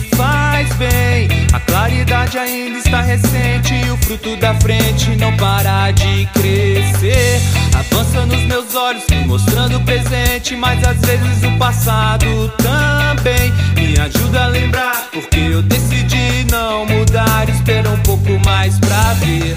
me 0.00 0.08
faz 0.16 0.72
bem. 0.76 1.28
A 1.52 1.60
claridade 1.60 2.38
ainda 2.38 2.78
está 2.78 3.00
recente 3.02 3.74
e 3.74 3.90
o 3.90 3.96
fruto 3.98 4.36
da 4.36 4.54
frente 4.60 5.14
não 5.16 5.36
para 5.36 5.90
de 5.92 6.26
crescer. 6.32 7.40
Avança 7.78 8.26
nos 8.26 8.42
meus 8.44 8.74
olhos, 8.74 9.04
me 9.10 9.26
mostrando 9.26 9.76
o 9.76 9.84
presente, 9.84 10.56
mas 10.56 10.82
às 10.86 11.00
vezes 11.00 11.42
o 11.44 11.58
passado 11.58 12.26
também 12.58 13.50
me 13.74 13.98
ajuda 13.98 14.44
a 14.44 14.46
lembrar. 14.48 15.10
Porque 15.10 15.38
eu 15.38 15.62
decidi 15.62 16.44
não 16.50 16.86
mudar, 16.86 17.48
espera 17.48 17.90
um 17.90 18.02
pouco 18.02 18.30
mais 18.44 18.78
pra 18.78 19.14
ver. 19.14 19.56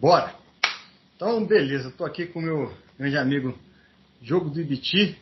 Bora! 0.00 0.34
Então, 1.16 1.44
beleza, 1.44 1.92
tô 1.96 2.04
aqui 2.04 2.26
com 2.26 2.40
o 2.40 2.42
meu 2.42 2.72
grande 2.98 3.16
amigo 3.16 3.54
Jogo 4.20 4.50
do 4.50 4.60
Ibiti. 4.60 5.16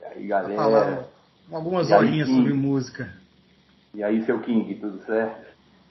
E 0.00 0.04
aí, 0.04 0.26
galera? 0.26 0.54
Falar 0.54 1.13
algumas 1.52 1.90
horinhas 1.90 2.28
sobre 2.28 2.52
música. 2.52 3.12
E 3.94 4.02
aí, 4.02 4.24
seu 4.24 4.40
King, 4.40 4.74
tudo 4.76 5.04
certo? 5.04 5.46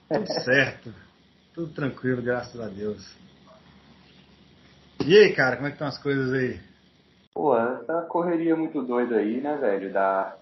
Tudo 0.10 0.28
certo. 0.44 0.94
Tudo 1.54 1.74
tranquilo, 1.74 2.22
graças 2.22 2.60
a 2.60 2.68
Deus. 2.68 3.16
E 5.06 5.18
aí, 5.18 5.34
cara, 5.34 5.56
como 5.56 5.68
é 5.68 5.72
que 5.72 5.76
estão 5.76 5.88
as 5.88 6.02
coisas 6.02 6.34
aí? 6.34 6.60
Pô, 7.34 7.58
essa 7.58 8.02
correria 8.04 8.56
muito 8.56 8.82
doida 8.82 9.18
aí, 9.18 9.42
né, 9.42 9.58
velho? 9.58 9.92
Da... 9.92 10.36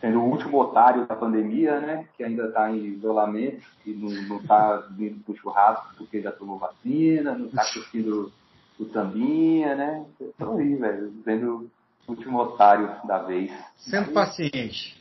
Sendo 0.00 0.20
o 0.20 0.28
último 0.28 0.60
otário 0.60 1.06
da 1.06 1.16
pandemia, 1.16 1.80
né? 1.80 2.06
Que 2.16 2.24
ainda 2.24 2.50
tá 2.50 2.70
em 2.70 2.84
isolamento, 2.84 3.62
e 3.86 3.92
não, 3.92 4.10
não 4.28 4.42
tá 4.42 4.86
vindo 4.90 5.22
pro 5.24 5.36
churrasco 5.36 5.94
porque 5.96 6.20
já 6.20 6.30
tomou 6.32 6.58
vacina, 6.58 7.34
não 7.34 7.48
tá 7.48 7.64
curtindo 7.72 8.32
o 8.78 8.84
sambinha, 8.86 9.74
né? 9.74 10.04
Tô 10.38 10.58
aí, 10.58 10.74
velho, 10.74 11.12
sendo 11.24 11.56
o 11.56 11.70
último 12.08 12.38
otário 12.38 12.94
da 13.06 13.18
vez. 13.18 13.52
Sendo 13.76 14.12
paciente. 14.12 15.00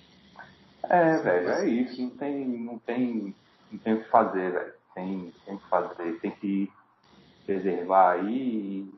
É, 0.84 1.18
velho, 1.18 1.50
é 1.50 1.70
isso. 1.70 2.02
Não 2.02 2.10
tem, 2.12 2.48
não 2.48 2.80
tem, 2.80 3.36
não 3.72 3.80
tem 3.80 3.94
o 3.94 4.04
que 4.04 4.10
fazer, 4.10 4.52
velho. 4.52 4.74
Tem, 4.94 5.34
tem 5.46 5.56
o 5.56 5.58
que 5.60 5.70
fazer. 5.70 6.20
Tem 6.20 6.32
que 6.32 6.72
preservar 7.46 8.14
aí. 8.14 8.90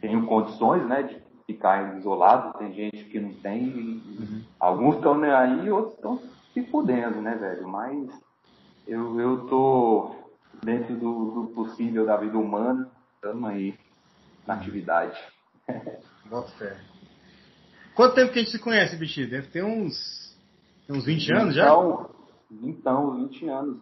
Tenho 0.00 0.26
condições, 0.26 0.86
né, 0.86 1.02
de 1.02 1.22
ficar 1.46 1.96
isolado. 1.98 2.58
Tem 2.58 2.72
gente 2.72 3.04
que 3.04 3.20
não 3.20 3.32
tem. 3.34 4.02
Uhum. 4.18 4.42
Alguns 4.58 4.96
estão 4.96 5.22
aí, 5.22 5.70
outros 5.70 5.94
estão 5.94 6.20
se 6.52 6.62
fudendo, 6.64 7.20
né, 7.20 7.34
velho? 7.34 7.68
Mas 7.68 8.10
eu, 8.86 9.20
eu 9.20 9.46
tô 9.46 10.16
dentro 10.62 10.96
do, 10.96 11.30
do 11.30 11.46
possível 11.54 12.04
da 12.04 12.16
vida 12.16 12.38
humana. 12.38 12.90
Estamos 13.14 13.48
aí 13.48 13.78
na 14.46 14.54
atividade. 14.54 15.18
Bota 16.28 16.48
fé. 16.52 16.91
Quanto 17.94 18.14
tempo 18.14 18.32
que 18.32 18.38
a 18.38 18.42
gente 18.42 18.52
se 18.52 18.58
conhece, 18.58 18.96
Bichi? 18.96 19.26
Deve 19.26 19.48
ter 19.48 19.62
uns, 19.62 20.36
uns 20.88 21.04
20 21.04 21.34
anos 21.34 21.54
já? 21.54 21.64
Então, 21.64 22.10
então 22.62 23.16
20 23.16 23.48
anos. 23.48 23.78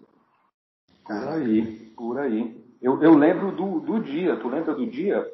Por 1.04 1.28
aí, 1.28 1.92
por 1.96 2.18
aí. 2.18 2.56
Eu, 2.80 3.02
eu 3.02 3.16
lembro 3.16 3.52
do, 3.52 3.80
do 3.80 4.00
dia, 4.02 4.36
tu 4.36 4.48
lembra 4.48 4.74
do 4.74 4.86
dia? 4.86 5.26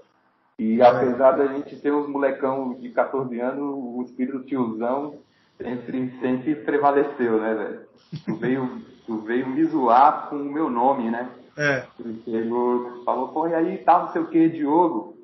E 0.58 0.80
é. 0.80 0.84
apesar 0.84 1.32
da 1.32 1.46
gente 1.48 1.76
ter 1.80 1.92
uns 1.92 2.08
molecão 2.08 2.74
de 2.74 2.90
14 2.90 3.38
anos, 3.40 3.62
o 3.62 4.02
espírito 4.02 4.44
tiozão 4.44 5.18
sempre, 5.58 6.10
sempre 6.20 6.54
prevaleceu, 6.56 7.40
né, 7.40 7.54
velho? 7.54 7.80
Tu 8.24 8.34
veio, 8.36 8.80
tu 9.06 9.18
veio 9.18 9.48
me 9.48 9.64
zoar 9.64 10.28
com 10.28 10.36
o 10.36 10.52
meu 10.52 10.70
nome, 10.70 11.10
né? 11.10 11.30
É. 11.56 11.86
Porque 11.96 12.30
ele 12.30 12.50
falou, 13.04 13.28
pô, 13.28 13.48
e 13.48 13.54
aí 13.54 13.78
tá, 13.78 14.00
não 14.00 14.12
sei 14.12 14.22
o 14.22 14.26
que, 14.26 14.48
Diogo. 14.48 15.15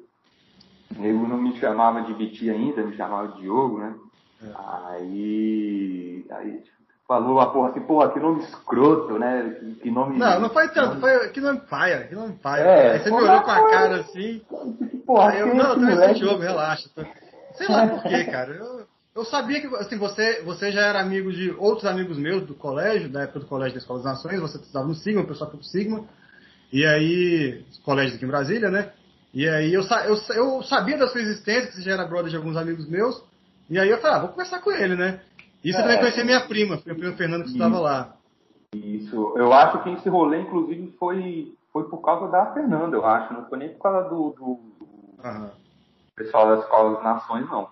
Ele 0.98 1.12
não 1.12 1.38
me 1.38 1.56
chamava 1.58 2.03
de 2.03 2.14
Biti 2.14 2.50
ainda, 2.50 2.82
me 2.82 2.97
chamava 2.97 3.28
de 3.28 3.42
Diogo, 3.42 3.78
né? 3.78 3.94
É. 4.42 4.50
Aí, 4.56 6.26
aí 6.30 6.62
falou 7.06 7.41
a 7.41 7.50
porra 7.53 7.70
assim, 7.70 7.80
porra, 7.80 8.10
que 8.10 8.20
nome 8.20 8.42
escroto, 8.42 9.19
né? 9.19 9.56
Que 9.82 9.91
nome. 9.91 10.19
Não, 10.19 10.41
não 10.41 10.50
foi 10.50 10.69
tanto, 10.69 11.00
foi 11.00 11.28
que 11.28 11.41
nome 11.41 11.60
paia, 11.69 12.06
que 12.06 12.14
nome 12.14 12.34
paia. 12.34 12.62
É, 12.62 12.92
aí 12.92 12.98
você 13.00 13.10
me 13.10 13.16
olhou 13.16 13.42
com 13.42 13.50
a 13.50 13.70
cara 13.70 14.00
assim. 14.00 14.42
Porra, 15.06 15.30
aí 15.30 15.41
eu, 15.41 15.54
não, 15.54 15.70
eu 15.70 15.75
também 15.75 15.97
sou 15.97 16.14
Diogo, 16.14 16.41
relaxa. 16.41 16.88
Tô... 16.94 17.03
Sei 17.54 17.69
lá 17.69 17.86
por 17.86 18.03
quê, 18.04 18.24
cara. 18.24 18.53
Eu, 18.53 18.86
eu 19.14 19.24
sabia 19.26 19.60
que 19.60 19.66
assim, 19.76 19.98
você, 19.98 20.42
você 20.42 20.72
já 20.72 20.80
era 20.80 21.00
amigo 21.00 21.30
de 21.30 21.50
outros 21.59 21.84
amigos 21.84 22.16
meus 22.16 22.47
do 22.47 22.54
colégio, 22.54 23.10
da 23.10 23.22
época 23.22 23.41
do 23.41 23.47
colégio 23.47 23.74
da 23.74 23.80
Escola 23.80 24.03
das 24.03 24.12
Nações, 24.12 24.41
você 24.41 24.56
estava 24.59 24.86
no 24.86 24.94
Sigma, 24.94 25.22
o 25.22 25.26
pessoal 25.26 25.50
foi 25.50 25.59
pro 25.59 25.69
Sigma. 25.69 26.04
E 26.72 26.86
aí, 26.86 27.62
colégio 27.84 28.16
aqui 28.16 28.24
em 28.24 28.28
Brasília, 28.28 28.70
né? 28.70 28.91
E 29.32 29.48
aí 29.48 29.72
eu, 29.72 29.82
eu, 29.82 30.16
eu 30.34 30.62
sabia 30.62 30.98
da 30.98 31.09
sua 31.09 31.20
existência, 31.20 31.69
que 31.69 31.76
você 31.76 31.82
já 31.82 31.93
era 31.93 32.06
brother 32.06 32.31
de 32.31 32.37
alguns 32.37 32.56
amigos 32.56 32.88
meus. 32.88 33.22
E 33.70 33.78
aí 33.78 33.88
eu 33.88 33.98
falei, 33.98 34.16
ah, 34.16 34.20
vou 34.20 34.28
conversar 34.31 34.60
com 34.60 34.70
ele, 34.70 34.94
né? 34.94 35.20
E 35.65 35.72
você 35.72 35.78
é, 35.78 35.82
também 35.82 35.98
conhecia 35.98 36.25
minha 36.25 36.41
prima, 36.47 36.81
minha 36.84 36.98
prima 36.98 37.16
Fernanda, 37.16 37.44
que 37.44 37.50
estava 37.50 37.78
lá. 37.78 38.16
Isso. 38.75 39.34
Eu 39.37 39.53
acho 39.53 39.82
que 39.82 39.91
esse 39.91 40.09
rolê, 40.09 40.41
inclusive, 40.41 40.94
foi, 40.98 41.54
foi 41.72 41.88
por 41.88 41.98
causa 41.98 42.31
da 42.31 42.53
Fernanda, 42.53 42.97
eu 42.97 43.06
acho. 43.06 43.32
Não 43.32 43.47
foi 43.47 43.59
nem 43.59 43.69
por 43.71 43.82
causa 43.82 44.09
do, 44.09 44.31
do, 44.31 44.60
do 44.78 45.50
pessoal 46.15 46.48
das 46.48 46.65
escolas 46.65 46.94
das 46.94 47.04
nações, 47.04 47.48
não. 47.48 47.69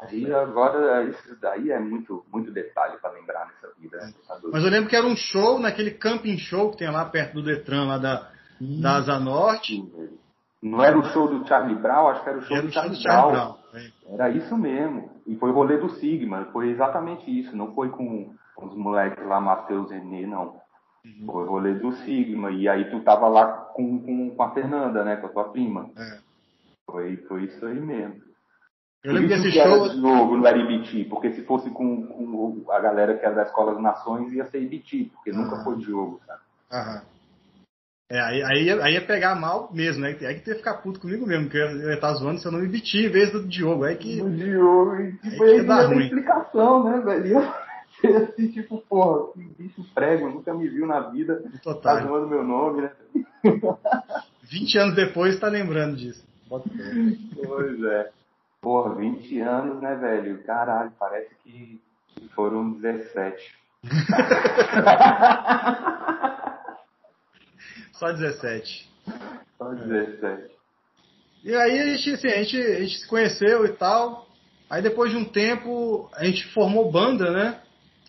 Aí 0.00 0.32
agora, 0.32 1.04
isso 1.04 1.36
daí 1.40 1.72
é 1.72 1.78
muito, 1.80 2.24
muito 2.32 2.52
detalhe 2.52 2.96
para 2.98 3.10
lembrar 3.10 3.46
nessa 3.46 3.74
vida. 3.78 3.96
Né? 3.96 4.12
Mas 4.52 4.62
eu 4.62 4.70
lembro 4.70 4.88
que 4.88 4.94
era 4.94 5.06
um 5.06 5.16
show 5.16 5.58
naquele 5.58 5.90
camping 5.90 6.38
show 6.38 6.70
que 6.70 6.78
tem 6.78 6.90
lá 6.90 7.04
perto 7.04 7.34
do 7.34 7.42
Detran, 7.42 7.84
lá 7.84 7.98
da, 7.98 8.30
da 8.60 8.96
Asa 8.96 9.18
Norte. 9.18 9.84
Não 10.62 10.82
era 10.82 10.98
o 10.98 11.04
show 11.04 11.28
do 11.28 11.46
Charlie 11.46 11.76
Brown, 11.76 12.08
acho 12.08 12.22
que 12.22 12.28
era 12.28 12.38
o 12.38 12.42
show 12.42 12.56
era 12.56 12.66
do 12.66 12.72
Charlie, 12.72 12.96
Charlie 12.96 13.32
Brown. 13.32 13.32
Brown. 13.32 13.58
É. 13.74 14.14
Era 14.14 14.30
isso 14.30 14.56
mesmo. 14.56 15.10
E 15.26 15.36
foi 15.36 15.50
o 15.50 15.54
rolê 15.54 15.78
do 15.78 15.90
Sigma, 15.90 16.46
foi 16.52 16.70
exatamente 16.70 17.30
isso. 17.30 17.56
Não 17.56 17.74
foi 17.74 17.90
com 17.90 18.34
os 18.56 18.74
moleques 18.74 19.24
lá, 19.26 19.40
Matheus 19.40 19.90
Renê, 19.90 20.26
não. 20.26 20.56
Uhum. 21.04 21.26
Foi 21.26 21.44
o 21.44 21.50
rolê 21.50 21.74
do 21.74 21.92
Sigma. 21.92 22.50
E 22.50 22.68
aí 22.68 22.90
tu 22.90 23.00
tava 23.00 23.28
lá 23.28 23.46
com, 23.74 24.00
com, 24.00 24.30
com 24.30 24.42
a 24.42 24.50
Fernanda, 24.50 25.04
né? 25.04 25.16
Com 25.16 25.26
a 25.26 25.30
tua 25.30 25.44
prima. 25.50 25.90
É. 25.96 26.18
Foi, 26.90 27.16
foi 27.28 27.44
isso 27.44 27.64
aí 27.64 27.78
mesmo. 27.80 28.28
Eu 29.04 29.12
lembro 29.12 29.28
desse 29.28 29.52
show. 29.52 29.94
Novo, 29.94 30.36
não 30.36 30.46
era 30.46 30.58
porque 31.08 31.32
se 31.32 31.44
fosse 31.44 31.70
com, 31.70 32.06
com 32.06 32.64
a 32.72 32.80
galera 32.80 33.16
que 33.16 33.24
era 33.24 33.34
da 33.34 33.42
Escola 33.44 33.74
das 33.74 33.82
Nações, 33.82 34.32
ia 34.32 34.44
ser 34.46 34.60
IBT, 34.60 35.12
porque 35.14 35.30
nunca 35.30 35.56
ah. 35.56 35.64
foi 35.64 35.76
Diogo, 35.76 36.20
sabe? 36.26 36.40
Aham. 36.72 37.02
É, 38.10 38.20
aí, 38.20 38.42
aí, 38.42 38.70
aí 38.80 38.94
ia 38.94 39.06
pegar 39.06 39.34
mal 39.34 39.70
mesmo, 39.72 40.00
né? 40.00 40.16
Aí 40.22 40.40
que 40.40 40.48
ia 40.48 40.56
ficar 40.56 40.78
puto 40.78 40.98
comigo 40.98 41.26
mesmo, 41.26 41.44
porque 41.44 41.58
eu 41.58 41.88
ia 41.88 41.94
estar 41.94 42.14
zoando 42.14 42.40
seu 42.40 42.50
nome 42.50 42.66
Biti 42.66 43.06
em 43.06 43.10
vez 43.10 43.30
do 43.30 43.46
Diogo. 43.46 43.84
Aí 43.84 43.96
que. 43.96 44.22
O 44.22 44.30
Diogo, 44.30 44.96
e 44.96 45.12
tipo, 45.18 45.44
aí 45.44 45.62
dar 45.62 45.86
ruim. 45.86 46.04
explicação, 46.04 46.84
né, 46.84 47.02
velho? 47.04 47.52
Eu 48.02 48.16
assim, 48.16 48.50
tipo, 48.50 48.78
porra, 48.88 49.32
que 49.32 49.62
bicho 49.62 49.84
prego, 49.94 50.28
nunca 50.28 50.54
me 50.54 50.68
viu 50.68 50.86
na 50.86 51.00
vida. 51.10 51.42
Total. 51.62 51.96
Tá 51.96 52.06
zoando 52.06 52.28
meu 52.28 52.44
nome, 52.44 52.82
né? 52.82 52.92
20 54.44 54.78
anos 54.78 54.94
depois 54.94 55.38
tá 55.38 55.48
lembrando 55.48 55.96
disso. 55.96 56.26
pois 56.48 57.82
é. 57.82 58.10
Porra, 58.60 58.94
20 58.94 59.40
anos, 59.40 59.82
né, 59.82 59.96
velho? 59.96 60.42
Caralho, 60.44 60.92
parece 60.98 61.34
que 61.44 61.80
foram 62.34 62.72
17. 62.72 63.58
Só 67.98 68.12
17. 68.12 68.88
Só 69.58 69.74
17. 69.74 70.58
E 71.44 71.54
aí 71.54 71.80
a 71.80 71.96
gente, 71.96 72.14
assim, 72.14 72.28
a 72.28 72.42
gente, 72.42 72.56
a 72.56 72.80
gente 72.80 72.98
se 72.98 73.08
conheceu 73.08 73.64
e 73.64 73.72
tal. 73.72 74.26
Aí 74.70 74.82
depois 74.82 75.10
de 75.10 75.16
um 75.16 75.24
tempo 75.24 76.08
a 76.14 76.24
gente 76.24 76.46
formou 76.52 76.90
banda, 76.90 77.30
né? 77.30 77.60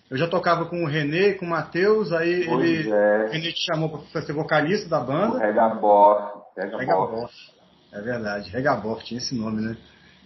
Eu 0.10 0.18
já 0.18 0.28
tocava 0.28 0.66
com 0.66 0.84
o 0.84 0.88
Renê, 0.88 1.34
com 1.34 1.46
o 1.46 1.50
Matheus, 1.50 2.12
aí 2.12 2.46
pois 2.46 2.64
ele, 2.64 2.92
é. 2.92 3.26
a 3.26 3.34
gente 3.34 3.60
chamou 3.66 4.04
pra 4.12 4.22
ser 4.24 4.34
vocalista 4.34 4.90
da 4.90 5.00
banda. 5.00 5.40
Regaboff. 5.40 6.40
Regaboff. 6.58 7.34
É 7.92 8.02
verdade, 8.02 8.50
Regaboff, 8.50 9.04
tinha 9.06 9.20
esse 9.20 9.36
nome, 9.36 9.62
né? 9.62 9.78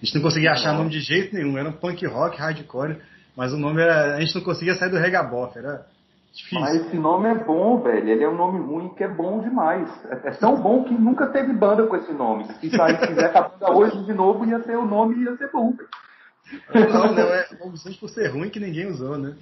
A 0.01 0.05
gente 0.05 0.15
não 0.15 0.21
conseguia 0.21 0.51
achar 0.51 0.73
nome 0.73 0.89
de 0.89 0.99
jeito 0.99 1.33
nenhum, 1.33 1.57
era 1.57 1.69
um 1.69 1.73
punk 1.73 2.05
rock, 2.05 2.37
hardcore, 2.37 3.01
mas 3.35 3.53
o 3.53 3.57
nome 3.57 3.81
era. 3.81 4.15
A 4.15 4.19
gente 4.21 4.35
não 4.35 4.43
conseguia 4.43 4.75
sair 4.75 4.89
do 4.89 4.97
Regaboff, 4.97 5.57
era 5.57 5.85
Difícil. 6.33 6.59
Mas 6.59 6.75
esse 6.75 6.97
nome 6.97 7.29
é 7.29 7.35
bom, 7.35 7.79
velho. 7.79 8.09
Ele 8.09 8.23
é 8.23 8.29
um 8.29 8.35
nome 8.35 8.59
ruim 8.59 8.89
que 8.95 9.03
é 9.03 9.07
bom 9.07 9.39
demais. 9.39 9.87
É, 10.09 10.29
é 10.29 10.31
tão 10.31 10.55
bom 10.55 10.83
que 10.83 10.93
nunca 10.93 11.27
teve 11.27 11.53
banda 11.53 11.85
com 11.85 11.95
esse 11.95 12.11
nome. 12.11 12.45
Se 12.45 12.53
quiser 12.55 13.37
a 13.37 13.41
banda 13.43 13.71
hoje 13.71 14.03
de 14.03 14.13
novo, 14.13 14.43
ia 14.43 14.59
ser 14.63 14.75
o 14.75 14.85
nome 14.85 15.23
ia 15.23 15.37
ser 15.37 15.51
bom, 15.51 15.71
velho. 15.71 15.89
Não, 16.91 17.13
não, 17.13 17.23
é 17.23 17.47
opções 17.61 17.95
por 17.97 18.09
ser 18.09 18.27
ruim 18.27 18.49
que 18.49 18.59
ninguém 18.59 18.87
usou, 18.87 19.17
né? 19.17 19.35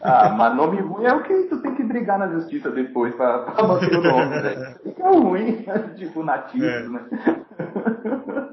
Ah, 0.00 0.30
mas 0.30 0.56
nome 0.56 0.80
ruim 0.80 1.04
é 1.04 1.12
o 1.12 1.22
que 1.24 1.34
tu 1.44 1.60
tem 1.60 1.74
que 1.74 1.82
brigar 1.82 2.18
na 2.18 2.28
justiça 2.28 2.70
depois 2.70 3.14
pra, 3.14 3.40
pra 3.40 3.66
manter 3.66 3.96
o 3.96 4.00
nome, 4.00 4.40
velho. 4.40 4.78
Fica 4.82 5.10
ruim, 5.10 5.66
tipo 5.98 6.22
nativo, 6.22 6.64
é. 6.64 6.88
né? 6.88 7.04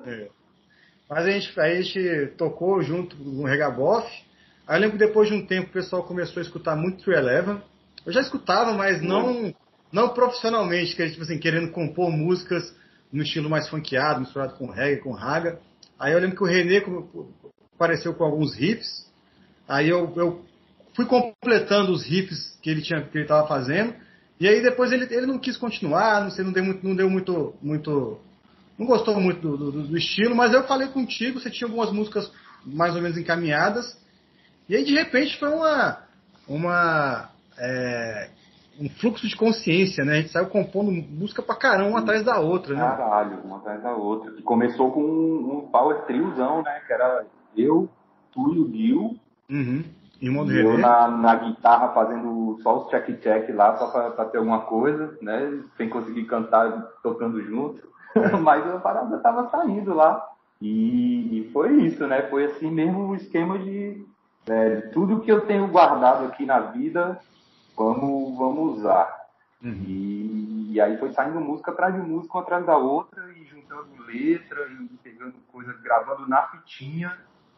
É. 0.06 0.28
Mas 1.08 1.26
a 1.26 1.32
gente, 1.32 1.60
a 1.60 1.70
gente 1.76 2.34
tocou 2.36 2.82
junto 2.82 3.16
com 3.16 3.44
o 3.44 3.46
Regaboff 3.46 4.08
Aí 4.70 4.78
eu 4.78 4.82
lembro 4.82 5.00
que 5.00 5.04
depois 5.04 5.28
de 5.28 5.34
um 5.34 5.44
tempo 5.44 5.70
o 5.70 5.74
pessoal 5.74 6.04
começou 6.04 6.40
a 6.40 6.44
escutar 6.44 6.76
muito 6.76 7.04
True 7.04 7.16
Eleven. 7.16 7.60
Eu 8.06 8.14
já 8.14 8.22
escutava, 8.22 8.72
mas 8.74 9.02
não, 9.02 9.52
não 9.92 10.10
profissionalmente, 10.10 10.96
que 10.96 11.10
tipo 11.10 11.24
assim, 11.24 11.40
querendo 11.40 11.72
compor 11.72 12.12
músicas 12.12 12.72
no 13.12 13.24
estilo 13.24 13.50
mais 13.50 13.68
funkeado, 13.68 14.20
misturado 14.20 14.54
com 14.54 14.70
reggae, 14.70 15.02
com 15.02 15.12
raga. 15.12 15.60
Aí 16.00 16.14
eu 16.14 16.20
lembro 16.20 16.36
que 16.38 16.44
o 16.44 16.46
René 16.46 16.84
apareceu 17.74 18.14
com 18.14 18.24
alguns 18.24 18.54
riffs. 18.54 19.12
Aí 19.68 19.90
eu, 19.90 20.14
eu 20.16 20.46
fui 20.96 21.06
completando 21.06 21.92
os 21.92 22.06
riffs 22.06 22.56
que 22.62 22.70
ele 22.70 22.84
tinha 22.84 23.02
que 23.02 23.18
ele 23.18 23.24
estava 23.24 23.48
fazendo. 23.48 23.96
E 24.40 24.48
aí 24.48 24.62
depois 24.62 24.92
ele, 24.92 25.08
ele 25.10 25.26
não 25.26 25.40
quis 25.40 25.58
continuar, 25.58 26.22
não 26.22 26.30
sei, 26.30 26.46
não 26.46 26.52
deu 26.52 26.64
muito, 26.64 26.88
não 26.88 26.96
deu 26.96 27.10
muito, 27.10 27.56
muito 27.60 28.20
não 28.78 28.86
gostou 28.86 29.20
muito 29.20 29.42
do, 29.42 29.72
do, 29.72 29.88
do, 29.88 29.98
estilo, 29.98 30.36
mas 30.36 30.54
eu 30.54 30.64
falei 30.68 30.90
contigo, 30.90 31.40
você 31.40 31.50
tinha 31.50 31.68
algumas 31.68 31.92
músicas 31.92 32.32
mais 32.64 32.96
ou 32.96 33.02
menos 33.02 33.18
encaminhadas. 33.18 33.98
E 34.70 34.76
aí 34.76 34.86
de 34.86 34.94
repente 34.94 35.40
foi 35.40 35.50
uma, 35.50 35.98
uma 36.48 37.30
é, 37.58 38.30
um 38.80 38.88
fluxo 38.90 39.28
de 39.28 39.36
consciência, 39.36 40.06
né? 40.06 40.14
A 40.14 40.22
gente 40.22 40.32
saiu 40.32 40.48
compondo 40.48 40.92
música 40.92 41.42
pra 41.42 41.56
caramba 41.56 41.90
uma 41.90 42.00
atrás 42.00 42.24
da 42.24 42.40
outra, 42.40 42.76
né? 42.76 42.82
Caralho, 42.82 43.40
uma 43.44 43.58
atrás 43.58 43.84
da 43.84 43.94
outra. 43.94 44.32
E 44.38 44.42
começou 44.42 44.92
com 44.92 45.02
um, 45.02 45.58
um 45.58 45.62
power 45.72 46.04
triozão, 46.06 46.62
né? 46.62 46.82
Que 46.88 46.94
era 46.94 47.26
eu, 47.58 47.90
tu 48.32 48.54
e 48.54 48.60
o 48.60 48.72
Gil. 48.72 49.16
Uhum. 49.50 49.84
E, 50.22 50.28
e 50.28 50.60
eu 50.60 50.78
na, 50.78 51.08
na, 51.08 51.36
guitarra 51.36 51.94
fazendo 51.94 52.60
só 52.62 52.78
os 52.78 52.90
check-check 52.90 53.52
lá, 53.54 53.78
só 53.78 53.88
pra, 53.88 54.12
pra, 54.12 54.26
ter 54.26 54.38
alguma 54.38 54.62
coisa, 54.62 55.18
né? 55.22 55.62
Sem 55.78 55.90
conseguir 55.90 56.26
cantar 56.26 56.72
tocando 57.02 57.42
junto. 57.42 57.88
Mas 58.44 58.68
a 58.68 58.80
parada 58.80 59.18
tava 59.20 59.50
saindo 59.50 59.94
lá. 59.94 60.26
E, 60.62 61.40
e, 61.40 61.52
foi 61.52 61.72
isso, 61.84 62.06
né? 62.06 62.24
Foi 62.24 62.46
assim 62.46 62.70
mesmo 62.70 63.08
o 63.08 63.16
esquema 63.16 63.58
de, 63.60 64.06
é, 64.50 64.76
de 64.76 64.82
tudo 64.90 65.22
que 65.22 65.32
eu 65.32 65.42
tenho 65.42 65.68
guardado 65.68 66.26
aqui 66.26 66.46
na 66.46 66.60
vida, 66.60 67.20
vamos, 67.78 68.38
vamos 68.38 68.78
usar. 68.78 69.28
Uhum. 69.64 69.84
E, 69.86 70.72
e, 70.74 70.82
aí 70.82 70.98
foi 70.98 71.12
saindo 71.12 71.40
música 71.40 71.72
atrás 71.72 71.94
de 71.94 72.02
música, 72.02 72.38
uma 72.38 72.44
atrás 72.44 72.66
da 72.66 72.78
outra, 72.78 73.24
e 73.34 73.44
juntando 73.46 73.88
letra, 74.08 74.68
e 74.70 74.98
pegando 75.04 75.36
coisas, 75.52 75.80
gravando 75.82 76.28
na 76.28 76.44
fitinha. 76.44 77.10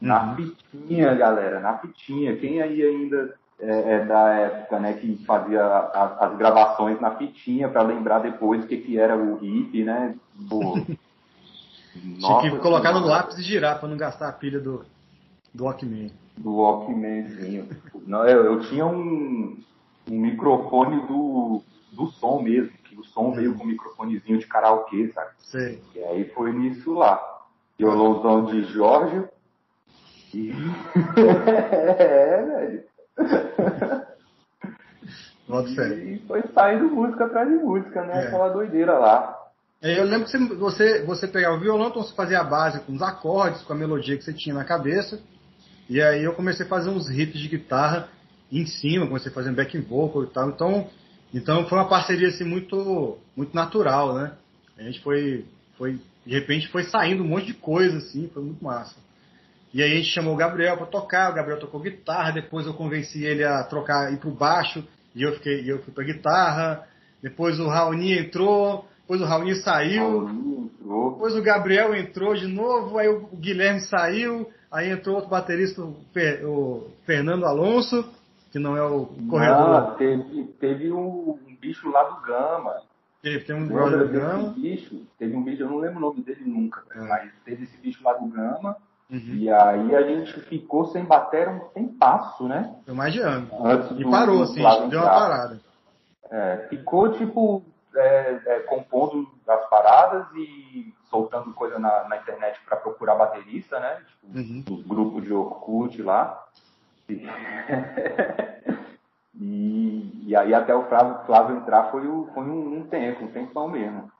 Uhum. 0.02 0.08
Na 0.08 0.36
fitinha, 0.36 1.14
galera, 1.14 1.60
na 1.60 1.78
fitinha. 1.78 2.36
Quem 2.38 2.62
aí 2.62 2.82
ainda 2.82 3.36
é, 3.60 3.94
é 3.94 4.06
da 4.06 4.30
época, 4.30 4.80
né, 4.80 4.94
que 4.94 5.24
fazia 5.26 5.64
as, 5.64 6.22
as 6.22 6.38
gravações 6.38 7.00
na 7.00 7.12
fitinha 7.12 7.70
para 7.70 7.84
lembrar 7.84 8.20
depois 8.20 8.64
o 8.64 8.68
que, 8.68 8.78
que 8.78 8.98
era 8.98 9.16
o 9.16 9.44
hip, 9.44 9.84
né? 9.84 10.16
Nossa, 10.36 10.86
Tinha 11.94 12.52
que 12.52 12.60
colocar 12.60 12.94
no 12.94 13.06
lápis 13.06 13.38
e 13.38 13.44
girar 13.44 13.80
para 13.80 13.90
não 13.90 13.98
gastar 13.98 14.30
a 14.30 14.34
pilha 14.34 14.60
do, 14.60 14.86
do 15.54 15.66
Walkman. 15.66 16.12
Do 16.42 16.56
Walkmanzinho. 16.56 17.68
não, 18.08 18.26
eu, 18.26 18.46
eu 18.46 18.60
tinha 18.62 18.86
um, 18.86 19.58
um 20.10 20.20
microfone 20.20 21.06
do, 21.08 21.62
do 21.92 22.08
som 22.08 22.42
mesmo, 22.42 22.72
que 22.84 23.00
o 23.00 23.04
som 23.04 23.32
veio 23.32 23.56
com 23.56 23.64
um 23.64 23.68
microfonezinho 23.68 24.40
de 24.40 24.48
karaokê, 24.48 25.10
sabe? 25.10 25.32
Sei. 25.40 25.82
E 25.96 26.04
aí 26.04 26.30
foi 26.30 26.52
nisso 26.52 26.94
lá. 26.94 27.22
Violãozão 27.78 28.46
de 28.46 28.64
Jorge. 28.74 29.24
E... 30.34 30.52
é, 32.00 32.42
velho. 32.44 32.84
e 35.94 36.20
foi 36.28 36.42
saindo 36.54 36.90
música 36.90 37.26
atrás 37.26 37.50
de 37.50 37.56
música, 37.56 38.04
né? 38.04 38.24
É. 38.24 38.28
Aquela 38.28 38.50
doideira 38.50 38.98
lá. 38.98 39.38
É, 39.82 40.00
eu 40.00 40.06
lembro 40.06 40.30
que 40.30 40.56
você, 40.56 41.04
você 41.04 41.28
pegava 41.28 41.56
o 41.56 41.60
violão, 41.60 41.90
então 41.90 42.04
você 42.04 42.14
fazia 42.16 42.40
a 42.40 42.44
base 42.44 42.80
com 42.82 42.94
os 42.94 43.02
acordes, 43.02 43.64
com 43.64 43.74
a 43.74 43.76
melodia 43.76 44.16
que 44.16 44.24
você 44.24 44.34
tinha 44.34 44.54
na 44.54 44.64
cabeça. 44.64 45.20
E 45.92 46.02
aí 46.02 46.24
eu 46.24 46.32
comecei 46.32 46.66
a 46.66 46.70
fazer 46.70 46.90
uns 46.90 47.10
riffs 47.10 47.38
de 47.38 47.50
guitarra 47.50 48.08
em 48.50 48.66
cima, 48.66 49.08
comecei 49.08 49.30
um 49.30 49.54
backing 49.54 49.82
vocal 49.82 50.24
e 50.24 50.28
tal. 50.28 50.50
Então, 50.50 50.90
então 51.34 51.68
foi 51.68 51.78
uma 51.78 51.90
parceria 51.90 52.30
assim 52.30 52.46
muito, 52.46 53.18
muito 53.36 53.54
natural, 53.54 54.16
né? 54.16 54.32
A 54.78 54.84
gente 54.84 55.02
foi, 55.02 55.44
foi, 55.78 56.00
de 56.26 56.34
repente 56.34 56.70
foi 56.70 56.86
saindo 56.86 57.24
um 57.24 57.28
monte 57.28 57.48
de 57.48 57.56
coisa 57.56 57.98
assim, 57.98 58.32
foi 58.34 58.42
muito 58.42 58.64
massa. 58.64 58.96
E 59.74 59.84
aí 59.84 59.92
a 59.92 59.96
gente 59.98 60.08
chamou 60.14 60.34
o 60.34 60.38
Gabriel 60.38 60.78
para 60.78 60.86
tocar, 60.86 61.30
o 61.30 61.36
Gabriel 61.36 61.60
tocou 61.60 61.82
guitarra, 61.82 62.32
depois 62.32 62.66
eu 62.66 62.74
convenci 62.74 63.26
ele 63.26 63.44
a 63.44 63.62
trocar, 63.66 64.14
ir 64.14 64.18
pro 64.18 64.32
baixo, 64.32 64.82
e 65.14 65.22
eu 65.24 65.34
fiquei, 65.34 65.70
eu 65.70 65.84
fui 65.84 65.94
pra 65.94 66.06
guitarra. 66.06 66.88
Depois 67.22 67.60
o 67.60 67.68
Raoni 67.68 68.18
entrou, 68.18 68.88
depois 69.12 69.22
o 69.22 69.26
Raoni 69.26 69.56
saiu, 69.56 70.70
depois 70.80 71.36
o 71.36 71.42
Gabriel 71.42 71.94
entrou 71.94 72.34
de 72.34 72.48
novo, 72.48 72.98
aí 72.98 73.10
o 73.10 73.28
Guilherme 73.36 73.82
saiu, 73.82 74.50
aí 74.72 74.90
entrou 74.90 75.16
outro 75.16 75.30
baterista, 75.30 75.82
o 75.82 76.88
Fernando 77.06 77.46
Alonso, 77.46 78.10
que 78.54 78.60
não 78.60 78.78
é 78.78 78.84
o 78.84 79.08
corredor. 79.30 79.68
Não, 79.68 79.96
teve, 79.96 80.44
teve 80.62 80.94
um, 80.94 81.38
bicho 81.60 81.90
lá 81.92 82.04
do 82.04 82.22
Gama. 82.22 82.74
Teve, 83.22 83.44
tem 83.44 83.54
um 83.54 83.68
brother 83.68 84.08
do 84.08 84.14
Gama. 84.14 84.54
Bicho, 84.54 85.02
teve 85.20 85.36
um 85.36 85.44
bicho, 85.44 85.62
eu 85.62 85.70
não 85.70 85.80
lembro 85.80 85.98
o 85.98 86.02
nome 86.02 86.22
dele 86.22 86.46
nunca, 86.46 86.82
é. 86.96 87.02
mas 87.02 87.32
teve 87.44 87.64
esse 87.64 87.78
bicho 87.82 88.02
lá 88.06 88.14
do 88.14 88.28
Gama. 88.28 88.78
Uhum. 89.10 89.36
E 89.36 89.50
aí 89.50 89.94
a 89.94 90.04
gente 90.04 90.40
ficou 90.44 90.86
sem 90.86 91.04
bater 91.04 91.50
um 91.50 91.60
sem 91.74 91.86
passo, 91.86 92.48
né? 92.48 92.78
Foi 92.86 92.94
mais 92.94 93.12
de 93.12 93.20
ano. 93.20 93.50
Antes 93.62 93.92
e 94.00 94.10
parou, 94.10 94.44
assim, 94.44 94.64
deu 94.90 95.02
uma 95.02 95.10
parada. 95.10 95.60
É, 96.32 96.68
ficou 96.70 97.12
tipo 97.12 97.62
é, 97.96 98.42
é, 98.46 98.60
compondo 98.62 99.28
as 99.48 99.70
paradas 99.70 100.26
e 100.36 100.94
soltando 101.10 101.54
coisa 101.54 101.78
na, 101.78 102.08
na 102.08 102.18
internet 102.18 102.60
para 102.66 102.78
procurar 102.78 103.16
baterista, 103.16 103.80
né? 103.80 104.02
Tipo, 104.08 104.38
uhum. 104.38 104.64
Os 104.70 104.86
grupos 104.86 105.24
de 105.24 105.34
Orkut 105.34 106.02
lá. 106.02 106.48
E, 107.10 107.28
e, 109.36 110.24
e, 110.28 110.36
aí 110.36 110.54
até 110.54 110.74
o 110.74 110.88
Flávio, 110.88 111.26
Flávio 111.26 111.58
entrar 111.58 111.92
foi, 111.92 112.08
o, 112.08 112.30
foi 112.34 112.44
um, 112.44 112.80
um 112.80 112.84
tempo, 112.88 113.26
um 113.26 113.32
tempão 113.32 113.68
mesmo. 113.68 114.12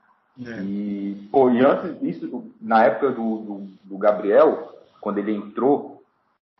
É. 0.46 0.60
E, 0.62 1.28
pô, 1.30 1.50
e 1.50 1.64
antes 1.64 1.98
disso, 2.00 2.52
na 2.60 2.84
época 2.84 3.10
do, 3.10 3.38
do, 3.38 3.68
do 3.84 3.98
Gabriel, 3.98 4.76
quando 5.00 5.18
ele 5.18 5.34
entrou, 5.34 5.91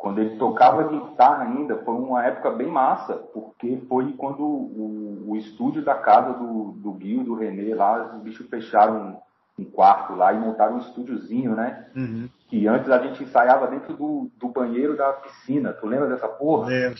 quando 0.03 0.19
ele 0.19 0.37
tocava 0.37 0.89
guitarra 0.89 1.45
ainda, 1.45 1.77
foi 1.85 1.95
uma 1.95 2.27
época 2.27 2.51
bem 2.51 2.67
massa, 2.67 3.15
porque 3.33 3.81
foi 3.89 4.13
quando 4.15 4.43
o, 4.43 5.27
o 5.29 5.37
estúdio 5.37 5.81
da 5.85 5.95
casa 5.95 6.33
do, 6.33 6.73
do 6.73 6.99
Gil, 7.01 7.23
do 7.23 7.37
René, 7.37 7.73
lá, 7.73 8.13
os 8.17 8.21
bichos 8.21 8.49
fecharam 8.49 9.23
um, 9.56 9.65
quarto 9.65 10.17
lá 10.17 10.32
e 10.32 10.41
montaram 10.41 10.75
um 10.75 10.81
estúdiozinho, 10.81 11.55
né? 11.55 11.87
Uhum. 11.94 12.29
Que 12.49 12.67
antes 12.67 12.91
a 12.91 12.99
gente 12.99 13.23
ensaiava 13.23 13.69
dentro 13.69 13.97
do, 13.97 14.29
do 14.41 14.49
banheiro 14.49 14.97
da 14.97 15.13
piscina. 15.13 15.73
Tu 15.73 15.87
lembra 15.87 16.09
dessa 16.09 16.27
porra? 16.27 16.67
Lembro. 16.67 16.99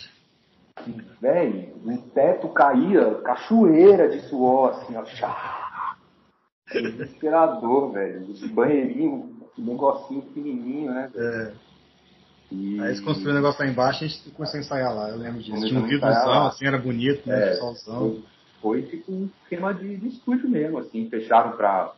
Velho, 1.19 1.73
o 1.85 1.97
teto 2.11 2.47
caía, 2.53 3.15
cachoeira 3.15 4.07
de 4.07 4.21
suor, 4.29 4.69
assim, 4.69 4.95
ó. 4.95 5.03
Desesperador, 6.71 7.91
velho. 7.91 8.31
Os 8.31 8.49
banheirinhos 8.49 9.43
um 9.57 9.65
negocinho 9.65 10.21
pequenininho, 10.23 10.91
né? 10.91 11.11
É. 11.15 11.53
E... 12.51 12.79
Aí 12.79 12.87
eles 12.87 13.01
construíram 13.01 13.33
um 13.33 13.41
negócio 13.41 13.63
lá 13.63 13.69
embaixo 13.69 14.03
e 14.03 14.05
a 14.05 14.07
gente 14.09 14.29
começou 14.31 14.57
a 14.57 14.61
ensaiar 14.61 14.95
lá, 14.95 15.09
eu 15.09 15.17
lembro 15.17 15.41
disso. 15.41 15.65
Tinha 15.65 15.79
um 15.79 15.87
vidrozão, 15.87 16.47
assim, 16.47 16.65
era 16.65 16.77
bonito, 16.77 17.27
né? 17.27 17.51
É, 17.51 17.55
solzão. 17.55 17.99
Foi, 17.99 18.23
foi 18.61 18.81
tipo 18.83 19.11
um 19.11 19.29
esquema 19.43 19.73
de, 19.73 19.97
de 19.97 20.07
estúdio 20.07 20.49
mesmo, 20.49 20.77
assim, 20.79 21.09
fecharam 21.09 21.51
pra 21.53 21.93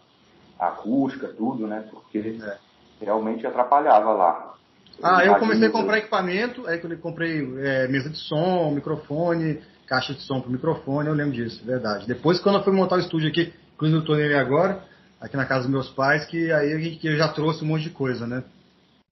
acústica, 0.59 1.27
tudo, 1.27 1.67
né? 1.67 1.85
Porque 1.91 2.39
é. 2.41 2.57
realmente 3.01 3.45
atrapalhava 3.45 4.13
lá. 4.13 4.55
Ah, 5.03 5.25
eu 5.25 5.35
comecei 5.35 5.67
a 5.67 5.71
comprar 5.71 5.97
equipamento, 5.97 6.65
aí 6.67 6.81
eu 6.81 6.97
comprei 6.99 7.41
é, 7.59 7.87
mesa 7.87 8.09
de 8.09 8.17
som, 8.17 8.71
microfone, 8.71 9.61
caixa 9.85 10.13
de 10.13 10.21
som 10.21 10.39
pro 10.39 10.51
microfone, 10.51 11.09
eu 11.09 11.13
lembro 11.13 11.33
disso, 11.33 11.63
verdade. 11.65 12.07
Depois, 12.07 12.39
quando 12.39 12.59
eu 12.59 12.63
fui 12.63 12.73
montar 12.73 12.95
o 12.95 12.99
estúdio 12.99 13.29
aqui, 13.29 13.53
inclusive 13.73 13.99
eu 13.99 14.05
tô 14.05 14.15
nele 14.15 14.35
agora, 14.35 14.83
aqui 15.19 15.35
na 15.35 15.45
casa 15.45 15.63
dos 15.63 15.71
meus 15.71 15.89
pais, 15.89 16.25
que 16.25 16.51
aí 16.51 16.97
eu 17.03 17.17
já 17.17 17.27
trouxe 17.27 17.63
um 17.63 17.67
monte 17.67 17.83
de 17.83 17.89
coisa, 17.89 18.25
né? 18.25 18.43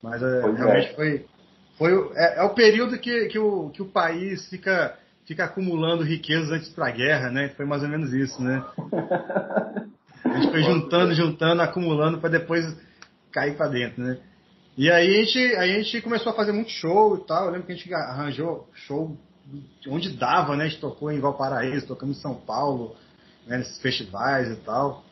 Mas 0.03 0.21
é, 0.21 0.41
realmente 0.41 0.89
é. 0.89 0.93
foi. 0.95 1.25
foi 1.77 2.11
é, 2.15 2.39
é, 2.39 2.43
o 2.43 2.49
período 2.49 2.99
que, 2.99 3.27
que, 3.27 3.39
o, 3.39 3.69
que 3.69 3.81
o 3.81 3.87
país 3.87 4.45
fica, 4.49 4.97
fica 5.25 5.45
acumulando 5.45 6.03
riquezas 6.03 6.51
antes 6.51 6.69
para 6.69 6.89
a 6.89 6.91
guerra, 6.91 7.31
né? 7.31 7.49
Foi 7.55 7.65
mais 7.65 7.81
ou 7.81 7.87
menos 7.87 8.11
isso, 8.11 8.43
né? 8.43 8.61
A 10.25 10.39
gente 10.39 10.51
foi 10.51 10.63
juntando, 10.63 11.13
juntando, 11.13 11.61
acumulando 11.61 12.17
para 12.17 12.29
depois 12.29 12.65
cair 13.31 13.55
para 13.55 13.67
dentro, 13.67 14.01
né? 14.01 14.17
E 14.75 14.89
aí 14.89 15.19
a, 15.19 15.23
gente, 15.23 15.55
a 15.55 15.67
gente 15.67 16.01
começou 16.01 16.31
a 16.31 16.35
fazer 16.35 16.53
muito 16.53 16.71
show 16.71 17.17
e 17.17 17.27
tal. 17.27 17.45
Eu 17.45 17.51
lembro 17.51 17.67
que 17.67 17.73
a 17.73 17.75
gente 17.75 17.93
arranjou 17.93 18.67
show 18.73 19.15
onde 19.87 20.17
dava, 20.17 20.55
né? 20.55 20.63
A 20.63 20.67
gente 20.67 20.79
tocou 20.79 21.11
em 21.11 21.19
Valparaíso, 21.19 21.85
tocamos 21.85 22.17
em 22.17 22.21
São 22.21 22.33
Paulo, 22.33 22.95
né? 23.45 23.57
nesses 23.57 23.79
festivais 23.79 24.49
e 24.49 24.55
tal. 24.61 25.03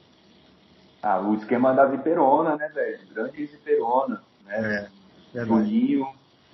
Ah, 1.03 1.19
o 1.19 1.35
esquema 1.35 1.73
da 1.73 1.85
Viperona, 1.85 2.55
né, 2.55 2.69
velho? 2.69 2.99
Grande 3.13 3.45
Viperona, 3.45 4.23
né? 4.59 4.89
É, 5.33 5.45
Juninho, 5.45 6.07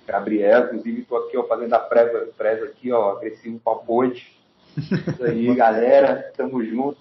Gabriel, 0.06 0.66
inclusive 0.66 1.02
tô 1.02 1.16
aqui, 1.16 1.36
ó, 1.36 1.44
fazendo 1.44 1.74
a 1.74 1.78
presa, 1.78 2.28
presa 2.36 2.64
aqui, 2.66 2.92
ó, 2.92 3.12
agressivo 3.12 3.58
papote. 3.58 4.38
Isso 4.76 5.24
aí, 5.24 5.52
galera, 5.56 6.32
tamo 6.36 6.64
junto. 6.64 6.98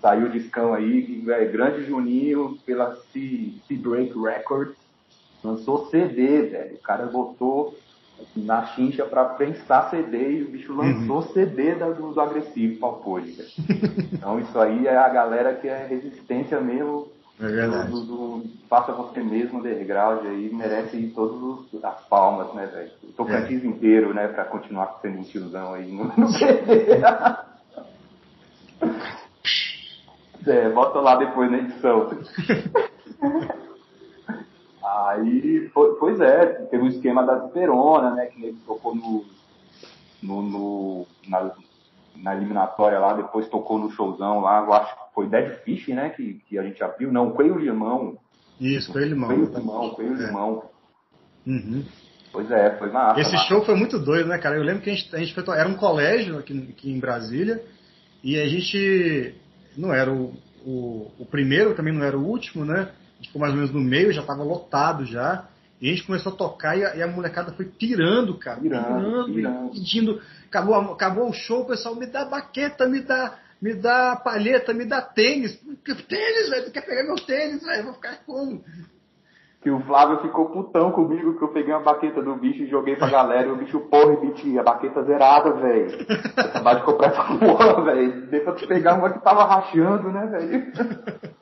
Saiu 0.00 0.26
o 0.26 0.30
discão 0.30 0.74
aí, 0.74 1.20
velho, 1.24 1.52
grande 1.52 1.84
Juninho, 1.84 2.58
pela 2.66 2.96
C-Break 3.12 4.18
Records. 4.18 4.76
Lançou 5.44 5.86
CD, 5.86 6.42
velho. 6.42 6.74
O 6.74 6.78
cara 6.78 7.06
botou 7.06 7.76
na 8.36 8.66
chincha 8.66 9.04
para 9.04 9.24
prensar 9.24 9.90
CD 9.90 10.38
e 10.38 10.42
o 10.42 10.48
bicho 10.48 10.74
lançou 10.74 11.16
uhum. 11.16 11.32
CD 11.32 11.74
da, 11.74 11.90
do, 11.90 12.12
do 12.12 12.20
agressivo 12.20 12.78
Palpônica. 12.78 13.44
então 14.12 14.38
isso 14.38 14.58
aí 14.58 14.86
é 14.86 14.96
a 14.96 15.08
galera 15.08 15.54
que 15.54 15.68
é 15.68 15.86
resistência 15.86 16.60
mesmo 16.60 17.08
É 17.42 17.46
verdade. 17.48 17.90
Do, 17.90 18.00
do, 18.02 18.44
faça 18.68 18.92
você 18.92 19.20
mesmo 19.20 19.58
underground 19.58 20.24
aí, 20.24 20.48
merece 20.54 21.08
todas 21.08 21.66
as 21.82 22.06
palmas, 22.06 22.54
né, 22.54 22.66
velho? 22.66 22.92
O 23.02 23.12
Tocantins 23.14 23.64
é. 23.64 23.66
inteiro, 23.66 24.14
né, 24.14 24.28
pra 24.28 24.44
continuar 24.44 25.00
sendo 25.02 25.18
um 25.18 25.24
tiozão 25.24 25.74
aí 25.74 25.90
no, 25.90 26.04
no 26.04 26.28
É, 30.44 30.68
bota 30.70 31.00
lá 31.00 31.16
depois 31.16 31.50
na 31.50 31.58
edição. 31.58 32.10
Aí, 34.84 35.70
pois 35.72 36.20
é, 36.20 36.46
teve 36.70 36.84
o 36.84 36.88
esquema 36.88 37.24
da 37.24 37.36
Perona, 37.36 38.10
né, 38.12 38.26
que 38.26 38.42
ele 38.42 38.56
tocou 38.66 38.94
no, 38.94 39.24
no, 40.22 40.42
no 40.42 41.06
na, 41.28 41.52
na, 42.16 42.34
eliminatória 42.34 42.98
lá, 42.98 43.14
depois 43.14 43.48
tocou 43.48 43.78
no 43.78 43.90
showzão 43.90 44.40
lá, 44.40 44.60
eu 44.60 44.72
acho 44.72 44.94
que 44.94 45.14
foi 45.14 45.28
Dead 45.28 45.62
Fish, 45.62 45.88
né, 45.88 46.10
que, 46.10 46.34
que 46.48 46.58
a 46.58 46.62
gente 46.62 46.82
abriu, 46.82 47.12
não, 47.12 47.32
Coelho 47.32 47.58
Limão. 47.58 48.16
Isso, 48.60 48.92
Coelho 48.92 49.10
Limão. 49.10 49.28
Coelho 49.28 49.54
Limão, 49.54 49.90
Coelho 49.90 50.22
é. 50.22 50.26
Limão. 50.26 50.64
Uhum. 51.46 51.84
Pois 52.32 52.50
é, 52.50 52.76
foi 52.78 52.90
massa. 52.90 53.20
Esse 53.20 53.32
massa. 53.32 53.44
show 53.46 53.64
foi 53.64 53.74
muito 53.74 53.98
doido, 53.98 54.28
né, 54.28 54.38
cara? 54.38 54.56
Eu 54.56 54.62
lembro 54.62 54.82
que 54.82 54.90
a 54.90 54.94
gente, 54.94 55.14
a 55.14 55.18
gente 55.18 55.34
foi, 55.34 55.44
era 55.58 55.68
um 55.68 55.76
colégio 55.76 56.38
aqui, 56.38 56.68
aqui 56.70 56.90
em 56.90 56.98
Brasília, 56.98 57.62
e 58.22 58.40
a 58.40 58.48
gente 58.48 59.34
não 59.76 59.92
era 59.92 60.10
o, 60.10 60.32
o, 60.64 61.10
o 61.18 61.26
primeiro, 61.26 61.74
também 61.74 61.92
não 61.92 62.04
era 62.04 62.16
o 62.16 62.24
último, 62.24 62.64
né? 62.64 62.80
A 62.82 63.16
gente 63.16 63.26
ficou 63.26 63.40
mais 63.40 63.52
ou 63.52 63.58
menos 63.58 63.72
no 63.72 63.80
meio, 63.80 64.12
já 64.12 64.22
estava 64.22 64.42
lotado 64.42 65.04
já. 65.04 65.48
E 65.82 65.88
a 65.88 65.90
gente 65.90 66.06
começou 66.06 66.32
a 66.32 66.36
tocar 66.36 66.78
e 66.78 66.84
a, 66.84 66.94
e 66.94 67.02
a 67.02 67.08
molecada 67.08 67.50
foi 67.50 67.64
pirando, 67.64 68.38
cara. 68.38 68.60
Pirando, 68.60 69.34
pirando, 69.34 69.70
pedindo. 69.72 70.22
Acabou, 70.46 70.76
acabou 70.76 71.28
o 71.28 71.32
show, 71.32 71.62
o 71.62 71.66
pessoal 71.66 71.96
me 71.96 72.06
dá 72.06 72.24
baqueta, 72.24 72.86
me 72.86 73.00
dá, 73.00 73.36
me 73.60 73.74
dá 73.74 74.14
palheta, 74.14 74.72
me 74.72 74.84
dá 74.84 75.02
tênis. 75.02 75.60
Tênis, 76.08 76.50
velho, 76.50 76.66
tu 76.66 76.70
quer 76.70 76.86
pegar 76.86 77.02
meu 77.02 77.16
tênis, 77.16 77.64
velho? 77.64 77.80
Eu 77.80 77.84
vou 77.86 77.94
ficar 77.94 78.16
como? 78.24 78.62
que 79.60 79.70
o 79.70 79.80
Flávio 79.80 80.20
ficou 80.20 80.50
putão 80.50 80.90
comigo 80.90 81.38
que 81.38 81.44
eu 81.44 81.48
peguei 81.48 81.72
uma 81.72 81.84
baqueta 81.84 82.20
do 82.20 82.34
bicho 82.34 82.64
e 82.64 82.66
joguei 82.66 82.96
pra 82.96 83.08
galera. 83.08 83.48
E 83.48 83.50
o 83.52 83.56
bicho, 83.56 83.78
porra, 83.80 84.16
bicho, 84.16 84.58
a 84.58 84.62
baqueta 84.62 85.04
zerada, 85.04 85.52
velho. 85.52 86.06
Acabar 86.36 86.74
de 86.74 86.82
comprar 86.82 87.08
essa 87.08 87.24
porra, 87.38 87.82
velho. 87.84 88.26
Dei 88.26 88.40
pra 88.40 88.52
tu 88.54 88.66
pegar 88.66 88.94
uma 88.94 89.12
que 89.12 89.20
tava 89.20 89.44
rachando, 89.44 90.10
né, 90.10 90.26
velho? 90.26 91.32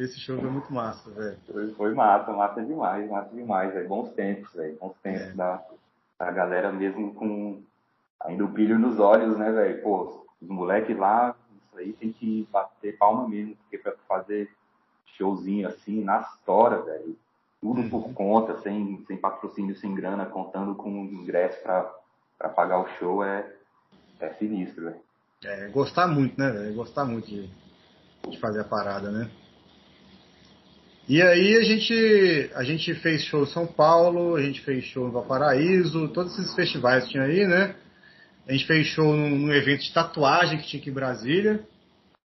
Esse 0.00 0.18
show 0.18 0.40
foi 0.40 0.48
muito 0.48 0.72
massa, 0.72 1.10
velho. 1.10 1.36
Foi, 1.46 1.74
foi, 1.74 1.94
massa, 1.94 2.32
massa 2.32 2.62
demais, 2.62 3.08
massa 3.10 3.34
demais, 3.34 3.74
velho. 3.74 3.86
Bons 3.86 4.10
tempos, 4.12 4.50
velho. 4.54 4.78
Bons 4.80 4.96
tempos 5.02 5.20
é. 5.20 5.32
da, 5.32 5.62
da 6.18 6.30
galera 6.30 6.72
mesmo 6.72 7.12
com 7.12 7.62
ainda 8.18 8.42
o 8.42 8.48
brilho 8.48 8.78
nos 8.78 8.98
olhos, 8.98 9.36
né, 9.36 9.52
velho? 9.52 9.82
Pô, 9.82 10.24
os 10.40 10.48
moleques 10.48 10.96
lá, 10.96 11.36
isso 11.66 11.78
aí 11.78 11.92
tem 11.92 12.12
que 12.12 12.48
bater 12.50 12.96
palma 12.96 13.28
mesmo, 13.28 13.54
porque 13.56 13.76
pra 13.76 13.92
fazer 14.08 14.50
showzinho 15.18 15.68
assim, 15.68 16.02
na 16.02 16.22
história, 16.22 16.80
velho. 16.80 17.14
Tudo 17.60 17.82
por 17.90 18.06
uhum. 18.06 18.14
conta, 18.14 18.58
sem, 18.62 19.04
sem 19.06 19.18
patrocínio, 19.18 19.76
sem 19.76 19.94
grana, 19.94 20.24
contando 20.24 20.74
com 20.74 20.88
ingresso 20.88 21.62
para 21.62 22.48
pagar 22.48 22.78
o 22.78 22.88
show 22.98 23.22
é, 23.22 23.46
é 24.18 24.30
sinistro, 24.30 24.84
velho. 24.84 25.00
É, 25.44 25.68
gostar 25.68 26.06
muito, 26.06 26.40
né, 26.40 26.50
velho? 26.50 26.74
Gostar 26.74 27.04
muito 27.04 27.26
de, 27.26 27.50
de 28.30 28.40
fazer 28.40 28.60
a 28.60 28.64
parada, 28.64 29.10
né? 29.10 29.30
E 31.10 31.20
aí 31.20 31.56
a 31.56 31.62
gente, 31.64 32.50
a 32.54 32.62
gente 32.62 32.94
fez 32.94 33.24
show 33.24 33.42
em 33.42 33.46
São 33.46 33.66
Paulo, 33.66 34.36
a 34.36 34.42
gente 34.42 34.60
fez 34.60 34.84
show 34.84 35.06
no 35.06 35.12
Valparaíso, 35.12 36.06
todos 36.10 36.38
esses 36.38 36.54
festivais 36.54 37.02
que 37.02 37.10
tinha 37.10 37.24
aí, 37.24 37.48
né? 37.48 37.74
A 38.46 38.52
gente 38.52 38.64
fez 38.64 38.86
show 38.86 39.12
num, 39.12 39.30
num 39.30 39.52
evento 39.52 39.82
de 39.82 39.92
tatuagem 39.92 40.60
que 40.60 40.68
tinha 40.68 40.80
aqui 40.80 40.88
em 40.88 40.94
Brasília. 40.94 41.66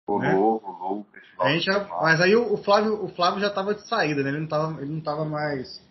Rolou, 0.08 0.22
né? 0.22 0.32
rolou 0.32 1.06
a 1.40 1.50
gente 1.50 1.68
mas 2.00 2.20
aí 2.20 2.36
o, 2.36 2.56
Flávio, 2.58 3.04
o 3.04 3.08
Flávio 3.08 3.40
já 3.40 3.48
estava 3.48 3.74
de 3.74 3.84
saída, 3.88 4.22
né? 4.22 4.28
Ele 4.28 4.38
não 4.38 4.44
estava 4.44 4.80
ele 4.80 4.92
não 4.92 5.00
tava 5.00 5.24
mais, 5.24 5.82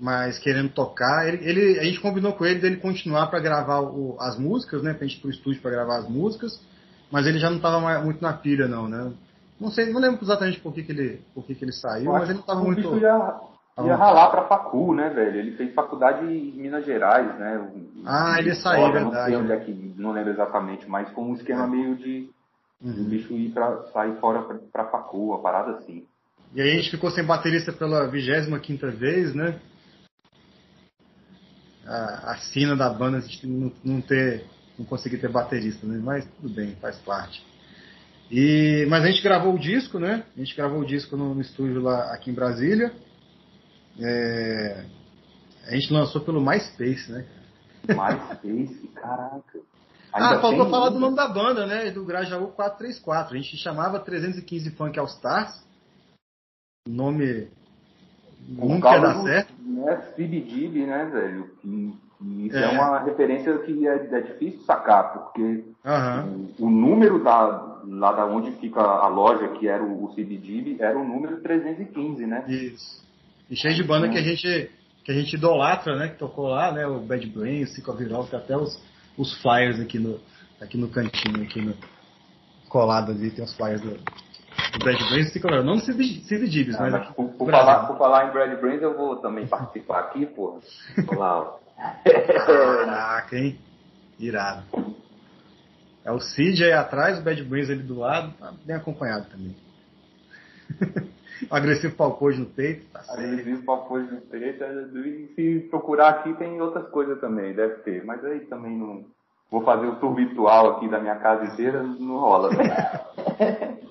mais 0.00 0.36
querendo 0.40 0.70
tocar. 0.70 1.28
Ele, 1.28 1.48
ele, 1.48 1.78
a 1.78 1.84
gente 1.84 2.00
combinou 2.00 2.32
com 2.32 2.44
ele 2.44 2.58
dele 2.58 2.78
continuar 2.78 3.28
para 3.28 3.38
gravar 3.38 3.82
o, 3.82 4.16
as 4.18 4.36
músicas, 4.36 4.82
né? 4.82 4.92
Pra 4.94 5.06
gente 5.06 5.18
ir 5.18 5.20
pro 5.20 5.30
estúdio 5.30 5.62
para 5.62 5.70
gravar 5.70 5.98
as 5.98 6.08
músicas. 6.08 6.60
Mas 7.08 7.24
ele 7.24 7.38
já 7.38 7.48
não 7.48 7.58
estava 7.58 8.00
muito 8.00 8.20
na 8.20 8.32
pilha, 8.32 8.66
não, 8.66 8.88
né? 8.88 9.12
Não 9.62 9.70
sei, 9.70 9.92
não 9.92 10.00
lembro 10.00 10.22
exatamente 10.22 10.60
por 10.60 10.72
que, 10.74 10.82
que, 10.82 10.92
ele, 10.92 11.22
por 11.34 11.44
que, 11.44 11.54
que 11.54 11.64
ele 11.64 11.72
saiu, 11.72 12.12
mas 12.12 12.24
ele 12.24 12.34
não 12.34 12.40
estava 12.40 12.60
muito. 12.60 12.80
Bicho 12.80 12.96
ia, 12.96 13.40
ia 13.84 13.96
ralar 13.96 14.30
pra 14.30 14.44
facu, 14.44 14.94
né, 14.94 15.08
velho? 15.10 15.38
Ele 15.38 15.56
fez 15.56 15.72
faculdade 15.74 16.24
em 16.26 16.52
Minas 16.52 16.84
Gerais, 16.84 17.38
né? 17.38 17.70
Ah, 18.04 18.36
ele 18.38 18.54
saiu, 18.54 18.92
verdade. 18.92 19.14
Não 19.14 19.24
sei 19.24 19.36
onde 19.36 19.52
é 19.52 19.56
que, 19.60 19.94
não 19.96 20.12
lembro 20.12 20.32
exatamente, 20.32 20.88
mas 20.88 21.08
com 21.10 21.24
um 21.24 21.34
esquema 21.34 21.64
é. 21.64 21.68
meio 21.68 21.96
de 21.96 22.30
Uhum. 22.82 23.02
O 23.02 23.04
bicho 23.04 23.32
ir 23.34 23.52
pra, 23.52 23.84
sair 23.92 24.18
fora 24.18 24.42
pra, 24.42 24.58
pra 24.72 24.90
facu, 24.90 25.28
uma 25.28 25.40
parada 25.40 25.78
assim. 25.78 26.04
E 26.52 26.60
aí 26.60 26.72
a 26.72 26.74
gente 26.74 26.90
ficou 26.90 27.10
sem 27.10 27.24
baterista 27.24 27.72
pela 27.72 28.08
25 28.08 28.90
vez, 28.90 29.34
né? 29.34 29.60
A, 31.86 32.32
a 32.32 32.36
sina 32.38 32.76
da 32.76 32.90
banda 32.90 33.18
a 33.18 33.20
gente 33.20 33.46
não, 33.46 33.72
não 33.84 34.00
ter. 34.00 34.44
não 34.76 34.84
conseguir 34.84 35.18
ter 35.18 35.30
baterista, 35.30 35.86
né? 35.86 36.00
Mas 36.02 36.26
tudo 36.36 36.52
bem, 36.52 36.74
faz 36.76 36.98
parte. 36.98 37.44
E, 38.32 38.86
mas 38.88 39.04
a 39.04 39.08
gente 39.08 39.22
gravou 39.22 39.54
o 39.54 39.58
disco, 39.58 39.98
né? 39.98 40.24
A 40.34 40.38
gente 40.38 40.56
gravou 40.56 40.80
o 40.80 40.86
disco 40.86 41.18
no, 41.18 41.34
no 41.34 41.42
estúdio 41.42 41.82
lá 41.82 42.14
aqui 42.14 42.30
em 42.30 42.34
Brasília. 42.34 42.90
É, 44.00 44.86
a 45.66 45.74
gente 45.74 45.92
lançou 45.92 46.22
pelo 46.22 46.40
MySpace, 46.40 47.12
né? 47.12 47.26
MySpace, 47.86 48.88
caraca. 48.94 49.60
Ainda 50.14 50.38
ah, 50.38 50.40
faltou 50.40 50.70
falar 50.70 50.88
do 50.88 50.98
nome 50.98 51.14
da 51.14 51.28
banda, 51.28 51.66
né? 51.66 51.90
Do 51.90 52.06
Grajaú 52.06 52.48
434. 52.48 53.34
A 53.34 53.38
gente 53.38 53.56
chamava 53.58 54.00
315 54.00 54.70
Funk 54.70 54.98
All 54.98 55.06
Stars. 55.06 55.62
Nome 56.88 57.50
nunca 58.48 58.94
ia 58.94 59.00
dar 59.00 59.22
certo. 59.22 59.52
Né, 59.62 59.96
CBGB, 60.16 60.86
né, 60.86 61.04
velho? 61.04 61.50
Que, 61.60 61.94
que 62.22 62.46
isso 62.46 62.56
é. 62.56 62.64
é. 62.64 62.68
uma 62.70 63.00
referência 63.00 63.56
que 63.58 63.86
é, 63.86 63.94
é 63.94 64.20
difícil 64.20 64.60
sacar, 64.62 65.12
porque 65.12 65.64
uhum. 65.84 66.48
o, 66.58 66.66
o, 66.66 66.70
número 66.70 67.22
da, 67.22 67.76
lá 67.86 68.12
da 68.12 68.26
onde 68.26 68.52
fica 68.52 68.80
a 68.80 69.08
loja, 69.08 69.48
que 69.48 69.68
era 69.68 69.82
o, 69.82 70.04
o 70.04 70.08
CBGB, 70.14 70.76
era 70.80 70.98
o 70.98 71.04
número 71.04 71.40
315, 71.40 72.26
né? 72.26 72.44
Isso. 72.48 73.02
E 73.50 73.56
cheio 73.56 73.74
de 73.74 73.82
banda 73.82 74.08
que 74.08 74.18
a 74.18 74.22
gente 74.22 74.70
que 75.04 75.10
a 75.10 75.14
gente 75.14 75.34
idolatra, 75.34 75.96
né? 75.96 76.08
Que 76.08 76.18
tocou 76.18 76.46
lá, 76.46 76.70
né? 76.70 76.86
O 76.86 77.00
Bad 77.00 77.26
Brain, 77.26 77.64
o 77.64 77.66
Cico 77.66 77.92
Viral, 77.92 78.24
que 78.26 78.36
até 78.36 78.56
os 78.56 78.80
os 79.16 79.34
flyers 79.42 79.78
aqui 79.80 79.98
no, 79.98 80.18
aqui 80.60 80.78
no 80.78 80.88
cantinho, 80.88 81.42
aqui 81.42 81.60
no, 81.60 81.74
colado 82.68 83.12
ali, 83.12 83.30
tem 83.30 83.44
os 83.44 83.54
flyers 83.54 83.80
do, 83.82 83.90
do 83.90 84.78
Brad 84.78 84.98
Brains, 85.10 85.34
não 85.64 85.74
no 85.74 85.80
Cid 85.80 86.48
Dibs, 86.48 86.78
mas, 86.78 86.92
mas 86.92 87.08
por, 87.08 87.28
por, 87.30 87.50
falar, 87.50 87.86
por 87.86 87.98
falar 87.98 88.28
em 88.28 88.32
Brad 88.32 88.58
Brains, 88.58 88.82
eu 88.82 88.96
vou 88.96 89.16
também 89.16 89.46
participar 89.46 90.00
aqui, 90.00 90.24
pô. 90.24 90.58
Olá, 91.08 91.56
Caraca, 91.76 93.36
hein? 93.36 93.58
Irado. 94.18 94.64
É 96.04 96.10
o 96.10 96.18
Cid 96.18 96.64
aí 96.64 96.72
atrás, 96.72 97.18
o 97.18 97.22
Bad 97.22 97.42
Brains 97.44 97.70
ali 97.70 97.82
do 97.82 97.98
lado, 97.98 98.32
tá 98.38 98.52
bem 98.64 98.76
acompanhado 98.76 99.26
também. 99.30 99.56
agressivo 101.50 101.94
palpojo 101.94 102.40
no 102.40 102.46
peito, 102.46 102.86
tá 102.92 103.02
certo. 103.02 103.20
Agressivo 103.20 103.62
no 104.12 104.20
peito, 104.22 104.64
é, 104.64 104.72
e 105.02 105.32
se 105.34 105.68
procurar 105.68 106.08
aqui 106.10 106.34
tem 106.34 106.60
outras 106.60 106.88
coisas 106.88 107.20
também, 107.20 107.54
deve 107.54 107.76
ter. 107.82 108.04
Mas 108.04 108.24
aí 108.24 108.40
também 108.40 108.76
não. 108.76 109.04
Vou 109.50 109.62
fazer 109.64 109.86
o 109.86 109.96
tour 109.96 110.14
virtual 110.14 110.76
aqui 110.76 110.88
da 110.88 110.98
minha 110.98 111.16
casa 111.16 111.44
inteira, 111.44 111.82
não 111.82 112.18
rola. 112.18 112.50
Né? 112.50 113.76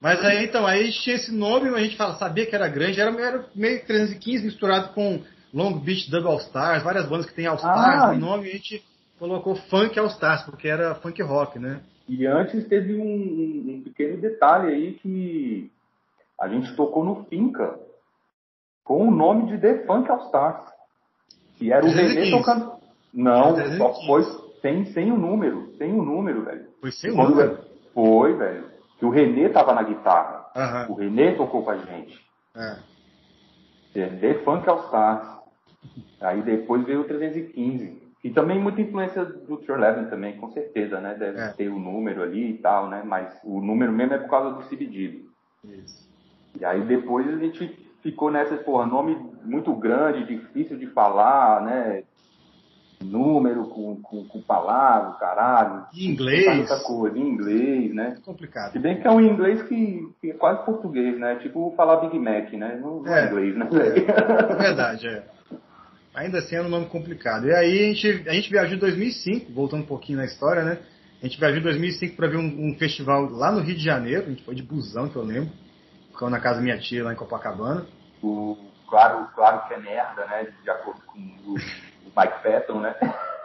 Mas 0.00 0.22
aí 0.24 0.44
então, 0.44 0.66
aí 0.66 0.90
tinha 0.90 1.16
esse 1.16 1.32
nome, 1.32 1.68
a 1.68 1.78
gente 1.78 1.96
fala, 1.96 2.14
sabia 2.14 2.44
que 2.44 2.54
era 2.54 2.68
grande, 2.68 3.00
era, 3.00 3.10
era 3.20 3.46
meio 3.54 3.84
315 3.86 4.44
misturado 4.44 4.92
com 4.92 5.22
Long 5.52 5.78
Beach 5.80 6.10
Double 6.10 6.30
All 6.30 6.38
Stars, 6.38 6.82
várias 6.82 7.08
bandas 7.08 7.26
que 7.26 7.34
tem 7.34 7.46
All 7.46 7.56
Stars 7.56 7.78
ah, 7.78 8.12
no 8.14 8.20
nome, 8.20 8.48
a 8.48 8.52
gente 8.52 8.82
colocou 9.18 9.54
Funk 9.54 9.98
All 9.98 10.06
Stars, 10.06 10.42
porque 10.42 10.68
era 10.68 10.94
funk 10.96 11.22
rock, 11.22 11.58
né? 11.58 11.80
E 12.08 12.26
antes 12.26 12.66
teve 12.68 12.94
um, 12.96 13.76
um 13.76 13.82
pequeno 13.82 14.20
detalhe 14.20 14.68
aí 14.68 14.94
que 14.94 15.70
a 16.40 16.48
gente 16.48 16.74
tocou 16.74 17.04
no 17.04 17.24
Finca 17.24 17.78
com 18.84 19.06
o 19.06 19.10
nome 19.10 19.46
de 19.46 19.58
The 19.58 19.86
Funk 19.86 20.10
All 20.10 20.26
Stars. 20.26 20.72
Que 21.56 21.72
era 21.72 21.84
o 21.84 21.88
René 21.88 22.30
tocando. 22.30 22.72
Não, 23.14 23.54
só 23.76 23.94
foi 24.06 24.22
sem, 24.60 24.86
sem 24.86 25.12
o 25.12 25.18
número. 25.18 25.74
Sem 25.76 25.92
o 25.92 26.02
número, 26.02 26.44
velho. 26.44 26.66
Foi 26.80 26.90
sem 26.90 27.12
o 27.12 27.16
número? 27.16 27.58
Foi, 27.94 28.36
velho. 28.36 28.70
Que 28.98 29.04
o 29.04 29.10
René 29.10 29.48
tava 29.50 29.72
na 29.74 29.82
guitarra. 29.82 30.86
O 30.88 30.94
René 30.94 31.34
tocou 31.36 31.62
com 31.62 31.70
a 31.70 31.76
gente. 31.76 32.18
É. 32.56 32.78
The 33.94 34.42
Funk 34.44 34.68
All 34.68 34.84
Stars. 34.86 35.41
Aí 36.20 36.42
depois 36.42 36.84
veio 36.84 37.00
o 37.00 37.04
315. 37.04 38.02
E 38.24 38.30
também 38.30 38.58
muita 38.58 38.80
influência 38.80 39.24
do 39.24 39.56
True 39.56 39.78
Eleven 39.78 40.06
também, 40.06 40.36
com 40.36 40.48
certeza, 40.52 41.00
né? 41.00 41.14
Deve 41.14 41.40
é. 41.40 41.48
ter 41.48 41.68
o 41.68 41.78
número 41.78 42.22
ali 42.22 42.50
e 42.50 42.58
tal, 42.58 42.88
né? 42.88 43.02
Mas 43.04 43.36
o 43.42 43.60
número 43.60 43.92
mesmo 43.92 44.14
é 44.14 44.18
por 44.18 44.30
causa 44.30 44.54
do 44.54 44.68
CBD. 44.68 45.24
Isso. 45.64 46.08
E 46.58 46.64
aí 46.64 46.82
depois 46.82 47.26
a 47.26 47.36
gente 47.36 47.76
ficou 48.00 48.30
nessa, 48.30 48.56
porra, 48.58 48.86
nome 48.86 49.16
muito 49.44 49.74
grande, 49.74 50.26
difícil 50.26 50.78
de 50.78 50.86
falar, 50.88 51.62
né? 51.62 52.04
número, 53.02 53.66
com, 53.66 54.00
com, 54.00 54.24
com 54.24 54.40
palavra, 54.40 55.18
caralho. 55.18 55.86
Em 55.94 56.10
inglês. 56.10 56.56
Muita 56.56 56.80
coisa, 56.80 57.18
em 57.18 57.28
inglês, 57.28 57.94
né? 57.94 58.16
É 58.18 58.24
complicado. 58.24 58.72
Se 58.72 58.78
bem 58.78 59.00
que 59.00 59.06
é 59.06 59.10
um 59.10 59.20
inglês 59.20 59.62
que, 59.62 60.08
que 60.20 60.30
é 60.30 60.34
quase 60.34 60.64
português, 60.64 61.18
né? 61.18 61.36
Tipo 61.36 61.74
falar 61.76 61.96
Big 61.96 62.18
Mac, 62.18 62.52
né? 62.52 62.78
Não, 62.80 63.06
é, 63.06 63.24
é 63.24 63.26
inglês, 63.26 63.56
né? 63.56 63.68
É, 63.72 64.52
é 64.52 64.56
verdade, 64.56 65.08
é. 65.08 65.24
Ainda 66.14 66.38
assim 66.38 66.56
é 66.56 66.62
um 66.62 66.68
nome 66.68 66.86
complicado. 66.86 67.46
E 67.46 67.54
aí 67.54 67.84
a 67.84 67.94
gente, 67.94 68.28
a 68.28 68.32
gente 68.32 68.50
viajou 68.50 68.76
em 68.76 68.78
2005, 68.78 69.52
voltando 69.52 69.82
um 69.82 69.86
pouquinho 69.86 70.18
na 70.18 70.24
história, 70.24 70.62
né? 70.62 70.78
A 71.22 71.26
gente 71.26 71.38
viajou 71.38 71.58
em 71.58 71.62
2005 71.62 72.16
para 72.16 72.28
ver 72.28 72.36
um, 72.36 72.68
um, 72.68 72.76
festival 72.76 73.30
lá 73.30 73.50
no 73.50 73.60
Rio 73.60 73.76
de 73.76 73.82
Janeiro. 73.82 74.26
A 74.26 74.28
gente 74.28 74.44
foi 74.44 74.54
de 74.54 74.62
busão, 74.62 75.08
que 75.08 75.16
eu 75.16 75.22
lembro. 75.22 75.50
Ficamos 76.10 76.32
na 76.32 76.40
casa 76.40 76.56
da 76.56 76.62
minha 76.62 76.78
tia 76.78 77.04
lá 77.04 77.12
em 77.12 77.16
Copacabana. 77.16 77.86
O, 78.22 78.58
claro, 78.88 79.26
claro 79.34 79.66
que 79.66 79.74
é 79.74 79.78
merda, 79.78 80.26
né? 80.26 80.48
De 80.62 80.70
acordo 80.70 81.00
com 81.06 81.18
o 81.18 81.54
Mike 81.54 82.42
Patton, 82.42 82.80
né? 82.80 82.94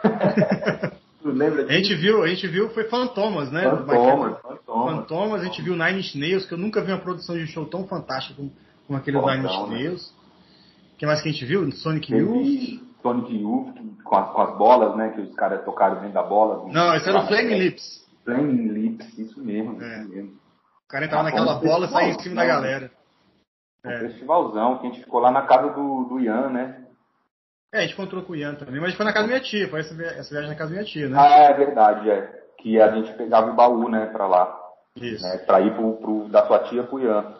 lembra 1.24 1.64
disso? 1.64 1.70
A 1.70 1.76
gente 1.76 1.94
viu, 1.94 2.22
a 2.22 2.26
gente 2.26 2.46
viu, 2.46 2.68
foi 2.70 2.84
Fantomas, 2.84 3.50
né? 3.50 3.62
Fantomas, 3.62 4.40
Fantomas. 4.40 4.94
Fantomas, 4.94 5.40
a 5.40 5.44
gente 5.44 5.62
viu 5.62 5.74
Nine 5.74 6.00
Inch 6.00 6.14
Nails, 6.16 6.44
que 6.46 6.54
eu 6.54 6.58
nunca 6.58 6.82
vi 6.82 6.92
uma 6.92 7.00
produção 7.00 7.36
de 7.36 7.46
show 7.46 7.64
tão 7.64 7.86
fantástica 7.86 8.34
como, 8.36 8.52
como 8.86 8.98
aquele 8.98 9.18
Nine 9.18 9.46
Inch 9.46 9.70
né? 9.70 10.17
Que 10.98 11.06
mais 11.06 11.22
que 11.22 11.28
a 11.28 11.32
gente 11.32 11.44
viu? 11.46 11.70
Sonic 11.70 12.12
Youth. 12.12 12.82
Sonic 13.00 13.32
Youth, 13.32 13.74
com 14.02 14.16
as, 14.16 14.30
com 14.32 14.42
as 14.42 14.58
bolas, 14.58 14.96
né? 14.96 15.10
Que 15.10 15.20
os 15.20 15.34
caras 15.36 15.64
tocaram 15.64 16.00
dentro 16.00 16.14
da 16.14 16.22
bola. 16.24 16.70
Não, 16.72 16.94
esse 16.94 17.08
era 17.08 17.20
o 17.20 17.26
Flaming 17.26 17.58
Lips. 17.58 18.06
Flaming 18.24 18.68
Lips, 18.68 19.18
isso 19.18 19.40
mesmo, 19.40 19.80
é. 19.80 20.00
isso 20.00 20.08
mesmo. 20.10 20.30
O 20.32 20.88
cara 20.88 21.04
entrava 21.04 21.22
ah, 21.22 21.30
naquela 21.30 21.54
bola 21.54 21.86
e 21.86 21.90
saía 21.90 22.10
em 22.10 22.18
cima 22.18 22.34
da 22.34 22.46
galera. 22.46 22.90
Um 23.84 23.90
é. 23.90 23.98
festivalzão, 24.00 24.78
que 24.78 24.86
a 24.86 24.90
gente 24.90 25.04
ficou 25.04 25.20
lá 25.20 25.30
na 25.30 25.42
casa 25.42 25.72
do, 25.72 26.04
do 26.04 26.18
Ian, 26.18 26.50
né? 26.50 26.84
É, 27.72 27.78
a 27.78 27.82
gente 27.82 27.92
encontrou 27.92 28.22
com 28.22 28.32
o 28.32 28.36
Ian 28.36 28.54
também, 28.54 28.80
mas 28.80 28.94
foi 28.94 29.04
na 29.04 29.12
casa 29.12 29.26
da 29.26 29.34
minha 29.34 29.44
tia, 29.44 29.68
foi 29.68 29.80
essa, 29.80 29.94
essa 30.02 30.30
viagem 30.30 30.50
na 30.50 30.56
casa 30.56 30.70
da 30.70 30.76
minha 30.76 30.90
tia, 30.90 31.08
né? 31.08 31.16
Ah, 31.18 31.44
é 31.44 31.54
verdade, 31.54 32.10
é. 32.10 32.42
Que 32.58 32.80
a 32.80 32.90
gente 32.90 33.12
pegava 33.12 33.50
o 33.50 33.54
baú, 33.54 33.88
né, 33.88 34.06
pra 34.06 34.26
lá. 34.26 34.58
Isso. 34.96 35.22
Né, 35.22 35.38
pra 35.38 35.60
ir 35.60 35.74
pro, 35.74 35.92
pro, 35.98 36.28
da 36.28 36.46
sua 36.46 36.60
tia 36.60 36.82
pro 36.82 36.98
Ian. 36.98 37.34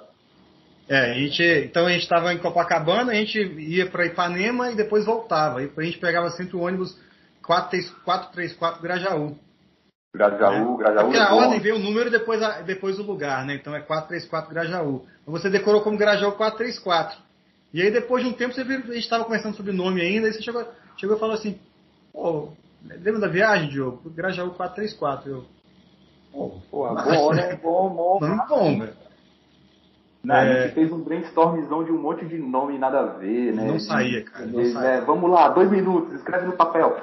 É, 0.89 1.11
a 1.11 1.15
gente, 1.15 1.43
então 1.43 1.87
a 1.87 1.91
gente 1.91 2.03
estava 2.03 2.33
em 2.33 2.39
Copacabana, 2.39 3.13
a 3.13 3.15
gente 3.15 3.39
ia 3.39 3.91
para 3.91 4.07
Ipanema 4.07 4.71
e 4.71 4.77
depois 4.77 5.05
voltava. 5.05 5.63
E 5.63 5.71
a 5.77 5.83
gente 5.83 5.99
pegava 5.99 6.31
sempre 6.31 6.57
o 6.57 6.61
ônibus 6.61 6.99
434 7.43 8.81
Grajaú. 8.81 9.37
Grajaú, 10.15 10.75
é. 10.75 10.79
Grajaú. 10.79 11.05
Porque 11.05 11.19
a 11.19 11.35
ordem 11.35 11.61
veio 11.61 11.77
o 11.77 11.79
número 11.79 12.11
depois, 12.11 12.41
depois 12.65 12.99
o 12.99 13.03
lugar, 13.03 13.45
né? 13.45 13.55
Então 13.55 13.75
é 13.77 13.81
434 13.81 14.51
Grajaú. 14.51 15.05
Então 15.21 15.33
você 15.33 15.51
decorou 15.51 15.83
como 15.83 15.99
Grajaú 15.99 16.33
434. 16.33 17.19
E 17.75 17.83
aí 17.83 17.91
depous 17.91 18.23
de 18.23 18.29
um 18.29 18.33
tempo 18.33 18.55
você 18.55 18.65
viu, 18.65 18.79
a 18.79 18.81
gente 18.81 18.99
estava 18.99 19.25
conversando 19.25 19.57
sobre 19.57 19.73
o 19.73 19.75
nome 19.75 20.01
ainda, 20.01 20.27
aí 20.27 20.33
você 20.33 20.41
chegou, 20.41 20.67
chegou 20.97 21.17
e 21.17 21.21
falou 21.21 21.35
assim, 21.35 21.59
pô, 22.11 22.49
lembra 22.83 23.21
da 23.21 23.29
viagem, 23.29 23.69
Diogo? 23.69 24.09
Grajaú 24.09 24.53
434. 24.53 25.31
Eu, 25.31 25.45
pô, 26.33 26.61
pô 26.71 26.95
bom, 26.95 27.35
né? 27.35 27.57
Bom, 27.57 27.91
bom. 27.91 28.21
Nome 28.21 28.43
bom, 28.49 28.79
velho. 28.79 29.08
Não, 30.23 30.35
é... 30.35 30.41
A 30.41 30.63
gente 30.63 30.75
fez 30.75 30.93
um 30.93 31.03
brainstormzão 31.03 31.85
de 31.85 31.93
um 31.93 31.99
monte 31.99 32.27
de 32.27 32.39
nome 32.39 32.79
nada 32.79 33.01
a 33.01 33.07
ver, 33.07 33.55
né? 33.55 33.67
Não 33.67 33.79
saía, 33.79 34.25
cara. 34.25 34.47
Não 34.47 34.61
de, 34.61 34.73
saía. 34.73 34.89
É, 34.89 35.01
vamos 35.01 35.31
lá, 35.31 35.49
dois 35.49 35.71
minutos, 35.71 36.13
escreve 36.15 36.47
no 36.47 36.53
papel. 36.53 36.97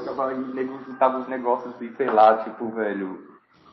E 0.00 0.54
nego 0.54 0.78
juntava 0.86 1.18
os 1.18 1.28
negócios 1.28 1.74
e 1.80 1.90
sei 1.96 2.10
lá, 2.10 2.44
tipo, 2.44 2.68
velho, 2.70 3.18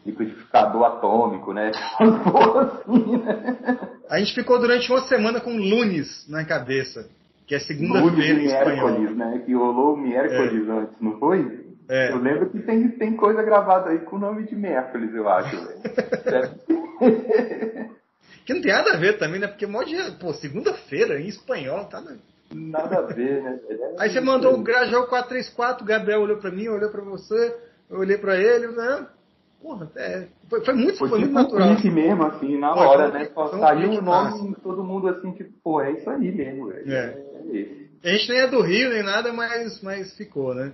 liquidificador 0.05 0.85
atômico, 0.85 1.53
né? 1.53 1.71
assim, 1.99 3.17
né? 3.23 3.57
A 4.09 4.19
gente 4.19 4.35
ficou 4.35 4.59
durante 4.59 4.89
uma 4.91 5.01
semana 5.01 5.41
com 5.41 5.51
lunes 5.51 6.25
na 6.29 6.45
cabeça, 6.45 7.09
que 7.45 7.55
é 7.55 7.59
segunda-feira 7.59 8.39
em 8.39 8.45
espanhol. 8.45 8.91
né? 9.15 9.41
Que 9.45 9.53
rolou 9.53 9.95
o 9.95 9.97
miércoles 9.97 10.67
é. 10.67 10.71
antes, 10.71 11.01
não 11.01 11.17
foi? 11.17 11.65
É. 11.89 12.11
Eu 12.11 12.17
lembro 12.17 12.49
que 12.49 12.59
tem, 12.59 12.89
tem 12.89 13.15
coisa 13.15 13.41
gravada 13.41 13.89
aí 13.89 13.99
com 13.99 14.17
o 14.17 14.19
nome 14.19 14.43
de 14.43 14.55
miércoles, 14.55 15.13
eu 15.13 15.27
acho, 15.29 15.55
que 18.47 18.53
não 18.53 18.61
tem 18.61 18.71
nada 18.71 18.93
a 18.93 18.97
ver 18.97 19.17
também, 19.17 19.41
né? 19.41 19.47
Porque 19.47 19.67
mó 19.67 19.83
dia, 19.83 20.09
pô, 20.17 20.33
segunda-feira 20.33 21.19
em 21.19 21.27
espanhol, 21.27 21.83
tá 21.83 21.99
na... 21.99 22.15
Nada 22.49 22.99
a 22.99 23.01
ver, 23.01 23.43
né? 23.43 23.59
É 23.69 23.95
aí 23.99 24.09
você 24.09 24.21
mandou 24.21 24.53
o 24.53 24.63
Grajão 24.63 25.05
434, 25.05 25.83
o 25.83 25.85
Gabriel 25.85 26.21
olhou 26.21 26.37
pra 26.37 26.49
mim, 26.49 26.69
olhou 26.69 26.89
pra 26.89 27.03
você, 27.03 27.53
eu 27.89 27.99
olhei 27.99 28.17
pra 28.17 28.37
ele, 28.37 28.67
né? 28.67 29.05
Porra, 29.61 29.91
é, 29.97 30.27
foi, 30.49 30.63
foi, 30.63 30.73
muito, 30.75 30.97
foi, 30.97 31.09
foi 31.09 31.19
muito 31.19 31.29
tipo 31.31 31.41
natural. 31.41 31.69
Um 31.71 31.93
mesmo, 31.93 32.23
assim, 32.23 32.57
na 32.57 32.73
hora, 32.73 33.11
né? 33.11 33.29
Só 33.33 33.47
saiu 33.47 33.89
o 33.89 34.01
nome 34.01 34.51
e 34.51 34.61
todo 34.61 34.81
mundo 34.81 35.09
assim, 35.09 35.33
tipo, 35.33 35.51
pô, 35.61 35.81
é 35.81 35.91
isso 35.91 36.09
aí 36.09 36.31
mesmo, 36.31 36.67
velho. 36.67 36.89
É. 36.89 37.21
é 38.03 38.09
a 38.09 38.15
gente 38.15 38.29
nem 38.29 38.39
é 38.39 38.47
do 38.47 38.61
Rio 38.61 38.91
nem 38.91 39.03
nada, 39.03 39.33
mas, 39.33 39.81
mas 39.81 40.15
ficou, 40.15 40.55
né? 40.55 40.73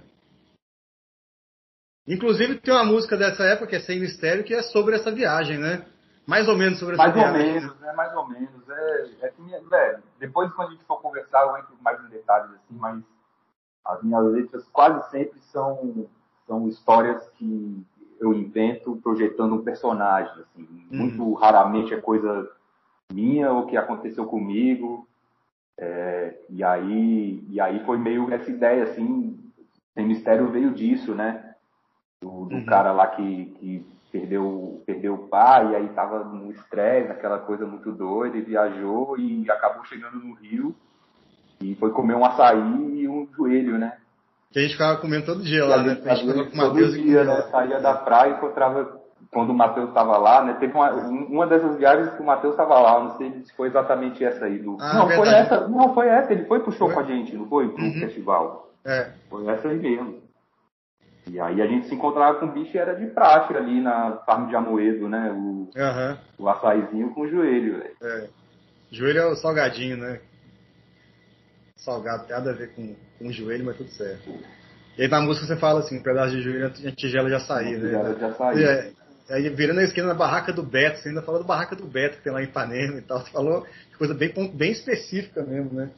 Inclusive 2.08 2.60
tem 2.60 2.72
uma 2.72 2.86
música 2.86 3.18
dessa 3.18 3.44
época 3.46 3.68
que 3.68 3.76
é 3.78 3.80
Sem 3.80 4.00
Mistério, 4.00 4.44
que 4.44 4.54
é 4.54 4.62
sobre 4.62 4.96
essa 4.96 5.12
viagem, 5.12 5.58
né? 5.58 5.88
Mais 6.26 6.48
ou 6.48 6.56
menos 6.56 6.80
sobre 6.80 6.96
essa 6.96 7.04
mais 7.04 7.14
viagem. 7.14 7.42
Ou 7.42 7.54
menos, 7.54 7.80
né? 7.80 7.94
Mais 7.94 8.16
ou 8.16 8.28
menos. 8.28 8.70
É, 8.70 9.10
é 9.22 9.30
que, 9.30 9.70
velho, 9.70 10.04
depois 10.20 10.52
quando 10.54 10.70
a 10.70 10.72
gente 10.72 10.86
for 10.86 11.02
conversar, 11.02 11.42
eu 11.44 11.58
entro 11.58 11.76
mais 11.82 12.04
em 12.04 12.10
detalhes, 12.10 12.52
assim, 12.52 12.76
mas 12.78 13.04
as 13.86 14.02
minhas 14.02 14.26
letras 14.26 14.68
quase 14.72 15.10
sempre 15.10 15.40
são, 15.42 16.08
são 16.48 16.68
histórias 16.68 17.28
que 17.32 17.86
eu 18.20 18.34
invento 18.34 18.96
projetando 19.04 19.56
um 19.56 19.64
personagem. 19.64 20.34
Assim. 20.42 20.88
Uhum. 20.92 20.98
Muito 20.98 21.34
raramente 21.34 21.94
é 21.94 22.00
coisa 22.00 22.50
minha 23.12 23.52
ou 23.52 23.66
que 23.66 23.76
aconteceu 23.76 24.26
comigo. 24.26 25.08
É, 25.78 26.40
e, 26.50 26.64
aí, 26.64 27.44
e 27.50 27.60
aí 27.60 27.84
foi 27.84 27.98
meio 27.98 28.32
essa 28.32 28.50
ideia, 28.50 28.84
assim, 28.84 29.40
Sem 29.94 30.06
Mistério 30.06 30.52
veio 30.52 30.72
disso, 30.72 31.14
né? 31.14 31.56
Do, 32.22 32.46
do 32.46 32.56
uhum. 32.56 32.66
cara 32.66 32.94
lá 32.94 33.08
que, 33.08 33.46
que 33.60 33.86
perdeu, 34.14 34.84
perdeu 34.86 35.16
o 35.16 35.28
pai, 35.28 35.72
e 35.72 35.76
aí 35.76 35.90
tava 35.90 36.24
no 36.24 36.52
estresse, 36.52 37.12
aquela 37.12 37.40
coisa 37.40 37.66
muito 37.66 37.92
doida, 37.92 38.38
e 38.38 38.42
viajou 38.42 39.18
e 39.18 39.50
acabou 39.50 39.84
chegando 39.86 40.20
no 40.20 40.36
Rio 40.36 40.76
e 41.60 41.74
foi 41.76 41.90
comer 41.90 42.16
um 42.16 42.24
açaí 42.24 43.02
e 43.02 43.08
um 43.08 43.28
joelho, 43.36 43.80
né? 43.80 43.98
Que 44.52 44.60
a 44.60 44.62
gente 44.62 44.74
ficava 44.74 45.02
comendo 45.02 45.26
todo 45.26 45.42
dia 45.42 45.66
lá, 45.66 45.82
né? 45.82 46.00
A 46.06 46.14
gente 46.14 46.28
ficava 46.28 46.46
com 46.46 46.54
o 46.54 46.58
Matheus 46.58 46.94
dia, 46.94 47.24
né? 47.24 47.42
Saía 47.50 47.80
da 47.80 47.96
praia 47.96 48.34
e 48.34 48.34
encontrava 48.36 49.02
quando 49.32 49.50
o 49.50 49.54
Matheus 49.54 49.90
estava 49.90 50.16
lá, 50.18 50.44
né? 50.44 50.58
Teve 50.60 50.74
uma, 50.74 50.92
uma 50.92 51.48
dessas 51.48 51.76
viagens 51.78 52.14
que 52.14 52.22
o 52.22 52.26
Matheus 52.26 52.54
estava 52.54 52.80
lá, 52.80 53.00
não 53.00 53.18
sei 53.18 53.32
se 53.44 53.56
foi 53.56 53.70
exatamente 53.70 54.24
essa 54.24 54.46
aí. 54.46 54.60
Do... 54.60 54.78
Ah, 54.80 54.94
não, 54.94 55.08
verdade. 55.08 55.16
foi 55.16 55.40
essa, 55.40 55.68
não, 55.68 55.94
foi 55.96 56.08
essa, 56.08 56.34
ele 56.34 56.46
foi 56.46 56.60
pro 56.60 56.72
show 56.72 56.88
foi? 56.88 56.96
com 56.96 57.00
a 57.00 57.16
gente, 57.16 57.36
não 57.36 57.48
foi? 57.48 57.68
Pro 57.70 57.84
uhum. 57.84 57.94
festival. 57.94 58.70
É. 58.86 59.10
Foi 59.28 59.48
essa 59.48 59.70
aí 59.70 59.80
mesmo. 59.80 60.22
E 61.28 61.40
aí 61.40 61.62
a 61.62 61.68
gente 61.68 61.88
se 61.88 61.96
encontrava 61.96 62.40
com 62.40 62.48
o 62.48 62.52
bicho 62.52 62.76
e 62.76 62.80
era 62.80 62.94
de 62.96 63.08
praxe 63.08 63.56
ali 63.56 63.82
na 63.82 64.18
farm 64.26 64.48
de 64.50 64.56
Amoedo, 64.56 65.08
né? 65.08 65.32
O, 65.32 65.70
uhum. 65.76 66.18
o 66.38 66.50
açaizinho 66.50 67.12
com 67.12 67.22
o 67.22 67.28
joelho, 67.30 67.80
velho. 67.80 67.96
É. 68.02 68.28
Joelho 68.92 69.20
é 69.20 69.26
o 69.28 69.36
salgadinho, 69.36 69.98
né? 69.98 70.20
salgado, 71.84 72.26
tem 72.26 72.36
nada 72.36 72.52
a 72.52 72.54
ver 72.54 72.74
com, 72.74 72.96
com 73.20 73.28
o 73.28 73.32
joelho, 73.32 73.66
mas 73.66 73.78
tudo 73.78 73.90
certo. 73.90 74.30
E 74.98 75.02
aí 75.02 75.08
na 75.08 75.22
música 75.22 75.46
você 75.46 75.58
fala 75.58 75.82
assim, 75.82 76.00
um 76.00 76.04
pedaço 76.04 76.36
de 76.36 76.42
joelho, 76.42 76.68
a 76.68 76.92
tigela 76.92 77.30
já 77.30 77.40
saiu, 77.42 77.80
né? 77.80 77.86
Tigela 77.86 78.20
já 78.20 78.34
saiu. 78.34 78.68
É, 78.68 78.92
aí 79.30 79.50
virando 79.50 79.80
a 79.80 79.84
esquina 79.84 80.08
na 80.08 80.14
barraca 80.14 80.54
do 80.54 80.64
Beto, 80.64 81.00
você 81.00 81.10
ainda 81.10 81.22
falou 81.22 81.42
da 81.42 81.48
barraca 81.48 81.76
do 81.76 81.86
Beto 81.86 82.18
que 82.18 82.24
tem 82.24 82.34
lá 82.34 82.42
em 82.42 82.46
Ipanema 82.46 82.98
e 82.98 83.02
tal, 83.02 83.20
você 83.20 83.32
falou 83.32 83.66
coisa 83.98 84.14
bem, 84.14 84.32
bem 84.54 84.72
específica 84.72 85.44
mesmo, 85.44 85.74
né? 85.74 85.90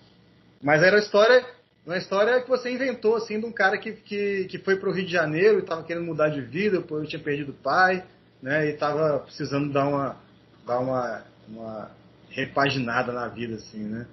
Mas 0.61 0.81
era 0.81 0.95
uma 0.95 1.01
história, 1.01 1.45
uma 1.85 1.97
história 1.97 2.41
que 2.41 2.49
você 2.49 2.71
inventou, 2.71 3.15
assim, 3.15 3.39
de 3.39 3.45
um 3.45 3.51
cara 3.51 3.77
que, 3.77 3.93
que, 3.93 4.45
que 4.45 4.57
foi 4.57 4.75
pro 4.75 4.91
Rio 4.91 5.05
de 5.05 5.11
Janeiro 5.11 5.59
e 5.59 5.61
estava 5.61 5.83
querendo 5.83 6.05
mudar 6.05 6.29
de 6.29 6.41
vida, 6.41 6.81
porque 6.81 7.07
tinha 7.07 7.21
perdido 7.21 7.51
o 7.51 7.63
pai, 7.63 8.03
né? 8.41 8.67
E 8.67 8.73
estava 8.73 9.19
precisando 9.19 9.71
dar 9.71 9.87
uma, 9.87 10.17
dar 10.65 10.79
uma, 10.79 11.23
uma 11.47 11.91
repaginada 12.29 13.13
na 13.13 13.27
vida, 13.27 13.55
assim, 13.55 13.83
né? 13.83 14.07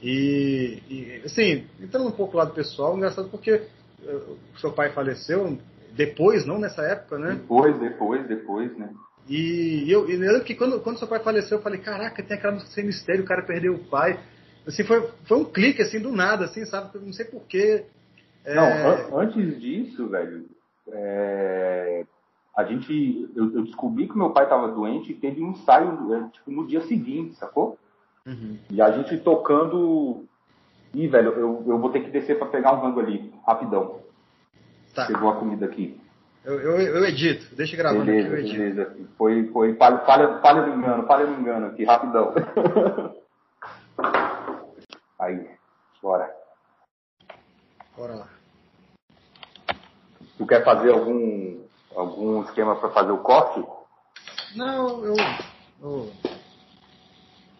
E, 0.00 0.80
e, 0.88 1.22
assim, 1.24 1.66
entrando 1.80 2.06
um 2.06 2.12
pouco 2.12 2.36
lá 2.36 2.44
do 2.44 2.54
pessoal, 2.54 2.96
engraçado 2.96 3.28
porque 3.28 3.50
eh, 3.50 4.20
o 4.54 4.58
seu 4.60 4.72
pai 4.72 4.92
faleceu 4.92 5.58
depois, 5.92 6.46
não 6.46 6.60
nessa 6.60 6.82
época, 6.82 7.18
né? 7.18 7.32
Depois, 7.34 7.80
depois, 7.80 8.28
depois, 8.28 8.78
né? 8.78 8.90
E 9.28 9.84
eu, 9.88 10.08
eu 10.08 10.18
lembro 10.18 10.44
que 10.44 10.54
quando, 10.54 10.80
quando 10.80 10.98
seu 10.98 11.08
pai 11.08 11.18
faleceu, 11.18 11.58
eu 11.58 11.62
falei, 11.62 11.80
caraca, 11.80 12.22
tem 12.22 12.36
aquela 12.36 12.54
música 12.54 12.72
sem 12.72 12.86
mistério, 12.86 13.24
o 13.24 13.26
cara 13.26 13.42
perdeu 13.42 13.74
o 13.74 13.84
pai. 13.84 14.18
Assim, 14.68 14.84
foi, 14.84 15.08
foi 15.24 15.38
um 15.38 15.46
clique, 15.46 15.80
assim, 15.80 15.98
do 15.98 16.12
nada, 16.12 16.44
assim, 16.44 16.66
sabe? 16.66 16.98
Não 16.98 17.12
sei 17.14 17.24
porquê. 17.24 17.86
É... 18.44 18.54
Não, 18.54 19.18
antes 19.18 19.58
disso, 19.58 20.06
velho, 20.08 20.44
é... 20.92 22.04
a 22.54 22.64
gente, 22.64 23.30
eu, 23.34 23.54
eu, 23.54 23.64
descobri 23.64 24.06
que 24.06 24.16
meu 24.16 24.28
pai 24.28 24.44
estava 24.44 24.68
doente 24.68 25.10
e 25.10 25.14
teve 25.14 25.42
um 25.42 25.52
ensaio, 25.52 26.14
é, 26.14 26.28
tipo, 26.28 26.50
no 26.50 26.66
dia 26.66 26.82
seguinte, 26.82 27.34
sacou? 27.36 27.78
Uhum. 28.26 28.58
E 28.70 28.82
a 28.82 28.90
gente 28.90 29.16
tocando. 29.16 30.24
Ih, 30.94 31.08
velho, 31.08 31.32
eu, 31.32 31.64
eu 31.66 31.78
vou 31.78 31.90
ter 31.90 32.00
que 32.00 32.10
descer 32.10 32.38
para 32.38 32.48
pegar 32.48 32.74
um 32.74 32.80
rango 32.80 33.00
ali, 33.00 33.32
rapidão. 33.46 34.00
Tá. 34.94 35.06
Chegou 35.06 35.30
a 35.30 35.36
comida 35.36 35.64
aqui. 35.64 35.98
Eu, 36.44 36.60
eu, 36.60 36.78
eu 36.78 37.04
edito, 37.06 37.54
deixa 37.56 37.74
gravando 37.74 38.04
beleza, 38.04 38.28
aqui, 38.28 38.36
eu 38.36 38.40
edito. 38.40 38.58
Beleza. 38.58 38.96
Foi, 39.16 39.46
foi, 39.46 39.74
falha, 39.76 39.98
falha, 39.98 40.38
falha 40.40 40.66
no 40.66 40.74
engano, 40.74 41.06
falha 41.06 41.26
no 41.26 41.40
engano 41.40 41.66
aqui, 41.68 41.84
rapidão. 41.84 42.34
Bora. 46.08 46.34
Bora 47.94 48.14
lá. 48.14 48.28
Tu 50.38 50.46
quer 50.46 50.64
fazer 50.64 50.90
algum, 50.90 51.60
algum 51.94 52.42
esquema 52.44 52.76
para 52.76 52.88
fazer 52.92 53.12
o 53.12 53.18
corte? 53.18 53.62
Não, 54.56 55.04
eu, 55.04 55.14
eu. 55.82 56.10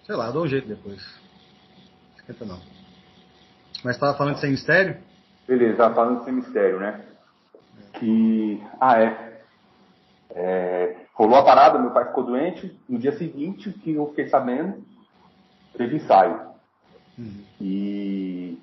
Sei 0.06 0.16
lá, 0.16 0.30
dou 0.30 0.44
um 0.44 0.48
jeito 0.48 0.66
depois. 0.66 0.98
Esquenta 2.16 2.46
não. 2.46 2.58
Mas 3.84 3.96
estava 3.96 4.16
falando 4.16 4.37
de 4.37 4.40
sem 4.40 4.52
mistério? 4.52 4.98
Beleza, 5.46 5.72
estava 5.72 5.94
falando 5.94 6.20
de 6.20 6.24
sem 6.24 6.32
mistério, 6.32 6.80
né? 6.80 7.04
Que. 7.98 8.66
Ah, 8.80 8.98
é. 8.98 9.42
é. 10.30 11.06
Rolou 11.12 11.37
a 11.37 11.44
parada, 11.44 11.78
meu 11.78 11.90
pai 11.90 12.06
ficou 12.06 12.24
doente. 12.24 12.80
No 12.88 12.98
dia 12.98 13.12
seguinte, 13.12 13.70
que 13.70 13.92
eu 13.92 14.06
fiquei 14.08 14.28
sabendo, 14.28 14.82
teve 15.76 15.96
ensaio. 15.96 16.47
Uhum. 17.18 17.44
E 17.61 18.59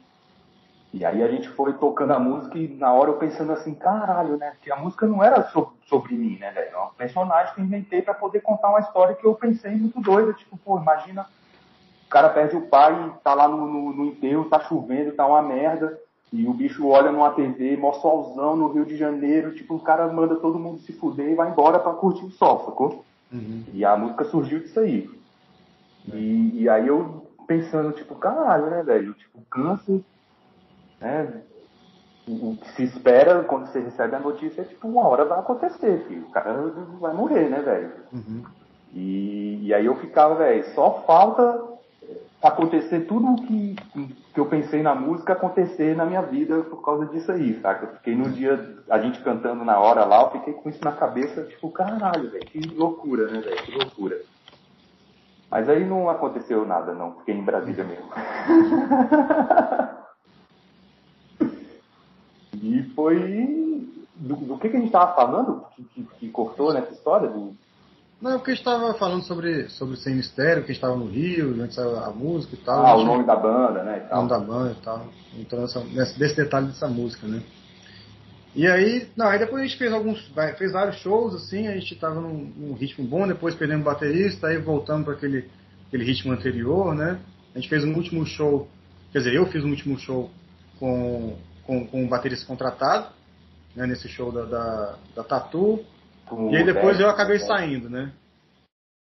e 0.95 1.03
aí 1.03 1.21
a 1.21 1.27
gente 1.27 1.49
foi 1.49 1.73
tocando 1.73 2.13
a 2.13 2.19
música 2.19 2.57
e 2.57 2.69
na 2.69 2.93
hora 2.93 3.09
eu 3.09 3.17
pensando 3.17 3.51
assim, 3.51 3.73
caralho, 3.73 4.37
né? 4.37 4.53
Que 4.61 4.71
a 4.71 4.77
música 4.77 5.05
não 5.05 5.21
era 5.21 5.43
sobre, 5.49 5.75
sobre 5.87 6.15
mim, 6.15 6.37
né, 6.39 6.51
velho? 6.51 6.73
É 6.73 6.79
um 6.79 6.87
personagem 6.97 7.53
que 7.53 7.59
eu 7.59 7.65
inventei 7.65 8.01
para 8.01 8.13
poder 8.13 8.39
contar 8.39 8.69
uma 8.69 8.79
história 8.79 9.13
que 9.13 9.27
eu 9.27 9.35
pensei 9.35 9.75
muito 9.75 9.99
doida. 9.99 10.31
Tipo, 10.31 10.55
pô, 10.55 10.79
imagina 10.79 11.27
o 12.05 12.09
cara 12.09 12.29
perde 12.29 12.55
o 12.55 12.67
pai, 12.67 13.13
tá 13.21 13.33
lá 13.33 13.45
no, 13.45 13.67
no, 13.67 13.91
no 13.93 14.05
enterro, 14.05 14.45
tá 14.45 14.61
chovendo, 14.61 15.11
tá 15.11 15.27
uma 15.27 15.41
merda. 15.41 15.99
E 16.31 16.47
o 16.47 16.53
bicho 16.53 16.87
olha 16.87 17.11
numa 17.11 17.31
TV, 17.31 17.75
mó 17.75 17.91
solzão 17.91 18.55
no 18.55 18.71
Rio 18.71 18.85
de 18.85 18.95
Janeiro, 18.95 19.53
tipo, 19.53 19.75
o 19.75 19.81
cara 19.81 20.07
manda 20.07 20.37
todo 20.37 20.57
mundo 20.57 20.79
se 20.79 20.93
fuder 20.93 21.29
e 21.29 21.35
vai 21.35 21.49
embora 21.49 21.77
pra 21.77 21.91
curtir 21.91 22.23
o 22.23 22.31
sol, 22.31 22.63
sacou? 22.63 23.03
Uhum. 23.33 23.65
E 23.73 23.83
a 23.83 23.97
música 23.97 24.23
surgiu 24.23 24.61
disso 24.61 24.79
aí. 24.79 25.09
E, 26.13 26.61
e 26.61 26.69
aí 26.69 26.87
eu 26.87 27.24
pensando, 27.47 27.91
tipo, 27.93 28.15
caralho, 28.15 28.69
né, 28.69 28.84
velho? 28.84 29.13
Tipo, 29.13 29.41
câncer 29.49 30.03
né? 30.99 31.41
O 32.27 32.58
que 32.58 32.71
se 32.71 32.84
espera 32.84 33.43
quando 33.43 33.67
você 33.67 33.79
recebe 33.79 34.15
a 34.15 34.19
notícia 34.19 34.62
é 34.62 34.65
tipo, 34.65 34.88
uma 34.88 35.08
hora 35.08 35.25
vai 35.25 35.39
acontecer, 35.39 36.05
filho. 36.08 36.23
O 36.23 36.31
cara 36.31 36.53
vai 36.99 37.13
morrer, 37.13 37.49
né, 37.49 37.62
velho? 37.62 37.91
Uhum. 38.12 38.43
E, 38.91 39.60
e 39.67 39.73
aí 39.73 39.86
eu 39.86 39.95
ficava, 39.97 40.36
velho, 40.36 40.65
só 40.73 41.03
falta 41.05 41.75
acontecer 42.41 43.01
tudo 43.01 43.27
o 43.27 43.36
que, 43.36 43.75
que 44.34 44.39
eu 44.39 44.45
pensei 44.47 44.81
na 44.81 44.95
música 44.95 45.34
acontecer 45.34 45.95
na 45.95 46.05
minha 46.05 46.21
vida 46.21 46.62
por 46.63 46.84
causa 46.84 47.05
disso 47.08 47.31
aí, 47.31 47.60
saca? 47.62 47.86
Eu 47.86 47.93
fiquei 47.93 48.15
no 48.15 48.29
dia, 48.29 48.75
a 48.89 48.99
gente 48.99 49.19
cantando 49.21 49.63
na 49.63 49.79
hora 49.79 50.05
lá, 50.05 50.23
eu 50.23 50.31
fiquei 50.31 50.53
com 50.53 50.69
isso 50.69 50.84
na 50.84 50.91
cabeça, 50.91 51.43
tipo, 51.43 51.69
caralho, 51.69 52.29
velho, 52.31 52.45
que 52.45 52.60
loucura, 52.69 53.27
né, 53.27 53.39
velho, 53.39 53.63
que 53.63 53.71
loucura. 53.71 54.19
Mas 55.49 55.69
aí 55.69 55.86
não 55.86 56.10
aconteceu 56.10 56.65
nada, 56.65 56.93
não, 56.93 57.19
fiquei 57.19 57.36
em 57.36 57.43
Brasília 57.43 57.84
mesmo. 57.84 58.10
E 62.65 62.84
foi. 62.95 63.86
Do, 64.15 64.36
do 64.36 64.58
que, 64.58 64.69
que 64.69 64.77
a 64.77 64.79
gente 64.79 64.88
estava 64.88 65.13
falando 65.13 65.65
que, 65.75 65.84
que, 65.84 66.03
que, 66.19 66.29
cortou 66.29 66.73
nessa 66.73 66.91
história? 66.93 67.27
Do... 67.27 67.53
Não, 68.21 68.38
porque 68.38 68.51
a 68.51 68.55
gente 68.55 68.65
estava 68.65 68.93
falando 68.93 69.23
sobre, 69.23 69.69
sobre 69.69 69.97
Sem 69.97 70.15
Mistério, 70.15 70.63
que 70.63 70.71
estava 70.71 70.95
no 70.95 71.05
Rio, 71.05 71.62
antes 71.62 71.77
a, 71.77 72.08
a 72.08 72.12
música 72.12 72.55
e 72.55 72.58
tal. 72.58 72.86
Ah, 72.86 72.95
o 72.95 73.03
nome 73.03 73.25
da 73.25 73.36
banda, 73.36 73.84
né? 73.84 74.08
O 74.12 74.15
nome 74.15 74.29
da 74.29 74.39
banda 74.39 74.71
e 74.71 74.84
tal. 74.84 75.01
Então, 75.38 75.63
essa, 75.63 75.81
desse 76.17 76.36
detalhe 76.38 76.67
dessa 76.67 76.88
música, 76.88 77.27
né? 77.27 77.43
E 78.55 78.67
aí, 78.67 79.09
não, 79.17 79.27
aí 79.27 79.37
depois 79.37 79.61
a 79.61 79.65
gente 79.65 79.77
fez 79.77 79.91
alguns, 79.91 80.31
fez 80.57 80.71
vários 80.71 80.97
shows, 80.97 81.35
assim, 81.35 81.67
a 81.67 81.73
gente 81.73 81.93
estava 81.93 82.21
num, 82.21 82.53
num, 82.55 82.73
ritmo 82.73 83.05
bom, 83.05 83.27
depois 83.27 83.53
perdemos 83.53 83.85
o 83.85 83.89
baterista, 83.89 84.47
aí 84.47 84.57
voltamos 84.57 85.03
para 85.03 85.13
aquele, 85.13 85.49
aquele 85.87 86.05
ritmo 86.05 86.31
anterior, 86.31 86.95
né? 86.95 87.19
A 87.53 87.59
gente 87.59 87.69
fez 87.69 87.83
um 87.83 87.93
último 87.93 88.25
show, 88.25 88.67
quer 89.11 89.19
dizer, 89.19 89.33
eu 89.33 89.45
fiz 89.47 89.63
um 89.63 89.69
último 89.69 89.99
show 89.99 90.31
com 90.79 91.37
com, 91.65 91.85
com 91.87 92.03
um 92.03 92.07
baterista 92.07 92.45
contratado, 92.45 93.13
né, 93.75 93.85
nesse 93.85 94.07
show 94.07 94.31
da, 94.31 94.45
da, 94.45 94.97
da 95.15 95.23
Tatu. 95.23 95.83
e 96.51 96.55
aí 96.55 96.63
depois 96.63 96.99
eu 96.99 97.09
acabei 97.09 97.39
saindo, 97.39 97.89
né? 97.89 98.13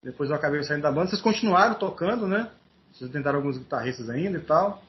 Depois 0.04 0.30
eu 0.30 0.36
acabei 0.36 0.64
saindo 0.64 0.84
da 0.84 0.92
banda. 0.92 1.10
Vocês 1.10 1.22
continuaram 1.22 1.76
tocando, 1.76 2.28
né? 2.28 2.50
Vocês 2.92 3.12
tentaram 3.12 3.40
alguns 3.40 3.58
guitarristas 3.58 4.10
ainda 4.10 4.38
e 4.38 4.42
tal. 4.42 4.82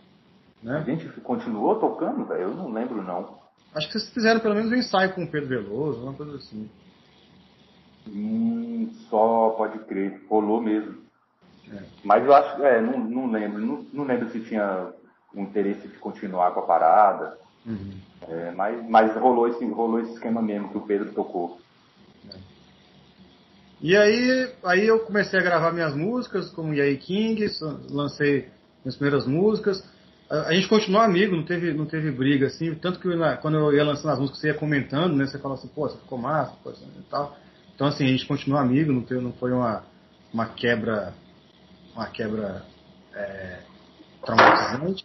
Né? 0.63 0.79
A 0.79 0.83
gente 0.83 1.09
continuou 1.21 1.79
tocando, 1.79 2.25
velho? 2.25 2.43
Eu 2.43 2.55
não 2.55 2.73
lembro, 2.73 3.03
não. 3.03 3.42
Acho 3.75 3.87
que 3.87 3.99
vocês 3.99 4.13
fizeram 4.13 4.41
pelo 4.41 4.55
menos 4.55 4.71
um 4.71 4.77
ensaio 4.77 5.15
com 5.15 5.25
o 5.25 5.31
Pedro 5.31 5.49
Veloso, 5.49 6.03
uma 6.03 6.13
coisa 6.13 6.37
assim. 6.37 6.69
Hum, 8.07 8.91
só 9.09 9.51
pode 9.51 9.79
crer, 9.81 10.21
rolou 10.29 10.61
mesmo. 10.61 10.99
É. 11.73 11.83
Mas 12.05 12.25
eu 12.25 12.35
acho, 12.35 12.63
é, 12.63 12.81
não, 12.81 12.99
não 12.99 13.31
lembro, 13.31 13.65
não, 13.65 13.87
não 13.93 14.05
lembro 14.05 14.29
se 14.31 14.41
tinha 14.41 14.93
um 15.35 15.43
interesse 15.43 15.89
de 15.89 15.97
continuar 15.99 16.53
com 16.53 16.61
a 16.61 16.67
parada. 16.67 17.39
Uhum. 17.65 17.95
É, 18.29 18.51
mas, 18.53 18.89
mas 18.89 19.17
rolou, 19.17 19.49
esse, 19.49 19.65
rolou 19.65 20.01
esse 20.01 20.13
esquema 20.13 20.43
mesmo 20.43 20.69
que 20.71 20.79
o 20.79 20.83
Pedro 20.83 21.13
tocou. 21.13 21.59
É. 22.31 22.37
E 23.81 23.97
aí, 23.97 24.53
aí 24.65 24.87
eu 24.87 25.01
comecei 25.01 25.39
a 25.39 25.43
gravar 25.43 25.73
minhas 25.73 25.95
músicas, 25.95 26.51
como 26.51 26.75
Yay 26.75 26.99
King, 26.99 27.47
lancei 27.91 28.51
minhas 28.85 28.97
primeiras 28.97 29.27
músicas. 29.27 29.83
A, 30.33 30.49
a 30.49 30.55
gente 30.55 30.67
continuou 30.67 31.03
amigo, 31.03 31.37
não 31.37 31.45
teve, 31.45 31.75
não 31.75 31.85
teve 31.85 32.11
briga, 32.11 32.47
assim, 32.47 32.75
tanto 32.75 32.99
que 32.99 33.15
na, 33.15 33.37
quando 33.37 33.59
eu 33.59 33.73
ia 33.75 33.85
lançando 33.85 34.13
as 34.13 34.19
músicas, 34.19 34.41
você 34.41 34.47
ia 34.49 34.55
comentando, 34.55 35.15
né? 35.15 35.27
Você 35.27 35.39
falava 35.39 35.61
assim, 35.61 35.69
pô, 35.69 35.87
você 35.87 35.99
ficou 35.99 36.17
massa, 36.17 36.57
pô, 36.65 36.71
assim, 36.71 36.87
e 36.99 37.03
tal. 37.03 37.37
Então, 37.75 37.87
assim, 37.87 38.07
a 38.07 38.09
gente 38.09 38.27
continuou 38.27 38.59
amigo, 38.59 38.93
não, 38.93 39.03
teve, 39.03 39.21
não 39.21 39.33
foi 39.35 39.53
uma, 39.53 39.85
uma 40.33 40.47
quebra, 40.47 41.13
uma 41.95 42.07
quebra 42.07 42.63
é, 43.15 43.59
traumatizante. 44.25 45.05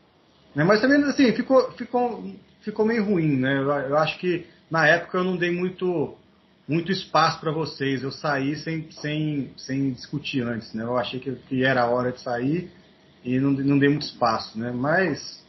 Né? 0.56 0.64
Mas 0.64 0.80
também, 0.80 1.04
assim, 1.04 1.34
ficou, 1.34 1.72
ficou, 1.74 2.24
ficou 2.62 2.86
meio 2.86 3.04
ruim, 3.04 3.36
né? 3.36 3.58
Eu, 3.58 3.70
eu 3.70 3.98
acho 3.98 4.18
que 4.20 4.48
na 4.72 4.88
época 4.88 5.18
eu 5.18 5.26
não 5.26 5.36
dei 5.36 5.52
muito 5.52 6.16
muito 6.66 6.92
espaço 6.92 7.40
para 7.40 7.52
vocês. 7.52 8.04
Eu 8.04 8.12
saí 8.12 8.58
sem, 8.58 8.92
sem, 8.92 9.54
sem 9.56 9.92
discutir 9.92 10.42
antes, 10.42 10.74
né? 10.74 10.84
Eu 10.84 10.98
achei 10.98 11.20
que, 11.20 11.34
que 11.48 11.64
era 11.64 11.84
a 11.84 11.90
hora 11.90 12.12
de 12.12 12.20
sair 12.20 12.70
e 13.28 13.40
não, 13.40 13.52
não 13.52 13.78
dei 13.78 13.90
muito 13.90 14.06
espaço, 14.06 14.58
né? 14.60 14.72
Mas, 14.72 15.46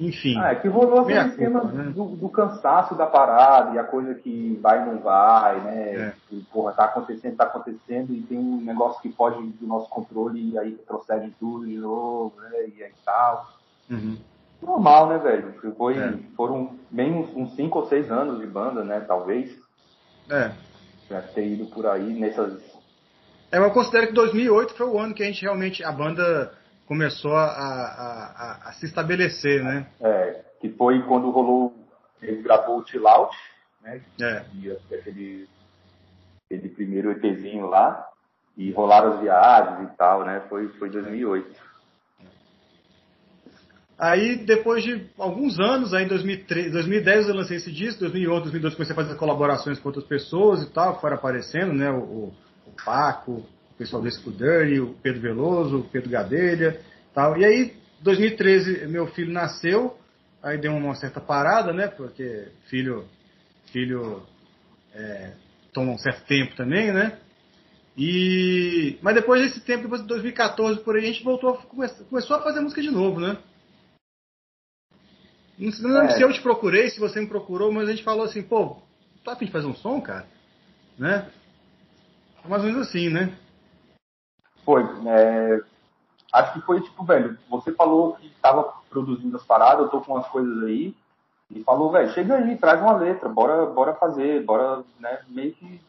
enfim. 0.00 0.36
Ah, 0.38 0.52
é 0.52 0.54
que 0.56 0.68
rolou 0.68 1.00
aquele 1.00 1.20
esquema 1.28 1.64
né? 1.64 1.92
do, 1.94 2.04
do, 2.04 2.28
cansaço 2.28 2.94
da 2.94 3.06
parada 3.06 3.74
e 3.74 3.78
a 3.78 3.84
coisa 3.84 4.14
que 4.14 4.58
vai 4.62 4.82
e 4.82 4.86
não 4.86 4.98
vai, 5.00 5.60
né? 5.60 5.94
É. 5.94 6.12
Que, 6.28 6.44
porra, 6.52 6.72
tá 6.72 6.84
acontecendo, 6.84 7.36
tá 7.36 7.44
acontecendo 7.44 8.12
e 8.12 8.22
tem 8.22 8.38
um 8.38 8.60
negócio 8.60 9.00
que 9.02 9.12
foge 9.12 9.40
do 9.60 9.66
nosso 9.66 9.88
controle 9.88 10.52
e 10.52 10.58
aí 10.58 10.70
retrocede 10.70 11.32
tudo 11.38 11.66
de 11.66 11.76
novo, 11.76 12.34
né? 12.40 12.68
E 12.76 12.82
aí 12.82 12.92
tal. 13.04 13.46
Uhum 13.90 14.16
normal, 14.62 15.08
né, 15.08 15.18
velho? 15.18 15.54
Foi, 15.76 15.98
é. 15.98 16.14
Foram 16.36 16.78
bem 16.90 17.12
uns 17.12 17.54
5 17.56 17.78
ou 17.78 17.86
6 17.88 18.10
anos 18.10 18.40
de 18.40 18.46
banda, 18.46 18.84
né? 18.84 19.00
Talvez. 19.00 19.50
É. 20.30 20.52
Já 21.10 21.20
ter 21.20 21.46
ido 21.46 21.66
por 21.66 21.86
aí 21.86 22.12
nessas. 22.14 22.62
É, 23.50 23.58
eu 23.58 23.70
considero 23.70 24.08
que 24.08 24.12
2008 24.14 24.74
foi 24.74 24.86
o 24.86 24.98
ano 24.98 25.14
que 25.14 25.22
a 25.22 25.26
gente 25.26 25.42
realmente. 25.42 25.84
A 25.84 25.92
banda 25.92 26.52
começou 26.92 27.34
a, 27.34 27.44
a, 27.44 28.64
a, 28.66 28.68
a 28.68 28.72
se 28.74 28.84
estabelecer, 28.84 29.64
né? 29.64 29.86
É, 29.98 30.44
que 30.60 30.68
foi 30.68 31.00
quando 31.04 31.30
rolou. 31.30 31.74
Ele 32.20 32.42
gravou 32.42 32.80
o 32.80 32.86
Chill 32.86 33.08
Out, 33.08 33.34
né? 33.80 34.02
É. 34.20 34.44
E 34.54 34.70
aquele, 34.70 35.48
aquele 36.44 36.68
primeiro 36.68 37.10
EPzinho 37.12 37.66
lá. 37.66 38.06
E 38.58 38.70
rolaram 38.72 39.14
as 39.14 39.20
viagens 39.20 39.90
e 39.90 39.96
tal, 39.96 40.26
né? 40.26 40.42
Foi, 40.50 40.68
foi 40.78 40.90
2008. 40.90 41.72
Aí, 43.98 44.44
depois 44.44 44.84
de 44.84 45.08
alguns 45.18 45.58
anos, 45.58 45.94
aí 45.94 46.04
em 46.04 46.08
2003, 46.08 46.72
2010 46.72 47.28
eu 47.28 47.34
lancei 47.34 47.56
esse 47.56 47.72
disco, 47.72 48.00
2011, 48.00 48.42
2012 48.42 48.76
comecei 48.76 48.92
a 48.92 48.96
fazer 48.96 49.16
colaborações 49.16 49.78
com 49.78 49.88
outras 49.88 50.04
pessoas 50.04 50.62
e 50.62 50.70
tal, 50.70 51.00
foram 51.00 51.16
aparecendo, 51.16 51.72
né? 51.72 51.90
O, 51.90 52.34
o 52.66 52.72
Paco, 52.84 53.46
o 53.72 53.78
pessoal 53.78 54.02
do 54.02 54.10
Scuderi, 54.10 54.80
o 54.80 54.94
Pedro 55.02 55.20
Veloso, 55.20 55.78
o 55.78 55.84
Pedro 55.84 56.10
Gadelha 56.10 56.80
tal. 57.14 57.36
E 57.36 57.44
aí, 57.44 57.76
2013, 58.00 58.86
meu 58.86 59.06
filho 59.08 59.32
nasceu, 59.32 59.96
aí 60.42 60.58
deu 60.58 60.72
uma 60.72 60.94
certa 60.94 61.20
parada, 61.20 61.72
né? 61.72 61.88
Porque 61.88 62.48
filho, 62.68 63.06
filho 63.72 64.22
é, 64.94 65.32
toma 65.72 65.92
um 65.92 65.98
certo 65.98 66.26
tempo 66.26 66.54
também, 66.56 66.92
né? 66.92 67.18
E, 67.96 68.98
mas 69.02 69.14
depois 69.14 69.42
desse 69.42 69.60
tempo, 69.60 69.82
depois 69.82 70.00
de 70.00 70.08
2014 70.08 70.80
por 70.80 70.96
aí, 70.96 71.04
a 71.04 71.06
gente 71.06 71.22
voltou, 71.22 71.50
a, 71.50 71.56
começou 71.58 72.36
a 72.36 72.42
fazer 72.42 72.60
música 72.60 72.80
de 72.80 72.90
novo, 72.90 73.20
né? 73.20 73.36
Não, 75.58 75.90
lembro 75.90 76.12
é. 76.12 76.16
se 76.16 76.22
eu 76.22 76.32
te 76.32 76.40
procurei, 76.40 76.88
se 76.88 76.98
você 76.98 77.20
me 77.20 77.26
procurou, 77.26 77.70
mas 77.70 77.88
a 77.88 77.92
gente 77.92 78.02
falou 78.02 78.24
assim, 78.24 78.42
pô, 78.42 78.78
tá 79.22 79.32
afim 79.32 79.44
de 79.44 79.52
fazer 79.52 79.66
um 79.66 79.74
som, 79.74 80.00
cara? 80.00 80.26
Né? 80.98 81.30
Mais 82.48 82.62
ou 82.62 82.68
menos 82.68 82.88
assim, 82.88 83.08
né? 83.10 83.36
Foi. 84.64 84.82
É, 85.06 85.60
acho 86.32 86.52
que 86.54 86.60
foi 86.60 86.80
tipo, 86.80 87.04
velho, 87.04 87.38
você 87.48 87.72
falou 87.72 88.14
que 88.14 88.30
tava 88.40 88.72
produzindo 88.90 89.36
as 89.36 89.44
paradas, 89.44 89.84
eu 89.84 89.90
tô 89.90 90.00
com 90.00 90.14
umas 90.14 90.26
coisas 90.28 90.62
aí, 90.64 90.94
e 91.50 91.62
falou, 91.64 91.90
velho, 91.90 92.10
chega 92.12 92.36
aí, 92.36 92.56
traz 92.56 92.80
uma 92.80 92.96
letra, 92.96 93.28
bora, 93.28 93.66
bora 93.66 93.94
fazer, 93.94 94.42
bora, 94.44 94.82
né, 94.98 95.18
meio 95.28 95.52
que 95.52 95.80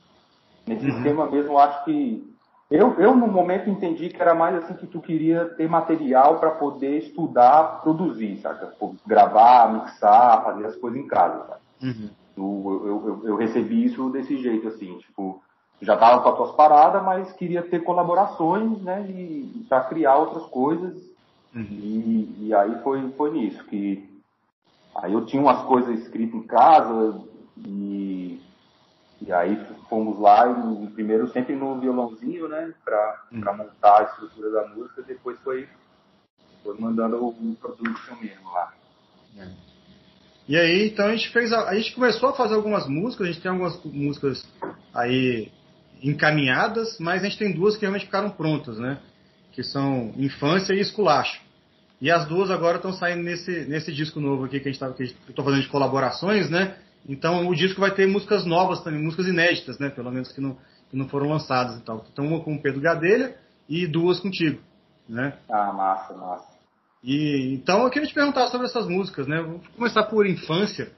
nesse 0.68 0.90
uhum. 0.90 0.98
esquema 0.98 1.26
mesmo, 1.30 1.58
acho 1.58 1.86
que 1.86 2.34
eu, 2.74 3.00
eu, 3.00 3.16
no 3.16 3.28
momento, 3.28 3.70
entendi 3.70 4.10
que 4.10 4.20
era 4.20 4.34
mais 4.34 4.56
assim 4.56 4.74
que 4.74 4.88
tu 4.88 5.00
queria 5.00 5.46
ter 5.46 5.70
material 5.70 6.40
para 6.40 6.50
poder 6.50 6.98
estudar, 6.98 7.82
produzir, 7.84 8.38
saca? 8.38 8.74
Gravar, 9.06 9.72
mixar, 9.72 10.44
fazer 10.44 10.66
as 10.66 10.76
coisas 10.78 11.00
em 11.00 11.08
casa, 11.08 11.46
sabe? 11.46 11.62
Uhum. 11.84 12.10
Eu, 12.36 12.88
eu, 12.88 13.22
eu, 13.26 13.36
recebi 13.36 13.86
isso 13.86 14.10
desse 14.10 14.42
jeito, 14.42 14.68
assim, 14.68 14.98
tipo, 14.98 15.40
já 15.84 15.98
tava 15.98 16.22
com 16.22 16.30
as 16.30 16.38
tuas 16.38 16.52
paradas, 16.56 17.04
mas 17.04 17.32
queria 17.34 17.62
ter 17.62 17.84
colaborações, 17.84 18.82
né, 18.82 19.06
e 19.10 19.66
para 19.68 19.84
criar 19.86 20.16
outras 20.16 20.46
coisas. 20.46 20.96
Uhum. 21.54 21.68
E, 21.70 22.48
e 22.48 22.54
aí 22.54 22.82
foi, 22.84 23.10
foi 23.12 23.32
nisso, 23.32 23.64
que 23.66 24.10
aí 24.96 25.14
eu 25.14 25.26
tinha 25.26 25.42
umas 25.42 25.64
coisas 25.66 26.00
escritas 26.00 26.36
em 26.36 26.44
casa 26.44 27.22
e, 27.58 28.42
e 29.22 29.32
aí 29.32 29.56
fomos 29.90 30.20
lá, 30.20 30.48
e, 30.48 30.88
primeiro 30.88 31.28
sempre 31.30 31.56
no 31.56 31.80
violãozinho, 31.80 32.48
né, 32.48 32.74
para 32.84 33.22
uhum. 33.32 33.58
montar 33.58 34.00
a 34.00 34.04
estrutura 34.04 34.52
da 34.52 34.68
música, 34.70 35.04
depois 35.04 35.38
foi, 35.42 35.68
foi 36.64 36.80
mandando 36.80 37.24
o 37.24 37.56
production 37.60 38.16
mesmo 38.22 38.52
lá. 38.52 38.74
É. 39.38 39.48
E 40.48 40.58
aí, 40.58 40.90
então 40.90 41.06
a 41.06 41.16
gente 41.16 41.32
fez. 41.32 41.54
A, 41.54 41.70
a, 41.70 41.76
gente 41.76 41.96
começou 41.96 42.30
a 42.30 42.34
fazer 42.34 42.56
algumas 42.56 42.88
músicas, 42.88 43.28
a 43.28 43.32
gente 43.32 43.42
tem 43.42 43.52
algumas 43.52 43.82
músicas 43.86 44.46
aí 44.94 45.50
encaminhadas, 46.04 47.00
mas 47.00 47.22
a 47.22 47.26
gente 47.26 47.38
tem 47.40 47.54
duas 47.54 47.76
que 47.76 47.82
realmente 47.82 48.06
ficaram 48.06 48.30
prontas, 48.30 48.78
né? 48.78 49.00
Que 49.54 49.64
são 49.64 50.14
Infância 50.18 50.74
e 50.74 50.80
Esculacho. 50.80 51.42
E 52.02 52.12
as 52.12 52.28
duas 52.28 52.52
agora 52.52 52.76
estão 52.76 52.92
saindo 52.92 53.24
nesse, 53.24 53.66
nesse 53.66 53.94
disco 53.94 54.20
novo 54.20 54.44
aqui 54.44 54.60
que 54.60 54.68
a 54.68 54.72
gente 54.72 54.80
tá, 54.80 54.92
que 54.92 55.04
eu 55.04 55.08
estou 55.30 55.46
fazendo 55.46 55.62
de 55.62 55.70
colaborações, 55.70 56.50
né? 56.50 56.76
Então 57.08 57.48
o 57.48 57.56
disco 57.56 57.80
vai 57.80 57.92
ter 57.92 58.06
músicas 58.08 58.46
novas 58.46 58.84
também, 58.84 59.02
músicas 59.02 59.28
inéditas, 59.28 59.80
né? 59.80 59.90
Pelo 59.90 60.12
menos 60.12 60.32
que 60.32 60.42
não, 60.42 60.58
que 60.90 60.98
não 60.98 61.08
foram 61.08 61.30
lançadas 61.30 61.78
e 61.78 61.82
tal. 61.82 62.06
Então 62.12 62.26
uma 62.28 62.42
com 62.42 62.56
o 62.56 62.62
Pedro 62.62 62.82
Gadelha 62.82 63.36
e 63.70 63.88
duas 63.88 64.20
contigo, 64.20 64.62
né? 65.08 65.38
Ah, 65.50 65.72
massa, 65.72 66.14
massa. 66.14 66.54
E, 67.02 67.54
então 67.54 67.84
eu 67.84 67.90
queria 67.90 68.08
te 68.08 68.14
perguntar 68.14 68.48
sobre 68.48 68.68
essas 68.68 68.88
músicas, 68.88 69.26
né? 69.26 69.42
Vou 69.42 69.62
começar 69.78 70.04
por 70.04 70.28
Infância. 70.28 70.92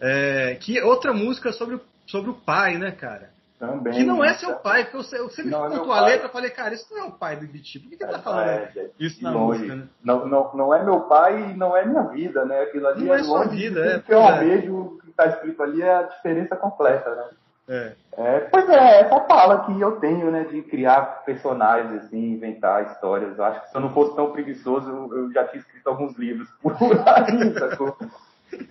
É, 0.00 0.56
que 0.60 0.78
é 0.78 0.84
outra 0.84 1.12
música 1.12 1.52
sobre, 1.52 1.80
sobre 2.06 2.30
o 2.30 2.34
pai, 2.34 2.78
né, 2.78 2.92
cara? 2.92 3.30
Também. 3.58 3.92
Que 3.92 4.04
não 4.04 4.24
é 4.24 4.34
seu 4.34 4.54
pai, 4.54 4.84
porque 4.84 4.98
você, 4.98 5.18
você 5.18 5.42
me 5.42 5.52
é 5.52 5.58
contou 5.58 5.92
é 5.92 5.98
a 5.98 6.02
letra, 6.02 6.28
eu 6.28 6.32
falei, 6.32 6.50
cara, 6.50 6.74
isso 6.74 6.86
não 6.94 6.98
é 7.00 7.04
o 7.08 7.12
pai 7.12 7.36
do 7.36 7.46
Biti. 7.48 7.80
Por 7.80 7.90
que, 7.90 7.96
que 7.96 8.04
ele 8.04 8.12
tá 8.12 8.20
falando 8.20 8.48
é, 8.48 8.72
é, 8.76 8.90
isso 9.00 9.22
na 9.22 9.32
longe. 9.32 9.58
música, 9.58 9.74
né? 9.74 9.88
Não, 10.04 10.28
não, 10.28 10.54
não 10.54 10.74
é 10.74 10.84
meu 10.84 11.00
pai 11.00 11.50
e 11.50 11.54
não 11.54 11.76
é 11.76 11.84
minha 11.84 12.02
vida, 12.04 12.44
né? 12.44 12.60
Aquilo 12.60 12.86
ali 12.86 13.04
não 13.04 13.14
é, 13.14 13.18
é 13.18 13.22
sua 13.24 13.44
vida, 13.48 13.84
é. 13.84 13.98
Que 13.98 14.14
eu 14.14 14.20
almejo, 14.20 14.98
que 15.04 15.10
tá 15.10 15.26
escrito 15.26 15.60
ali 15.60 15.82
é 15.82 15.92
a 15.92 16.02
diferença 16.02 16.54
completa, 16.54 17.12
né? 17.12 17.24
É. 17.68 17.92
é. 18.16 18.40
Pois 18.40 18.68
é, 18.68 19.00
essa 19.00 19.20
fala 19.26 19.66
que 19.66 19.80
eu 19.80 19.98
tenho, 19.98 20.30
né, 20.30 20.44
de 20.44 20.62
criar 20.62 21.24
personagens, 21.24 22.04
assim, 22.04 22.32
inventar 22.32 22.92
histórias. 22.92 23.36
Eu 23.36 23.44
acho 23.44 23.60
que 23.62 23.70
se 23.70 23.76
eu 23.76 23.80
não 23.80 23.90
fosse 23.90 24.14
tão 24.14 24.30
preguiçoso, 24.30 24.88
eu, 25.12 25.32
já 25.32 25.44
tinha 25.48 25.60
escrito 25.60 25.88
alguns 25.88 26.16
livros 26.16 26.48
por 26.62 26.74
aí, 26.74 27.54
sacou? 27.58 27.96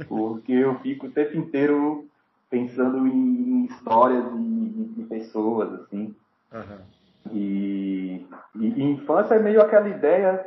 Porque 0.08 0.54
eu 0.54 0.80
fico 0.80 1.08
o 1.08 1.12
tempo 1.12 1.38
inteiro 1.38 2.08
pensando 2.50 3.08
em, 3.08 3.66
histórias 3.66 4.26
e, 4.34 4.94
e, 4.98 5.06
pessoas, 5.10 5.74
assim. 5.82 6.16
Uhum. 6.54 6.80
E, 7.32 8.26
e, 8.56 8.68
e, 8.68 8.84
infância 8.84 9.36
é 9.36 9.40
meio 9.40 9.62
aquela 9.62 9.90
ideia 9.90 10.46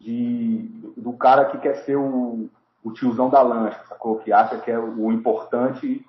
de, 0.00 0.92
do 0.96 1.12
cara 1.14 1.46
que 1.46 1.58
quer 1.58 1.74
ser 1.78 1.96
o, 1.96 2.48
o 2.84 2.92
tiozão 2.92 3.28
da 3.28 3.42
lancha, 3.42 3.82
sacou? 3.88 4.18
Que 4.18 4.32
acha 4.32 4.58
que 4.58 4.70
é 4.70 4.78
o, 4.78 5.06
o 5.06 5.12
importante 5.12 6.04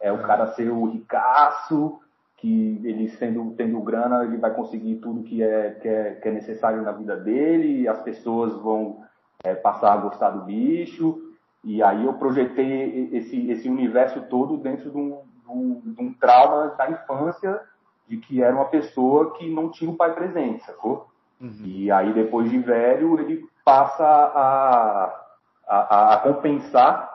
é 0.00 0.10
o 0.10 0.22
cara 0.22 0.48
ser 0.54 0.68
o 0.70 0.86
ricaço, 0.86 2.00
que 2.38 2.80
ele 2.82 3.08
sendo 3.10 3.54
tendo 3.56 3.80
grana 3.80 4.24
ele 4.24 4.36
vai 4.36 4.52
conseguir 4.52 4.96
tudo 4.96 5.22
que 5.22 5.42
é, 5.42 5.70
que 5.80 5.88
é, 5.88 6.14
que 6.14 6.28
é 6.28 6.32
necessário 6.32 6.82
na 6.82 6.90
vida 6.90 7.16
dele, 7.16 7.86
as 7.86 8.00
pessoas 8.02 8.52
vão 8.54 9.04
é, 9.44 9.54
passar 9.54 9.92
a 9.92 9.96
gostar 9.98 10.30
do 10.30 10.44
bicho. 10.44 11.21
E 11.64 11.82
aí 11.82 12.04
eu 12.04 12.14
projetei 12.14 13.10
esse, 13.12 13.50
esse 13.50 13.68
universo 13.68 14.20
todo 14.22 14.56
dentro 14.56 14.90
de 14.90 14.96
um, 14.96 15.20
de, 15.44 15.50
um, 15.50 15.94
um 15.98 16.12
trauma 16.14 16.74
da 16.76 16.90
infância, 16.90 17.60
de 18.08 18.16
que 18.16 18.42
era 18.42 18.54
uma 18.54 18.64
pessoa 18.64 19.32
que 19.34 19.48
não 19.48 19.70
tinha 19.70 19.90
o 19.90 19.96
pai 19.96 20.12
presente, 20.14 20.64
sacou? 20.64 21.08
Uhum. 21.40 21.52
E 21.64 21.90
aí 21.90 22.12
depois 22.12 22.50
de 22.50 22.58
velho 22.58 23.18
ele 23.20 23.44
passa 23.64 24.04
a, 24.04 25.24
a, 25.66 26.14
a 26.14 26.16
compensar 26.18 27.12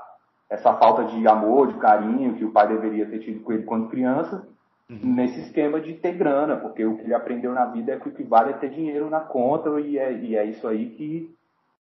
essa 0.50 0.74
falta 0.74 1.04
de 1.06 1.28
amor, 1.28 1.68
de 1.68 1.80
carinho 1.80 2.36
que 2.36 2.46
o 2.46 2.52
pai 2.52 2.68
deveria 2.68 3.06
ter 3.06 3.20
tido 3.20 3.44
com 3.44 3.52
ele 3.52 3.64
quando 3.64 3.90
criança, 3.90 4.48
uhum. 4.90 5.00
nesse 5.04 5.42
esquema 5.42 5.80
de 5.80 5.94
ter 5.94 6.14
grana, 6.14 6.56
porque 6.56 6.86
o 6.86 6.98
que 6.98 7.04
ele 7.04 7.14
aprendeu 7.14 7.54
na 7.54 7.66
vida 7.66 7.94
é 7.94 8.00
que 8.00 8.10
o 8.10 8.14
que 8.14 8.24
vale 8.24 8.52
é 8.52 8.54
ter 8.54 8.70
dinheiro 8.70 9.10
na 9.10 9.20
conta 9.20 9.80
e 9.80 9.98
é, 9.98 10.12
e 10.14 10.36
é 10.36 10.46
isso 10.46 10.68
aí 10.68 10.90
que, 10.92 11.36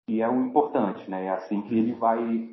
que 0.07 0.22
é 0.22 0.29
o 0.29 0.40
importante, 0.40 1.09
né? 1.11 1.27
É 1.27 1.31
assim 1.31 1.61
que 1.62 1.77
ele 1.77 1.92
vai, 1.92 2.48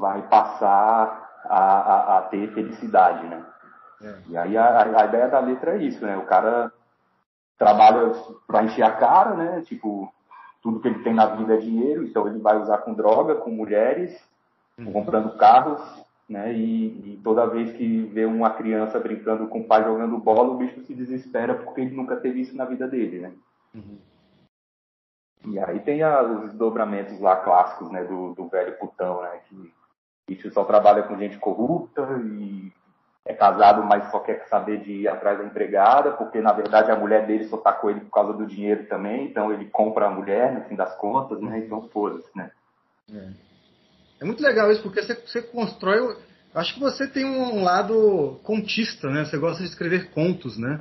vai 0.00 0.22
passar 0.22 1.30
a, 1.44 1.58
a, 1.58 2.18
a 2.18 2.22
ter 2.22 2.52
felicidade, 2.52 3.26
né? 3.26 3.44
É. 4.02 4.14
E 4.28 4.36
aí 4.36 4.56
a, 4.56 5.00
a 5.00 5.04
ideia 5.04 5.28
da 5.28 5.38
letra 5.38 5.76
é 5.76 5.82
isso, 5.84 6.04
né? 6.04 6.16
O 6.16 6.24
cara 6.24 6.72
trabalha 7.58 8.12
para 8.46 8.64
encher 8.64 8.82
a 8.82 8.92
cara, 8.92 9.34
né? 9.34 9.62
Tipo, 9.66 10.12
tudo 10.62 10.80
que 10.80 10.88
ele 10.88 11.02
tem 11.02 11.14
na 11.14 11.26
vida 11.26 11.54
é 11.54 11.58
dinheiro, 11.58 12.04
então 12.04 12.26
ele 12.26 12.38
vai 12.38 12.58
usar 12.58 12.78
com 12.78 12.94
droga, 12.94 13.34
com 13.34 13.50
mulheres, 13.50 14.18
uhum. 14.78 14.92
comprando 14.92 15.36
carros, 15.36 15.82
né? 16.28 16.52
E, 16.52 16.86
e, 17.14 17.20
toda 17.22 17.46
vez 17.46 17.76
que 17.76 18.02
vê 18.06 18.24
uma 18.24 18.50
criança 18.50 18.98
brincando 18.98 19.46
com 19.48 19.60
o 19.60 19.64
pai 19.64 19.84
jogando 19.84 20.16
bola, 20.18 20.50
o 20.50 20.56
bicho 20.56 20.80
se 20.82 20.94
desespera 20.94 21.54
porque 21.54 21.82
ele 21.82 21.94
nunca 21.94 22.16
teve 22.16 22.40
isso 22.40 22.56
na 22.56 22.64
vida 22.64 22.88
dele, 22.88 23.18
né? 23.20 23.32
Uhum. 23.74 23.98
E 25.46 25.58
aí 25.58 25.80
tem 25.80 26.02
a, 26.02 26.22
os 26.22 26.50
desdobramentos 26.50 27.18
lá 27.20 27.36
clássicos, 27.36 27.90
né? 27.90 28.04
Do, 28.04 28.34
do 28.34 28.48
velho 28.48 28.78
putão, 28.78 29.22
né? 29.22 29.40
Que 29.48 29.72
bicho 30.30 30.52
só 30.52 30.64
trabalha 30.64 31.02
com 31.02 31.18
gente 31.18 31.36
corrupta 31.38 32.02
e 32.24 32.72
é 33.26 33.34
casado, 33.34 33.82
mas 33.84 34.10
só 34.10 34.20
quer 34.20 34.46
saber 34.48 34.80
de 34.80 34.92
ir 34.92 35.08
atrás 35.08 35.38
da 35.38 35.44
empregada, 35.44 36.12
porque 36.12 36.40
na 36.40 36.52
verdade 36.52 36.90
a 36.90 36.96
mulher 36.96 37.26
dele 37.26 37.44
só 37.48 37.56
tá 37.56 37.72
com 37.72 37.90
ele 37.90 38.00
por 38.00 38.10
causa 38.10 38.32
do 38.32 38.46
dinheiro 38.46 38.86
também, 38.86 39.26
então 39.26 39.52
ele 39.52 39.66
compra 39.66 40.06
a 40.06 40.10
mulher, 40.10 40.54
no 40.54 40.64
fim 40.64 40.76
das 40.76 40.96
contas, 40.96 41.40
né? 41.40 41.58
Então 41.58 41.88
foda-se, 41.88 42.28
né? 42.34 42.50
É. 43.12 43.50
É 44.20 44.24
muito 44.24 44.42
legal 44.42 44.70
isso, 44.70 44.82
porque 44.82 45.02
você, 45.02 45.14
você 45.14 45.42
constrói. 45.42 46.16
Acho 46.54 46.74
que 46.74 46.80
você 46.80 47.06
tem 47.06 47.24
um 47.24 47.62
lado 47.62 48.38
contista, 48.42 49.08
né? 49.08 49.24
Você 49.24 49.38
gosta 49.38 49.62
de 49.62 49.68
escrever 49.68 50.10
contos, 50.10 50.58
né? 50.58 50.80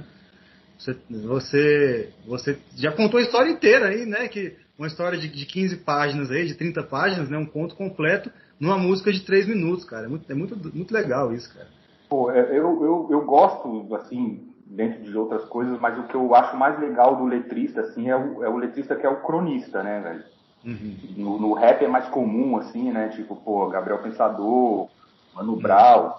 Você, 0.78 0.98
você, 1.10 2.14
você 2.26 2.60
já 2.76 2.92
contou 2.92 3.20
a 3.20 3.24
história 3.24 3.50
inteira 3.50 3.88
aí, 3.88 4.06
né? 4.06 4.28
Que 4.28 4.58
uma 4.78 4.88
história 4.88 5.18
de, 5.18 5.28
de 5.28 5.46
15 5.46 5.78
páginas 5.78 6.32
aí, 6.32 6.48
de 6.48 6.56
30 6.56 6.84
páginas, 6.84 7.30
né? 7.30 7.38
Um 7.38 7.46
conto 7.46 7.76
completo 7.76 8.32
numa 8.60 8.78
música 8.78 9.12
de 9.12 9.22
3 9.22 9.48
minutos, 9.48 9.86
cara. 9.86 10.06
É 10.06 10.10
muito, 10.10 10.32
é 10.32 10.36
muito, 10.36 10.76
muito 10.76 10.94
legal 10.94 11.34
isso, 11.34 11.54
cara. 11.54 11.68
Pô, 12.10 12.32
é, 12.32 12.42
eu, 12.50 12.84
eu, 12.84 13.08
eu 13.12 13.26
gosto, 13.26 13.96
assim, 13.96 14.50
dentro 14.66 15.04
de 15.04 15.18
outras 15.18 15.46
coisas, 15.46 15.80
mas 15.80 15.98
o 15.98 16.04
que 16.04 16.16
eu 16.16 16.36
acho 16.36 16.58
mais 16.58 16.80
legal 16.80 17.16
do 17.16 17.26
letrista, 17.26 17.82
assim, 17.82 18.10
é 18.10 18.16
o, 18.16 18.44
é 18.44 18.50
o 18.50 18.58
letrista 18.58 18.96
que 18.96 19.06
é 19.06 19.10
o 19.10 19.22
cronista, 19.22 19.82
né, 19.82 20.00
velho? 20.00 20.24
Uhum. 20.66 20.98
No, 21.16 21.40
no, 21.40 21.54
rap 21.54 21.84
é 21.84 21.88
mais 21.88 22.08
comum, 22.10 22.58
assim, 22.58 22.92
né? 22.92 23.10
Tipo, 23.10 23.36
pô, 23.36 23.68
Gabriel 23.70 24.02
Pensador, 24.02 24.90
Mano 25.34 25.54
uhum. 25.54 25.60
Brown. 25.60 26.14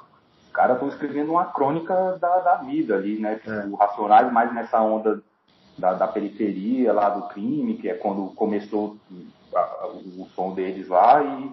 Os 0.46 0.52
caras 0.52 0.76
estão 0.76 0.88
escrevendo 0.88 1.32
uma 1.32 1.44
crônica 1.44 1.94
da, 2.18 2.38
da 2.38 2.56
vida 2.56 2.96
ali, 2.96 3.18
né? 3.18 3.36
Tipo, 3.36 3.50
é. 3.50 3.68
Racionais 3.78 4.32
mais 4.32 4.52
nessa 4.54 4.80
onda 4.80 5.22
da, 5.78 5.92
da, 5.94 6.08
periferia 6.08 6.92
lá 6.92 7.10
do 7.10 7.28
crime, 7.28 7.76
que 7.76 7.88
é 7.88 7.94
quando 7.94 8.34
começou 8.34 8.96
a, 9.54 9.86
o, 9.88 10.22
o 10.22 10.28
som 10.34 10.54
deles 10.54 10.88
lá, 10.88 11.22
e, 11.22 11.52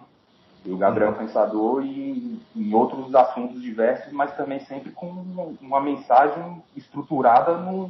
e 0.67 0.73
o 0.73 0.77
Gabriel 0.77 1.11
uhum. 1.11 1.17
Pensador 1.17 1.85
e 1.85 2.41
em 2.53 2.73
outros 2.73 3.15
assuntos 3.15 3.61
diversos, 3.61 4.11
mas 4.11 4.35
também 4.35 4.59
sempre 4.59 4.91
com 4.91 5.07
uma 5.61 5.79
mensagem 5.79 6.61
estruturada 6.75 7.57
no, 7.57 7.89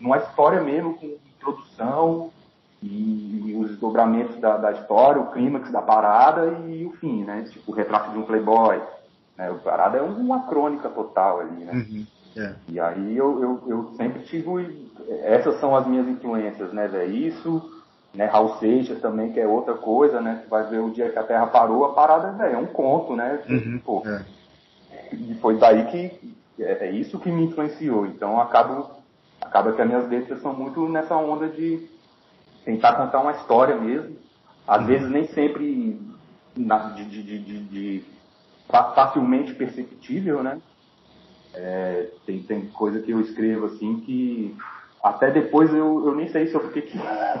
numa 0.00 0.18
história 0.18 0.60
mesmo, 0.60 0.94
com 0.94 1.06
introdução, 1.06 2.32
e, 2.82 3.56
os 3.58 3.70
desdobramentos 3.70 4.36
da, 4.40 4.56
da, 4.56 4.72
história, 4.72 5.22
o 5.22 5.30
clímax 5.30 5.70
da 5.70 5.80
parada 5.80 6.46
e 6.68 6.84
o 6.84 6.90
fim, 6.92 7.24
né? 7.24 7.44
Tipo, 7.50 7.72
o 7.72 7.74
retrato 7.74 8.10
de 8.10 8.18
um 8.18 8.24
playboy. 8.24 8.80
Né? 9.36 9.50
O 9.50 9.58
parada 9.58 9.98
é 9.98 10.02
uma 10.02 10.46
crônica 10.46 10.88
total 10.88 11.40
ali, 11.40 11.64
né? 11.64 11.72
Uhum. 11.72 12.06
É. 12.36 12.54
E 12.68 12.78
aí 12.80 13.16
eu, 13.16 13.42
eu, 13.42 13.62
eu, 13.66 13.90
sempre 13.96 14.22
tive... 14.24 14.90
Essas 15.22 15.58
são 15.58 15.74
as 15.74 15.86
minhas 15.86 16.06
influências, 16.06 16.72
né, 16.72 16.86
velho? 16.86 17.12
Isso, 17.12 17.75
né? 18.14 18.26
Raul 18.26 18.56
Seixas 18.58 19.00
também, 19.00 19.32
que 19.32 19.40
é 19.40 19.46
outra 19.46 19.74
coisa, 19.74 20.20
né? 20.20 20.40
Você 20.42 20.48
vai 20.48 20.68
ver 20.68 20.80
o 20.80 20.90
dia 20.90 21.10
que 21.10 21.18
a 21.18 21.22
Terra 21.22 21.46
parou, 21.46 21.84
a 21.84 21.92
parada, 21.92 22.32
véio, 22.32 22.54
é 22.54 22.58
um 22.58 22.66
conto, 22.66 23.14
né? 23.14 23.40
Uhum. 23.48 23.80
Pô, 23.84 24.02
é. 24.06 24.24
E 25.12 25.34
foi 25.36 25.58
daí 25.58 25.86
que... 25.86 26.36
É, 26.58 26.86
é 26.86 26.90
isso 26.90 27.18
que 27.18 27.30
me 27.30 27.44
influenciou. 27.44 28.06
Então, 28.06 28.40
acabo, 28.40 28.90
acaba 29.40 29.72
que 29.72 29.82
as 29.82 29.86
minhas 29.86 30.08
letras 30.08 30.40
são 30.40 30.54
muito 30.54 30.88
nessa 30.88 31.14
onda 31.14 31.48
de 31.48 31.86
tentar 32.64 32.94
contar 32.94 33.20
uma 33.20 33.32
história 33.32 33.76
mesmo. 33.76 34.16
Às 34.66 34.80
uhum. 34.80 34.86
vezes 34.86 35.10
nem 35.10 35.26
sempre 35.28 36.00
na, 36.56 36.90
de, 36.90 37.04
de, 37.04 37.22
de, 37.22 37.58
de, 37.64 38.04
facilmente 38.68 39.54
perceptível, 39.54 40.42
né? 40.42 40.58
É, 41.54 42.10
tem, 42.26 42.42
tem 42.42 42.66
coisa 42.66 43.00
que 43.00 43.10
eu 43.10 43.20
escrevo 43.20 43.66
assim 43.66 44.00
que 44.00 44.56
até 45.08 45.30
depois 45.30 45.72
eu, 45.72 46.06
eu 46.06 46.14
nem 46.14 46.28
sei 46.28 46.48
sobre 46.48 46.68
o 46.68 46.72
que 46.72 46.82
que 46.82 46.98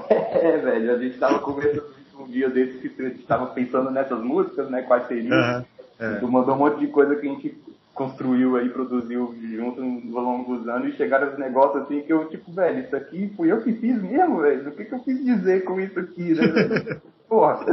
é, 0.08 0.56
velho. 0.58 0.94
A 0.94 0.98
gente 0.98 1.14
estava 1.14 1.38
conversando 1.40 1.96
um 2.18 2.26
dia 2.26 2.48
desses 2.48 2.80
que 2.80 3.02
a 3.02 3.08
gente 3.08 3.20
estava 3.20 3.46
pensando 3.48 3.90
nessas 3.90 4.22
músicas, 4.22 4.70
né? 4.70 4.82
Quais 4.82 5.06
seriam. 5.08 5.36
Uhum. 5.36 5.64
É. 5.98 6.14
Tu 6.20 6.28
mandou 6.28 6.54
um 6.54 6.58
monte 6.58 6.78
de 6.78 6.86
coisa 6.88 7.16
que 7.16 7.26
a 7.26 7.30
gente 7.30 7.58
construiu 7.94 8.56
aí, 8.56 8.68
produziu 8.68 9.34
junto 9.54 9.80
ao 9.80 10.22
longo 10.22 10.56
dos 10.56 10.68
anos 10.68 10.88
e 10.88 10.96
chegaram 10.96 11.32
os 11.32 11.38
negócios 11.38 11.82
assim 11.82 12.02
que 12.02 12.12
eu, 12.12 12.28
tipo, 12.28 12.52
velho, 12.52 12.80
isso 12.80 12.94
aqui 12.94 13.32
fui 13.34 13.50
eu 13.50 13.62
que 13.62 13.72
fiz 13.72 14.00
mesmo, 14.00 14.42
velho. 14.42 14.68
O 14.68 14.72
que, 14.72 14.84
que 14.84 14.94
eu 14.94 15.00
quis 15.00 15.24
dizer 15.24 15.64
com 15.64 15.80
isso 15.80 15.98
aqui, 15.98 16.34
né? 16.34 17.00
Porra. 17.28 17.64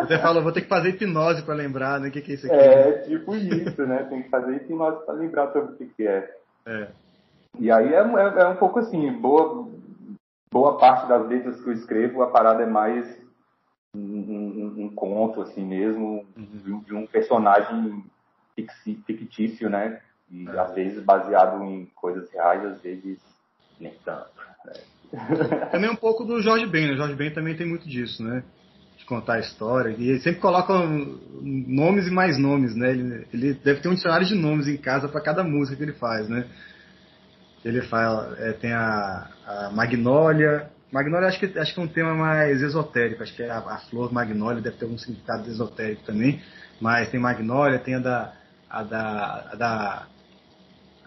Você 0.00 0.18
falou, 0.18 0.42
vou 0.42 0.50
ter 0.50 0.62
que 0.62 0.68
fazer 0.68 0.88
hipnose 0.88 1.42
pra 1.42 1.54
lembrar, 1.54 2.00
né? 2.00 2.08
O 2.08 2.10
que, 2.10 2.20
que 2.20 2.32
é 2.32 2.34
isso 2.34 2.46
aqui? 2.46 2.56
É, 2.56 2.92
tipo 3.06 3.36
isso, 3.36 3.82
né? 3.86 4.04
Tem 4.10 4.22
que 4.22 4.30
fazer 4.30 4.56
hipnose 4.56 5.04
pra 5.04 5.14
lembrar 5.14 5.52
sobre 5.52 5.74
o 5.74 5.76
que, 5.76 5.86
que 5.86 6.06
é. 6.06 6.28
É. 6.66 6.88
E 7.58 7.70
aí 7.70 7.94
é, 7.94 7.98
é, 7.98 8.42
é 8.42 8.48
um 8.48 8.56
pouco 8.56 8.78
assim, 8.78 9.10
boa, 9.12 9.68
boa 10.50 10.78
parte 10.78 11.08
das 11.08 11.26
letras 11.28 11.60
que 11.60 11.68
eu 11.68 11.72
escrevo, 11.72 12.22
a 12.22 12.30
parada 12.30 12.62
é 12.62 12.66
mais 12.66 13.06
um, 13.94 13.98
um, 13.98 14.84
um 14.84 14.94
conto, 14.94 15.40
assim 15.42 15.64
mesmo, 15.64 16.26
de, 16.36 16.94
um 16.94 17.06
personagem 17.06 18.04
fictício, 19.06 19.70
né? 19.70 20.00
E 20.30 20.46
é. 20.48 20.58
às 20.58 20.74
vezes 20.74 21.02
baseado 21.02 21.62
em 21.62 21.86
coisas 21.94 22.30
reais, 22.30 22.64
às 22.64 22.80
vezes 22.80 23.18
nem 23.80 23.94
tanto. 24.04 24.30
Né? 24.64 24.72
Também 25.70 25.90
um 25.90 25.96
pouco 25.96 26.24
do 26.24 26.40
Jorge 26.42 26.66
Ben, 26.66 26.88
né? 26.88 26.94
O 26.94 26.96
Jorge 26.96 27.14
Ben 27.14 27.32
também 27.32 27.56
tem 27.56 27.66
muito 27.66 27.88
disso, 27.88 28.22
né? 28.22 28.42
De 28.98 29.04
contar 29.04 29.34
a 29.34 29.40
história. 29.40 29.94
E 29.96 30.08
ele 30.08 30.20
sempre 30.20 30.40
coloca 30.40 30.72
nomes 31.40 32.08
e 32.08 32.10
mais 32.10 32.36
nomes, 32.38 32.74
né? 32.74 32.90
Ele, 32.90 33.26
ele 33.32 33.54
deve 33.54 33.80
ter 33.80 33.88
um 33.88 33.94
dicionário 33.94 34.26
de 34.26 34.34
nomes 34.34 34.66
em 34.66 34.76
casa 34.76 35.08
para 35.08 35.20
cada 35.20 35.44
música 35.44 35.76
que 35.76 35.82
ele 35.84 35.92
faz, 35.92 36.28
né? 36.28 36.48
Ele 37.66 37.82
fala, 37.82 38.36
é, 38.38 38.52
tem 38.52 38.72
a, 38.72 39.28
a 39.44 39.70
Magnólia. 39.70 40.70
Magnólia 40.92 41.26
acho 41.26 41.40
que, 41.40 41.58
acho 41.58 41.74
que 41.74 41.80
é 41.80 41.82
um 41.82 41.88
tema 41.88 42.14
mais 42.14 42.62
esotérico, 42.62 43.24
acho 43.24 43.34
que 43.34 43.42
a, 43.42 43.58
a 43.58 43.78
flor 43.90 44.12
Magnólia 44.12 44.62
deve 44.62 44.76
ter 44.76 44.84
algum 44.84 44.96
significado 44.96 45.50
esotérico 45.50 46.04
também. 46.04 46.40
Mas 46.80 47.10
tem 47.10 47.18
Magnólia, 47.18 47.80
tem 47.80 47.96
a 47.96 47.98
da. 47.98 48.32
a 48.70 48.82
da. 48.84 49.50
a, 49.52 49.54
da, 49.56 50.06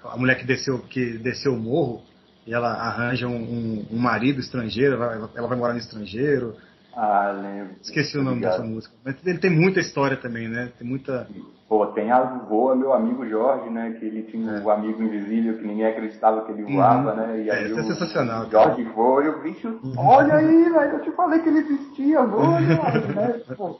a 0.04 0.18
mulher 0.18 0.36
que 0.36 0.46
desceu, 0.46 0.80
que 0.80 1.18
desceu 1.20 1.54
o 1.54 1.58
morro 1.58 2.04
e 2.46 2.54
ela 2.54 2.74
arranja 2.74 3.26
um, 3.26 3.38
um, 3.38 3.86
um 3.92 3.98
marido 3.98 4.42
estrangeiro, 4.42 4.96
ela 4.96 5.48
vai 5.48 5.58
morar 5.58 5.74
no 5.74 5.80
estrangeiro. 5.80 6.58
Ah, 7.02 7.32
lembro. 7.32 7.76
Esqueci 7.82 8.18
o 8.18 8.22
nome 8.22 8.38
Obrigado. 8.38 8.58
dessa 8.58 8.64
música. 8.68 8.94
Mas 9.06 9.26
ele 9.26 9.40
tem 9.40 9.50
muita 9.50 9.80
história 9.80 10.18
também, 10.18 10.50
né? 10.50 10.70
Tem 10.78 10.86
muita. 10.86 11.30
Pô, 11.70 11.88
tem 11.88 12.12
a 12.12 12.22
voa, 12.24 12.76
meu 12.76 12.92
amigo 12.92 13.26
Jorge, 13.26 13.70
né? 13.70 13.96
Que 13.98 14.06
ele 14.06 14.24
tinha 14.24 14.58
é. 14.58 14.60
um 14.60 14.70
amigo 14.70 15.02
invisível 15.02 15.58
que 15.58 15.66
ninguém 15.66 15.86
acreditava 15.86 16.44
que 16.44 16.52
ele 16.52 16.64
uhum. 16.64 16.74
voava, 16.74 17.12
uhum. 17.12 17.16
né? 17.16 17.42
E 17.44 17.50
aí 17.50 17.64
é, 17.64 17.68
isso 17.68 17.80
é 17.80 17.84
sensacional. 17.84 18.50
Jorge 18.50 18.84
voa 18.84 19.24
e 19.24 19.30
o 19.30 19.42
bicho, 19.42 19.80
uhum. 19.82 19.94
olha 19.98 20.36
aí, 20.36 20.70
velho, 20.70 20.92
eu 20.92 21.02
te 21.02 21.12
falei 21.12 21.40
que 21.40 21.48
ele 21.48 21.60
existia, 21.60 22.22
voa, 22.26 22.60
né? 22.60 23.42
Pô. 23.56 23.80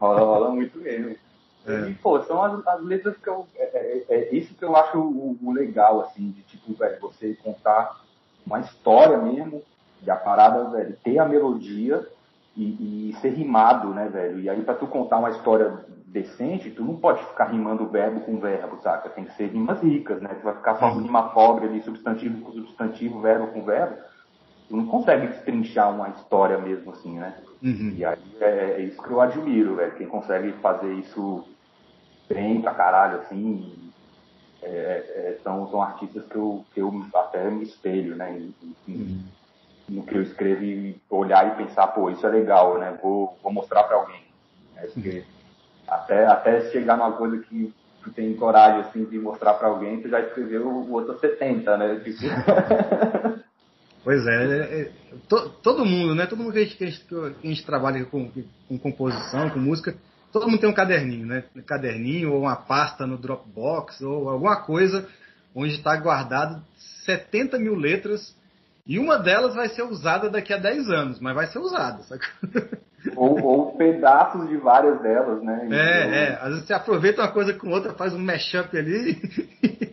Rola, 0.00 0.20
rola 0.20 0.50
muito 0.54 0.78
mesmo. 0.78 1.14
É. 1.66 1.90
E, 1.90 1.94
pô, 1.96 2.22
são 2.22 2.42
as, 2.42 2.66
as 2.66 2.82
letras 2.82 3.18
que 3.18 3.28
eu. 3.28 3.46
É, 3.54 3.64
é, 3.64 4.04
é, 4.08 4.34
isso 4.34 4.54
que 4.54 4.64
eu 4.64 4.74
acho 4.74 4.98
o, 4.98 5.36
o 5.42 5.52
legal, 5.52 6.00
assim, 6.00 6.30
de 6.30 6.40
tipo, 6.44 6.72
velho, 6.72 6.98
você 7.02 7.36
contar 7.42 8.00
uma 8.46 8.60
história 8.60 9.18
mesmo 9.18 9.62
e 10.04 10.10
a 10.10 10.16
parada, 10.16 10.70
velho, 10.70 10.96
ter 11.02 11.18
a 11.18 11.24
melodia 11.24 12.06
e, 12.56 13.10
e, 13.10 13.16
ser 13.20 13.30
rimado, 13.30 13.88
né, 13.88 14.08
velho? 14.08 14.40
E 14.40 14.48
aí, 14.48 14.62
pra 14.62 14.74
tu 14.74 14.86
contar 14.86 15.18
uma 15.18 15.30
história 15.30 15.84
decente, 16.06 16.70
tu 16.70 16.84
não 16.84 16.96
pode 16.96 17.24
ficar 17.24 17.46
rimando 17.46 17.88
verbo 17.88 18.20
com 18.20 18.38
verbo, 18.38 18.80
saca? 18.80 19.08
Tem 19.08 19.24
que 19.24 19.34
ser 19.34 19.48
rimas 19.48 19.80
ricas, 19.80 20.20
né? 20.22 20.30
Tu 20.40 20.44
vai 20.44 20.54
ficar 20.54 20.76
só 20.76 20.90
rima 20.90 21.30
pobre 21.30 21.66
ali, 21.66 21.82
substantivo 21.82 22.40
com 22.42 22.52
substantivo, 22.52 23.20
verbo 23.20 23.48
com 23.48 23.64
verbo. 23.64 23.96
Tu 24.68 24.76
não 24.76 24.86
consegue 24.86 25.26
destrinchar 25.26 25.92
uma 25.92 26.10
história 26.10 26.56
mesmo 26.58 26.92
assim, 26.92 27.18
né? 27.18 27.34
Uhum. 27.62 27.94
E 27.96 28.04
aí 28.04 28.18
é, 28.40 28.46
é, 28.46 28.80
isso 28.82 29.02
que 29.02 29.10
eu 29.10 29.20
admiro, 29.20 29.76
velho. 29.76 29.96
Quem 29.96 30.06
consegue 30.06 30.52
fazer 30.60 30.92
isso 30.94 31.44
bem 32.28 32.62
pra 32.62 32.74
caralho, 32.74 33.18
assim, 33.18 33.74
é, 34.62 34.68
é, 34.68 35.38
são, 35.42 35.68
são 35.68 35.82
artistas 35.82 36.24
que 36.26 36.36
eu, 36.36 36.64
que 36.72 36.80
eu 36.80 37.04
até 37.14 37.50
me 37.50 37.64
espelho, 37.64 38.14
né? 38.14 38.38
Em, 38.38 38.54
em, 38.88 38.94
uhum 38.94 39.24
no 39.88 40.04
que 40.04 40.14
eu 40.14 40.22
escrevo 40.22 40.62
e 40.64 41.00
olhar 41.10 41.46
e 41.52 41.64
pensar, 41.64 41.88
pô, 41.88 42.10
isso 42.10 42.26
é 42.26 42.30
legal, 42.30 42.78
né? 42.78 42.98
Vou, 43.02 43.38
vou 43.42 43.52
mostrar 43.52 43.84
para 43.84 43.96
alguém. 43.96 44.22
Né? 44.74 44.82
Porque 44.92 45.24
até, 45.86 46.26
até 46.26 46.70
chegar 46.70 46.96
numa 46.96 47.12
coisa 47.12 47.38
que 47.38 47.72
tu 48.02 48.10
tem 48.12 48.34
coragem 48.34 48.80
assim, 48.80 49.04
de 49.04 49.18
mostrar 49.18 49.54
para 49.54 49.68
alguém, 49.68 50.00
tu 50.00 50.08
já 50.08 50.20
escreveu 50.20 50.66
o 50.66 50.92
outro 50.92 51.18
70, 51.18 51.76
né? 51.76 52.00
Tipo... 52.04 53.44
Pois 54.02 54.26
é, 54.26 54.32
é, 54.32 54.80
é 54.82 54.90
to, 55.28 55.48
todo 55.62 55.86
mundo, 55.86 56.14
né? 56.14 56.26
Todo 56.26 56.42
mundo 56.42 56.52
que 56.52 56.58
a 56.58 56.62
gente, 56.62 56.76
que 56.76 56.84
a 56.84 56.86
gente, 56.88 57.04
que 57.04 57.16
a 57.16 57.48
gente 57.48 57.64
trabalha 57.64 58.04
com, 58.04 58.30
com, 58.68 58.78
composição, 58.78 59.48
com 59.48 59.58
música, 59.58 59.94
todo 60.30 60.46
mundo 60.46 60.60
tem 60.60 60.68
um 60.68 60.74
caderninho, 60.74 61.26
né? 61.26 61.44
Um 61.56 61.62
caderninho 61.62 62.32
ou 62.32 62.42
uma 62.42 62.56
pasta 62.56 63.06
no 63.06 63.16
Dropbox 63.16 64.02
ou 64.02 64.28
alguma 64.28 64.56
coisa 64.56 65.08
onde 65.54 65.74
está 65.74 65.96
guardado 65.96 66.62
70 67.06 67.58
mil 67.58 67.74
letras 67.74 68.36
e 68.86 68.98
uma 68.98 69.18
delas 69.18 69.54
vai 69.54 69.68
ser 69.68 69.82
usada 69.82 70.28
daqui 70.28 70.52
a 70.52 70.58
10 70.58 70.90
anos, 70.90 71.20
mas 71.20 71.34
vai 71.34 71.46
ser 71.46 71.58
usada, 71.58 72.02
saca? 72.02 72.26
Ou, 73.16 73.38
ou 73.42 73.76
pedaços 73.76 74.48
de 74.48 74.56
várias 74.56 74.98
delas, 75.02 75.42
né? 75.42 75.68
É, 75.70 76.24
é. 76.24 76.38
Às 76.40 76.48
vezes 76.48 76.66
você 76.66 76.72
aproveita 76.72 77.20
uma 77.20 77.32
coisa 77.32 77.52
com 77.52 77.68
outra, 77.68 77.92
faz 77.92 78.14
um 78.14 78.18
mashup 78.18 78.74
ali. 78.78 79.20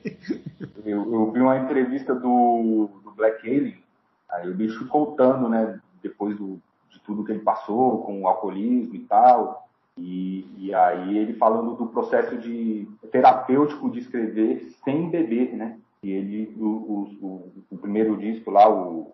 eu, 0.85 1.13
eu, 1.13 1.31
vi 1.31 1.41
uma 1.41 1.57
entrevista 1.57 2.15
do, 2.15 2.89
do 3.03 3.11
Black 3.11 3.45
Alien, 3.45 3.77
aí 4.29 4.49
o 4.49 4.55
bicho 4.55 4.87
contando, 4.87 5.49
né? 5.49 5.77
Depois 6.01 6.37
do, 6.37 6.61
de 6.89 7.01
tudo 7.01 7.25
que 7.25 7.33
ele 7.33 7.41
passou 7.41 8.01
com 8.03 8.21
o 8.21 8.27
alcoolismo 8.27 8.95
e 8.95 8.99
tal. 8.99 9.67
E, 9.97 10.47
e 10.57 10.73
aí 10.73 11.17
ele 11.17 11.33
falando 11.33 11.75
do 11.75 11.87
processo 11.87 12.37
de 12.37 12.87
terapêutico 13.11 13.91
de 13.91 13.99
escrever 13.99 14.69
sem 14.85 15.09
beber, 15.09 15.53
né? 15.53 15.77
E 16.03 16.11
ele, 16.11 16.55
o, 16.59 16.65
o, 16.65 17.53
o, 17.69 17.77
primeiro 17.77 18.17
disco 18.17 18.49
lá, 18.49 18.67
o. 18.67 19.13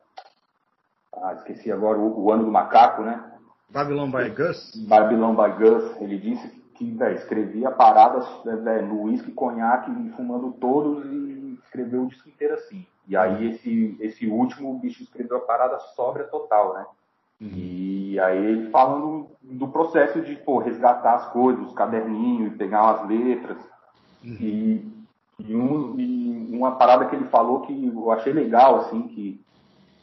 Ah, 1.14 1.34
esqueci 1.34 1.70
agora, 1.70 1.98
o, 1.98 2.24
o, 2.24 2.32
Ano 2.32 2.46
do 2.46 2.52
Macaco, 2.52 3.02
né? 3.02 3.34
Babylon 3.70 4.10
by 4.10 4.30
Gus? 4.30 4.74
Babylon 4.88 5.36
by 5.36 5.52
Gus. 5.58 6.02
Ele 6.02 6.18
disse 6.18 6.48
que 6.76 6.90
véio, 6.92 7.16
escrevia 7.16 7.72
paradas 7.72 8.26
véio, 8.64 8.88
no 8.88 9.02
uísque, 9.04 9.34
conhaque, 9.34 9.92
fumando 10.16 10.54
todos 10.54 11.06
e 11.06 11.60
escreveu 11.64 12.04
o 12.04 12.08
disco 12.08 12.30
inteiro 12.30 12.54
assim. 12.54 12.86
E 13.06 13.18
aí 13.18 13.50
esse, 13.50 13.98
esse 14.00 14.28
último, 14.28 14.72
o 14.72 14.80
bicho 14.80 15.04
escreveu 15.04 15.38
a 15.38 15.42
parada 15.42 15.80
sóbria 15.96 16.26
total, 16.26 16.74
né? 16.74 16.86
Uhum. 17.42 17.52
E 17.54 18.20
aí 18.20 18.38
ele 18.38 18.70
falando 18.70 19.28
do 19.42 19.68
processo 19.68 20.22
de 20.22 20.36
pô, 20.38 20.60
resgatar 20.60 21.16
as 21.16 21.32
coisas, 21.32 21.68
os 21.68 21.74
caderninhos, 21.74 22.56
pegar 22.56 22.90
as 22.92 23.08
letras. 23.08 23.58
Uhum. 24.24 24.38
E 24.40 24.97
e, 25.40 25.56
um, 25.56 26.00
e, 26.00 26.56
uma 26.56 26.76
parada 26.76 27.06
que 27.06 27.16
ele 27.16 27.26
falou 27.26 27.62
que 27.62 27.88
eu 27.88 28.12
achei 28.12 28.34
legal, 28.34 28.78
assim, 28.78 29.08
que 29.08 29.40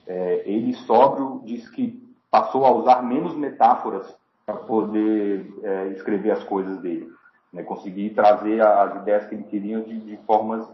é, 0.06 0.42
ele 0.46 0.74
sóbrio 0.74 1.40
disse 1.44 1.70
que 1.70 2.02
passou 2.30 2.64
a 2.64 2.72
usar 2.72 3.02
menos 3.02 3.34
metáforas 3.34 4.16
para 4.44 4.56
poder 4.56 5.46
é, 5.62 5.88
escrever 5.88 6.32
as 6.32 6.44
coisas 6.44 6.78
dele. 6.78 7.10
Né? 7.52 7.62
Conseguir 7.62 8.10
trazer 8.10 8.60
as 8.60 8.96
ideias 8.96 9.26
que 9.26 9.34
ele 9.34 9.44
queria 9.44 9.80
de, 9.80 10.00
de 10.00 10.16
formas 10.18 10.68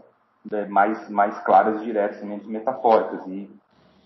né, 0.49 0.65
mais, 0.65 1.09
mais 1.09 1.37
claras, 1.39 1.81
diretas, 1.83 2.21
menos 2.23 2.45
metafóricas. 2.45 3.25
E 3.27 3.49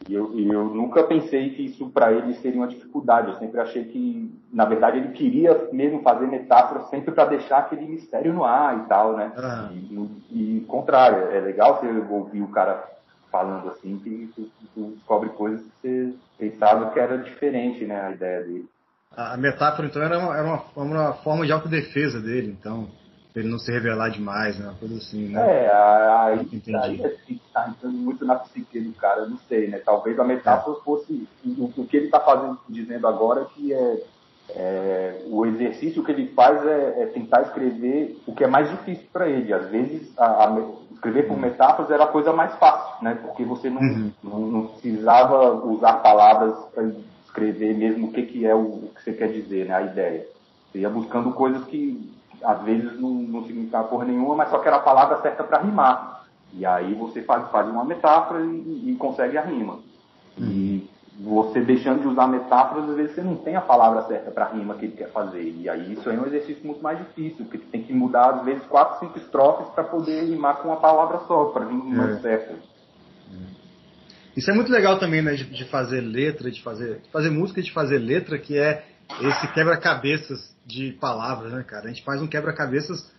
e 0.08 0.13
eu, 0.13 0.38
eu 0.38 0.65
nunca 0.65 1.03
pensei 1.03 1.49
que 1.51 1.65
isso 1.65 1.89
para 1.89 2.12
ele 2.12 2.36
seria 2.36 2.60
uma 2.60 2.67
dificuldade. 2.67 3.29
Eu 3.29 3.38
sempre 3.38 3.60
achei 3.60 3.86
que, 3.86 4.31
na 4.53 4.65
verdade, 4.65 4.99
ele 4.99 5.13
queria 5.13 5.67
mesmo 5.72 6.01
fazer 6.03 6.28
metáforas 6.28 6.89
sempre 6.89 7.11
para 7.11 7.26
deixar 7.26 7.59
aquele 7.59 7.88
mistério 7.88 8.32
no 8.32 8.43
ar 8.43 8.78
e 8.78 8.88
tal, 8.88 9.15
né? 9.15 9.32
Ah. 9.36 9.70
E, 9.72 10.57
e, 10.57 10.65
contrário, 10.67 11.32
é 11.32 11.39
legal 11.39 11.80
você 11.80 11.88
ouvir 11.88 12.43
o 12.43 12.49
cara 12.49 12.84
falando 13.32 13.70
assim, 13.70 13.97
que 13.97 14.32
tu, 14.36 14.49
tu 14.74 14.91
descobre 14.91 15.30
coisas 15.30 15.61
que 15.61 15.72
você 15.82 16.13
pensava 16.38 16.91
que 16.91 16.99
era 16.99 17.17
diferente, 17.17 17.84
né? 17.84 17.99
A 18.01 18.11
ideia 18.11 18.43
dele. 18.43 18.70
A 19.17 19.38
metáfora, 19.38 19.88
então, 19.88 20.03
era 20.03 20.20
uma, 20.20 20.38
era 20.38 20.47
uma, 20.47 20.63
uma 20.76 21.13
forma 21.13 21.45
de 21.45 21.51
autodefesa 21.51 22.20
dele, 22.22 22.55
então 22.59 22.88
ele 23.36 23.49
não 23.49 23.59
se 23.59 23.69
revelar 23.71 24.09
demais, 24.09 24.57
né? 24.57 24.67
Uma 24.67 24.75
coisa 24.75 24.95
assim, 24.95 25.27
né? 25.27 25.65
É, 25.65 25.71
aí, 25.73 26.41
Entendi. 26.41 26.75
aí 26.75 27.05
assim, 27.05 27.39
tá 27.53 27.67
entrando 27.69 27.97
muito 27.97 28.25
na 28.25 28.36
psique 28.36 28.79
do 28.79 28.93
cara, 28.93 29.25
não 29.25 29.38
sei, 29.49 29.67
né? 29.67 29.79
Talvez 29.79 30.17
a 30.17 30.23
metáfora 30.23 30.77
é. 30.77 30.83
fosse 30.83 31.27
o, 31.45 31.71
o, 31.77 31.86
que 31.86 31.97
ele 31.97 32.05
está 32.05 32.19
fazendo, 32.21 32.57
dizendo 32.69 33.05
agora 33.07 33.45
que 33.53 33.73
é, 33.73 34.03
é, 34.51 35.21
o 35.27 35.45
exercício 35.45 36.03
que 36.03 36.11
ele 36.11 36.27
faz 36.27 36.65
é, 36.65 37.03
é, 37.03 37.05
tentar 37.07 37.41
escrever 37.41 38.17
o 38.25 38.33
que 38.33 38.43
é 38.43 38.47
mais 38.47 38.69
difícil 38.69 39.05
para 39.11 39.27
ele. 39.27 39.51
Às 39.51 39.69
vezes 39.69 40.17
a, 40.17 40.45
a, 40.45 40.69
escrever 40.93 41.27
por 41.27 41.38
metáforas 41.38 41.91
era 41.91 42.05
a 42.05 42.11
coisa 42.11 42.31
mais 42.31 42.55
fácil, 42.55 43.03
né? 43.03 43.15
Porque 43.21 43.43
você 43.43 43.69
não, 43.69 43.81
uhum. 43.81 44.11
não, 44.23 44.39
não, 44.39 44.67
precisava 44.67 45.53
usar 45.65 45.95
palavras 45.95 46.57
para 46.73 46.89
escrever 47.25 47.75
mesmo 47.75 48.07
o 48.07 48.11
que, 48.13 48.23
que 48.23 48.45
é 48.45 48.55
o, 48.55 48.59
o 48.59 48.91
que 48.95 49.03
você 49.03 49.11
quer 49.11 49.27
dizer, 49.27 49.65
né? 49.65 49.75
A 49.75 49.81
ideia. 49.81 50.25
Você 50.71 50.79
ia 50.79 50.89
buscando 50.89 51.31
coisas 51.31 51.65
que 51.65 52.15
às 52.43 52.61
vezes 52.63 52.99
não, 52.99 53.09
não 53.09 53.43
significava 53.45 53.88
porra 53.88 54.05
nenhuma, 54.05 54.36
mas 54.36 54.49
só 54.49 54.59
que 54.59 54.67
era 54.67 54.77
a 54.77 54.81
palavra 54.81 55.21
certa 55.21 55.43
para 55.43 55.61
rimar. 55.61 56.25
E 56.53 56.65
aí 56.65 56.93
você 56.93 57.21
faz, 57.21 57.49
faz 57.51 57.67
uma 57.67 57.83
metáfora 57.83 58.41
e, 58.41 58.91
e 58.91 58.95
consegue 58.95 59.38
a 59.38 59.41
rima. 59.41 59.79
E, 60.38 60.89
você 61.19 61.61
deixando 61.61 62.01
de 62.01 62.07
usar 62.07 62.27
metáforas, 62.27 62.89
às 62.89 62.95
vezes 62.95 63.15
você 63.15 63.21
não 63.21 63.38
tem 63.38 63.55
a 63.55 63.61
palavra 63.61 64.03
certa 64.03 64.31
para 64.31 64.45
a 64.45 64.49
rima 64.49 64.75
que 64.75 64.86
ele 64.86 64.97
quer 64.97 65.09
fazer. 65.11 65.43
E 65.43 65.69
aí 65.69 65.93
isso 65.93 66.09
é 66.09 66.13
um 66.13 66.25
exercício 66.25 66.65
muito 66.65 66.83
mais 66.83 66.97
difícil, 66.97 67.45
porque 67.45 67.65
tem 67.71 67.83
que 67.83 67.93
mudar, 67.93 68.31
às 68.31 68.43
vezes, 68.43 68.63
quatro, 68.65 68.99
cinco 68.99 69.17
estrofes 69.17 69.67
para 69.69 69.86
poder 69.86 70.25
rimar 70.25 70.57
com 70.57 70.67
uma 70.67 70.77
palavra 70.77 71.19
só, 71.19 71.45
para 71.45 71.65
vir 71.65 71.75
mais 71.75 72.17
é. 72.17 72.19
certo. 72.19 72.55
Isso 74.36 74.51
é 74.51 74.53
muito 74.53 74.69
legal 74.69 74.99
também, 74.99 75.21
né, 75.21 75.36
de, 75.36 75.45
de, 75.45 75.63
fazer 75.65 76.01
letra, 76.01 76.51
de 76.51 76.61
fazer, 76.61 76.99
de 76.99 77.09
fazer 77.09 77.29
música, 77.29 77.61
de 77.61 77.71
fazer 77.71 77.97
letra, 77.97 78.38
que 78.38 78.57
é 78.57 78.83
esse 79.22 79.47
quebra-cabeças 79.53 80.56
de 80.66 80.91
palavras, 80.93 81.53
né, 81.53 81.64
cara? 81.64 81.86
A 81.86 81.88
gente 81.89 82.03
faz 82.03 82.22
um 82.22 82.28
quebra-cabeças 82.28 83.12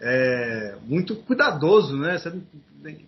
é, 0.00 0.76
muito 0.82 1.16
cuidadoso, 1.16 1.96
né? 1.96 2.18
Você, 2.18 2.32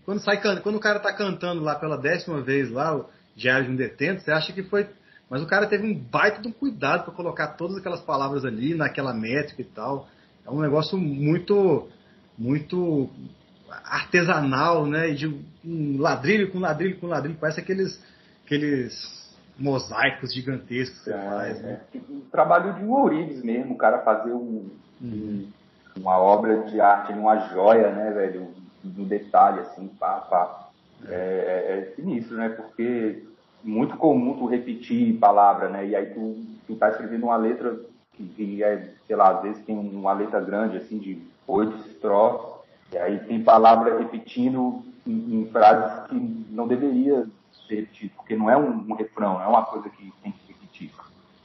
quando, 0.04 0.20
sai, 0.20 0.40
quando 0.60 0.76
o 0.76 0.80
cara 0.80 0.98
tá 0.98 1.12
cantando 1.12 1.62
lá 1.62 1.74
pela 1.74 1.96
décima 1.96 2.40
vez 2.40 2.70
lá, 2.70 3.04
Diário 3.36 3.66
de 3.66 3.72
um 3.72 3.76
Detento, 3.76 4.22
você 4.22 4.30
acha 4.30 4.52
que 4.52 4.62
foi. 4.62 4.86
Mas 5.28 5.42
o 5.42 5.46
cara 5.46 5.66
teve 5.66 5.86
um 5.86 5.94
baita 5.94 6.42
de 6.42 6.48
um 6.48 6.52
cuidado 6.52 7.04
para 7.04 7.14
colocar 7.14 7.48
todas 7.48 7.76
aquelas 7.76 8.00
palavras 8.00 8.44
ali, 8.44 8.74
naquela 8.74 9.14
métrica 9.14 9.62
e 9.62 9.64
tal. 9.64 10.08
É 10.44 10.50
um 10.50 10.60
negócio 10.60 10.98
muito, 10.98 11.88
muito 12.36 13.08
artesanal, 13.84 14.86
né? 14.86 15.10
De 15.10 15.28
um 15.64 16.00
ladrilho 16.00 16.50
com 16.50 16.58
ladrilho 16.58 16.98
com 16.98 17.06
ladrilho. 17.06 17.38
Parece 17.40 17.60
aqueles, 17.60 18.02
aqueles 18.44 19.19
mosaicos 19.60 20.32
gigantescos 20.32 20.98
que 21.00 21.04
você 21.04 21.12
é, 21.12 21.28
faz. 21.28 21.62
Né? 21.62 21.80
É. 21.94 21.98
Um 22.10 22.20
trabalho 22.32 22.72
de 22.74 22.84
um 22.84 22.92
ourives 22.92 23.42
mesmo, 23.42 23.74
o 23.74 23.78
cara 23.78 23.98
fazer 23.98 24.32
um, 24.32 24.70
uhum. 25.00 25.46
uma 25.96 26.18
obra 26.18 26.62
de 26.62 26.80
arte, 26.80 27.12
uma 27.12 27.36
joia, 27.48 27.90
né, 27.90 28.10
velho? 28.10 28.48
No 28.82 29.04
detalhe, 29.04 29.60
assim, 29.60 29.88
pá, 29.88 30.20
pá. 30.20 30.68
É, 31.06 31.14
é, 31.14 31.78
é 31.78 31.94
sinistro, 31.94 32.36
né? 32.36 32.48
Porque 32.48 33.22
muito 33.62 33.96
comum 33.96 34.38
tu 34.38 34.46
repetir 34.46 35.18
palavra, 35.18 35.68
né? 35.68 35.86
E 35.86 35.94
aí 35.94 36.06
tu, 36.06 36.42
tu 36.66 36.76
tá 36.76 36.88
escrevendo 36.88 37.24
uma 37.24 37.36
letra 37.36 37.78
que, 38.14 38.24
que 38.28 38.64
é, 38.64 38.94
sei 39.06 39.16
lá, 39.16 39.36
às 39.36 39.42
vezes 39.42 39.64
tem 39.64 39.76
uma 39.76 40.14
letra 40.14 40.40
grande, 40.40 40.78
assim, 40.78 40.98
de 40.98 41.22
oito 41.46 41.76
estrofes, 41.88 42.60
e 42.92 42.98
aí 42.98 43.18
tem 43.20 43.42
palavra 43.42 43.98
repetindo 43.98 44.82
em, 45.06 45.42
em 45.42 45.46
frases 45.50 46.08
que 46.08 46.46
não 46.50 46.66
deveria 46.66 47.26
ser 47.70 47.76
repetido, 47.76 48.12
porque 48.16 48.36
não 48.36 48.50
é 48.50 48.56
um, 48.56 48.84
um, 48.88 48.94
refrão, 48.94 49.34
não 49.34 49.42
é 49.42 49.46
uma 49.46 49.64
coisa 49.64 49.88
que 49.88 50.12
tem 50.22 50.32
que 50.32 50.52
repetir. 50.52 50.92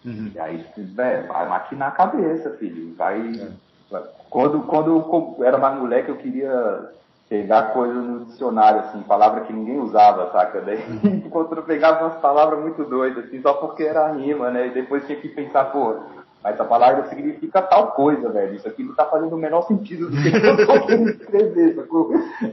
Uhum. 0.03 0.31
E 0.33 0.39
aí, 0.39 0.65
véio, 0.75 1.27
vai 1.27 1.47
maquinar 1.47 1.89
a 1.89 1.91
cabeça, 1.91 2.51
filho. 2.57 2.93
Vai. 2.95 3.19
É. 3.19 3.51
vai. 3.89 4.03
Quando, 4.29 4.61
quando 4.63 4.91
eu 4.91 5.45
era 5.45 5.57
mais 5.57 5.79
moleque, 5.79 6.09
eu 6.09 6.17
queria 6.17 6.91
pegar 7.29 7.73
coisas 7.73 8.03
no 8.03 8.25
dicionário, 8.25 8.81
assim, 8.81 9.01
palavra 9.01 9.41
que 9.41 9.53
ninguém 9.53 9.79
usava, 9.79 10.31
saca? 10.31 10.61
Daí, 10.61 10.83
uhum. 11.03 11.29
quando 11.31 11.55
eu 11.55 11.63
pegava 11.63 12.05
umas 12.05 12.19
palavras 12.19 12.59
muito 12.59 12.83
doidas, 12.83 13.25
assim, 13.25 13.41
só 13.41 13.53
porque 13.53 13.83
era 13.83 14.11
rima, 14.11 14.51
né? 14.51 14.67
E 14.67 14.71
depois 14.71 15.05
tinha 15.05 15.19
que 15.19 15.29
pensar, 15.29 15.65
pô, 15.65 15.99
essa 16.51 16.63
palavra 16.63 17.07
significa 17.09 17.61
tal 17.61 17.93
coisa, 17.93 18.29
velho. 18.29 18.55
Isso 18.55 18.67
aqui 18.67 18.83
não 18.83 18.93
tá 18.93 19.05
fazendo 19.05 19.35
o 19.35 19.39
menor 19.39 19.63
sentido 19.63 20.09
do 20.09 20.21
que 20.21 20.27
eu 20.27 20.67
tô 20.67 20.85
querendo 20.85 21.09
escrever, 21.09 21.75
sacou? 21.75 22.11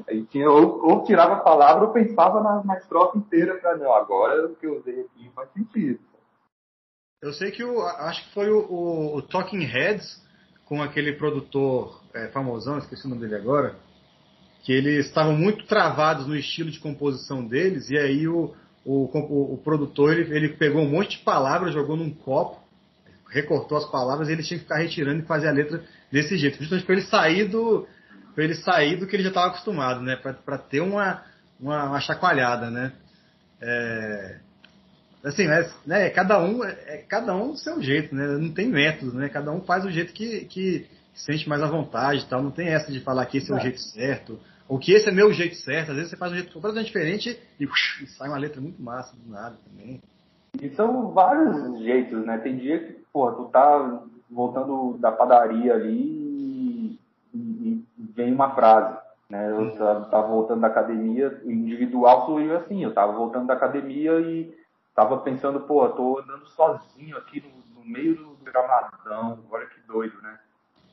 Aí 0.09 0.24
tinha, 0.24 0.51
ou, 0.51 0.88
ou 0.88 1.05
tirava 1.05 1.34
a 1.34 1.40
palavra 1.40 1.84
ou 1.84 1.93
pensava 1.93 2.43
na, 2.43 2.64
na 2.64 2.78
estrofe 2.78 3.18
inteira 3.18 3.55
pra, 3.57 3.76
não, 3.76 3.93
agora 3.93 4.47
o 4.47 4.57
que 4.57 4.66
eu 4.66 4.78
usei 4.78 5.01
aqui 5.01 5.30
faz 5.34 5.51
sentido. 5.53 6.01
Eu 7.22 7.32
sei 7.32 7.51
que 7.51 7.62
o, 7.62 7.80
acho 7.82 8.26
que 8.26 8.34
foi 8.34 8.51
o, 8.51 8.66
o, 8.68 9.16
o 9.16 9.22
Talking 9.22 9.64
Heads, 9.64 10.22
com 10.64 10.82
aquele 10.82 11.12
produtor 11.12 12.01
é, 12.14 12.28
famosão, 12.28 12.78
esqueci 12.78 13.07
o 13.07 13.11
nome 13.11 13.20
dele 13.20 13.36
agora, 13.36 13.76
que 14.62 14.72
eles 14.72 15.07
estavam 15.07 15.34
muito 15.34 15.66
travados 15.66 16.26
no 16.26 16.34
estilo 16.34 16.70
de 16.70 16.80
composição 16.80 17.45
deles, 17.47 17.90
e 17.90 17.99
aí 17.99 18.26
o, 18.26 18.55
o, 18.84 19.05
o, 19.05 19.55
o 19.55 19.59
produtor 19.59 20.12
ele, 20.12 20.34
ele, 20.34 20.49
pegou 20.51 20.80
um 20.80 20.90
monte 20.90 21.18
de 21.18 21.24
palavras, 21.24 21.74
jogou 21.74 21.97
num 21.97 22.11
copo, 22.11 22.61
recortou 23.33 23.78
as 23.78 23.91
palavras 23.91 24.28
e 24.28 24.33
ele 24.33 24.43
tinha 24.43 24.59
que 24.59 24.64
ficar 24.64 24.78
retirando 24.78 25.22
e 25.22 25.26
fazer 25.26 25.49
a 25.49 25.53
letra 25.53 25.83
desse 26.11 26.37
jeito, 26.37 26.59
justamente 26.59 26.85
para 26.85 26.95
ele 26.95 27.05
sair 27.07 27.49
do 27.49 27.87
para 28.35 28.45
ele 28.45 28.55
sair 28.55 28.97
do 28.97 29.07
que 29.07 29.14
ele 29.14 29.22
já 29.22 29.28
estava 29.28 29.49
acostumado, 29.49 30.01
né, 30.01 30.16
para 30.16 30.57
ter 30.57 30.80
uma, 30.80 31.22
uma, 31.61 31.85
uma, 31.85 32.01
chacoalhada, 32.01 32.70
né. 32.70 32.93
É, 33.61 34.37
assim, 35.24 35.47
é, 35.47 35.70
né, 35.87 36.11
cada 36.11 36.43
um 36.43 36.64
é, 36.64 37.05
cada 37.09 37.35
um 37.35 37.53
do 37.53 37.59
seu 37.59 37.83
jeito, 37.83 38.14
né, 38.14 38.26
não 38.39 38.53
tem 38.53 38.68
método, 38.68 39.14
né, 39.14 39.28
cada 39.28 39.51
um 39.51 39.61
faz 39.62 39.85
o 39.85 39.91
jeito 39.91 40.12
que, 40.12 40.47
que 40.47 40.87
sente 41.14 41.49
mais 41.49 41.62
à 41.62 41.66
vontade, 41.66 42.26
tal, 42.28 42.43
não 42.43 42.51
tem 42.51 42.68
essa 42.68 42.91
de 42.91 43.01
falar 43.01 43.26
que 43.26 43.39
esse 43.39 43.51
é 43.53 43.55
o 43.55 43.61
jeito 43.61 43.80
certo 43.80 44.39
ou 44.68 44.78
que 44.78 44.93
esse 44.93 45.07
é 45.07 45.12
meu 45.12 45.30
jeito 45.33 45.57
certo. 45.57 45.91
Às 45.91 45.97
vezes 45.97 46.11
você 46.11 46.16
faz 46.16 46.33
um 46.33 46.37
jeito 46.37 46.53
completamente 46.53 46.87
diferente 46.87 47.39
e, 47.61 47.64
e 47.64 48.07
sai 48.07 48.28
uma 48.28 48.39
letra 48.39 48.59
muito 48.59 48.80
massa 48.83 49.14
do 49.14 49.30
nada 49.30 49.57
também. 49.68 50.01
E 50.61 50.70
são 50.70 51.12
vários 51.12 51.83
jeitos, 51.83 52.24
né? 52.24 52.39
Tem 52.39 52.57
dia 52.57 52.78
que, 52.78 53.01
pô, 53.12 53.30
tu 53.32 53.44
tá 53.46 54.02
voltando 54.30 54.96
da 54.98 55.12
padaria 55.12 55.74
ali 55.74 56.98
e, 57.34 57.34
e 57.34 57.84
vem 57.98 58.32
uma 58.32 58.54
frase, 58.54 58.96
né? 59.28 59.50
Eu 59.50 59.76
tava, 59.76 60.04
tava 60.06 60.26
voltando 60.28 60.60
da 60.60 60.68
academia, 60.68 61.40
individual 61.44 62.26
surgiu 62.26 62.56
assim, 62.56 62.82
eu 62.82 62.94
tava 62.94 63.12
voltando 63.12 63.46
da 63.46 63.54
academia 63.54 64.18
e 64.20 64.56
tava 64.94 65.18
pensando, 65.18 65.60
pô, 65.60 65.88
tô 65.90 66.18
andando 66.18 66.46
sozinho 66.48 67.16
aqui 67.18 67.42
no, 67.42 67.80
no 67.80 67.88
meio 67.88 68.16
do 68.16 68.36
gramadão, 68.42 69.38
olha 69.50 69.66
que 69.66 69.80
doido, 69.86 70.20
né? 70.22 70.38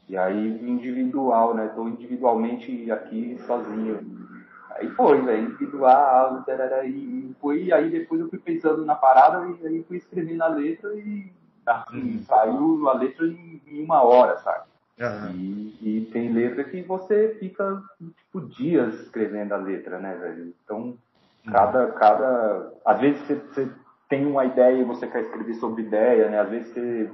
E 0.07 0.17
aí 0.17 0.47
individual, 0.67 1.53
né? 1.53 1.67
Tô 1.75 1.87
individualmente 1.87 2.91
aqui 2.91 3.37
sozinho. 3.45 4.27
Aí 4.71 4.89
foi, 4.91 5.21
velho, 5.21 5.49
individual, 5.49 6.41
tarara, 6.43 6.85
e 6.85 7.35
foi, 7.39 7.71
aí 7.71 7.89
depois 7.89 8.21
eu 8.21 8.29
fui 8.29 8.39
pensando 8.39 8.85
na 8.85 8.95
parada 8.95 9.45
e 9.47 9.67
aí 9.67 9.83
fui 9.83 9.97
escrevendo 9.97 10.41
a 10.41 10.47
letra 10.47 10.93
e 10.95 11.31
assim, 11.65 12.17
uhum. 12.17 12.23
saiu 12.23 12.89
a 12.89 12.93
letra 12.93 13.25
em, 13.25 13.61
em, 13.67 13.83
uma 13.83 14.01
hora, 14.03 14.37
sabe? 14.39 14.65
Uhum. 14.99 15.31
E, 15.31 15.77
e, 15.81 16.05
tem 16.11 16.33
letra 16.33 16.63
que 16.63 16.81
você 16.81 17.37
fica, 17.39 17.81
tipo, 18.17 18.41
dias 18.41 18.93
escrevendo 19.01 19.53
a 19.53 19.57
letra, 19.57 19.99
né, 19.99 20.15
velho? 20.15 20.53
Então, 20.63 20.79
uhum. 20.79 21.51
cada, 21.51 21.87
cada. 21.93 22.73
Às 22.85 22.99
vezes 22.99 23.21
você, 23.21 23.35
você 23.35 23.69
tem 24.09 24.25
uma 24.25 24.43
ideia 24.43 24.75
e 24.75 24.83
você 24.83 25.07
quer 25.07 25.21
escrever 25.21 25.53
sobre 25.55 25.83
ideia, 25.83 26.29
né? 26.29 26.39
Às 26.39 26.49
vezes 26.49 26.73
você 26.73 27.11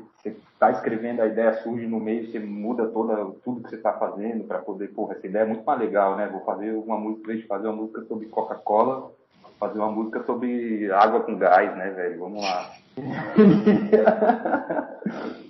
está 0.54 0.72
escrevendo 0.72 1.22
a 1.22 1.28
ideia 1.28 1.62
surge 1.62 1.86
no 1.86 2.00
meio, 2.00 2.32
você 2.32 2.40
muda 2.40 2.88
toda 2.88 3.18
tudo 3.44 3.62
que 3.62 3.70
você 3.70 3.76
está 3.76 3.94
fazendo 3.94 4.46
para 4.46 4.60
poder, 4.60 4.88
porra, 4.94 5.14
essa 5.14 5.28
ideia 5.28 5.44
é 5.44 5.48
muito 5.48 5.66
mais 5.66 5.80
legal, 5.80 6.16
né? 6.16 6.28
Vou 6.28 6.42
fazer 6.46 6.72
uma 6.72 6.98
música, 6.98 7.24
em 7.24 7.28
vez 7.28 7.42
de 7.42 7.48
fazer 7.48 7.68
uma 7.68 7.76
música 7.76 8.02
sobre 8.06 8.28
Coca-Cola, 8.28 9.12
fazer 9.60 9.78
uma 9.78 9.92
música 9.92 10.24
sobre 10.24 10.92
água 10.92 11.22
com 11.22 11.38
gás, 11.38 11.76
né, 11.78 11.92
velho? 11.92 12.20
Vamos 12.20 12.42
lá. 12.42 12.72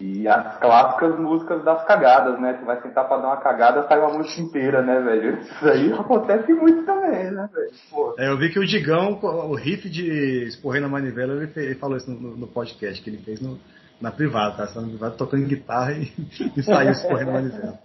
E 0.00 0.26
as 0.26 0.58
clássicas 0.58 1.18
músicas 1.18 1.62
das 1.62 1.84
cagadas, 1.84 2.40
né? 2.40 2.54
Tu 2.54 2.64
vai 2.64 2.80
sentar 2.80 3.06
pra 3.06 3.18
dar 3.18 3.28
uma 3.28 3.36
cagada, 3.36 3.86
sai 3.86 3.98
uma 3.98 4.16
música 4.16 4.40
inteira, 4.40 4.80
né, 4.80 4.98
velho? 4.98 5.38
Isso 5.38 5.68
aí 5.68 5.92
acontece 5.92 6.50
muito 6.54 6.86
também, 6.86 7.30
né, 7.30 7.46
velho? 7.52 8.14
É, 8.18 8.30
eu 8.30 8.38
vi 8.38 8.48
que 8.48 8.58
o 8.58 8.66
Digão, 8.66 9.18
o 9.22 9.54
riff 9.54 9.90
de 9.90 10.46
Esporrei 10.46 10.80
na 10.80 10.88
Manivela, 10.88 11.34
ele, 11.34 11.48
fez, 11.48 11.66
ele 11.66 11.78
falou 11.78 11.98
isso 11.98 12.10
no, 12.10 12.34
no, 12.34 12.46
podcast 12.46 13.02
que 13.02 13.10
ele 13.10 13.18
fez 13.18 13.42
no, 13.42 13.60
na 14.00 14.10
privada, 14.10 14.56
tá? 14.56 14.64
Estava 14.64 14.86
na 14.86 14.92
privada 14.92 15.16
tocando 15.16 15.46
guitarra 15.46 15.92
e, 15.92 16.10
e 16.56 16.62
saiu 16.62 16.92
Esporrei 16.92 17.26
na 17.26 17.32
Manivela. 17.32 17.78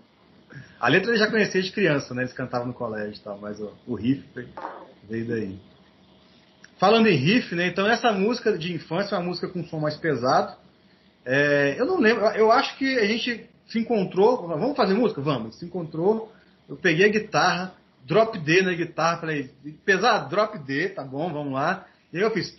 A 0.80 0.88
letra 0.88 1.12
ele 1.12 1.20
já 1.20 1.30
conhecia 1.30 1.62
de 1.62 1.72
criança, 1.74 2.14
né? 2.14 2.22
Eles 2.22 2.34
cantavam 2.34 2.68
no 2.68 2.74
colégio 2.74 3.20
e 3.20 3.24
tal, 3.24 3.38
mas 3.42 3.60
o, 3.60 3.74
o 3.86 3.94
riff 3.94 4.24
veio 5.04 5.28
daí. 5.28 5.60
Falando 6.78 7.08
em 7.08 7.16
riff, 7.16 7.56
né? 7.56 7.68
Então 7.68 7.88
essa 7.88 8.12
música 8.12 8.58
de 8.58 8.74
infância 8.74 9.16
é 9.16 9.18
uma 9.18 9.26
música 9.26 9.48
com 9.48 9.64
som 9.66 9.80
mais 9.80 9.96
pesado 9.96 10.56
é, 11.26 11.76
eu 11.80 11.88
não 11.88 11.98
lembro, 11.98 12.24
eu 12.28 12.52
acho 12.52 12.78
que 12.78 13.00
a 13.00 13.06
gente 13.06 13.50
se 13.66 13.80
encontrou, 13.80 14.48
vamos 14.48 14.78
fazer 14.78 14.94
música? 14.94 15.20
Vamos, 15.22 15.58
se 15.58 15.66
encontrou, 15.66 16.32
eu 16.70 16.78
peguei 16.78 17.08
a 17.08 17.12
guitarra, 17.12 17.74
drop 18.06 18.38
D 18.38 18.62
na 18.62 18.74
guitarra, 18.74 19.18
falei, 19.18 19.50
pesado, 19.84 20.30
drop 20.30 20.60
D, 20.60 20.90
tá 20.90 21.04
bom, 21.04 21.34
vamos 21.34 21.54
lá. 21.54 21.88
E 22.14 22.18
aí 22.18 22.24
eu 22.24 22.30
fiz. 22.30 22.56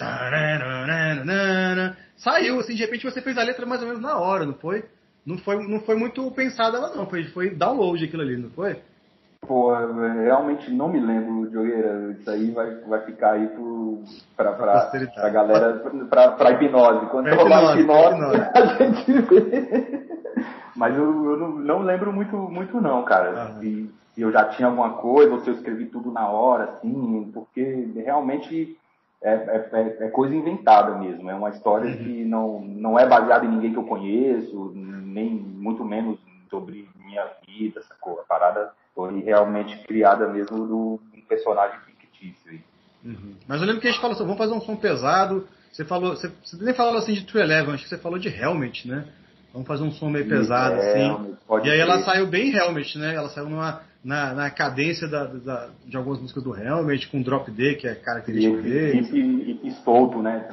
Saiu, 2.16 2.58
assim, 2.58 2.74
de 2.74 2.80
repente 2.80 3.04
você 3.04 3.22
fez 3.22 3.38
a 3.38 3.44
letra 3.44 3.64
mais 3.64 3.80
ou 3.80 3.86
menos 3.86 4.02
na 4.02 4.18
hora, 4.18 4.44
não 4.44 4.54
foi? 4.54 4.84
Não 5.24 5.38
foi, 5.38 5.56
não 5.66 5.80
foi 5.80 5.94
muito 5.94 6.28
pensada 6.32 6.76
ela 6.76 6.94
não, 6.94 7.08
foi, 7.08 7.24
foi 7.28 7.50
download 7.50 8.04
aquilo 8.04 8.22
ali, 8.22 8.36
não 8.36 8.50
foi? 8.50 8.80
Pô, 9.46 9.72
realmente 9.74 10.70
não 10.70 10.88
me 10.88 11.00
lembro, 11.00 11.50
Jogueira. 11.50 12.12
Isso 12.18 12.30
aí 12.30 12.50
vai, 12.50 12.74
vai 12.80 13.00
ficar 13.02 13.32
aí 13.32 13.46
pro, 13.48 14.02
pra, 14.36 14.52
pra, 14.52 14.90
pra 15.14 15.28
galera, 15.28 15.74
pra, 16.10 16.32
pra 16.32 16.50
hipnose. 16.52 17.06
Quando 17.06 17.26
pra 17.26 17.36
rolar 17.36 17.78
hipnose, 17.78 18.16
hipnose, 18.16 18.50
a 18.54 18.64
gente 18.66 19.12
vê. 19.12 20.08
Mas 20.74 20.96
eu, 20.96 21.04
eu 21.04 21.36
não, 21.36 21.48
não, 21.48 21.82
lembro 21.82 22.12
muito, 22.12 22.36
muito 22.36 22.80
não, 22.80 23.02
cara. 23.04 23.52
Uhum. 23.54 23.60
Se, 23.60 23.90
se, 24.14 24.22
eu 24.22 24.30
já 24.30 24.44
tinha 24.44 24.68
alguma 24.68 24.90
coisa, 24.94 25.32
ou 25.32 25.40
se 25.40 25.48
eu 25.48 25.54
escrevi 25.54 25.86
tudo 25.86 26.10
na 26.10 26.28
hora, 26.28 26.64
assim, 26.64 27.30
porque 27.32 27.88
realmente 27.96 28.76
é, 29.22 29.32
é, 29.32 29.68
é, 29.72 30.06
é 30.06 30.08
coisa 30.08 30.34
inventada 30.34 30.94
mesmo. 30.96 31.30
É 31.30 31.34
uma 31.34 31.50
história 31.50 31.90
uhum. 31.90 31.96
que 31.96 32.24
não, 32.24 32.60
não 32.60 32.98
é 32.98 33.06
baseada 33.06 33.46
em 33.46 33.48
ninguém 33.48 33.72
que 33.72 33.78
eu 33.78 33.84
conheço, 33.84 34.72
nem 34.74 35.30
muito 35.30 35.84
menos 35.84 36.18
sobre 36.50 36.88
minha 37.04 37.26
vida, 37.46 37.82
sacou? 37.82 38.20
A 38.20 38.24
parada 38.24 38.70
foi 38.96 39.20
realmente 39.20 39.76
criada 39.86 40.26
mesmo 40.26 40.66
do 40.66 41.00
um 41.14 41.20
personagem 41.28 41.78
fictício. 41.80 42.50
Aí. 42.50 42.60
Uhum. 43.04 43.34
Mas 43.46 43.60
eu 43.60 43.66
lembro 43.66 43.82
que 43.82 43.88
a 43.88 43.90
gente 43.90 44.00
falou 44.00 44.16
assim, 44.16 44.24
vamos 44.24 44.38
fazer 44.38 44.54
um 44.54 44.60
som 44.62 44.74
pesado. 44.74 45.46
Você 45.70 45.84
falou, 45.84 46.16
você, 46.16 46.32
você 46.42 46.64
nem 46.64 46.72
falou 46.72 46.96
assim 46.96 47.12
de 47.12 47.26
True 47.26 47.42
Eleven, 47.42 47.74
acho 47.74 47.82
que 47.82 47.90
você 47.90 47.98
falou 47.98 48.18
de 48.18 48.28
Helmet, 48.28 48.88
né? 48.88 49.06
Vamos 49.52 49.68
fazer 49.68 49.84
um 49.84 49.92
som 49.92 50.08
meio 50.08 50.26
pesado, 50.28 50.76
é, 50.76 51.06
assim. 51.06 51.36
E 51.64 51.70
aí 51.70 51.78
ela 51.78 52.02
saiu 52.02 52.26
bem 52.26 52.54
Helmet, 52.54 52.98
né? 52.98 53.14
Ela 53.14 53.28
saiu 53.28 53.48
numa, 53.48 53.82
na, 54.02 54.34
na 54.34 54.50
cadência 54.50 55.06
da, 55.08 55.24
da, 55.24 55.68
de 55.84 55.96
algumas 55.96 56.20
músicas 56.20 56.42
do 56.42 56.54
Helmet, 56.54 57.08
com 57.08 57.22
Drop 57.22 57.50
D, 57.50 57.74
que 57.74 57.86
é 57.86 57.94
característico 57.94 58.62
dele. 58.62 59.00
E, 59.12 59.68
e, 59.68 59.72
solto, 59.82 60.22
né? 60.22 60.48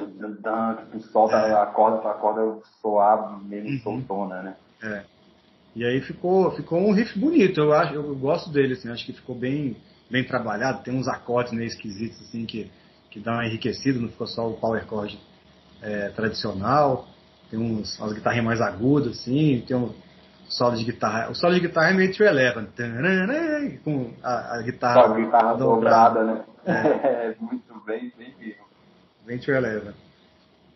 Tu 0.92 1.00
solta 1.12 1.36
é. 1.36 1.54
a 1.54 1.66
corda 1.66 1.98
pra 1.98 2.14
corda 2.14 2.60
soar 2.80 3.40
meio 3.42 3.64
uhum. 3.64 3.80
soltona, 3.80 4.42
né? 4.42 4.56
É. 4.82 5.13
E 5.74 5.84
aí 5.84 6.00
ficou, 6.00 6.52
ficou 6.52 6.78
um 6.78 6.92
riff 6.92 7.18
bonito, 7.18 7.60
eu 7.60 7.72
acho, 7.72 7.94
eu 7.94 8.14
gosto 8.14 8.50
dele, 8.50 8.74
assim, 8.74 8.88
acho 8.90 9.04
que 9.04 9.12
ficou 9.12 9.34
bem, 9.34 9.76
bem 10.08 10.22
trabalhado, 10.24 10.84
tem 10.84 10.94
uns 10.94 11.08
acordes 11.08 11.52
meio 11.52 11.66
esquisitos, 11.66 12.20
assim, 12.20 12.46
que, 12.46 12.70
que 13.10 13.18
dá 13.18 13.32
uma 13.32 13.46
enriquecida, 13.46 13.98
não 13.98 14.08
ficou 14.08 14.26
só 14.26 14.48
o 14.48 14.54
power 14.54 14.86
chord 14.86 15.18
é, 15.82 16.10
tradicional, 16.10 17.08
tem 17.50 17.58
uns, 17.58 17.98
umas 17.98 18.12
guitarrinhas 18.12 18.46
mais 18.46 18.60
agudas, 18.60 19.18
assim, 19.18 19.64
tem 19.66 19.76
um 19.76 19.92
solo 20.48 20.76
de 20.76 20.84
guitarra, 20.84 21.30
o 21.30 21.34
solo 21.34 21.54
de 21.54 21.60
guitarra 21.60 21.90
é 21.90 21.94
meio 21.94 22.14
to 22.14 22.22
eleven, 22.22 22.68
com 23.82 24.12
a, 24.22 24.58
a 24.58 24.62
guitarra, 24.62 25.12
a 25.12 25.16
guitarra 25.16 25.54
dobrada, 25.54 26.24
né? 26.24 26.44
É. 26.64 26.72
é, 27.30 27.36
muito 27.40 27.82
bem, 27.84 28.12
bem 28.16 28.32
vivo. 28.38 28.64
Bem 29.26 29.38
to 29.38 29.50
eleven. 29.50 30.03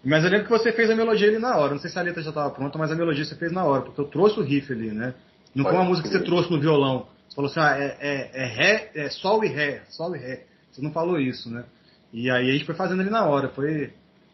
Mas 0.05 0.25
eu 0.25 0.31
lembro 0.31 0.47
que 0.47 0.53
você 0.53 0.73
fez 0.73 0.91
a 0.91 0.97
melodia 0.97 1.29
ali 1.29 1.39
na 1.39 1.57
hora. 1.57 1.73
Não 1.73 1.81
sei 1.81 1.91
se 1.91 1.99
a 1.99 2.03
letra 2.03 2.23
já 2.23 2.31
estava 2.31 2.51
pronta, 2.51 2.79
mas 2.79 2.91
a 2.91 2.95
melodia 2.95 3.25
você 3.25 3.35
fez 3.35 3.53
na 3.53 3.65
hora, 3.65 3.83
porque 3.83 4.01
eu 4.01 4.07
trouxe 4.07 4.39
o 4.39 4.43
riff 4.43 4.73
ali, 4.73 4.93
né? 4.93 5.15
Não 5.55 5.65
foi 5.65 5.75
uma 5.75 5.85
música 5.85 6.09
que 6.09 6.15
você 6.15 6.25
trouxe 6.25 6.51
no 6.51 6.61
violão. 6.61 7.09
Você 7.29 7.35
falou 7.35 7.51
assim, 7.51 7.61
ah, 7.61 7.77
é, 7.77 7.97
é, 8.01 8.43
é 8.43 8.47
ré, 8.47 8.91
é 8.95 9.11
sol 9.11 9.45
e 9.45 9.49
ré, 9.49 9.83
sol 9.89 10.15
e 10.15 10.19
ré. 10.19 10.45
Você 10.71 10.81
não 10.81 10.93
falou 10.93 11.19
isso, 11.19 11.51
né? 11.51 11.65
E 12.13 12.31
aí 12.31 12.49
a 12.49 12.53
gente 12.53 12.65
foi 12.65 12.75
fazendo 12.75 13.01
ali 13.01 13.11
na 13.11 13.27
hora. 13.27 13.49
Foi, 13.51 13.93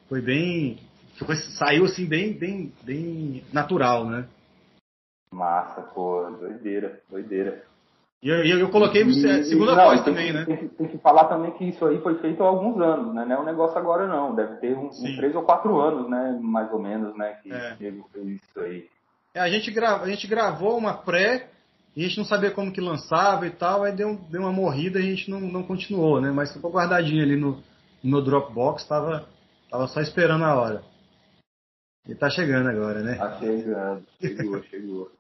foi 0.09 0.21
bem. 0.21 0.79
Saiu 1.59 1.85
assim 1.85 2.07
bem, 2.07 2.33
bem, 2.33 2.73
bem 2.83 3.45
natural, 3.53 4.09
né? 4.09 4.27
Massa, 5.33 5.81
pô, 5.81 6.29
doideira, 6.39 7.01
doideira. 7.11 7.65
E 8.25 8.29
eu, 8.31 8.59
eu, 8.59 8.71
coloquei 8.71 9.03
e, 9.03 9.45
segunda 9.45 9.77
não, 9.77 9.85
voz 9.85 10.03
também, 10.03 10.29
que, 10.29 10.33
né? 10.33 10.45
Tem 10.47 10.57
que, 10.57 10.69
tem 10.77 10.89
que, 10.89 10.97
falar 10.97 11.27
também 11.27 11.51
que 11.53 11.65
isso 11.69 11.85
aí 11.85 12.01
foi 12.01 12.19
feito 12.21 12.43
há 12.43 12.47
alguns 12.47 12.81
anos, 12.81 13.15
né? 13.15 13.23
Não 13.27 13.37
é 13.37 13.41
um 13.41 13.45
negócio 13.45 13.77
agora 13.77 14.09
não. 14.09 14.35
Deve 14.35 14.57
ter 14.61 14.75
uns, 14.75 14.99
uns 14.99 15.17
três 15.17 15.35
ou 15.35 15.43
quatro 15.43 15.79
anos, 15.79 16.09
né? 16.09 16.39
Mais 16.41 16.73
ou 16.73 16.81
menos, 16.81 17.15
né? 17.19 17.35
Que 17.43 17.53
é. 17.53 17.77
fez 17.77 17.95
isso 18.27 18.61
aí. 18.61 18.89
É, 19.35 19.41
a, 19.41 19.51
gente 19.51 19.71
grava, 19.71 20.05
a 20.05 20.09
gente 20.09 20.27
gravou 20.27 20.79
uma 20.79 20.95
pré 20.95 21.51
e 21.95 22.03
a 22.03 22.09
gente 22.09 22.17
não 22.17 22.25
sabia 22.25 22.51
como 22.51 22.73
que 22.73 22.81
lançava 22.81 23.47
e 23.47 23.51
tal, 23.51 23.83
aí 23.83 23.95
deu, 23.95 24.19
deu 24.31 24.41
uma 24.41 24.53
morrida 24.53 24.99
e 24.99 25.03
a 25.03 25.15
gente 25.15 25.31
não, 25.31 25.41
não 25.41 25.63
continuou, 25.63 26.19
né? 26.19 26.31
Mas 26.31 26.51
ficou 26.51 26.73
guardadinho 26.73 27.23
ali 27.23 27.37
no, 27.37 27.63
no 28.03 28.11
meu 28.11 28.23
Dropbox, 28.23 28.89
tava, 28.89 29.29
tava 29.71 29.87
só 29.87 30.01
esperando 30.01 30.45
a 30.45 30.55
hora. 30.55 30.83
E 32.09 32.15
tá 32.15 32.31
chegando 32.31 32.71
agora, 32.71 33.03
né? 33.03 33.17
Tá 33.17 33.39
chegando, 33.39 34.03
chegou, 34.19 34.63
chegou. 34.71 35.13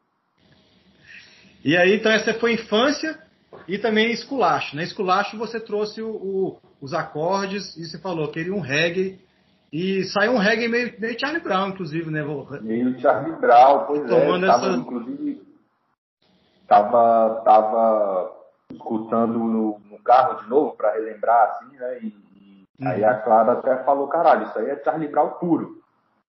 E 1.65 1.77
aí, 1.79 1.97
então, 1.97 2.13
essa 2.13 2.35
foi 2.35 2.53
infância 2.53 3.19
e 3.67 3.79
também 3.79 4.13
esculacho. 4.13 4.77
Né? 4.77 4.83
Esculacho 4.83 5.39
você 5.39 5.59
trouxe 5.59 6.03
o, 6.03 6.11
o, 6.11 6.59
os 6.81 6.93
acordes 6.93 7.75
e 7.77 7.87
você 7.87 7.99
falou, 7.99 8.31
queria 8.31 8.55
um 8.55 8.61
reggae. 8.61 9.19
E 9.73 10.05
saiu 10.05 10.33
um 10.33 10.39
reggae 10.39 10.69
meio, 10.69 10.95
meio 11.01 11.19
Charlie 11.19 11.43
Brown, 11.43 11.71
inclusive, 11.71 12.11
né? 12.11 12.23
Meio 12.61 13.01
Charlie 13.01 13.35
Brown, 13.37 13.87
pois 13.87 14.05
é. 14.05 14.07
Tomando 14.07 14.45
é. 14.45 14.49
Tava, 14.49 14.67
essa... 14.67 14.77
Inclusive, 14.77 15.43
tava, 16.69 17.43
tava 17.45 18.33
escutando 18.71 19.39
no, 19.39 19.81
no 19.91 19.99
carro 20.05 20.43
de 20.43 20.49
novo 20.49 20.77
para 20.77 20.93
relembrar, 20.93 21.51
assim, 21.51 21.77
né? 21.77 21.99
E, 22.03 22.07
e 22.07 22.85
uhum. 22.85 22.89
aí 22.89 23.05
a 23.05 23.15
Clara 23.15 23.53
até 23.53 23.83
falou, 23.85 24.07
caralho, 24.07 24.47
isso 24.47 24.59
aí 24.59 24.71
é 24.71 24.83
Charlie 24.85 25.09
Brown 25.09 25.31
puro. 25.41 25.83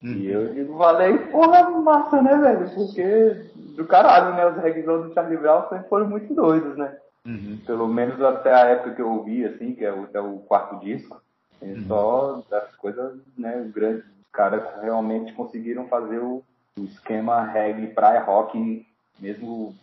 Uhum. 0.06 0.14
E 0.14 0.32
eu 0.32 0.54
digo, 0.54 0.78
falei, 0.78 1.18
porra, 1.18 1.68
massa, 1.72 2.22
né, 2.22 2.38
velho? 2.38 2.70
Porque 2.76 3.50
do 3.76 3.86
caralho, 3.86 4.36
né? 4.36 4.46
Os 4.46 4.62
reggaezão 4.62 5.02
do 5.02 5.14
Charlie 5.14 5.38
Brown 5.38 5.68
sempre 5.68 5.90
foram 5.90 6.08
muito 6.08 6.32
doidos, 6.34 6.78
né? 6.78 6.96
Uhum. 7.26 7.60
Pelo 7.66 7.88
menos 7.88 8.22
até 8.22 8.54
a 8.54 8.68
época 8.68 8.92
que 8.92 9.02
eu 9.02 9.10
ouvi, 9.10 9.44
assim, 9.44 9.74
que 9.74 9.84
é 9.84 9.92
o, 9.92 10.04
até 10.04 10.22
o 10.22 10.38
quarto 10.40 10.80
disco. 10.80 11.20
Uhum. 11.60 11.86
Só 11.88 12.44
das 12.52 12.76
coisas, 12.76 13.18
né, 13.36 13.68
grandes. 13.74 14.06
Os 14.06 14.32
caras 14.32 14.64
realmente 14.82 15.34
conseguiram 15.34 15.88
fazer 15.88 16.20
o, 16.20 16.44
o 16.78 16.84
esquema 16.84 17.42
reggae 17.44 17.88
praia 17.88 18.22
rock 18.22 18.86
mesmo 19.20 19.74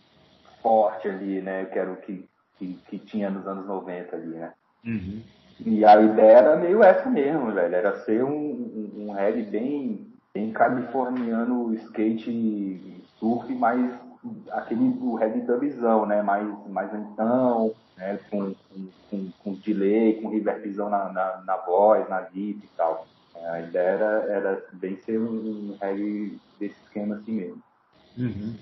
forte 0.61 1.09
ali, 1.09 1.41
né? 1.41 1.65
Que 1.65 1.79
era 1.79 1.91
o 1.91 1.97
que, 1.97 2.29
que, 2.57 2.79
que 2.87 2.99
tinha 2.99 3.29
nos 3.29 3.45
anos 3.45 3.65
90 3.65 4.15
ali, 4.15 4.27
né? 4.27 4.53
Uhum. 4.85 5.21
E 5.65 5.83
a 5.83 6.01
ideia 6.01 6.37
era 6.37 6.55
meio 6.55 6.81
essa 6.81 7.09
mesmo, 7.09 7.51
velho. 7.51 7.75
Era 7.75 7.99
ser 8.01 8.23
um, 8.23 8.31
um, 8.31 8.91
um 8.95 9.11
reggae 9.11 9.43
bem, 9.43 10.12
bem 10.33 10.51
californiano, 10.51 11.73
skate, 11.75 13.03
surf, 13.19 13.53
mas 13.53 13.93
aquele 14.51 14.89
do 14.91 15.15
reggae 15.15 15.45
né? 16.07 16.21
Mais, 16.21 16.47
mais 16.69 16.91
lentão, 16.91 17.73
né? 17.95 18.19
Com, 18.29 18.55
com, 19.09 19.31
com, 19.43 19.53
delay, 19.53 20.21
com 20.21 20.29
reverbzão 20.29 20.89
na, 20.89 21.11
na, 21.11 21.43
na 21.45 21.57
voz, 21.57 22.09
na 22.09 22.21
guitarra 22.21 22.63
e 22.63 22.69
tal. 22.75 23.07
A 23.35 23.59
ideia 23.59 23.89
era, 23.89 24.05
era 24.29 24.65
bem 24.73 24.97
ser 25.03 25.19
um, 25.19 25.71
um 25.71 25.77
reggae 25.79 26.39
desse 26.59 26.75
esquema 26.85 27.15
assim 27.15 27.33
mesmo. 27.33 27.61
Uhum. 28.17 28.55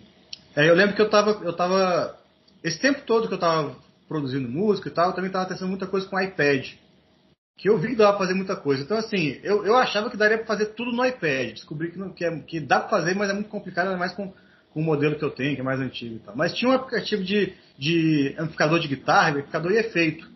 É, 0.55 0.69
eu 0.69 0.75
lembro 0.75 0.95
que 0.95 1.01
eu 1.01 1.09
tava, 1.09 1.31
eu 1.43 1.55
tava. 1.55 2.17
Esse 2.63 2.79
tempo 2.79 3.01
todo 3.05 3.27
que 3.27 3.33
eu 3.33 3.39
tava 3.39 3.75
produzindo 4.07 4.49
música 4.49 4.89
e 4.89 4.91
tal, 4.91 5.09
eu 5.09 5.15
também 5.15 5.31
tava 5.31 5.47
testando 5.47 5.69
muita 5.69 5.87
coisa 5.87 6.07
com 6.07 6.19
iPad. 6.19 6.73
Que 7.61 7.69
eu 7.69 7.77
vi 7.77 7.89
que 7.89 7.95
dava 7.95 8.17
pra 8.17 8.25
fazer 8.25 8.33
muita 8.33 8.55
coisa. 8.55 8.81
Então, 8.81 8.97
assim, 8.97 9.39
eu, 9.43 9.63
eu 9.63 9.75
achava 9.75 10.09
que 10.09 10.17
daria 10.17 10.39
pra 10.39 10.47
fazer 10.47 10.73
tudo 10.73 10.91
no 10.91 11.05
iPad. 11.05 11.51
Descobri 11.51 11.91
que, 11.91 11.99
não, 11.99 12.09
que, 12.09 12.25
é, 12.25 12.39
que 12.39 12.59
dá 12.59 12.79
pra 12.79 12.89
fazer, 12.89 13.15
mas 13.15 13.29
é 13.29 13.33
muito 13.33 13.49
complicado, 13.49 13.85
ainda 13.85 13.99
mais 13.99 14.13
com, 14.13 14.33
com 14.73 14.79
o 14.79 14.83
modelo 14.83 15.15
que 15.15 15.23
eu 15.23 15.29
tenho, 15.29 15.53
que 15.53 15.61
é 15.61 15.63
mais 15.63 15.79
antigo 15.79 16.15
e 16.15 16.19
tal. 16.19 16.35
Mas 16.35 16.55
tinha 16.55 16.71
um 16.71 16.73
aplicativo 16.73 17.23
de, 17.23 17.53
de 17.77 18.33
amplificador 18.39 18.79
de 18.79 18.87
guitarra, 18.87 19.29
amplificador 19.29 19.71
e 19.73 19.77
efeito. 19.77 20.27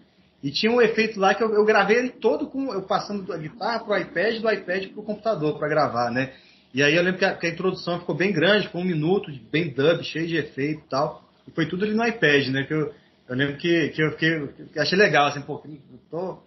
E 0.44 0.52
tinha 0.52 0.72
um 0.72 0.80
efeito 0.80 1.20
lá 1.20 1.34
que 1.34 1.44
eu, 1.44 1.52
eu 1.52 1.66
gravei 1.66 1.98
ele 1.98 2.10
todo 2.10 2.46
com 2.46 2.72
eu 2.72 2.84
passando 2.84 3.24
da 3.24 3.38
guitarra 3.38 3.80
pro 3.80 3.98
iPad, 3.98 4.40
do 4.40 4.52
iPad 4.52 4.90
pro 4.90 5.02
computador 5.02 5.58
para 5.58 5.68
gravar, 5.68 6.12
né? 6.12 6.32
E 6.76 6.84
aí 6.84 6.96
eu 6.96 7.02
lembro 7.02 7.18
que 7.18 7.26
a, 7.26 7.34
que 7.34 7.48
a, 7.48 7.50
introdução 7.50 8.00
ficou 8.02 8.14
bem 8.14 8.32
grande, 8.32 8.70
com 8.70 8.82
um 8.82 8.86
minuto, 8.86 9.32
bem 9.52 9.70
dub, 9.70 10.04
cheio 10.04 10.28
de 10.28 10.38
efeito 10.38 10.84
e 10.86 10.90
tal. 10.90 11.28
E 11.48 11.52
foi 11.52 11.66
tudo 11.66 11.86
ali 11.86 11.96
no 11.96 12.06
iPad, 12.06 12.50
né? 12.50 12.66
Que 12.66 12.74
eu, 12.76 12.94
eu 13.28 13.36
lembro 13.36 13.58
que, 13.58 13.90
que 13.90 14.04
eu 14.04 14.12
fiquei, 14.12 14.48
que 14.72 14.78
achei 14.78 14.96
legal, 14.96 15.26
assim, 15.26 15.42
pô, 15.42 15.64
eu 15.66 16.00
tô 16.12 16.40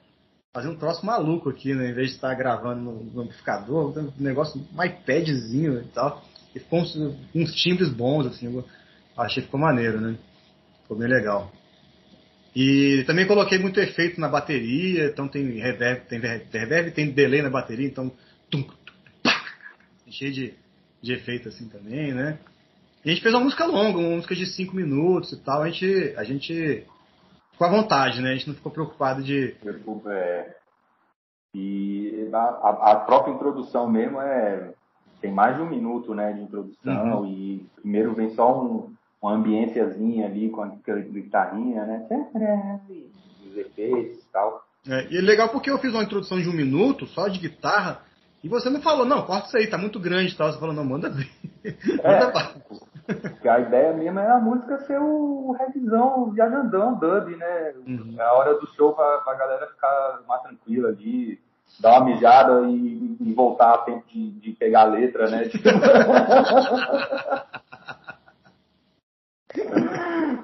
fazendo 0.53 0.75
um 0.75 0.79
troço 0.79 1.05
maluco 1.05 1.51
aqui, 1.51 1.75
né? 1.75 1.91
Em 1.91 1.95
vez 1.95 2.09
de 2.09 2.15
estar 2.15 2.35
gravando 2.35 2.81
no, 2.81 3.05
no 3.05 3.23
amplificador, 3.23 3.97
um 3.99 4.13
negócio, 4.19 4.61
um 4.75 4.83
iPadzinho 4.83 5.81
e 5.81 5.89
tal. 5.89 6.25
E 6.55 6.59
ficou 6.59 6.81
uns, 6.81 6.97
uns 7.35 7.55
timbres 7.55 7.91
bons, 7.91 8.27
assim, 8.27 8.65
achei 9.17 9.43
que 9.43 9.47
ficou 9.47 9.61
maneiro, 9.61 10.01
né? 10.01 10.17
Ficou 10.83 10.97
bem 10.97 11.09
legal. 11.09 11.53
E 12.57 13.05
também 13.07 13.27
coloquei 13.27 13.59
muito 13.59 13.79
efeito 13.79 14.21
na 14.21 14.29
bateria, 14.29 15.07
então 15.07 15.29
tem 15.29 15.45
reverb, 15.59 16.07
tem 16.07 16.19
reverb, 16.19 16.91
tem 16.93 17.11
delay 17.11 17.43
na 17.43 17.51
bateria, 17.51 17.87
então 17.87 18.11
tum, 18.51 18.63
tum, 18.63 18.75
pá, 19.23 19.45
cheio 20.11 20.33
de, 20.33 20.55
de 21.03 21.13
efeito 21.13 21.49
assim 21.49 21.69
também, 21.69 22.13
né? 22.13 22.39
E 23.05 23.11
a 23.11 23.13
gente 23.13 23.23
fez 23.23 23.35
uma 23.35 23.45
música 23.45 23.67
longa, 23.67 23.99
uma 23.99 24.17
música 24.17 24.35
de 24.35 24.47
5 24.47 24.75
minutos 24.75 25.33
e 25.33 25.37
tal, 25.37 25.63
a 25.63 25.71
gente, 25.71 26.15
a 26.17 26.25
gente 26.25 26.85
ficou 27.59 27.67
à 27.67 27.71
vontade, 27.71 28.23
né? 28.23 28.31
A 28.31 28.35
gente 28.35 28.49
não 28.49 28.55
ficou 28.55 28.71
preocupado 28.71 29.23
de. 29.23 29.57
É. 30.07 30.55
E 31.55 32.31
a, 32.33 32.93
a 32.93 32.97
própria 32.97 33.33
introdução 33.33 33.91
mesmo 33.91 34.21
é 34.21 34.73
tem 35.21 35.33
mais 35.33 35.57
de 35.57 35.63
um 35.63 35.69
minuto 35.69 36.15
né, 36.15 36.33
de 36.33 36.43
introdução 36.43 37.23
uhum. 37.23 37.27
e 37.27 37.67
primeiro 37.75 38.15
vem 38.15 38.31
só 38.31 38.63
um, 38.63 38.93
uma 39.21 39.33
ambiênciazinha 39.33 40.27
ali 40.27 40.49
com 40.49 40.63
aquela 40.63 41.01
guitarrinha, 41.01 41.85
né? 41.85 42.07
Os 43.45 43.57
efeitos 43.57 44.23
e 44.23 44.33
tal. 44.33 44.63
É, 44.87 45.09
e 45.11 45.19
é 45.19 45.21
legal 45.21 45.49
porque 45.49 45.69
eu 45.69 45.79
fiz 45.79 45.93
uma 45.93 46.05
introdução 46.05 46.41
de 46.41 46.49
um 46.49 46.53
minuto 46.53 47.07
só 47.07 47.27
de 47.27 47.41
guitarra 47.41 48.03
e 48.43 48.49
você 48.49 48.71
não 48.71 48.81
falou, 48.81 49.05
não, 49.05 49.23
corta 49.23 49.49
isso 49.49 49.57
aí, 49.57 49.67
tá 49.67 49.77
muito 49.77 49.99
grande 49.99 50.33
e 50.33 50.37
tal. 50.37 50.53
Você 50.53 50.59
falou, 50.59 50.75
não, 50.75 50.85
manda 50.85 51.11
ver. 51.11 51.29
É, 52.03 52.21
manda 53.43 53.49
a 53.49 53.61
ideia 53.61 53.93
mesmo 53.95 54.19
é 54.19 54.31
a 54.31 54.39
música 54.39 54.79
ser 54.81 54.99
o 55.01 55.53
revisão 55.59 56.31
viajandão, 56.31 56.95
dub, 56.95 57.37
né? 57.37 57.73
Uhum. 57.87 58.15
É 58.19 58.23
a 58.23 58.33
hora 58.35 58.55
do 58.59 58.67
show 58.75 58.93
pra, 58.93 59.19
pra 59.19 59.35
galera 59.35 59.67
ficar 59.67 60.21
mais 60.27 60.43
tranquila 60.43 60.91
ali 60.91 61.41
dar 61.81 62.01
uma 62.01 62.07
mijada 62.07 62.63
e, 62.69 63.17
e 63.21 63.33
voltar 63.35 63.75
a 63.75 63.79
tempo 63.79 64.05
de, 64.09 64.31
de, 64.33 64.53
pegar 64.53 64.83
a 64.83 64.85
letra, 64.85 65.29
né? 65.31 65.45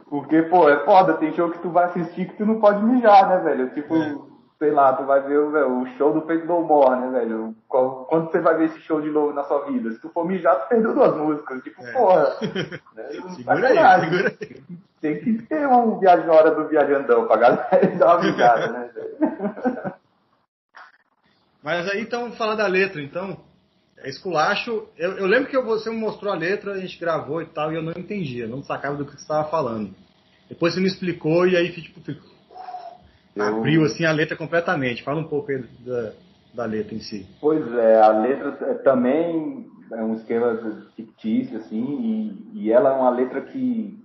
Porque, 0.09 0.42
pô, 0.42 0.68
é 0.68 0.84
foda, 0.84 1.14
tem 1.14 1.32
show 1.34 1.51
que 1.51 1.59
tu 1.59 1.70
vai 1.70 1.86
assistir 1.86 2.26
que 2.28 2.36
tu 2.36 2.47
não 2.47 2.61
pode 2.61 2.84
mijar, 2.84 3.28
né, 3.28 3.38
velho? 3.38 3.70
Tipo, 3.70 3.97
é. 3.97 4.16
Sei 4.59 4.71
lá, 4.71 4.93
tu 4.93 5.05
vai 5.05 5.21
ver 5.23 5.39
o, 5.39 5.83
o 5.83 5.87
show 5.97 6.13
do 6.13 6.23
Peito 6.23 6.47
More, 6.47 7.01
né, 7.01 7.11
velho? 7.11 7.55
Quando 7.69 8.31
você 8.31 8.41
vai 8.41 8.57
ver 8.57 8.67
esse 8.67 8.81
show 8.81 9.01
de 9.01 9.11
novo 9.11 9.33
na 9.33 9.45
sua 9.45 9.67
vida? 9.67 9.91
Se 9.93 10.01
tu 10.01 10.09
for 10.11 10.27
mijar, 10.27 10.63
tu 10.63 10.69
perdeu 10.69 10.95
duas 10.95 11.17
músicas. 11.17 11.63
Tipo, 11.63 11.85
é. 11.85 11.93
porra. 11.93 12.37
Né? 12.95 13.09
Segura 13.35 13.69
aí, 13.69 14.01
segura 14.01 14.37
aí. 14.41 14.63
Tem 15.01 15.21
que 15.21 15.43
ter 15.43 15.67
um 15.67 15.99
viagem 15.99 16.31
hora 16.31 16.55
do 16.55 16.69
viajandão 16.69 17.27
pra 17.27 17.37
galera 17.37 17.87
dar 17.99 18.17
uma 18.17 18.25
mijada, 18.25 18.69
né, 18.69 18.91
velho? 18.95 19.95
Mas 21.63 21.89
aí 21.91 22.01
então, 22.01 22.33
falar 22.33 22.55
da 22.55 22.67
letra, 22.67 23.03
então. 23.03 23.39
É 23.99 24.09
esculacho. 24.09 24.87
Eu, 24.99 25.13
eu 25.13 25.27
lembro 25.27 25.49
que 25.49 25.59
você 25.61 25.91
me 25.91 25.97
mostrou 25.97 26.33
a 26.33 26.37
letra, 26.37 26.73
a 26.73 26.79
gente 26.79 27.01
gravou 27.01 27.41
e 27.41 27.47
tal, 27.47 27.73
e 27.73 27.77
eu 27.77 27.83
não 27.83 27.93
entendia, 27.93 28.47
não 28.47 28.63
sacava 28.63 28.97
do 28.97 29.05
que 29.07 29.13
você 29.13 29.23
estava 29.23 29.49
falando. 29.49 29.95
Depois 30.49 30.75
você 30.75 30.81
me 30.81 30.87
explicou 30.87 31.47
e 31.47 31.57
aí 31.57 31.73
tipo. 31.73 32.01
Abriu 33.39 33.85
assim 33.85 34.05
a 34.05 34.12
letra 34.12 34.37
completamente. 34.37 35.03
Fala 35.03 35.20
um 35.20 35.28
pouco 35.28 35.51
aí 35.51 35.64
da, 35.80 36.12
da 36.55 36.64
letra 36.64 36.95
em 36.95 37.01
si. 37.01 37.26
Pois 37.41 37.72
é, 37.74 38.01
a 38.01 38.09
letra 38.09 38.57
é 38.62 38.74
também 38.74 39.66
é 39.93 40.03
um 40.03 40.14
esquema 40.14 40.59
fictício, 40.97 41.59
assim, 41.59 41.85
e, 42.55 42.64
e 42.64 42.72
ela 42.72 42.91
é 42.91 42.93
uma 42.93 43.11
letra 43.11 43.41
que, 43.41 43.99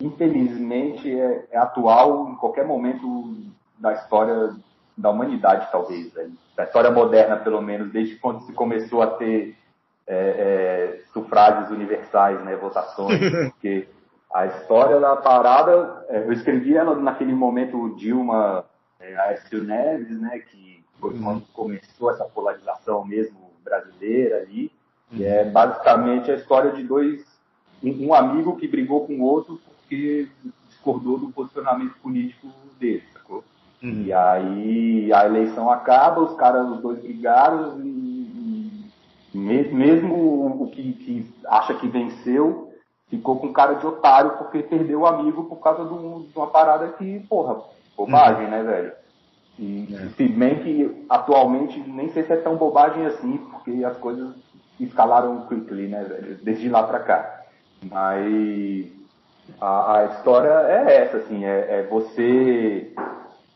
infelizmente, 0.00 1.10
é, 1.10 1.46
é, 1.50 1.58
atual 1.58 2.30
em 2.30 2.36
qualquer 2.36 2.66
momento 2.66 3.36
da 3.78 3.92
história 3.92 4.54
da 4.96 5.10
humanidade, 5.10 5.68
talvez, 5.72 6.12
né? 6.14 6.30
da 6.56 6.64
história 6.64 6.90
moderna, 6.90 7.36
pelo 7.36 7.60
menos, 7.60 7.90
desde 7.90 8.16
quando 8.16 8.42
se 8.42 8.52
começou 8.52 9.02
a 9.02 9.08
ter 9.08 9.56
é, 10.06 10.14
é, 10.14 11.00
sufrágios 11.12 11.70
universais, 11.70 12.42
né, 12.44 12.54
votações, 12.56 13.18
porque 13.50 13.88
a 14.32 14.46
história 14.46 15.00
da 15.00 15.16
parada, 15.16 16.04
é, 16.08 16.18
eu 16.18 16.32
escrevi 16.32 16.76
ela 16.76 16.94
naquele 16.94 17.32
momento 17.32 17.96
Dilma, 17.96 18.64
é, 19.00 19.16
Aécio 19.16 19.62
Neves, 19.62 20.20
né, 20.20 20.38
que 20.38 20.84
foi 20.98 21.14
uhum. 21.14 21.22
quando 21.22 21.42
começou 21.52 22.10
essa 22.10 22.24
polarização 22.24 23.04
mesmo 23.04 23.52
brasileira 23.62 24.38
ali, 24.38 24.70
que 25.10 25.24
é 25.24 25.44
basicamente 25.44 26.30
a 26.30 26.34
história 26.34 26.72
de 26.72 26.82
dois, 26.82 27.24
um, 27.82 28.08
um 28.08 28.14
amigo 28.14 28.56
que 28.56 28.68
brigou 28.68 29.06
com 29.06 29.14
o 29.14 29.22
outro 29.22 29.60
porque 29.66 30.28
discordou 30.68 31.18
do 31.18 31.30
posicionamento 31.30 31.94
político 32.02 32.48
dele, 32.78 33.02
sacou? 33.12 33.44
Uhum. 33.82 34.02
E 34.02 34.12
aí 34.12 35.12
a 35.12 35.26
eleição 35.26 35.70
acaba, 35.70 36.22
os 36.22 36.36
caras, 36.36 36.68
os 36.68 36.80
dois 36.80 37.00
brigaram 37.00 37.80
e, 37.80 38.90
e 39.34 39.38
mesmo 39.38 40.62
o 40.62 40.70
que, 40.70 40.92
que, 40.92 41.34
acha 41.46 41.74
que 41.74 41.88
venceu 41.88 42.72
ficou 43.08 43.38
com 43.38 43.52
cara 43.52 43.74
de 43.74 43.86
otário 43.86 44.38
porque 44.38 44.62
perdeu 44.62 45.00
o 45.00 45.06
amigo 45.06 45.44
por 45.44 45.56
causa 45.56 45.84
de, 45.84 45.92
uma 46.34 46.46
parada 46.46 46.88
que, 46.88 47.20
porra, 47.28 47.62
bobagem, 47.96 48.44
uhum. 48.44 48.50
né, 48.50 48.62
velho? 48.62 48.92
E 49.58 49.94
é. 49.94 50.08
se 50.16 50.28
bem 50.28 50.56
que 50.56 51.06
atualmente 51.08 51.78
nem 51.80 52.10
sei 52.10 52.24
se 52.24 52.32
é 52.32 52.36
tão 52.36 52.56
bobagem 52.56 53.06
assim, 53.06 53.38
porque 53.38 53.84
as 53.84 53.96
coisas 53.98 54.34
escalaram 54.80 55.46
quickly, 55.46 55.86
né, 55.86 56.04
velho? 56.04 56.38
Desde 56.42 56.68
lá 56.68 56.82
pra 56.82 57.00
cá. 57.00 57.42
Mas 57.82 58.86
a, 59.60 59.98
a 59.98 60.04
história 60.06 60.48
é 60.48 61.02
essa, 61.02 61.18
assim, 61.18 61.44
é, 61.44 61.80
é, 61.80 61.82
você 61.88 62.92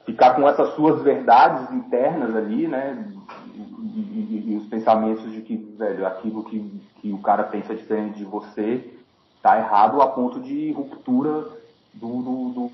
ficar 0.04 0.34
com 0.34 0.48
essas 0.48 0.74
suas 0.74 1.02
verdades 1.02 1.70
internas 1.72 2.34
ali, 2.36 2.66
né? 2.68 3.12
E, 3.54 3.60
e, 3.60 4.44
e, 4.52 4.56
os 4.56 4.66
pensamentos 4.66 5.30
de 5.32 5.40
que, 5.42 5.56
velho, 5.56 6.06
aquilo 6.06 6.44
que, 6.44 6.80
que 7.00 7.12
o 7.12 7.18
cara 7.18 7.44
pensa 7.44 7.74
diferente 7.74 8.18
de 8.18 8.24
você 8.24 8.94
tá 9.42 9.58
errado 9.58 10.00
a 10.00 10.08
ponto 10.08 10.40
de 10.40 10.72
ruptura 10.72 11.46
do, 11.94 12.22
do, 12.22 12.48
do 12.50 12.70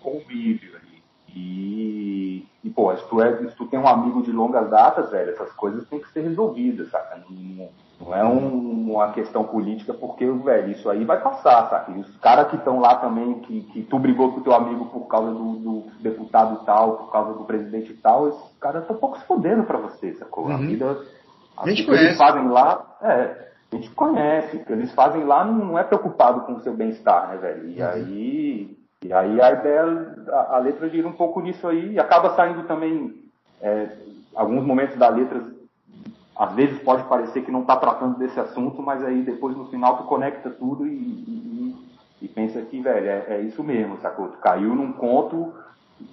convívio 0.00 0.76
ali. 0.76 0.85
E, 1.36 2.46
e, 2.64 2.70
pô, 2.70 2.96
se 2.96 3.06
tu, 3.10 3.20
é, 3.20 3.36
se 3.36 3.54
tu 3.56 3.66
tem 3.66 3.78
um 3.78 3.86
amigo 3.86 4.22
de 4.22 4.32
longas 4.32 4.70
datas, 4.70 5.10
velho, 5.10 5.30
essas 5.30 5.52
coisas 5.52 5.86
têm 5.86 6.00
que 6.00 6.10
ser 6.10 6.22
resolvidas, 6.22 6.90
saca? 6.90 7.20
Não, 7.28 7.68
não 8.00 8.14
é 8.14 8.24
um, 8.24 8.94
uma 8.94 9.12
questão 9.12 9.44
política, 9.44 9.92
porque, 9.92 10.26
velho, 10.26 10.72
isso 10.72 10.88
aí 10.88 11.04
vai 11.04 11.20
passar, 11.20 11.68
saca? 11.68 11.92
E 11.92 12.00
os 12.00 12.16
caras 12.16 12.48
que 12.48 12.56
estão 12.56 12.80
lá 12.80 12.96
também, 12.96 13.40
que, 13.40 13.60
que 13.64 13.82
tu 13.82 13.98
brigou 13.98 14.32
com 14.32 14.40
o 14.40 14.42
teu 14.42 14.54
amigo 14.54 14.86
por 14.86 15.06
causa 15.08 15.30
do, 15.30 15.56
do 15.56 15.84
deputado 16.00 16.64
tal, 16.64 16.96
por 16.96 17.12
causa 17.12 17.34
do 17.34 17.44
presidente 17.44 17.92
tal, 17.94 18.28
esses 18.28 18.58
caras 18.58 18.82
estão 18.82 18.96
pouco 18.96 19.18
se 19.18 19.26
fodendo 19.26 19.64
pra 19.64 19.76
você, 19.76 20.14
sacou? 20.14 20.46
Uhum. 20.46 20.54
A 20.54 20.56
vida. 20.56 20.98
A, 21.54 21.64
a 21.64 21.68
gente 21.68 21.84
que 21.84 21.90
eles 21.90 22.16
fazem 22.16 22.48
lá, 22.48 22.96
é, 23.02 23.50
a 23.70 23.76
gente 23.76 23.90
conhece, 23.90 24.56
o 24.56 24.64
que 24.64 24.72
eles 24.72 24.90
fazem 24.94 25.22
lá 25.24 25.44
não, 25.44 25.66
não 25.66 25.78
é 25.78 25.84
preocupado 25.84 26.40
com 26.42 26.54
o 26.54 26.60
seu 26.62 26.72
bem-estar, 26.72 27.28
né, 27.28 27.36
velho? 27.36 27.68
E 27.68 27.82
uhum. 27.82 27.88
aí 27.88 28.85
e 29.06 29.12
aí 29.12 29.40
a 29.40 29.52
ideia, 29.52 30.16
a, 30.28 30.56
a, 30.56 30.58
letra 30.58 30.88
gira 30.88 31.06
um 31.06 31.12
pouco 31.12 31.40
nisso 31.40 31.66
aí 31.68 31.92
e 31.92 31.98
acaba 31.98 32.34
saindo 32.34 32.64
também 32.64 33.14
é, 33.62 33.88
alguns 34.34 34.64
momentos 34.64 34.96
da 34.96 35.08
letra, 35.08 35.42
às 36.34 36.52
vezes 36.54 36.82
pode 36.82 37.04
parecer 37.04 37.44
que 37.44 37.52
não 37.52 37.60
está 37.60 37.76
tratando 37.76 38.18
desse 38.18 38.38
assunto, 38.40 38.82
mas 38.82 39.04
aí 39.04 39.22
depois 39.22 39.56
no 39.56 39.66
final 39.66 39.96
tu 39.98 40.04
conecta 40.04 40.50
tudo 40.50 40.86
e, 40.86 40.90
e, 40.92 41.76
e 42.22 42.28
pensa 42.28 42.60
que, 42.62 42.80
velho, 42.80 43.06
é, 43.06 43.24
é, 43.28 43.40
isso 43.42 43.62
mesmo, 43.62 43.96
sacou? 43.98 44.28
Tu 44.28 44.38
caiu 44.38 44.74
num 44.74 44.92
conto 44.92 45.52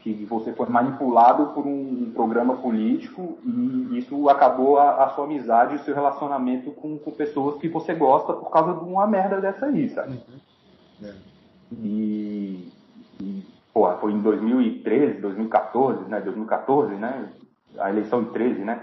que 0.02 0.26
você 0.30 0.54
foi 0.54 0.70
manipulado 0.70 1.48
por 1.48 1.66
um, 1.66 2.06
um 2.06 2.12
programa 2.14 2.56
político 2.56 3.38
e 3.44 3.98
isso 3.98 4.30
acabou 4.30 4.78
a, 4.78 5.04
a, 5.04 5.10
sua 5.10 5.26
amizade 5.26 5.74
e 5.74 5.78
o 5.78 5.84
seu 5.84 5.96
relacionamento 5.96 6.72
com, 6.72 6.98
com, 6.98 7.12
pessoas 7.12 7.60
que 7.60 7.68
você 7.68 7.94
gosta 7.94 8.34
por 8.34 8.50
causa 8.50 8.74
de 8.80 8.86
uma 8.86 9.08
merda 9.08 9.42
dessa 9.42 9.66
aí, 9.66 9.90
sabe? 9.90 10.12
Uhum. 10.12 11.10
É. 11.10 11.14
E, 11.74 12.72
e 13.24 13.46
pô, 13.74 13.90
foi 13.98 14.12
em 14.12 14.22
2013, 14.22 15.22
2014, 15.22 16.10
né? 16.10 16.22
2014, 16.22 16.94
né? 16.96 17.30
A 17.80 17.90
eleição 17.90 18.22
em 18.22 18.26
13, 18.26 18.64
né? 18.64 18.82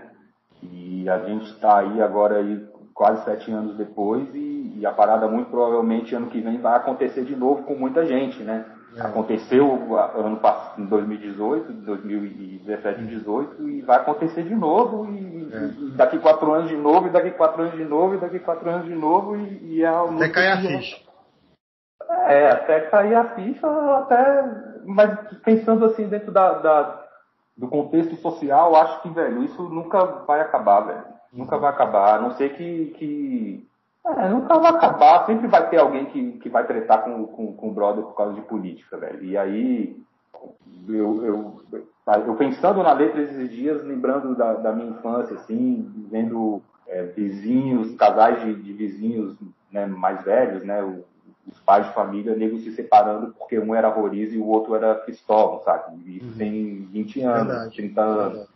E 0.62 1.08
a 1.08 1.18
gente 1.20 1.46
está 1.46 1.78
aí 1.78 2.02
agora 2.02 2.38
aí 2.38 2.68
quase 2.94 3.24
sete 3.24 3.50
anos 3.50 3.76
depois 3.76 4.28
e, 4.34 4.74
e, 4.78 4.84
a 4.84 4.92
parada 4.92 5.26
muito 5.26 5.50
provavelmente 5.50 6.14
ano 6.14 6.26
que 6.26 6.40
vem 6.40 6.60
vai 6.60 6.76
acontecer 6.76 7.24
de 7.24 7.34
novo 7.34 7.62
com 7.62 7.74
muita 7.74 8.04
gente, 8.04 8.42
né? 8.42 8.66
É. 8.96 9.02
Aconteceu 9.02 9.96
ano 10.16 10.36
passado, 10.38 10.82
em 10.82 10.86
2018, 10.86 11.72
2017 11.72 13.00
e 13.00 13.04
2018 13.04 13.68
e 13.68 13.80
vai 13.82 13.98
acontecer 13.98 14.42
de 14.42 14.54
novo 14.54 15.06
e, 15.10 15.48
é. 15.50 15.70
e, 15.78 15.90
daqui 15.92 16.18
quatro 16.18 16.52
anos 16.52 16.68
de 16.68 16.76
novo 16.76 17.06
e 17.06 17.10
daqui 17.10 17.30
quatro 17.30 17.62
anos 17.62 17.76
de 17.76 17.84
novo 17.84 18.16
e 18.16 18.18
daqui 18.18 18.38
quatro 18.40 18.68
anos 18.68 18.86
de 18.86 18.94
novo 18.94 19.36
e, 19.36 19.76
e 19.76 19.82
é 19.82 19.88
Até 19.88 20.28
a 20.52 20.60
ficha. 20.60 21.09
É, 22.30 22.50
até 22.50 22.80
cair 22.80 23.14
a 23.14 23.24
ficha, 23.34 23.66
até. 23.98 24.44
Mas 24.84 25.18
pensando 25.44 25.84
assim 25.84 26.08
dentro 26.08 26.32
da, 26.32 26.54
da, 26.54 27.04
do 27.56 27.68
contexto 27.68 28.16
social, 28.16 28.74
acho 28.76 29.02
que, 29.02 29.10
velho, 29.10 29.42
isso 29.44 29.62
nunca 29.62 30.04
vai 30.26 30.40
acabar, 30.40 30.80
velho. 30.80 31.04
Nunca 31.32 31.58
vai 31.58 31.70
acabar. 31.70 32.16
A 32.16 32.20
não 32.20 32.32
ser 32.32 32.50
que. 32.50 32.94
que 32.98 33.68
é, 34.06 34.28
nunca 34.28 34.58
vai 34.58 34.70
acabar. 34.70 35.26
Sempre 35.26 35.46
vai 35.46 35.68
ter 35.68 35.78
alguém 35.78 36.06
que, 36.06 36.32
que 36.38 36.48
vai 36.48 36.66
tretar 36.66 37.02
com, 37.04 37.26
com, 37.26 37.52
com 37.52 37.68
o 37.68 37.72
brother 37.72 38.04
por 38.04 38.14
causa 38.14 38.34
de 38.34 38.42
política, 38.42 38.96
velho. 38.96 39.22
E 39.24 39.36
aí. 39.36 39.96
Eu, 40.88 41.24
eu, 41.24 41.62
eu 42.26 42.34
pensando 42.36 42.82
na 42.82 42.92
letra 42.94 43.20
esses 43.20 43.50
dias, 43.50 43.84
lembrando 43.84 44.34
da, 44.34 44.54
da 44.54 44.72
minha 44.72 44.90
infância, 44.90 45.36
assim, 45.36 46.06
vendo 46.10 46.62
é, 46.88 47.02
vizinhos, 47.04 47.94
casais 47.96 48.40
de, 48.40 48.54
de 48.54 48.72
vizinhos 48.72 49.36
né, 49.70 49.86
mais 49.86 50.22
velhos, 50.24 50.64
né? 50.64 50.82
Os 51.50 51.58
pais 51.60 51.86
de 51.86 51.94
família, 51.94 52.34
negros 52.34 52.62
se 52.62 52.72
separando 52.72 53.34
porque 53.38 53.58
um 53.58 53.74
era 53.74 53.88
Roriz 53.88 54.32
e 54.32 54.38
o 54.38 54.46
outro 54.46 54.74
era 54.74 54.94
Cristóvão, 54.94 55.62
sabe? 55.64 55.96
Isso 56.16 56.26
uhum. 56.26 56.38
tem 56.38 56.88
20 56.92 57.22
anos, 57.22 57.46
Verdade. 57.46 57.76
30 57.76 58.00
anos. 58.00 58.32
Verdade. 58.32 58.50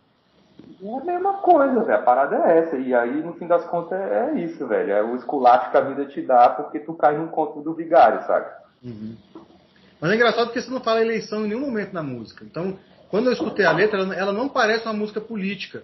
É 0.83 0.97
a 0.97 1.03
mesma 1.03 1.33
coisa, 1.33 1.83
velho. 1.83 1.99
A 1.99 2.01
parada 2.01 2.35
é 2.35 2.59
essa. 2.59 2.77
E 2.77 2.93
aí, 2.93 3.21
no 3.23 3.33
fim 3.33 3.47
das 3.47 3.65
contas, 3.65 3.99
é, 3.99 4.29
é 4.29 4.39
isso, 4.39 4.65
velho. 4.67 4.91
É 4.91 5.03
o 5.03 5.15
esculacho 5.15 5.71
que 5.71 5.77
a 5.77 5.81
vida 5.81 6.05
te 6.05 6.21
dá 6.21 6.49
porque 6.49 6.79
tu 6.79 6.93
cai 6.93 7.17
num 7.17 7.27
conto 7.27 7.61
do 7.61 7.73
vigário, 7.73 8.25
sabe? 8.25 8.47
Uhum. 8.83 9.15
Mas 9.99 10.11
é 10.11 10.15
engraçado 10.15 10.45
porque 10.47 10.61
você 10.61 10.71
não 10.71 10.81
fala 10.81 11.01
eleição 11.01 11.45
em 11.45 11.49
nenhum 11.49 11.61
momento 11.61 11.93
na 11.93 12.03
música. 12.03 12.43
Então, 12.43 12.77
quando 13.09 13.27
eu 13.27 13.33
escutei 13.33 13.65
a 13.65 13.71
letra, 13.71 13.99
ela 14.15 14.33
não 14.33 14.49
parece 14.49 14.85
uma 14.85 14.93
música 14.93 15.21
política. 15.21 15.83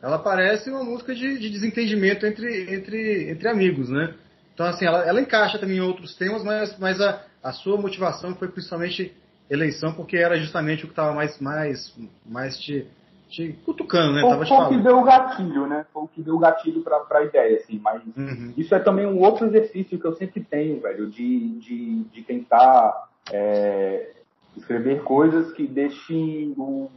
Ela 0.00 0.18
parece 0.18 0.70
uma 0.70 0.84
música 0.84 1.14
de, 1.14 1.38
de 1.38 1.50
desentendimento 1.50 2.26
entre, 2.26 2.74
entre, 2.74 3.30
entre 3.30 3.48
amigos, 3.48 3.88
né? 3.88 4.14
Então, 4.54 4.66
assim, 4.66 4.86
ela, 4.86 5.04
ela 5.04 5.20
encaixa 5.20 5.58
também 5.58 5.78
em 5.78 5.80
outros 5.80 6.16
temas, 6.16 6.44
mas, 6.44 6.78
mas 6.78 7.00
a, 7.00 7.20
a 7.42 7.52
sua 7.52 7.76
motivação 7.76 8.34
foi 8.36 8.48
principalmente 8.48 9.12
eleição, 9.50 9.92
porque 9.92 10.16
era 10.16 10.36
justamente 10.36 10.84
o 10.84 10.86
que 10.86 10.92
estava 10.92 11.12
mais, 11.12 11.38
mais, 11.40 11.94
mais 12.24 12.56
te, 12.58 12.86
te 13.28 13.52
cutucando, 13.64 14.14
né? 14.14 14.20
Foi, 14.20 14.46
foi 14.46 14.56
o 14.56 14.68
que 14.68 14.78
deu 14.78 14.98
o 14.98 15.04
gatilho, 15.04 15.66
né? 15.66 15.84
Foi 15.92 16.04
o 16.04 16.08
que 16.08 16.22
deu 16.22 16.36
o 16.36 16.38
gatilho 16.38 16.82
para 16.82 17.18
a 17.18 17.24
ideia, 17.24 17.58
assim. 17.58 17.80
Mas 17.82 18.02
uhum. 18.16 18.54
isso 18.56 18.74
é 18.74 18.78
também 18.78 19.06
um 19.06 19.20
outro 19.20 19.46
exercício 19.46 19.98
que 19.98 20.06
eu 20.06 20.14
sempre 20.14 20.42
tenho, 20.44 20.80
velho, 20.80 21.10
de, 21.10 21.58
de, 21.58 22.04
de 22.04 22.22
tentar 22.22 23.08
é, 23.32 24.12
escrever 24.56 25.02
coisas 25.02 25.52
que 25.52 25.66
deixem 25.66 26.54
o, 26.56 26.88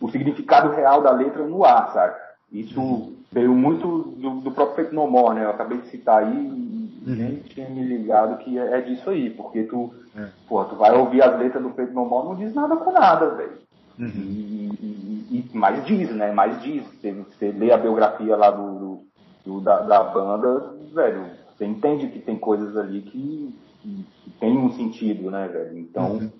o 0.00 0.08
significado 0.10 0.70
real 0.70 1.02
da 1.02 1.10
letra 1.10 1.44
no 1.44 1.64
ar, 1.64 1.92
sabe? 1.92 2.16
Isso 2.52 2.80
uhum. 2.80 3.17
Veio 3.30 3.54
muito 3.54 4.14
do, 4.16 4.40
do 4.40 4.50
próprio 4.50 4.76
Feito 4.76 4.94
No 4.94 5.08
More, 5.08 5.34
né? 5.34 5.44
Eu 5.44 5.50
acabei 5.50 5.78
de 5.78 5.88
citar 5.88 6.24
aí 6.24 6.34
e 6.34 7.10
uhum. 7.10 7.16
nem 7.16 7.36
tinha 7.36 7.68
me 7.68 7.82
ligado 7.82 8.38
que 8.38 8.58
é, 8.58 8.78
é 8.78 8.80
disso 8.80 9.08
aí, 9.10 9.30
porque 9.30 9.64
tu, 9.64 9.92
é. 10.16 10.28
pô, 10.48 10.64
tu 10.64 10.76
vai 10.76 10.96
ouvir 10.96 11.22
as 11.22 11.38
letras 11.38 11.62
do 11.62 11.70
Feito 11.70 11.92
No 11.92 12.04
More 12.04 12.28
não 12.28 12.34
diz 12.36 12.54
nada 12.54 12.76
com 12.76 12.92
nada, 12.92 13.34
velho. 13.34 13.58
Uhum. 13.98 14.06
E, 14.06 14.70
e, 14.80 15.44
e, 15.52 15.56
mais 15.56 15.84
diz, 15.84 16.10
né? 16.10 16.32
Mais 16.32 16.60
diz. 16.62 16.86
Você, 16.86 17.12
você 17.12 17.50
lê 17.50 17.72
a 17.72 17.78
biografia 17.78 18.36
lá 18.36 18.50
do, 18.50 19.02
do 19.44 19.60
da, 19.60 19.80
da, 19.80 20.04
banda, 20.04 20.74
velho, 20.92 21.26
você 21.56 21.64
entende 21.64 22.08
que 22.08 22.18
tem 22.18 22.36
coisas 22.36 22.76
ali 22.76 23.00
que, 23.02 23.54
que, 23.80 24.06
que 24.24 24.30
tem 24.38 24.56
um 24.56 24.70
sentido, 24.72 25.30
né, 25.30 25.48
velho? 25.48 25.78
Então, 25.78 26.12
uhum. 26.12 26.30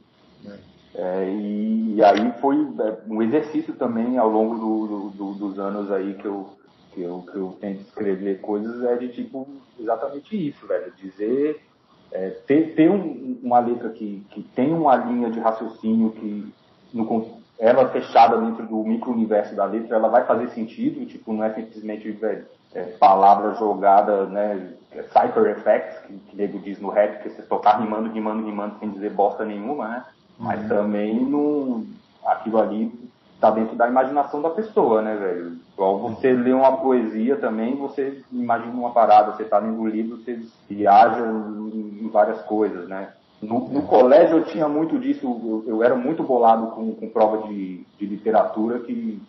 é. 0.46 0.68
É, 0.94 1.30
e, 1.30 1.94
e, 1.94 2.02
aí 2.02 2.32
foi 2.40 2.56
é, 2.56 2.98
um 3.06 3.22
exercício 3.22 3.74
também 3.74 4.18
ao 4.18 4.28
longo 4.28 4.56
do, 4.56 5.10
do, 5.10 5.34
dos 5.34 5.58
anos 5.58 5.92
aí 5.92 6.14
que 6.14 6.24
eu, 6.24 6.50
que 6.98 7.02
eu, 7.04 7.24
que 7.30 7.36
eu 7.36 7.56
tento 7.60 7.80
escrever 7.82 8.40
coisas, 8.40 8.82
é 8.84 8.96
de 8.96 9.08
tipo 9.08 9.46
exatamente 9.78 10.48
isso, 10.48 10.66
velho. 10.66 10.92
Dizer, 10.96 11.62
é, 12.10 12.30
ter, 12.46 12.74
ter 12.74 12.90
um, 12.90 13.38
uma 13.42 13.60
letra 13.60 13.90
que, 13.90 14.26
que 14.30 14.42
tem 14.42 14.72
uma 14.72 14.96
linha 14.96 15.30
de 15.30 15.38
raciocínio 15.38 16.10
que 16.10 16.52
no, 16.92 17.38
ela 17.58 17.88
fechada 17.88 18.36
dentro 18.38 18.66
do 18.66 18.82
micro-universo 18.82 19.54
da 19.54 19.64
letra, 19.64 19.96
ela 19.96 20.08
vai 20.08 20.24
fazer 20.26 20.48
sentido, 20.50 21.06
tipo, 21.06 21.32
não 21.32 21.44
é 21.44 21.54
simplesmente 21.54 22.10
velho, 22.10 22.46
é, 22.74 22.82
palavra 22.82 23.54
jogada, 23.54 24.26
né, 24.26 24.74
é 24.92 25.02
cipher 25.02 25.56
effects, 25.56 25.98
que, 26.06 26.14
que 26.14 26.34
o 26.34 26.36
nego 26.36 26.58
diz 26.58 26.80
no 26.80 26.88
rap, 26.88 27.22
que 27.22 27.30
você 27.30 27.42
tocar 27.42 27.80
rimando, 27.80 28.10
rimando, 28.10 28.44
rimando, 28.44 28.78
sem 28.80 28.90
dizer 28.90 29.10
bosta 29.10 29.44
nenhuma, 29.44 29.88
né? 29.88 30.04
Mas 30.38 30.60
uhum. 30.62 30.68
também 30.68 31.20
não, 31.20 31.84
aquilo 32.24 32.58
ali 32.58 33.07
tá 33.40 33.50
dentro 33.50 33.76
da 33.76 33.88
imaginação 33.88 34.42
da 34.42 34.50
pessoa, 34.50 35.00
né, 35.00 35.14
velho? 35.14 35.58
Igual 35.74 35.98
você 35.98 36.32
lê 36.32 36.52
uma 36.52 36.76
poesia 36.78 37.36
também, 37.36 37.76
você 37.76 38.20
imagina 38.32 38.72
uma 38.72 38.90
parada, 38.90 39.32
você 39.32 39.44
tá 39.44 39.58
lendo 39.58 39.80
um 39.80 39.86
livro, 39.86 40.16
você 40.16 40.40
viaja 40.68 41.24
em 41.24 42.08
várias 42.12 42.42
coisas, 42.42 42.88
né? 42.88 43.12
No, 43.40 43.68
no 43.68 43.82
colégio 43.82 44.38
eu 44.38 44.44
tinha 44.44 44.68
muito 44.68 44.98
disso, 44.98 45.24
eu, 45.24 45.64
eu 45.66 45.82
era 45.84 45.94
muito 45.94 46.24
bolado 46.24 46.68
com, 46.68 46.92
com 46.92 47.08
prova 47.08 47.46
de, 47.46 47.86
de 47.96 48.06
literatura, 48.06 48.80
que 48.80 49.22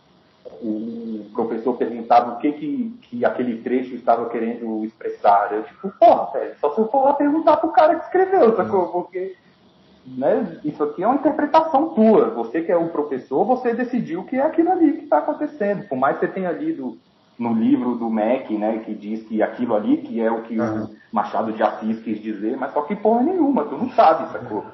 o 0.62 1.30
professor 1.34 1.78
perguntava 1.78 2.32
o 2.32 2.38
que, 2.38 2.52
que, 2.54 3.00
que 3.04 3.26
aquele 3.26 3.62
trecho 3.62 3.94
estava 3.94 4.28
querendo 4.30 4.84
expressar. 4.84 5.54
Eu, 5.54 5.64
tipo, 5.64 5.90
porra, 6.00 6.32
velho, 6.34 6.56
só 6.60 6.74
se 6.74 6.82
eu 6.82 6.88
for 6.88 7.06
lá 7.06 7.14
perguntar 7.14 7.58
pro 7.58 7.70
cara 7.70 7.96
que 7.96 8.06
escreveu, 8.06 8.56
sacou? 8.56 8.88
Porque 8.88 9.36
né, 10.06 10.60
isso 10.64 10.84
aqui 10.84 11.04
é 11.04 11.08
uma 11.08 11.16
interpretação 11.16 11.90
tua. 11.90 12.30
Você 12.32 12.62
que 12.62 12.72
é 12.72 12.78
o 12.78 12.90
professor, 12.90 13.46
você 13.46 13.74
decidiu 13.74 14.24
que 14.24 14.36
é 14.36 14.42
aquilo 14.42 14.72
ali 14.72 14.94
que 14.94 15.04
está 15.04 15.20
acontecendo. 15.20 15.88
Por 15.88 15.98
mais 15.98 16.18
que 16.18 16.26
você 16.26 16.32
tenha 16.32 16.52
lido 16.52 16.98
no 17.38 17.54
livro 17.54 17.96
do 17.96 18.10
Mac, 18.10 18.50
né, 18.50 18.80
que 18.80 18.94
diz 18.94 19.24
que 19.24 19.42
aquilo 19.42 19.76
ali 19.76 19.98
que 19.98 20.20
é 20.20 20.30
o 20.30 20.42
que 20.42 20.60
uhum. 20.60 20.84
o 20.84 20.90
Machado 21.12 21.54
de 21.54 21.64
Assis 21.64 22.00
quis 22.02 22.22
dizer, 22.22 22.58
mas 22.58 22.74
só 22.74 22.82
que 22.82 22.96
porra 22.96 23.24
nenhuma, 23.24 23.64
tu 23.64 23.78
não 23.78 23.90
sabe, 23.92 24.32
sacou? 24.32 24.66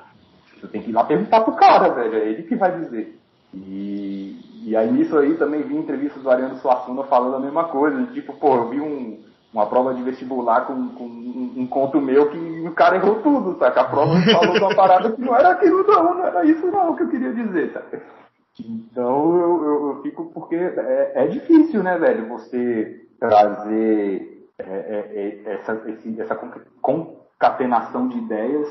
Tu 0.60 0.68
tem 0.68 0.82
que 0.82 0.90
ir 0.90 0.94
lá 0.94 1.04
perguntar 1.04 1.42
pro 1.42 1.54
cara, 1.54 1.90
velho, 1.90 2.16
é 2.16 2.28
ele 2.28 2.44
que 2.44 2.56
vai 2.56 2.80
dizer. 2.80 3.20
E, 3.54 4.64
e 4.66 4.76
aí 4.76 4.92
nisso 4.92 5.16
aí 5.18 5.36
também 5.36 5.62
vi 5.62 5.76
entrevistas 5.76 6.24
do 6.24 6.30
Ariano 6.30 6.58
Suassuna 6.58 7.04
falando 7.04 7.36
a 7.36 7.40
mesma 7.40 7.66
coisa, 7.66 8.04
tipo, 8.08 8.34
pô, 8.34 8.56
eu 8.56 8.70
vi 8.70 8.82
um, 8.82 9.20
uma 9.56 9.68
prova 9.68 9.94
de 9.94 10.04
vestibular 10.04 10.68
com, 10.68 10.90
com 10.90 11.06
um, 11.06 11.54
um, 11.56 11.66
conto 11.66 12.02
meu 12.02 12.30
que 12.30 12.68
o 12.68 12.74
cara 12.74 12.98
errou 12.98 13.22
tudo, 13.22 13.58
saca? 13.58 13.82
A 13.82 13.86
prova 13.86 14.14
falou 14.22 14.58
uma 14.58 14.76
parada 14.76 15.14
que 15.14 15.22
não 15.22 15.34
era 15.34 15.52
aquilo 15.52 15.82
não, 15.88 16.16
não 16.16 16.26
era 16.26 16.44
isso 16.44 16.68
não 16.68 16.94
que 16.94 17.04
eu 17.04 17.08
queria 17.08 17.32
dizer, 17.34 17.72
saca? 17.72 18.04
Então 18.60 19.38
eu, 19.38 19.64
eu, 19.64 19.88
eu 19.88 20.02
fico 20.02 20.26
porque 20.34 20.58
é, 20.58 21.12
é, 21.16 21.28
difícil, 21.28 21.82
né, 21.82 21.98
velho, 21.98 22.28
você 22.28 23.08
trazer 23.18 24.50
é, 24.60 24.64
é, 24.64 25.42
é 25.46 25.54
essa, 25.54 25.82
esse, 25.88 26.20
essa 26.20 26.36
concatenação 26.82 28.10
de 28.10 28.18
ideias 28.18 28.68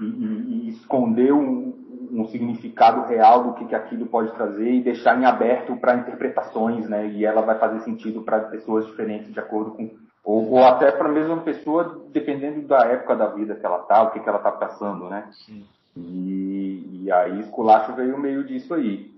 e, 0.00 0.04
e, 0.04 0.66
e 0.66 0.68
esconder 0.70 1.34
um, 1.34 1.81
um, 2.12 2.26
significado 2.28 3.08
real 3.08 3.44
do 3.44 3.54
que, 3.54 3.64
que 3.64 3.74
aquilo 3.74 4.06
pode 4.06 4.32
trazer 4.32 4.70
e 4.70 4.82
deixar 4.82 5.18
em 5.18 5.24
aberto 5.24 5.74
para 5.76 5.96
interpretações, 5.96 6.88
né? 6.88 7.06
E 7.08 7.24
ela 7.24 7.40
vai 7.42 7.58
fazer 7.58 7.80
sentido 7.80 8.22
para 8.22 8.40
pessoas 8.40 8.86
diferentes 8.86 9.32
de 9.32 9.40
acordo 9.40 9.72
com 9.72 9.90
ou, 10.24 10.52
ou 10.52 10.64
até 10.64 10.92
para 10.92 11.08
a 11.08 11.12
mesma 11.12 11.38
pessoa, 11.38 12.00
dependendo 12.12 12.66
da 12.66 12.84
época 12.86 13.16
da 13.16 13.26
vida 13.26 13.56
que 13.56 13.66
ela 13.66 13.80
tá, 13.80 14.02
o 14.02 14.10
que, 14.10 14.20
que 14.20 14.28
ela 14.28 14.38
tá 14.38 14.52
passando, 14.52 15.08
né? 15.08 15.28
Sim. 15.32 15.64
E, 15.96 17.02
e 17.02 17.12
aí 17.12 17.40
Esculacho 17.40 17.92
veio 17.94 18.16
meio 18.18 18.44
disso 18.44 18.72
aí. 18.72 19.10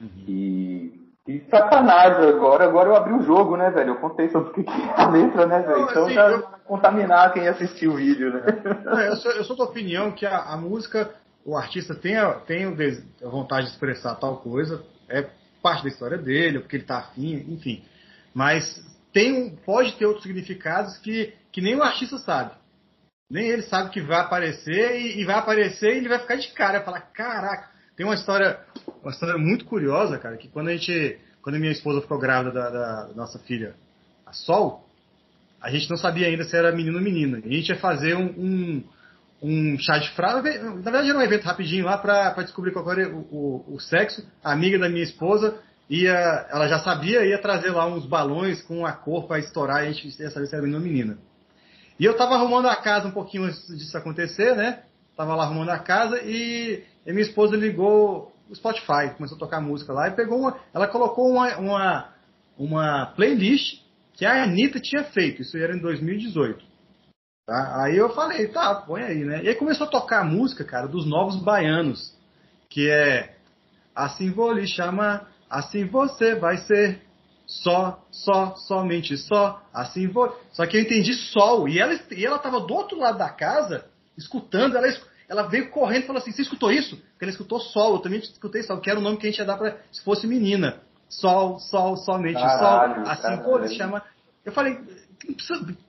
Uhum. 0.00 0.08
E, 0.28 1.00
e 1.26 1.40
sacanagem, 1.50 2.28
agora, 2.28 2.64
agora 2.64 2.88
eu 2.90 2.96
abri 2.96 3.12
o 3.14 3.22
jogo, 3.22 3.56
né, 3.56 3.70
velho? 3.70 3.90
Eu 3.90 3.96
contei 3.96 4.28
sobre 4.28 4.50
o 4.50 4.52
que 4.52 4.60
é 4.70 5.00
a 5.00 5.08
letra, 5.08 5.46
né, 5.46 5.60
velho? 5.60 5.82
Então 5.82 6.04
assim, 6.04 6.14
já 6.14 6.30
eu... 6.30 6.42
contaminar 6.66 7.32
quem 7.32 7.48
assistiu 7.48 7.92
o 7.92 7.96
vídeo, 7.96 8.32
né? 8.32 8.42
Não, 8.84 9.00
eu, 9.00 9.16
sou, 9.16 9.32
eu 9.32 9.44
sou 9.44 9.56
da 9.56 9.64
opinião 9.64 10.12
que 10.12 10.26
a, 10.26 10.52
a 10.52 10.56
música, 10.56 11.10
o 11.44 11.56
artista 11.56 11.94
tem, 11.94 12.16
a, 12.16 12.32
tem 12.34 12.64
a 12.64 13.28
vontade 13.28 13.66
de 13.66 13.72
expressar 13.72 14.14
tal 14.16 14.38
coisa, 14.38 14.84
é 15.08 15.28
parte 15.62 15.82
da 15.82 15.88
história 15.88 16.18
dele, 16.18 16.60
porque 16.60 16.76
ele 16.76 16.84
tá 16.84 16.98
afim, 16.98 17.34
enfim. 17.48 17.84
Mas 18.34 18.80
tem, 19.12 19.56
pode 19.64 19.92
ter 19.96 20.06
outros 20.06 20.24
significados 20.24 20.96
que, 20.98 21.32
que 21.52 21.60
nem 21.60 21.74
o 21.74 21.82
artista 21.82 22.18
sabe. 22.18 22.52
Nem 23.30 23.48
ele 23.48 23.62
sabe 23.62 23.90
que 23.90 24.00
vai 24.00 24.20
aparecer 24.20 25.00
e, 25.00 25.20
e 25.20 25.24
vai 25.24 25.36
aparecer 25.36 25.94
e 25.94 25.98
ele 25.98 26.08
vai 26.08 26.18
ficar 26.18 26.36
de 26.36 26.48
cara, 26.52 26.82
falar, 26.82 27.00
caraca, 27.12 27.70
tem 27.96 28.06
uma 28.06 28.14
história, 28.14 28.58
uma 29.02 29.12
história 29.12 29.36
muito 29.38 29.64
curiosa, 29.64 30.18
cara, 30.18 30.36
que 30.36 30.48
quando 30.48 30.68
a 30.68 30.72
gente, 30.72 31.18
quando 31.42 31.56
a 31.56 31.58
minha 31.58 31.72
esposa 31.72 32.00
ficou 32.00 32.18
grávida 32.18 32.52
da, 32.52 32.70
da 32.70 33.14
nossa 33.14 33.38
filha, 33.40 33.74
a 34.26 34.32
Sol, 34.32 34.86
a 35.60 35.70
gente 35.70 35.88
não 35.90 35.96
sabia 35.96 36.26
ainda 36.26 36.44
se 36.44 36.56
era 36.56 36.72
menino 36.72 36.96
ou 36.96 37.04
menina. 37.04 37.38
a 37.38 37.48
gente 37.48 37.68
ia 37.68 37.78
fazer 37.78 38.16
um, 38.16 38.26
um, 38.26 38.84
um 39.42 39.78
chá 39.78 39.98
de 39.98 40.10
fralda, 40.10 40.42
na 40.62 40.80
verdade 40.80 41.08
era 41.08 41.18
um 41.18 41.22
evento 41.22 41.44
rapidinho 41.44 41.84
lá 41.84 41.96
para 41.96 42.42
descobrir 42.42 42.72
qual 42.72 42.90
era 42.92 43.08
o, 43.08 43.20
o, 43.30 43.74
o, 43.74 43.80
sexo. 43.80 44.26
A 44.44 44.52
amiga 44.52 44.78
da 44.78 44.88
minha 44.88 45.02
esposa 45.02 45.58
ia, 45.88 46.46
ela 46.50 46.68
já 46.68 46.78
sabia, 46.80 47.24
ia 47.24 47.40
trazer 47.40 47.70
lá 47.70 47.86
uns 47.86 48.04
balões 48.04 48.62
com 48.62 48.84
a 48.84 48.92
cor 48.92 49.26
para 49.26 49.38
estourar 49.38 49.84
e 49.84 49.88
a 49.88 49.92
gente 49.92 50.20
ia 50.20 50.30
saber 50.30 50.46
se 50.46 50.54
era 50.54 50.62
menino 50.62 50.78
ou 50.78 50.84
menina. 50.84 51.18
E 51.98 52.04
eu 52.04 52.16
tava 52.16 52.34
arrumando 52.34 52.66
a 52.66 52.76
casa 52.76 53.08
um 53.08 53.12
pouquinho 53.12 53.44
antes 53.44 53.66
disso 53.66 53.96
acontecer, 53.96 54.54
né? 54.56 54.82
Tava 55.16 55.34
lá 55.34 55.44
arrumando 55.44 55.70
a 55.70 55.78
casa 55.78 56.20
e, 56.22 56.84
e 57.06 57.12
minha 57.12 57.24
esposa 57.24 57.56
ligou 57.56 58.32
o 58.48 58.54
Spotify, 58.54 59.14
começou 59.16 59.36
a 59.36 59.38
tocar 59.38 59.60
música 59.60 59.92
lá 59.92 60.08
e 60.08 60.12
pegou 60.12 60.38
uma. 60.38 60.56
Ela 60.72 60.86
colocou 60.86 61.30
uma, 61.30 61.56
uma, 61.58 62.08
uma 62.58 63.06
playlist 63.16 63.82
que 64.14 64.24
a 64.24 64.44
Anitta 64.44 64.80
tinha 64.80 65.04
feito, 65.04 65.42
isso 65.42 65.56
era 65.56 65.74
em 65.74 65.78
2018. 65.78 66.64
Tá? 67.50 67.82
Aí 67.82 67.96
eu 67.96 68.10
falei, 68.10 68.46
tá, 68.46 68.72
põe 68.76 69.02
aí, 69.02 69.24
né? 69.24 69.42
E 69.42 69.48
aí 69.48 69.56
começou 69.56 69.84
a 69.84 69.90
tocar 69.90 70.20
a 70.20 70.24
música, 70.24 70.62
cara, 70.62 70.86
dos 70.86 71.04
Novos 71.04 71.34
Baianos, 71.42 72.14
que 72.68 72.88
é 72.88 73.34
Assim 73.92 74.30
vou 74.30 74.52
lhe 74.52 74.68
chamar, 74.68 75.28
assim 75.50 75.84
você 75.84 76.36
vai 76.36 76.58
ser, 76.58 77.02
só, 77.44 78.00
só, 78.12 78.54
somente 78.54 79.16
só, 79.16 79.60
assim 79.74 80.06
vou. 80.06 80.40
Só 80.52 80.64
que 80.64 80.76
eu 80.76 80.80
entendi 80.80 81.12
sol. 81.12 81.68
E 81.68 81.80
ela, 81.80 81.98
e 82.12 82.24
ela 82.24 82.38
tava 82.38 82.60
do 82.60 82.72
outro 82.72 82.96
lado 82.96 83.18
da 83.18 83.28
casa, 83.28 83.84
escutando, 84.16 84.76
ela, 84.76 84.86
ela 85.28 85.42
veio 85.48 85.70
correndo 85.70 86.04
e 86.04 86.06
falou 86.06 86.22
assim: 86.22 86.30
Você 86.30 86.42
escutou 86.42 86.70
isso? 86.70 86.96
Porque 86.96 87.24
ela 87.24 87.32
escutou 87.32 87.58
sol, 87.58 87.94
eu 87.94 87.98
também 87.98 88.20
escutei 88.20 88.62
sol, 88.62 88.80
que 88.80 88.88
era 88.88 89.00
o 89.00 89.02
nome 89.02 89.16
que 89.16 89.26
a 89.26 89.30
gente 89.30 89.40
ia 89.40 89.44
dar 89.44 89.58
pra, 89.58 89.76
se 89.90 90.04
fosse 90.04 90.24
menina. 90.24 90.80
Sol, 91.08 91.58
sol, 91.58 91.96
somente 91.96 92.40
caralho, 92.40 92.94
sol. 92.94 93.12
Assim 93.12 93.42
caralho. 93.42 93.68
se 93.68 93.74
chama. 93.74 94.04
Eu 94.44 94.52
falei, 94.52 94.78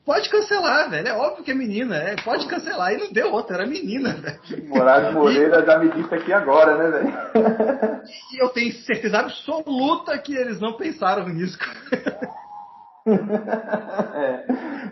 pode 0.05 0.29
cancelar, 0.29 0.89
velho. 0.89 1.07
É 1.07 1.13
óbvio 1.13 1.43
que 1.43 1.51
é 1.51 1.53
menina, 1.53 1.95
é, 1.95 2.15
pode 2.21 2.47
cancelar. 2.47 2.93
E 2.93 2.97
não 2.97 3.11
deu 3.11 3.31
outra, 3.31 3.57
era 3.57 3.65
menina, 3.65 4.13
velho. 4.13 4.39
Moraes 4.67 5.13
Moreira 5.13 5.61
e... 5.61 5.65
já 5.65 5.79
me 5.79 5.89
disse 5.89 6.13
aqui 6.13 6.33
agora, 6.33 6.77
né, 6.77 6.91
velho? 6.91 8.01
E 8.33 8.43
eu 8.43 8.49
tenho 8.49 8.73
certeza 8.83 9.19
absoluta 9.19 10.17
que 10.17 10.35
eles 10.35 10.59
não 10.59 10.73
pensaram 10.73 11.27
nisso. 11.29 11.57
é. 13.07 14.45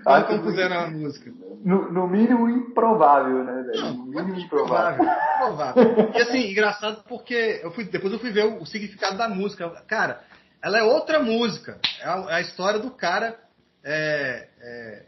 Quando 0.03 0.27
compuseram 0.27 0.79
a 0.79 0.87
música. 0.89 1.31
No, 1.63 1.91
no, 1.91 2.07
mínimo 2.07 2.49
improvável, 2.49 3.43
né, 3.43 3.63
velho? 3.63 3.93
No 3.93 4.05
mínimo 4.05 4.39
improvável. 4.39 5.05
improvável. 5.35 6.11
E 6.15 6.21
assim, 6.21 6.51
engraçado 6.51 7.03
porque 7.07 7.59
eu 7.63 7.71
fui, 7.71 7.83
depois 7.83 8.13
eu 8.13 8.19
fui 8.19 8.31
ver 8.31 8.45
o, 8.45 8.61
o 8.61 8.65
significado 8.65 9.17
da 9.17 9.27
música. 9.27 9.69
Cara, 9.87 10.21
ela 10.63 10.79
é 10.79 10.83
outra 10.83 11.19
música. 11.19 11.77
É 12.01 12.07
a, 12.07 12.25
é 12.29 12.33
a 12.35 12.41
história 12.41 12.79
do 12.79 12.91
cara 12.91 13.35
é, 13.83 14.47
é, 14.61 15.05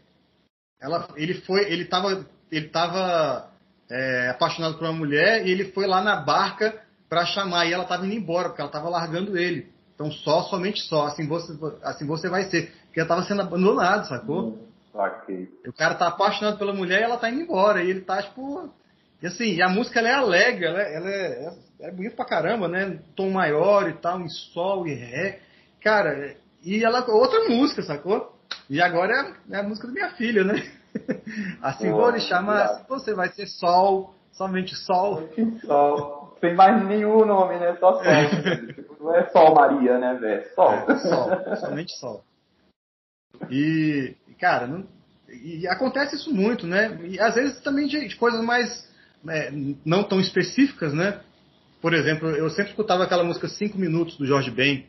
ela, 0.80 1.08
ele 1.16 1.34
foi, 1.42 1.70
ele 1.70 1.84
estava 1.84 2.26
ele 2.50 2.68
tava, 2.68 3.50
é, 3.90 4.28
apaixonado 4.28 4.76
por 4.76 4.84
uma 4.84 4.92
mulher 4.92 5.46
e 5.46 5.50
ele 5.50 5.72
foi 5.72 5.86
lá 5.86 6.02
na 6.02 6.16
barca 6.16 6.82
para 7.08 7.24
chamar 7.24 7.66
e 7.66 7.72
ela 7.72 7.84
estava 7.84 8.04
indo 8.04 8.14
embora 8.14 8.48
porque 8.48 8.60
ela 8.60 8.68
estava 8.68 8.90
largando 8.90 9.38
ele. 9.38 9.72
Então 9.94 10.10
só, 10.10 10.42
somente 10.42 10.82
só, 10.82 11.06
assim 11.06 11.26
você, 11.26 11.52
assim 11.82 12.06
você 12.06 12.28
vai 12.28 12.44
ser, 12.44 12.72
porque 12.86 13.00
ela 13.00 13.06
estava 13.06 13.22
sendo 13.22 13.42
abandonado, 13.42 14.06
sacou? 14.06 14.48
Hum, 14.50 14.66
okay. 14.92 15.48
O 15.66 15.72
cara 15.72 15.94
tá 15.94 16.08
apaixonado 16.08 16.58
pela 16.58 16.74
mulher 16.74 17.00
e 17.00 17.04
ela 17.04 17.16
tá 17.16 17.30
indo 17.30 17.40
embora 17.40 17.82
e 17.82 17.88
ele 17.88 18.02
tá 18.02 18.22
tipo 18.22 18.70
e 19.22 19.26
assim, 19.26 19.54
e 19.54 19.62
a 19.62 19.68
música 19.68 20.00
ela 20.00 20.08
é 20.08 20.14
alegre, 20.14 20.66
ela, 20.66 20.82
ela 20.82 21.08
é, 21.08 21.54
é, 21.80 21.88
é 21.88 21.90
bonita 21.92 22.16
pra 22.16 22.24
caramba, 22.24 22.66
né? 22.66 22.98
Tom 23.14 23.30
maior 23.30 23.88
e 23.88 23.92
tal, 23.92 24.20
em 24.20 24.28
sol 24.28 24.86
e 24.86 24.94
ré. 24.94 25.38
Cara, 25.80 26.34
e 26.62 26.84
ela 26.84 27.08
outra 27.08 27.48
música, 27.48 27.82
sacou? 27.82 28.31
E 28.72 28.80
agora 28.80 29.36
é, 29.50 29.56
a 29.56 29.62
música 29.62 29.86
da 29.86 29.92
minha 29.92 30.10
filha, 30.12 30.44
né? 30.44 30.54
Assim 31.60 31.90
vou 31.90 32.10
lhe 32.10 32.20
chamar, 32.20 32.86
você 32.88 33.14
vai 33.14 33.28
ser 33.28 33.46
sol, 33.46 34.14
somente 34.32 34.74
sol. 34.74 35.28
Sol. 35.64 36.36
Sem 36.40 36.54
mais 36.54 36.84
nenhum 36.86 37.24
nome, 37.24 37.58
né? 37.58 37.76
Só 37.78 37.92
sol. 37.92 38.02
Não 38.98 39.16
é 39.16 39.26
Sol 39.28 39.54
Maria, 39.54 39.98
né, 39.98 40.14
velho? 40.14 40.54
Sol. 40.54 40.72
É, 40.72 40.96
sol, 40.96 41.56
somente 41.56 41.92
sol. 41.98 42.24
E, 43.50 44.16
cara, 44.40 44.66
não, 44.68 44.86
e 45.28 45.66
acontece 45.66 46.14
isso 46.14 46.32
muito, 46.32 46.66
né? 46.66 46.98
E 47.02 47.18
às 47.18 47.34
vezes 47.34 47.60
também 47.60 47.88
de, 47.88 48.06
de 48.06 48.16
coisas 48.16 48.40
mais 48.44 48.88
é, 49.28 49.50
não 49.84 50.04
tão 50.04 50.20
específicas, 50.20 50.94
né? 50.94 51.20
por 51.82 51.92
exemplo, 51.92 52.30
eu 52.30 52.48
sempre 52.48 52.70
escutava 52.70 53.02
aquela 53.02 53.24
música 53.24 53.48
5 53.48 53.76
Minutos 53.76 54.16
do 54.16 54.24
Jorge 54.24 54.52
Ben, 54.52 54.86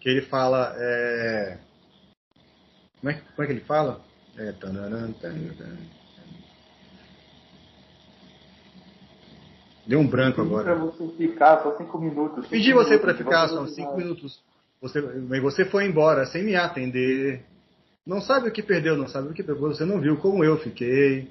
que 0.00 0.08
ele 0.08 0.22
fala. 0.22 0.72
É... 0.78 1.58
Como, 3.00 3.10
é, 3.10 3.14
como 3.14 3.42
é 3.42 3.46
que 3.46 3.52
ele 3.52 3.60
fala? 3.60 4.00
É... 4.36 4.54
Deu 9.86 9.98
um 9.98 10.06
branco 10.06 10.40
agora. 10.40 10.64
Para 10.64 10.74
você 10.76 11.08
ficar 11.16 11.62
só 11.62 11.76
5 11.76 11.98
minutos. 11.98 12.46
Pedi 12.46 12.72
você 12.72 12.98
para 12.98 13.14
ficar 13.14 13.48
só 13.48 13.66
5 13.66 13.96
minutos. 13.96 14.40
Você, 14.80 15.00
mas 15.00 15.42
você 15.42 15.64
foi 15.64 15.84
embora 15.86 16.26
sem 16.26 16.44
me 16.44 16.54
atender. 16.54 17.44
Não 18.06 18.20
sabe 18.20 18.48
o 18.48 18.52
que 18.52 18.62
perdeu, 18.62 18.96
não 18.96 19.08
sabe 19.08 19.28
o 19.28 19.34
que 19.34 19.42
pegou. 19.42 19.68
Você 19.68 19.84
não 19.84 20.00
viu 20.00 20.16
como 20.16 20.44
eu 20.44 20.58
fiquei. 20.58 21.28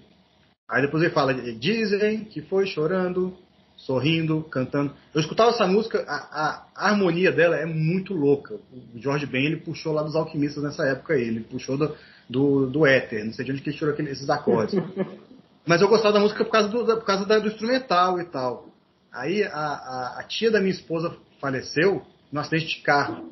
Aí 0.67 0.81
depois 0.81 1.03
ele 1.03 1.13
fala: 1.13 1.33
dizem 1.33 2.25
que 2.25 2.41
foi 2.41 2.67
chorando 2.67 3.35
sorrindo, 3.79 4.43
cantando. 4.43 4.93
Eu 5.13 5.21
escutava 5.21 5.51
essa 5.51 5.65
música, 5.65 6.03
a, 6.07 6.65
a, 6.75 6.89
harmonia 6.89 7.31
dela 7.31 7.55
é 7.55 7.65
muito 7.65 8.13
louca. 8.13 8.55
O 8.55 8.99
George 8.99 9.25
Ben 9.25 9.45
ele 9.45 9.57
puxou 9.57 9.93
lá 9.93 10.03
dos 10.03 10.15
alquimistas 10.15 10.63
nessa 10.63 10.83
época 10.85 11.15
ele 11.15 11.41
puxou 11.41 11.77
do, 11.77 11.95
do, 12.29 12.67
do 12.67 12.85
éter, 12.85 13.23
não 13.25 13.33
sei 13.33 13.45
de 13.45 13.51
onde 13.51 13.61
que 13.61 13.69
ele 13.69 13.77
tirou 13.77 13.93
aquele, 13.93 14.11
esses 14.11 14.29
acordes. 14.29 14.79
Mas 15.65 15.81
eu 15.81 15.87
gostava 15.87 16.13
da 16.13 16.19
música 16.19 16.43
por 16.43 16.51
causa 16.51 16.67
do, 16.67 16.85
por 16.85 17.05
causa 17.05 17.25
da, 17.25 17.39
do 17.39 17.47
instrumental 17.47 18.19
e 18.19 18.25
tal. 18.25 18.69
Aí 19.11 19.43
a, 19.43 19.49
a, 19.49 20.19
a, 20.19 20.23
tia 20.23 20.51
da 20.51 20.59
minha 20.59 20.71
esposa 20.71 21.15
faleceu 21.39 22.05
num 22.31 22.39
acidente 22.39 22.67
de 22.67 22.81
carro. 22.81 23.31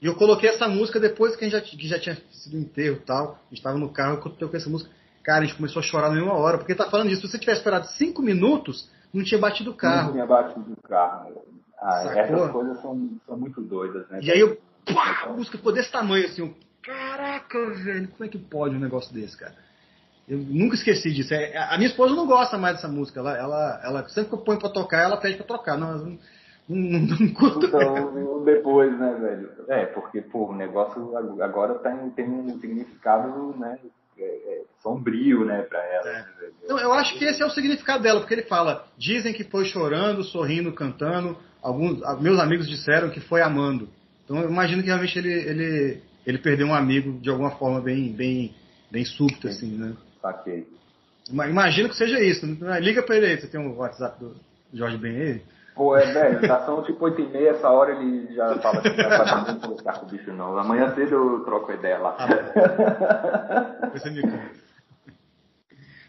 E 0.00 0.06
eu 0.06 0.14
coloquei 0.14 0.50
essa 0.50 0.68
música 0.68 1.00
depois 1.00 1.34
que, 1.36 1.44
a 1.44 1.48
gente 1.48 1.58
já, 1.58 1.60
que 1.60 1.88
já 1.88 1.98
tinha 1.98 2.16
sido 2.30 2.56
enterro 2.56 2.96
e 2.96 3.04
tal. 3.04 3.32
A 3.32 3.48
gente 3.50 3.58
estava 3.58 3.78
no 3.78 3.90
carro, 3.90 4.14
eu 4.14 4.20
coloquei 4.20 4.58
essa 4.58 4.70
música. 4.70 4.90
Cara, 5.24 5.40
a 5.40 5.44
gente 5.44 5.56
começou 5.56 5.80
a 5.80 5.82
chorar 5.82 6.08
na 6.08 6.14
mesma 6.14 6.34
hora, 6.34 6.58
porque 6.58 6.74
tá 6.74 6.88
falando 6.88 7.08
disso. 7.08 7.22
Se 7.22 7.32
você 7.32 7.38
tivesse 7.38 7.60
esperado 7.60 7.86
cinco 7.88 8.22
minutos, 8.22 8.88
não 9.12 9.24
tinha 9.24 9.40
batido 9.40 9.70
o 9.70 9.74
carro. 9.74 10.06
Não 10.06 10.12
tinha 10.12 10.26
batido 10.26 10.72
o 10.72 10.88
carro. 10.88 11.42
Ah, 11.80 12.02
essas 12.04 12.50
coisas 12.50 12.80
são, 12.80 13.10
são 13.26 13.36
muito 13.36 13.60
doidas, 13.60 14.08
né? 14.08 14.20
E 14.22 14.30
aí 14.30 14.40
eu, 14.40 14.58
pá, 14.84 15.26
a 15.26 15.32
música 15.32 15.56
ficou 15.56 15.72
desse 15.72 15.92
tamanho 15.92 16.26
assim, 16.26 16.42
eu, 16.42 16.54
caraca, 16.82 17.58
velho, 17.70 18.08
como 18.08 18.24
é 18.24 18.28
que 18.28 18.38
pode 18.38 18.74
um 18.74 18.80
negócio 18.80 19.14
desse, 19.14 19.36
cara? 19.36 19.54
Eu 20.28 20.38
nunca 20.38 20.74
esqueci 20.74 21.10
disso. 21.12 21.32
É, 21.32 21.56
a 21.56 21.76
minha 21.78 21.88
esposa 21.88 22.14
não 22.14 22.26
gosta 22.26 22.58
mais 22.58 22.76
dessa 22.76 22.88
música. 22.88 23.18
Ela, 23.20 23.36
ela, 23.38 23.80
ela 23.82 24.08
sempre 24.10 24.28
que 24.28 24.34
eu 24.34 24.40
ponho 24.40 24.58
pra 24.58 24.68
tocar, 24.68 25.02
ela 25.02 25.16
pede 25.16 25.38
pra 25.38 25.46
tocar. 25.46 25.78
Não, 25.78 25.96
não, 25.96 26.18
não, 26.68 27.16
não 27.18 27.32
curto. 27.32 27.66
Então, 27.66 28.44
depois, 28.44 28.98
né, 28.98 29.14
velho? 29.14 29.50
É, 29.68 29.86
porque, 29.86 30.20
pô, 30.20 30.50
o 30.50 30.54
negócio 30.54 31.16
agora 31.42 31.76
tem, 31.76 32.10
tem 32.10 32.28
um 32.28 32.60
significado, 32.60 33.56
né, 33.58 33.78
é, 34.22 34.26
é, 34.26 34.62
sombrio, 34.82 35.44
né, 35.44 35.62
para 35.62 35.84
ela. 35.84 36.08
É. 36.08 36.24
Então, 36.64 36.78
eu 36.78 36.92
acho 36.92 37.18
que 37.18 37.24
esse 37.24 37.42
é 37.42 37.46
o 37.46 37.50
significado 37.50 38.02
dela, 38.02 38.20
porque 38.20 38.34
ele 38.34 38.42
fala: 38.42 38.86
dizem 38.96 39.32
que 39.32 39.44
foi 39.44 39.64
chorando, 39.64 40.22
sorrindo, 40.24 40.72
cantando. 40.72 41.36
Alguns 41.62 42.00
meus 42.20 42.38
amigos 42.38 42.68
disseram 42.68 43.10
que 43.10 43.20
foi 43.20 43.42
amando. 43.42 43.88
Então 44.24 44.42
eu 44.42 44.50
imagino 44.50 44.82
que 44.82 44.88
realmente 44.88 45.18
ele, 45.18 45.32
ele, 45.32 46.02
ele 46.26 46.38
perdeu 46.38 46.66
um 46.66 46.74
amigo 46.74 47.18
de 47.18 47.30
alguma 47.30 47.52
forma 47.52 47.80
bem, 47.80 48.12
bem, 48.12 48.54
bem 48.90 49.04
súbita, 49.04 49.48
assim, 49.48 49.76
né? 49.76 49.96
Saquei. 50.20 50.66
Imagino 51.30 51.88
que 51.88 51.96
seja 51.96 52.20
isso. 52.22 52.46
Né? 52.46 52.78
Liga 52.80 53.02
para 53.02 53.16
ele 53.16 53.26
aí, 53.26 53.40
você 53.40 53.46
tem 53.46 53.60
um 53.60 53.76
WhatsApp 53.76 54.20
do 54.20 54.36
Jorge 54.72 54.98
Ben 54.98 55.16
aí? 55.16 55.42
Pô, 55.78 55.96
é, 55.96 56.12
velho, 56.12 56.44
já 56.44 56.66
são 56.66 56.82
tipo 56.82 57.04
8 57.04 57.20
e 57.20 57.26
meia, 57.28 57.50
essa 57.50 57.70
hora 57.70 57.92
ele 57.92 58.34
já 58.34 58.58
fala 58.58 58.82
que 58.82 58.88
não 58.88 59.08
vai 59.08 59.60
conversar 59.60 59.92
com 60.00 60.06
o 60.06 60.08
bicho 60.08 60.32
não. 60.32 60.58
Amanhã 60.58 60.92
cedo 60.92 61.14
eu 61.14 61.44
troco 61.44 61.70
a 61.70 61.74
ideia 61.76 61.98
lá. 61.98 62.16
Você 63.94 64.10
me 64.10 64.22
conta. 64.22 64.50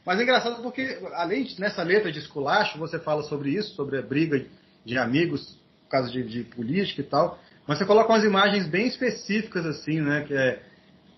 Mas 0.04 0.20
é 0.20 0.24
engraçado 0.24 0.64
porque, 0.64 1.00
além 1.14 1.44
de, 1.44 1.62
nessa 1.62 1.84
letra 1.84 2.12
de 2.12 2.18
esculacho, 2.18 2.80
você 2.80 2.98
fala 2.98 3.22
sobre 3.22 3.52
isso, 3.52 3.76
sobre 3.76 4.00
a 4.00 4.02
briga 4.02 4.44
de 4.84 4.98
amigos 4.98 5.56
por 5.84 5.92
causa 5.92 6.10
de, 6.10 6.24
de 6.24 6.44
política 6.46 7.02
e 7.02 7.04
tal, 7.06 7.38
mas 7.68 7.78
você 7.78 7.86
coloca 7.86 8.12
umas 8.12 8.24
imagens 8.24 8.66
bem 8.66 8.88
específicas, 8.88 9.68
assim, 9.68 10.02
né, 10.02 10.24
que 10.28 10.34
é, 10.34 10.64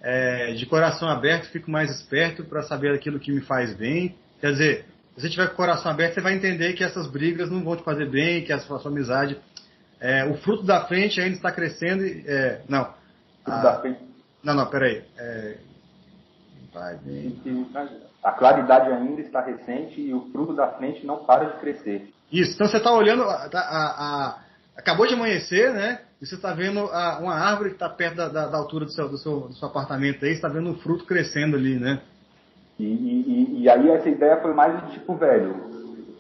é 0.02 0.54
de 0.56 0.66
coração 0.66 1.08
aberto, 1.08 1.50
fico 1.52 1.72
mais 1.72 1.90
esperto 1.90 2.44
para 2.44 2.64
saber 2.64 2.94
aquilo 2.94 3.18
que 3.18 3.32
me 3.32 3.40
faz 3.40 3.74
bem. 3.74 4.14
Quer 4.42 4.52
dizer, 4.52 4.86
você 5.22 5.30
tiver 5.30 5.48
com 5.48 5.54
o 5.54 5.58
coração 5.58 5.92
aberto, 5.92 6.16
você 6.16 6.22
vai 6.22 6.34
entender 6.34 6.74
que 6.74 6.84
essas 6.84 7.08
brigas 7.08 7.50
não 7.50 7.64
vão 7.64 7.76
te 7.76 7.84
fazer 7.84 8.10
bem, 8.10 8.44
que 8.44 8.52
a 8.52 8.60
sua, 8.60 8.78
a 8.78 8.80
sua 8.80 8.92
amizade. 8.92 9.40
É, 10.00 10.26
o 10.26 10.36
fruto 10.38 10.64
da 10.64 10.86
frente 10.86 11.22
ainda 11.22 11.36
está 11.36 11.52
crescendo. 11.52 12.04
E, 12.04 12.24
é, 12.28 12.62
não. 12.68 12.92
A, 13.46 13.84
não, 14.44 14.56
não, 14.56 14.66
peraí. 14.68 15.04
É, 15.18 15.58
vai 16.74 17.00
A 18.24 18.32
claridade 18.32 18.92
ainda 18.92 19.22
está 19.22 19.42
recente 19.42 20.02
e 20.02 20.14
o 20.14 20.32
fruto 20.32 20.54
da 20.54 20.68
frente 20.70 21.06
não 21.06 21.24
para 21.26 21.46
de 21.46 21.60
crescer. 21.60 22.12
Isso, 22.32 22.54
então 22.56 22.68
você 22.68 22.78
está 22.78 22.92
olhando, 22.92 23.24
a, 23.24 23.50
a, 23.54 24.40
acabou 24.76 25.06
de 25.06 25.14
amanhecer, 25.14 25.72
né? 25.74 26.02
E 26.20 26.26
você 26.26 26.36
está 26.36 26.54
vendo 26.54 26.80
uma 26.86 27.36
árvore 27.36 27.72
que 27.72 27.76
está 27.76 27.90
perto 27.90 28.16
da, 28.16 28.30
da, 28.30 28.48
da, 28.48 28.58
altura 28.58 28.86
do 28.86 28.92
seu, 28.92 29.10
do, 29.10 29.18
seu, 29.18 29.42
do 29.42 29.54
seu 29.54 29.68
apartamento 29.68 30.24
aí, 30.24 30.32
está 30.32 30.48
vendo 30.48 30.72
o 30.72 30.78
fruto 30.78 31.06
crescendo 31.06 31.58
ali, 31.58 31.78
né? 31.78 32.02
E, 32.82 33.54
e, 33.58 33.62
e, 33.62 33.70
aí 33.70 33.92
essa 33.92 34.10
ideia 34.10 34.38
foi 34.38 34.54
mais 34.54 34.82
de 34.82 34.94
tipo, 34.94 35.14
velho, 35.14 35.56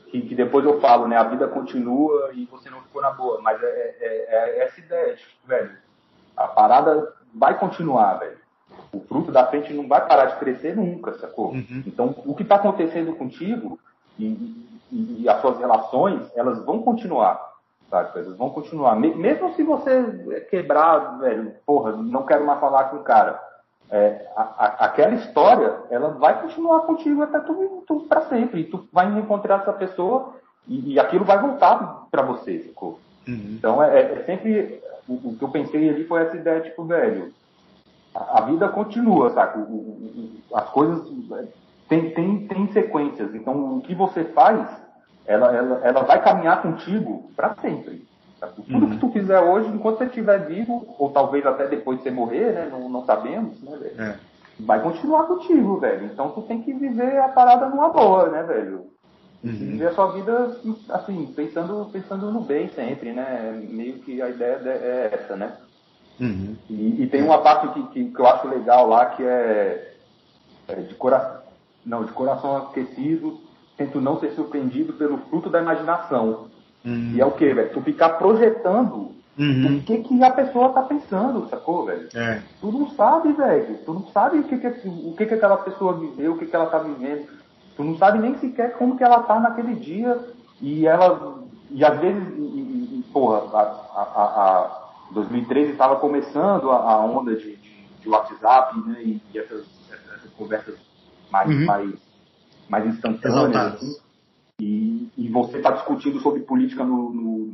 que, 0.09 0.21
que, 0.21 0.35
depois 0.35 0.63
eu 0.63 0.79
falo, 0.79 1.07
né? 1.07 1.17
A 1.17 1.23
vida 1.23 1.47
continua 1.47 2.31
e 2.33 2.45
você 2.45 2.69
não 2.69 2.81
ficou 2.81 3.01
na 3.01 3.09
boa. 3.09 3.41
Mas 3.41 3.61
é, 3.63 3.65
é, 3.65 3.95
é, 3.99 4.59
é 4.59 4.63
essa 4.63 4.79
ideia, 4.79 5.15
tipo, 5.15 5.47
velho, 5.47 5.71
a 6.37 6.47
parada 6.47 7.13
vai 7.33 7.57
continuar, 7.57 8.19
velho. 8.19 8.37
O 8.93 8.99
fruto 8.99 9.31
da 9.31 9.47
frente 9.47 9.73
não 9.73 9.87
vai 9.87 10.05
parar 10.05 10.25
de 10.25 10.35
crescer 10.37 10.75
nunca, 10.75 11.13
sacou? 11.15 11.51
Uhum. 11.51 11.83
Então, 11.87 12.15
o 12.25 12.35
que 12.35 12.43
está 12.43 12.55
acontecendo 12.55 13.15
contigo 13.15 13.79
e, 14.19 14.67
e, 14.91 15.27
as 15.27 15.41
suas 15.41 15.57
relações, 15.57 16.29
elas 16.35 16.63
vão 16.63 16.83
continuar, 16.83 17.41
sabe? 17.89 18.11
Elas 18.19 18.37
vão 18.37 18.51
continuar. 18.51 18.95
Mesmo 18.95 19.55
se 19.55 19.63
você 19.63 20.45
quebrar, 20.49 21.17
velho, 21.19 21.55
porra, 21.65 21.93
não 21.93 22.23
quero 22.23 22.45
mais 22.45 22.59
falar 22.59 22.85
com 22.85 22.97
o 22.97 23.03
cara 23.03 23.50
é, 23.91 24.25
a, 24.37 24.41
a, 24.41 24.65
aquela 24.85 25.15
história, 25.15 25.75
ela 25.89 26.11
vai 26.11 26.41
continuar 26.41 26.79
contigo 26.81 27.21
até 27.21 27.39
tu, 27.41 27.83
tu 27.85 27.99
para 28.07 28.21
sempre. 28.21 28.61
E 28.61 28.63
tu 28.63 28.87
vai 28.91 29.05
encontrar 29.19 29.61
essa 29.61 29.73
pessoa 29.73 30.35
e, 30.65 30.93
e 30.93 30.99
aquilo 30.99 31.25
vai 31.25 31.39
voltar 31.39 32.05
para 32.09 32.21
você, 32.21 32.59
ficou. 32.59 32.99
Uhum. 33.27 33.55
Então 33.57 33.83
é, 33.83 33.99
é, 33.99 34.23
sempre 34.23 34.81
o, 35.07 35.13
o, 35.13 35.35
que 35.37 35.43
eu 35.43 35.49
pensei 35.49 35.89
ali 35.89 36.05
foi 36.05 36.21
essa 36.21 36.37
ideia 36.37 36.61
tipo 36.61 36.85
velho, 36.85 37.33
a, 38.15 38.39
a 38.39 38.41
vida 38.45 38.69
continua, 38.69 39.29
sabe? 39.31 39.59
O, 39.59 39.75
o, 39.75 40.41
as 40.55 40.69
coisas 40.69 41.05
tem, 41.89 42.11
tem, 42.11 42.47
tem 42.47 42.71
sequências. 42.71 43.35
Então 43.35 43.77
o 43.77 43.81
que 43.81 43.93
você 43.93 44.23
faz, 44.23 44.69
ela, 45.25 45.53
ela, 45.53 45.81
ela 45.83 46.03
vai 46.03 46.23
caminhar 46.23 46.61
contigo 46.61 47.29
para 47.35 47.55
sempre. 47.55 48.07
Tudo 48.47 48.85
uhum. 48.85 48.89
que 48.89 48.97
tu 48.97 49.09
fizer 49.11 49.39
hoje, 49.39 49.69
enquanto 49.69 49.99
você 49.99 50.05
estiver 50.05 50.45
vivo, 50.47 50.95
ou 50.97 51.11
talvez 51.11 51.45
até 51.45 51.67
depois 51.67 51.97
de 51.97 52.03
você 52.03 52.11
morrer, 52.11 52.53
né? 52.53 52.69
Não, 52.71 52.89
não 52.89 53.05
sabemos, 53.05 53.61
né, 53.61 53.77
velho? 53.77 54.01
É. 54.01 54.15
Vai 54.59 54.81
continuar 54.81 55.23
contigo, 55.23 55.77
velho. 55.77 56.05
Então 56.05 56.29
tu 56.31 56.41
tem 56.43 56.61
que 56.61 56.73
viver 56.73 57.19
a 57.19 57.29
parada 57.29 57.69
numa 57.69 57.89
boa, 57.89 58.29
né, 58.29 58.43
velho? 58.43 58.87
Uhum. 59.43 59.51
Viver 59.51 59.87
a 59.87 59.93
sua 59.93 60.11
vida, 60.11 60.57
assim, 60.89 61.25
pensando, 61.35 61.89
pensando 61.91 62.31
no 62.31 62.41
bem 62.41 62.69
sempre, 62.69 63.11
né? 63.11 63.59
Meio 63.69 63.99
que 63.99 64.21
a 64.21 64.29
ideia 64.29 64.59
é 64.65 65.09
essa, 65.13 65.35
né? 65.35 65.57
Uhum. 66.19 66.55
E, 66.69 67.03
e, 67.03 67.07
tem 67.07 67.23
uma 67.23 67.41
parte 67.41 67.67
que, 67.69 67.83
que, 67.87 68.11
que, 68.11 68.19
eu 68.19 68.27
acho 68.27 68.47
legal 68.47 68.87
lá, 68.87 69.07
que 69.07 69.23
é, 69.23 69.95
é 70.67 70.75
de 70.75 70.93
coração. 70.93 71.41
Não, 71.83 72.05
de 72.05 72.11
coração 72.11 72.57
aquecido, 72.57 73.39
tento 73.75 73.99
não 73.99 74.19
ser 74.19 74.31
surpreendido 74.33 74.93
pelo 74.93 75.17
fruto 75.17 75.49
da 75.49 75.59
imaginação. 75.59 76.50
Uhum. 76.83 77.13
E 77.15 77.21
é 77.21 77.25
o 77.25 77.31
que, 77.31 77.53
velho? 77.53 77.69
Tu 77.71 77.81
ficar 77.81 78.09
projetando 78.09 79.11
uhum. 79.37 79.77
o 79.77 79.83
que, 79.83 79.97
que 79.99 80.23
a 80.23 80.31
pessoa 80.31 80.69
tá 80.69 80.81
pensando, 80.81 81.47
sacou, 81.49 81.85
velho? 81.85 82.09
É. 82.13 82.41
Tu 82.59 82.71
não 82.71 82.89
sabe, 82.91 83.31
velho. 83.33 83.77
Tu 83.85 83.93
não 83.93 84.07
sabe 84.07 84.39
o 84.39 84.43
que, 84.43 84.57
que, 84.57 84.67
o 84.87 85.13
que, 85.15 85.25
que 85.25 85.33
aquela 85.33 85.57
pessoa 85.57 85.93
viveu, 85.93 86.33
o 86.33 86.37
que, 86.37 86.47
que 86.47 86.55
ela 86.55 86.67
tá 86.67 86.79
vivendo. 86.79 87.27
Tu 87.75 87.83
não 87.83 87.97
sabe 87.97 88.19
nem 88.19 88.37
sequer 88.37 88.73
como 88.77 88.97
que 88.97 89.03
ela 89.03 89.21
tá 89.23 89.39
naquele 89.39 89.75
dia. 89.75 90.19
E 90.59 90.85
ela. 90.85 91.39
E 91.69 91.85
às 91.85 91.99
vezes, 91.99 92.21
e, 92.37 92.99
e, 92.99 93.05
porra, 93.13 93.43
a, 93.53 93.61
a, 93.61 94.23
a 94.23 94.81
2013 95.11 95.71
estava 95.71 95.95
começando 95.97 96.69
a, 96.69 96.75
a 96.75 97.05
onda 97.05 97.35
de, 97.35 97.55
de, 97.55 97.85
de, 98.01 98.09
WhatsApp, 98.09 98.77
né? 98.87 98.97
E, 99.01 99.21
e 99.33 99.39
essas, 99.39 99.65
essas, 99.89 100.31
conversas 100.37 100.75
mais, 101.31 101.49
uhum. 101.49 101.65
mais, 101.65 101.93
mais 102.67 102.85
instantâneas. 102.87 103.75
Assim. 103.75 104.10
E, 104.61 105.09
e 105.17 105.27
você 105.27 105.57
está 105.57 105.71
discutindo 105.71 106.19
sobre 106.19 106.41
política 106.41 106.83
no, 106.83 107.11
no, 107.11 107.53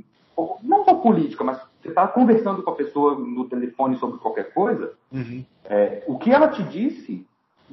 Não 0.61 0.83
só 0.83 0.93
política, 0.95 1.41
mas 1.41 1.57
você 1.81 1.87
está 1.87 2.05
conversando 2.05 2.61
com 2.61 2.69
a 2.69 2.75
pessoa 2.75 3.17
no 3.17 3.45
telefone 3.45 3.95
sobre 3.95 4.19
qualquer 4.19 4.53
coisa. 4.53 4.91
Uhum. 5.09 5.45
É, 5.63 6.03
o 6.05 6.17
que 6.17 6.29
ela 6.29 6.49
te 6.49 6.61
disse 6.63 7.25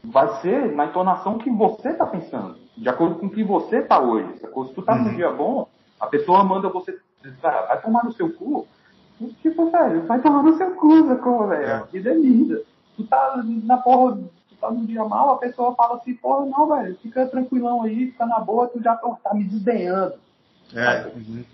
vai 0.04 0.40
ser 0.40 0.70
na 0.72 0.86
entonação 0.86 1.38
que 1.38 1.50
você 1.50 1.88
está 1.88 2.06
pensando, 2.06 2.56
de 2.76 2.88
acordo 2.88 3.16
com 3.16 3.26
o 3.26 3.30
que 3.30 3.42
você 3.42 3.78
está 3.78 3.98
hoje. 3.98 4.38
Se 4.38 4.46
tu 4.46 4.78
está 4.78 4.94
uhum. 4.94 5.02
num 5.02 5.16
dia 5.16 5.30
bom, 5.32 5.68
a 5.98 6.06
pessoa 6.06 6.44
manda 6.44 6.68
você. 6.68 6.96
vai 7.42 7.82
tomar 7.82 8.04
no 8.04 8.12
seu 8.12 8.32
cu. 8.32 8.68
Tipo, 9.42 9.68
velho, 9.68 10.06
vai 10.06 10.20
tomar 10.20 10.44
no 10.44 10.56
seu 10.56 10.70
cu, 10.76 11.08
sacou, 11.08 11.48
velho? 11.48 11.66
É. 11.66 11.82
Que 11.90 11.98
delícia. 11.98 12.62
Tu 12.96 13.04
tá 13.04 13.42
na 13.64 13.78
porra 13.78 14.16
tá 14.64 14.70
num 14.70 14.86
dia 14.86 15.04
mal, 15.04 15.30
a 15.30 15.38
pessoa 15.38 15.74
fala 15.74 15.96
assim, 15.96 16.14
porra, 16.14 16.46
não, 16.46 16.66
velho, 16.68 16.96
fica 17.02 17.26
tranquilão 17.26 17.82
aí, 17.82 18.10
fica 18.10 18.26
na 18.26 18.40
boa, 18.40 18.66
tu 18.66 18.82
já 18.82 18.96
tá 18.96 19.34
me 19.34 19.44
desdenhando. 19.44 20.14
É. 20.74 21.06
Uhum. 21.06 21.44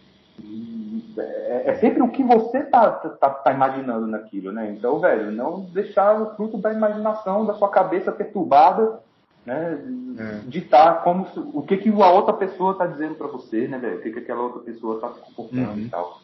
é, 1.19 1.63
é, 1.67 1.75
sempre 1.77 2.03
o 2.03 2.09
que 2.09 2.23
você 2.23 2.63
tá, 2.63 2.91
tá, 2.91 3.31
tá, 3.31 3.53
imaginando 3.53 4.07
naquilo, 4.07 4.53
né? 4.53 4.71
Então, 4.71 4.99
velho, 4.99 5.31
não 5.33 5.61
deixar 5.61 6.21
o 6.21 6.35
fruto 6.37 6.57
da 6.57 6.73
imaginação, 6.73 7.45
da 7.45 7.55
sua 7.55 7.69
cabeça 7.69 8.13
perturbada, 8.13 9.01
né? 9.45 9.79
É. 10.19 10.41
Ditar 10.47 11.03
como, 11.03 11.27
o 11.53 11.63
que, 11.63 11.77
que 11.77 11.91
a 11.91 12.11
outra 12.11 12.33
pessoa 12.33 12.77
tá 12.77 12.87
dizendo 12.87 13.17
para 13.17 13.27
você, 13.27 13.67
né, 13.67 13.79
velho? 13.79 13.99
O 13.99 14.03
que, 14.03 14.13
que 14.13 14.19
aquela 14.21 14.43
outra 14.43 14.61
pessoa 14.61 15.01
tá 15.01 15.13
se 15.13 15.21
comportando 15.21 15.73
uhum. 15.73 15.79
e 15.79 15.89
tal. 15.89 16.21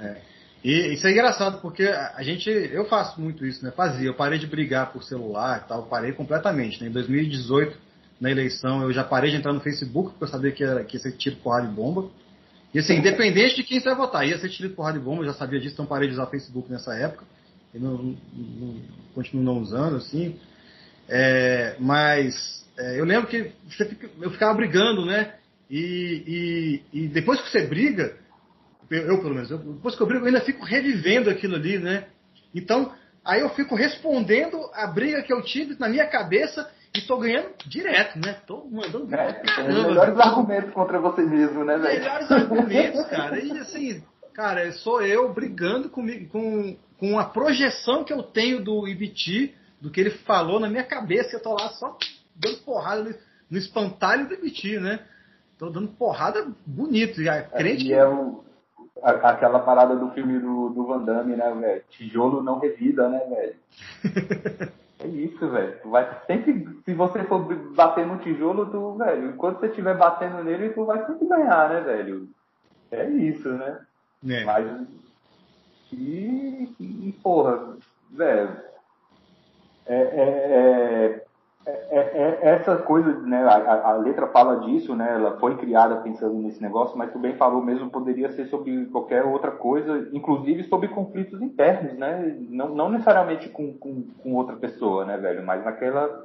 É. 0.00 0.16
E 0.62 0.92
isso 0.92 1.06
é 1.06 1.10
engraçado, 1.10 1.60
porque 1.60 1.84
a 1.84 2.22
gente, 2.22 2.50
eu 2.50 2.84
faço 2.84 3.18
muito 3.20 3.46
isso, 3.46 3.64
né? 3.64 3.70
Fazia, 3.70 4.06
eu 4.06 4.14
parei 4.14 4.38
de 4.38 4.46
brigar 4.46 4.92
por 4.92 5.02
celular 5.02 5.62
e 5.64 5.68
tal, 5.68 5.84
parei 5.84 6.12
completamente, 6.12 6.82
né? 6.82 6.88
Em 6.88 6.92
2018, 6.92 7.76
na 8.20 8.30
eleição, 8.30 8.82
eu 8.82 8.92
já 8.92 9.02
parei 9.02 9.30
de 9.30 9.38
entrar 9.38 9.54
no 9.54 9.60
Facebook, 9.60 10.10
porque 10.10 10.24
eu 10.24 10.28
sabia 10.28 10.52
que, 10.52 10.62
era, 10.62 10.84
que 10.84 10.96
ia 10.96 11.00
ser 11.00 11.12
tiro, 11.12 11.36
porrada 11.36 11.66
e 11.66 11.70
bomba. 11.70 12.10
E 12.74 12.78
assim, 12.78 12.96
independente 12.96 13.56
de 13.56 13.64
quem 13.64 13.80
você 13.80 13.88
vai 13.88 13.96
votar, 13.96 14.28
ia 14.28 14.38
ser 14.38 14.50
tiro, 14.50 14.70
porrada 14.70 14.98
e 14.98 15.00
bomba, 15.00 15.22
eu 15.22 15.26
já 15.26 15.34
sabia 15.34 15.58
disso, 15.58 15.74
então 15.74 15.86
parei 15.86 16.08
de 16.08 16.14
usar 16.14 16.26
Facebook 16.26 16.70
nessa 16.70 16.94
época. 16.94 17.24
E 17.74 17.78
não, 17.78 18.16
não, 18.34 18.76
continuo 19.14 19.42
não 19.42 19.58
usando, 19.58 19.96
assim. 19.96 20.38
É, 21.08 21.76
mas 21.78 22.66
é, 22.76 23.00
eu 23.00 23.04
lembro 23.06 23.28
que 23.28 23.52
fica, 23.68 24.10
eu 24.20 24.30
ficava 24.30 24.52
brigando, 24.54 25.06
né? 25.06 25.34
E, 25.70 26.82
e, 26.92 27.04
e 27.04 27.08
depois 27.08 27.40
que 27.40 27.50
você 27.50 27.66
briga, 27.66 28.16
eu, 28.90 29.18
pelo 29.18 29.34
menos, 29.34 29.50
eu, 29.50 29.58
depois 29.58 29.94
que 29.94 30.02
eu 30.02 30.06
brigo, 30.06 30.24
eu 30.24 30.26
ainda 30.26 30.40
fico 30.40 30.64
revivendo 30.64 31.30
aquilo 31.30 31.54
ali, 31.54 31.78
né? 31.78 32.06
Então, 32.54 32.92
aí 33.24 33.40
eu 33.40 33.50
fico 33.50 33.76
respondendo 33.76 34.58
a 34.74 34.86
briga 34.88 35.22
que 35.22 35.32
eu 35.32 35.42
tive 35.42 35.76
na 35.78 35.88
minha 35.88 36.06
cabeça 36.06 36.68
e 36.94 37.00
tô 37.02 37.18
ganhando 37.18 37.50
direto, 37.66 38.18
né? 38.18 38.36
Tô 38.46 38.66
mandando. 38.68 39.14
É, 39.14 39.32
caramba, 39.32 39.88
melhores 39.88 40.18
argumentos 40.18 40.72
contra 40.72 40.98
você 40.98 41.22
mesmo, 41.22 41.64
né, 41.64 41.78
velho? 41.78 42.00
Melhores 42.00 42.30
argumentos, 42.32 43.06
cara. 43.06 43.38
E 43.38 43.58
assim, 43.58 44.02
cara, 44.34 44.72
sou 44.72 45.00
eu 45.00 45.32
brigando 45.32 45.88
comigo, 45.88 46.28
com, 46.30 46.76
com 46.98 47.18
a 47.18 47.24
projeção 47.24 48.02
que 48.02 48.12
eu 48.12 48.24
tenho 48.24 48.60
do 48.60 48.88
Ibiti, 48.88 49.54
do 49.80 49.88
que 49.88 50.00
ele 50.00 50.10
falou 50.10 50.58
na 50.58 50.68
minha 50.68 50.82
cabeça. 50.82 51.36
Eu 51.36 51.42
tô 51.42 51.52
lá 51.52 51.68
só 51.70 51.96
dando 52.34 52.56
porrada 52.64 53.04
no, 53.04 53.14
no 53.50 53.58
espantalho 53.58 54.26
do 54.26 54.34
Ibiti, 54.34 54.76
né? 54.78 54.98
Tô 55.56 55.70
dando 55.70 55.88
porrada 55.88 56.44
bonito. 56.66 57.22
Já, 57.22 57.40
crente 57.42 57.84
é, 57.84 57.88
e 57.88 57.92
é 57.92 58.04
o, 58.04 58.42
aquela 59.02 59.58
parada 59.60 59.96
do 59.96 60.10
filme 60.10 60.38
do, 60.38 60.70
do 60.70 60.86
Van 60.86 61.02
Damme, 61.02 61.36
né, 61.36 61.52
velho? 61.52 61.82
Tijolo 61.90 62.42
não 62.42 62.58
revida, 62.58 63.08
né, 63.08 63.18
velho? 63.28 63.56
é 65.00 65.06
isso, 65.06 65.48
velho. 65.48 65.78
Tu 65.82 65.90
vai 65.90 66.08
sempre, 66.26 66.68
se 66.84 66.94
você 66.94 67.24
for 67.24 67.40
bater 67.74 68.06
no 68.06 68.18
tijolo, 68.18 68.66
tu, 68.66 68.94
velho, 68.96 69.30
enquanto 69.30 69.60
você 69.60 69.66
estiver 69.66 69.96
batendo 69.96 70.42
nele, 70.44 70.70
tu 70.70 70.84
vai 70.84 71.04
sempre 71.06 71.26
ganhar, 71.26 71.68
né, 71.68 71.80
velho? 71.80 72.28
É 72.90 73.08
isso, 73.08 73.48
né? 73.48 73.80
É. 74.28 74.44
Mas. 74.44 74.88
E, 75.92 76.74
e 76.78 77.14
porra, 77.22 77.76
velho. 78.10 78.70
É, 79.86 79.96
é, 79.96 81.24
é 81.66 81.70
é, 81.90 81.98
é, 81.98 82.38
é, 82.40 82.54
essa 82.54 82.76
coisa, 82.76 83.12
né, 83.20 83.42
a, 83.44 83.90
a, 83.90 83.92
letra 83.96 84.28
fala 84.28 84.60
disso, 84.60 84.94
né, 84.96 85.12
ela 85.12 85.38
foi 85.38 85.56
criada 85.56 85.96
pensando 85.96 86.34
nesse 86.34 86.62
negócio, 86.62 86.96
mas 86.96 87.12
tu 87.12 87.18
bem 87.18 87.34
falou 87.36 87.62
mesmo, 87.62 87.90
poderia 87.90 88.32
ser 88.32 88.46
sobre 88.46 88.86
qualquer 88.86 89.24
outra 89.24 89.50
coisa, 89.50 90.08
inclusive 90.12 90.64
sobre 90.64 90.88
conflitos 90.88 91.42
internos, 91.42 91.98
né, 91.98 92.34
não, 92.48 92.74
não 92.74 92.88
necessariamente 92.88 93.50
com, 93.50 93.74
com, 93.74 94.04
com 94.22 94.34
outra 94.34 94.56
pessoa, 94.56 95.04
né, 95.04 95.18
velho, 95.18 95.44
mas 95.44 95.62
naquela, 95.62 96.24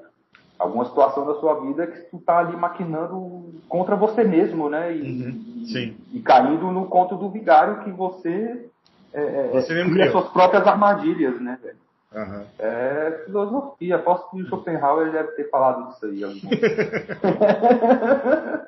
alguma 0.57 0.85
situação 0.85 1.25
da 1.25 1.35
sua 1.35 1.59
vida 1.59 1.85
que 1.85 1.99
tu 2.09 2.17
tá 2.19 2.37
ali 2.37 2.55
maquinando 2.55 3.53
contra 3.67 3.95
você 3.97 4.23
mesmo, 4.23 4.69
né, 4.69 4.95
e, 4.95 5.01
uhum. 5.01 5.41
e, 5.57 6.17
e 6.17 6.21
caindo 6.21 6.71
no 6.71 6.85
conto 6.85 7.17
do 7.17 7.29
vigário 7.29 7.83
que 7.83 7.91
você, 7.91 8.69
é, 9.11 9.49
você 9.51 9.73
mesmo 9.73 9.91
cria 9.91 10.11
suas 10.11 10.29
próprias 10.29 10.65
armadilhas, 10.65 11.41
né, 11.41 11.59
velho. 11.61 11.84
Uhum. 12.15 12.45
É 12.57 13.23
filosofia. 13.25 13.97
Aposto 13.97 14.31
que 14.31 14.41
o 14.41 14.47
Schopenhauer 14.47 15.11
deve 15.11 15.33
ter 15.33 15.49
falado 15.49 15.89
disso 15.89 16.05
aí. 16.05 16.23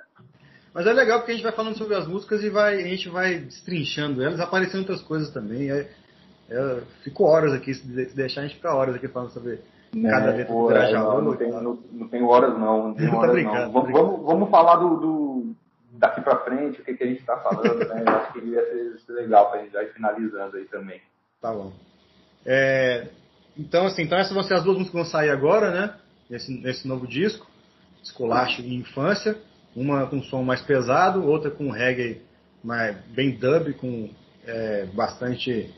Mas 0.73 0.85
é 0.85 0.91
legal 0.93 1.19
porque 1.19 1.31
a 1.31 1.35
gente 1.35 1.43
vai 1.43 1.53
falando 1.53 1.77
sobre 1.77 1.95
as 1.95 2.07
músicas 2.07 2.43
e 2.43 2.49
vai, 2.49 2.75
a 2.75 2.87
gente 2.87 3.09
vai 3.09 3.39
destrinchando 3.39 4.23
elas, 4.23 4.39
aparecendo 4.39 4.81
outras 4.81 5.01
coisas 5.01 5.31
também. 5.31 5.71
É, 5.71 5.89
é, 6.49 6.81
fico 7.03 7.23
horas 7.23 7.51
aqui, 7.53 7.73
se 7.73 7.87
deixar 8.13 8.41
a 8.41 8.43
gente 8.43 8.57
ficar 8.57 8.75
horas 8.75 8.93
aqui 8.93 9.07
falando 9.07 9.31
sobre 9.31 9.53
é, 9.53 9.59
cada 10.09 10.33
letra 10.33 10.53
do 10.53 10.67
Grajaú. 10.67 11.21
Não, 11.21 11.35
tem, 11.35 11.49
não, 11.49 11.79
não 11.91 12.07
tenho 12.07 12.27
horas 12.27 12.59
não, 12.59 12.89
não 12.89 12.93
tenho 12.93 13.11
horas 13.15 13.43
não. 13.43 13.71
Vamos, 13.71 13.91
vamos, 13.91 14.25
vamos 14.25 14.51
falar 14.51 14.75
do, 14.75 14.97
do, 14.97 15.55
daqui 15.93 16.21
pra 16.21 16.37
frente, 16.41 16.79
o 16.81 16.83
que, 16.83 16.93
que 16.93 17.03
a 17.03 17.07
gente 17.07 17.23
tá 17.23 17.37
falando, 17.37 17.79
né? 17.79 18.03
Eu 18.05 18.15
acho 18.15 18.33
que 18.33 18.39
ia 18.39 18.61
ser, 18.99 19.13
legal 19.13 19.49
pra 19.49 19.61
gente 19.61 19.71
já 19.71 19.81
ir 19.81 19.93
finalizando 19.93 20.57
aí 20.57 20.65
também. 20.65 21.01
Tá 21.41 21.51
bom. 21.51 21.73
É, 22.45 23.07
então, 23.57 23.85
assim, 23.85 24.03
então 24.03 24.17
essas 24.17 24.33
vão 24.33 24.43
ser 24.43 24.55
as 24.55 24.63
duas 24.63 24.77
músicas 24.77 24.91
que 24.91 25.03
vão 25.03 25.19
sair 25.19 25.29
agora, 25.29 25.71
né? 25.71 25.95
Nesse, 26.29 26.51
nesse 26.51 26.87
novo 26.87 27.07
disco, 27.07 27.47
Escolacho 28.03 28.61
e 28.61 28.75
Infância. 28.75 29.37
Uma 29.75 30.07
com 30.07 30.21
som 30.23 30.43
mais 30.43 30.61
pesado, 30.61 31.25
outra 31.25 31.51
com 31.51 31.69
reggae 31.69 32.21
mais, 32.63 32.97
bem 33.07 33.37
dub, 33.37 33.73
com 33.73 34.09
é, 34.45 34.85
bastante, 34.93 35.73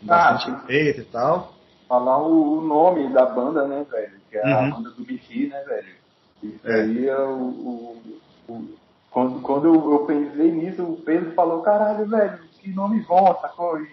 com 0.00 0.06
bastante 0.06 0.50
ah, 0.50 0.62
efeito 0.64 1.00
e 1.02 1.04
tal. 1.04 1.54
Falar 1.88 2.18
o, 2.18 2.58
o, 2.58 2.60
nome 2.62 3.12
da 3.12 3.26
banda, 3.26 3.66
né, 3.66 3.86
velho? 3.90 4.12
Que 4.28 4.38
é 4.38 4.44
uhum. 4.44 4.58
a 4.58 4.70
banda 4.70 4.90
do 4.90 5.04
Bichi, 5.04 5.46
né, 5.46 5.62
velho? 5.62 5.94
Isso 6.42 6.68
é. 6.68 6.80
aí 6.82 7.08
é 7.08 7.18
o, 7.18 7.38
o, 7.38 8.02
o, 8.48 8.68
quando, 9.10 9.40
quando 9.40 9.66
eu 9.68 10.04
pensei 10.06 10.50
nisso, 10.50 10.82
o 10.82 10.96
Pedro 10.96 11.32
falou, 11.32 11.62
caralho, 11.62 12.06
velho, 12.06 12.38
que 12.60 12.70
nome 12.70 13.00
bom, 13.02 13.38
sacou? 13.40 13.80
E 13.80 13.88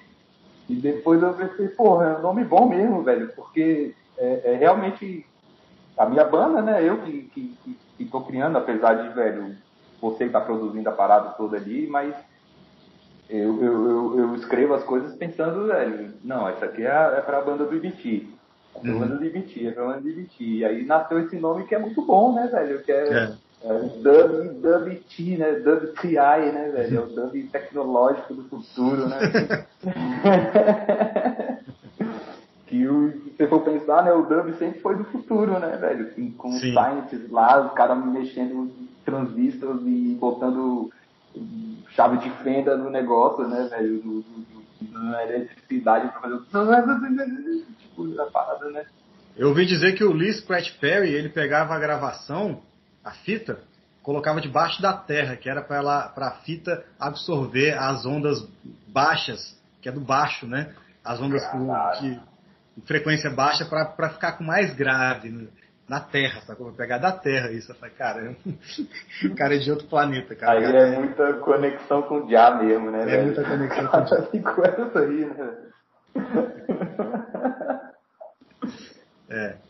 depois 0.69 1.21
eu 1.21 1.33
pensei, 1.33 1.67
porra, 1.69 2.05
é 2.05 2.17
um 2.17 2.21
nome 2.21 2.43
bom 2.43 2.67
mesmo, 2.67 3.03
velho, 3.03 3.29
porque 3.35 3.93
é, 4.17 4.53
é 4.53 4.55
realmente 4.55 5.25
a 5.97 6.05
minha 6.05 6.23
banda, 6.23 6.61
né? 6.61 6.87
Eu 6.87 7.01
que, 7.01 7.23
que, 7.33 7.57
que, 7.63 7.77
que 7.97 8.05
tô 8.05 8.21
criando, 8.21 8.57
apesar 8.57 8.95
de, 8.95 9.13
velho, 9.13 9.55
você 10.01 10.27
tá 10.29 10.39
produzindo 10.39 10.89
a 10.89 10.93
parada 10.93 11.29
toda 11.31 11.57
ali, 11.57 11.87
mas 11.87 12.13
eu, 13.29 13.63
eu, 13.63 13.89
eu, 13.89 14.19
eu 14.19 14.35
escrevo 14.35 14.73
as 14.73 14.83
coisas 14.83 15.15
pensando, 15.15 15.67
velho, 15.67 16.13
não, 16.23 16.47
essa 16.47 16.65
aqui 16.65 16.85
é, 16.85 16.89
é 16.89 17.21
pra 17.21 17.41
banda 17.41 17.65
do 17.65 17.75
IBT. 17.75 18.27
É 18.75 18.79
pra 18.79 18.91
uhum. 18.91 18.99
banda 18.99 19.15
do 19.15 19.25
IBT, 19.25 19.67
é 19.67 19.71
pra 19.71 19.85
banda 19.85 20.01
do 20.01 20.09
IBT. 20.09 20.43
E 20.43 20.65
aí 20.65 20.85
nasceu 20.85 21.19
esse 21.19 21.37
nome 21.37 21.65
que 21.65 21.75
é 21.75 21.79
muito 21.79 22.01
bom, 22.01 22.33
né, 22.33 22.47
velho? 22.47 22.83
Que 22.83 22.91
é, 22.91 23.13
é. 23.13 23.33
É 23.63 23.71
o 23.71 23.87
dub, 23.87 24.49
dub 24.61 24.93
T, 25.15 25.37
né? 25.37 25.53
Dub 25.53 25.93
TI, 25.93 26.17
né, 26.17 26.69
velho? 26.73 26.97
É 26.97 27.01
o 27.01 27.05
dub 27.05 27.43
tecnológico 27.43 28.33
do 28.33 28.43
futuro, 28.49 29.07
né? 29.07 29.19
que 32.67 32.85
o, 32.85 33.11
se 33.11 33.37
você 33.37 33.47
for 33.47 33.61
pensar, 33.61 34.03
né, 34.03 34.11
o 34.11 34.23
dub 34.23 34.53
sempre 34.57 34.81
foi 34.81 34.97
do 34.97 35.05
futuro, 35.05 35.57
né, 35.59 35.77
velho? 35.77 36.13
Com, 36.13 36.29
com 36.33 36.49
os 36.49 36.59
scientists 36.59 37.31
lá, 37.31 37.65
os 37.65 37.71
caras 37.73 38.05
mexendo 38.05 38.69
transistores 39.05 39.81
e 39.85 40.17
botando 40.19 40.91
chave 41.91 42.17
de 42.17 42.29
fenda 42.43 42.75
no 42.75 42.89
negócio, 42.89 43.47
né, 43.47 43.69
velho? 43.71 44.01
No, 44.03 44.25
no, 44.81 45.03
na 45.09 45.23
eletricidade 45.23 46.09
pra 46.09 46.19
fazer 46.19 46.33
o... 46.33 46.43
tipo, 47.79 48.21
a 48.21 48.25
parada, 48.25 48.69
né? 48.71 48.85
Eu 49.37 49.47
ouvi 49.47 49.65
dizer 49.65 49.93
que 49.93 50.03
o 50.03 50.11
Lee 50.11 50.33
Scratch 50.33 50.77
Perry, 50.79 51.13
ele 51.13 51.29
pegava 51.29 51.73
a 51.73 51.79
gravação 51.79 52.61
a 53.03 53.11
fita, 53.11 53.59
colocava 54.01 54.41
debaixo 54.41 54.81
da 54.81 54.93
terra, 54.93 55.35
que 55.35 55.49
era 55.49 55.61
para 55.61 56.27
a 56.27 56.31
fita 56.43 56.83
absorver 56.99 57.77
as 57.77 58.05
ondas 58.05 58.47
baixas, 58.87 59.57
que 59.81 59.89
é 59.89 59.91
do 59.91 60.01
baixo, 60.01 60.45
né? 60.45 60.73
As 61.03 61.19
ondas 61.19 61.45
com, 61.47 61.73
que, 61.99 62.19
frequência 62.85 63.29
baixa 63.29 63.65
para 63.65 64.09
ficar 64.09 64.33
com 64.33 64.43
mais 64.43 64.73
grave 64.73 65.29
né? 65.29 65.47
na 65.87 65.99
Terra, 65.99 66.41
sacou? 66.41 66.71
Pegar 66.71 66.97
da 66.97 67.11
Terra 67.11 67.51
isso. 67.51 67.71
Eu 67.71 67.75
falei, 67.75 67.93
cara, 67.95 68.35
o 69.25 69.35
cara 69.35 69.55
é 69.55 69.59
de 69.59 69.69
outro 69.69 69.87
planeta, 69.87 70.35
cara. 70.35 70.59
Aí 70.59 70.63
é 70.63 70.99
muita 70.99 71.33
conexão 71.33 72.01
com 72.03 72.25
o 72.25 72.29
Já 72.29 72.55
mesmo, 72.55 72.89
né? 72.89 73.03
É 73.03 73.05
velho? 73.05 73.25
muita 73.25 73.43
conexão 73.43 73.87
com 73.87 73.97
o 73.97 74.03
aí, 74.97 75.25
né? 75.25 75.57
é. 79.29 79.62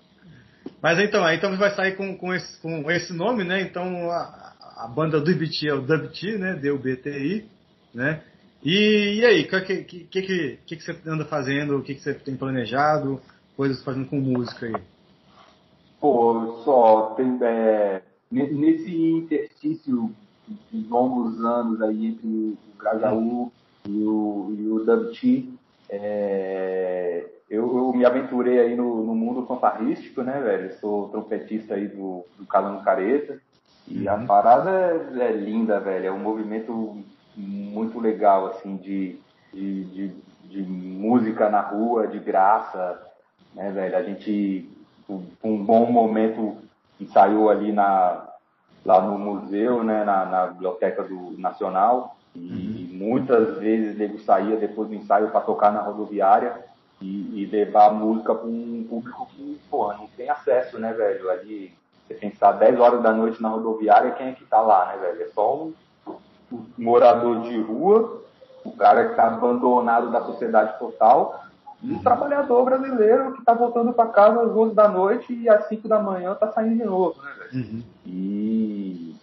Mas 0.84 1.00
então, 1.00 1.26
então 1.32 1.58
vai 1.58 1.74
sair 1.74 1.96
com, 1.96 2.18
com, 2.18 2.34
esse, 2.34 2.62
com 2.62 2.92
esse 2.92 3.14
nome, 3.14 3.46
né? 3.46 3.62
Então 3.62 4.12
a, 4.12 4.54
a 4.80 4.88
banda 4.94 5.22
do 5.22 5.32
IBT 5.32 5.70
é 5.70 5.74
o 5.74 5.82
DubT, 5.82 6.38
né? 6.38 6.56
DUBTI, 6.56 7.46
né? 7.96 8.22
E, 8.62 9.20
e 9.20 9.26
aí, 9.26 9.42
o 9.44 9.48
que, 9.48 9.84
que, 9.86 10.22
que, 10.22 10.58
que, 10.66 10.82
você 10.82 10.98
anda 11.08 11.24
fazendo? 11.24 11.78
O 11.78 11.82
que, 11.82 11.96
que 11.96 12.02
você 12.02 12.14
tem 12.14 12.36
planejado? 12.36 13.22
Coisas 13.56 13.82
fazendo 13.82 14.08
com 14.08 14.18
música 14.18 14.66
aí? 14.66 14.76
Pô, 16.02 16.62
só 16.66 17.14
tem, 17.16 17.38
é, 17.42 18.02
nesse 18.30 18.94
interstício 18.94 20.12
de 20.70 20.88
longos 20.90 21.40
anos 21.46 21.82
aí 21.82 22.08
entre 22.08 22.28
o 22.28 22.58
Grajaú 22.78 23.54
e 23.88 24.04
o, 24.04 24.54
e 24.58 24.68
o 24.68 24.84
DubT, 24.84 25.50
é, 25.90 27.26
eu, 27.54 27.78
eu, 27.78 27.94
me 27.94 28.04
aventurei 28.04 28.60
aí 28.60 28.76
no, 28.76 29.04
no, 29.04 29.14
mundo 29.14 29.46
fanfarrístico, 29.46 30.24
né, 30.24 30.40
velho? 30.40 30.74
Sou 30.80 31.10
trompetista 31.10 31.76
aí 31.76 31.88
do, 31.88 32.26
do 32.36 32.48
Calango 32.48 32.84
Careta. 32.84 33.40
E 33.88 34.08
uhum. 34.08 34.12
a 34.12 34.18
parada 34.26 34.72
é, 34.72 35.28
é, 35.28 35.32
linda, 35.34 35.80
velho. 35.80 36.08
É 36.08 36.12
um 36.12 36.18
movimento 36.18 36.98
muito 37.38 38.00
legal, 38.00 38.48
assim, 38.48 38.76
de, 38.78 39.20
de, 39.54 39.84
de, 39.84 40.16
de 40.46 40.64
música 40.64 41.48
na 41.48 41.62
rua, 41.62 42.08
de 42.08 42.18
graça, 42.18 43.00
né, 43.54 43.70
velho? 43.70 43.98
A 43.98 44.02
gente, 44.02 44.68
um 45.44 45.64
bom 45.64 45.92
momento, 45.92 46.58
ensaiou 47.00 47.52
ali 47.52 47.72
na, 47.72 48.30
lá 48.84 49.00
no 49.00 49.20
museu, 49.20 49.84
né, 49.84 50.04
na, 50.04 50.26
na 50.26 50.48
Biblioteca 50.48 51.04
do 51.04 51.40
Nacional, 51.40 52.18
e 52.36 52.40
uhum. 52.92 52.98
muitas 52.98 53.60
vezes 53.60 54.00
ele 54.00 54.18
saía 54.18 54.56
depois 54.56 54.90
do 54.90 54.96
ensaio 54.96 55.30
para 55.30 55.42
tocar 55.42 55.72
na 55.72 55.82
rodoviária 55.82 56.73
e, 57.04 57.44
e 57.44 57.46
levar 57.46 57.88
a 57.88 57.94
música 57.94 58.34
para 58.34 58.48
um 58.48 58.86
público 58.90 59.28
que, 59.32 59.60
porra, 59.70 59.98
não 59.98 60.08
tem 60.16 60.30
acesso, 60.30 60.80
né, 60.80 60.94
velho? 60.94 61.30
Ali, 61.30 61.74
você 62.08 62.14
pensar 62.14 62.54
10 62.54 62.80
horas 62.80 63.04
da 63.04 63.12
noite 63.12 63.42
na 63.42 63.50
rodoviária, 63.50 64.12
quem 64.12 64.30
é 64.30 64.32
que 64.32 64.46
tá 64.46 64.62
lá, 64.62 64.88
né, 64.88 64.98
velho? 65.02 65.22
É 65.22 65.28
só 65.28 65.56
um, 65.56 65.74
um 66.52 66.66
morador 66.78 67.42
de 67.42 67.60
rua, 67.60 68.22
o 68.64 68.72
cara 68.72 69.10
que 69.10 69.16
tá 69.16 69.28
abandonado 69.28 70.12
da 70.12 70.24
sociedade 70.24 70.80
total, 70.80 71.44
e 71.82 71.92
um 71.92 72.02
trabalhador 72.02 72.64
brasileiro 72.64 73.34
que 73.34 73.40
está 73.40 73.54
voltando 73.54 73.92
para 73.92 74.10
casa 74.10 74.42
às 74.42 74.56
11 74.56 74.74
da 74.74 74.88
noite 74.88 75.34
e 75.34 75.50
às 75.50 75.68
5 75.68 75.86
da 75.90 76.00
manhã 76.00 76.32
está 76.32 76.50
saindo 76.54 76.78
de 76.78 76.86
novo, 76.86 77.22
né, 77.22 77.32
velho? 77.38 77.66
Uhum. 77.66 77.84
E, 78.06 79.16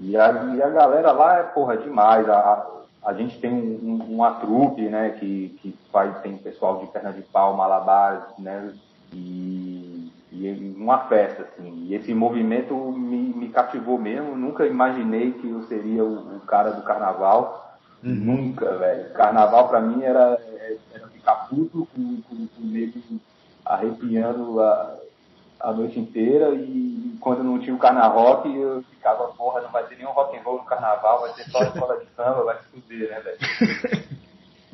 e, 0.00 0.14
a, 0.14 0.30
e 0.54 0.62
a 0.62 0.68
galera 0.68 1.12
lá 1.12 1.38
é, 1.38 1.42
porra, 1.44 1.78
demais. 1.78 2.28
A, 2.28 2.66
a 3.04 3.12
gente 3.12 3.38
tem 3.38 3.52
um, 3.52 4.02
uma 4.08 4.32
trupe, 4.32 4.82
né, 4.82 5.10
que, 5.10 5.56
que 5.60 5.74
faz, 5.92 6.20
tem 6.20 6.36
pessoal 6.36 6.78
de 6.78 6.86
perna 6.86 7.12
de 7.12 7.22
pau, 7.22 7.56
malabares, 7.56 8.24
né, 8.38 8.72
e, 9.12 10.10
e 10.32 10.74
uma 10.76 10.98
festa, 11.06 11.42
assim. 11.42 11.84
E 11.86 11.94
esse 11.94 12.14
movimento 12.14 12.74
me, 12.74 13.34
me 13.34 13.48
cativou 13.48 13.98
mesmo. 13.98 14.34
Nunca 14.36 14.66
imaginei 14.66 15.32
que 15.32 15.48
eu 15.48 15.62
seria 15.64 16.04
o, 16.04 16.36
o 16.36 16.40
cara 16.40 16.70
do 16.70 16.82
carnaval. 16.82 17.78
Uhum. 18.02 18.14
Nunca, 18.14 18.76
velho. 18.76 19.12
Carnaval 19.12 19.68
para 19.68 19.80
mim 19.80 20.02
era, 20.02 20.38
era 20.92 21.08
ficar 21.08 21.48
puto 21.48 21.86
com, 21.94 22.20
com, 22.28 22.46
com 22.48 22.62
o 22.62 22.66
nego 22.66 23.00
arrepiando 23.64 24.60
a, 24.60 24.96
a 25.64 25.72
noite 25.72 25.98
inteira 25.98 26.50
e 26.50 27.16
quando 27.20 27.42
não 27.42 27.58
tinha 27.58 27.74
o 27.74 27.78
carnaval 27.78 28.44
eu 28.46 28.82
ficava, 28.82 29.28
porra, 29.28 29.62
não 29.62 29.70
vai 29.70 29.84
ter 29.84 29.96
nenhum 29.96 30.10
rock 30.10 30.36
and 30.36 30.42
roll 30.42 30.58
no 30.58 30.64
carnaval, 30.64 31.22
vai 31.22 31.32
ter 31.32 31.44
só 31.50 31.62
escola 31.62 31.98
de 31.98 32.06
samba, 32.14 32.44
vai 32.44 32.58
se 32.58 32.64
fuder, 32.64 33.08
né, 33.08 33.20
velho? 33.20 34.14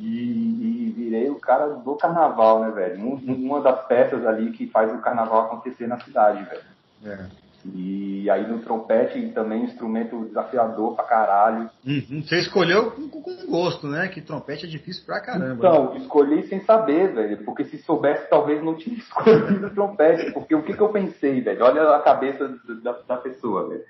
E, 0.03 0.07
e, 0.07 0.93
virei 0.97 1.29
o 1.29 1.35
cara 1.35 1.67
do 1.67 1.95
carnaval, 1.95 2.61
né, 2.61 2.71
velho? 2.71 3.05
Uma 3.05 3.61
das 3.61 3.85
peças 3.85 4.25
ali 4.25 4.51
que 4.51 4.65
faz 4.65 4.91
o 4.91 4.97
carnaval 4.97 5.41
acontecer 5.41 5.85
na 5.85 5.99
cidade, 5.99 6.43
velho. 6.43 6.63
É. 7.05 7.29
E 7.65 8.29
aí 8.29 8.47
no 8.49 8.59
trompete 8.59 9.21
também 9.29 9.63
instrumento 9.63 10.25
desafiador 10.25 10.95
pra 10.95 11.05
caralho. 11.05 11.69
Uhum. 11.85 12.23
Você 12.23 12.39
escolheu 12.39 12.91
com, 12.91 13.09
com, 13.09 13.21
gosto, 13.47 13.87
né? 13.87 14.07
Que 14.07 14.21
trompete 14.21 14.65
é 14.65 14.69
difícil 14.69 15.05
pra 15.05 15.21
caramba. 15.21 15.55
Então, 15.55 15.93
né? 15.93 15.99
escolhi 15.99 16.47
sem 16.47 16.61
saber, 16.61 17.13
velho. 17.13 17.43
Porque 17.43 17.63
se 17.65 17.77
soubesse, 17.79 18.29
talvez 18.29 18.63
não 18.63 18.75
tinha 18.75 18.97
escolhido 18.97 19.69
trompete. 19.71 20.31
Porque 20.31 20.55
o 20.55 20.63
que, 20.63 20.73
que 20.73 20.81
eu 20.81 20.89
pensei, 20.89 21.41
velho? 21.41 21.63
Olha 21.63 21.95
a 21.95 21.99
cabeça 21.99 22.47
da, 22.83 22.93
da 23.07 23.17
pessoa, 23.17 23.69
velho. 23.69 23.83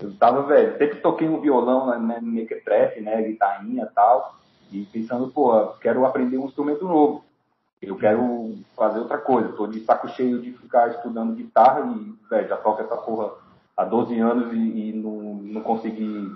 Eu 0.00 0.12
tava, 0.16 0.42
velho, 0.42 0.76
sempre 0.76 1.00
toquei 1.00 1.28
um 1.28 1.40
violão, 1.40 1.98
né, 2.00 2.18
mequetrefe, 2.20 3.00
né, 3.00 3.22
guitarrinha 3.22 3.84
e 3.84 3.94
tal. 3.94 4.34
E 4.72 4.84
pensando, 4.86 5.28
pô, 5.28 5.68
quero 5.80 6.04
aprender 6.04 6.36
um 6.36 6.46
instrumento 6.46 6.84
novo. 6.84 7.24
Eu 7.86 7.96
quero 7.96 8.54
fazer 8.76 8.98
outra 8.98 9.18
coisa. 9.18 9.52
Tô 9.52 9.66
de 9.66 9.80
saco 9.80 10.08
cheio 10.08 10.40
de 10.40 10.52
ficar 10.52 10.88
estudando 10.88 11.34
guitarra 11.34 11.80
e, 11.80 12.28
velho, 12.28 12.48
já 12.48 12.56
toco 12.56 12.82
essa 12.82 12.96
porra 12.96 13.32
há 13.76 13.84
12 13.84 14.18
anos 14.18 14.52
e, 14.52 14.90
e 14.90 14.92
não, 14.92 15.34
não 15.34 15.60
consegui 15.60 16.30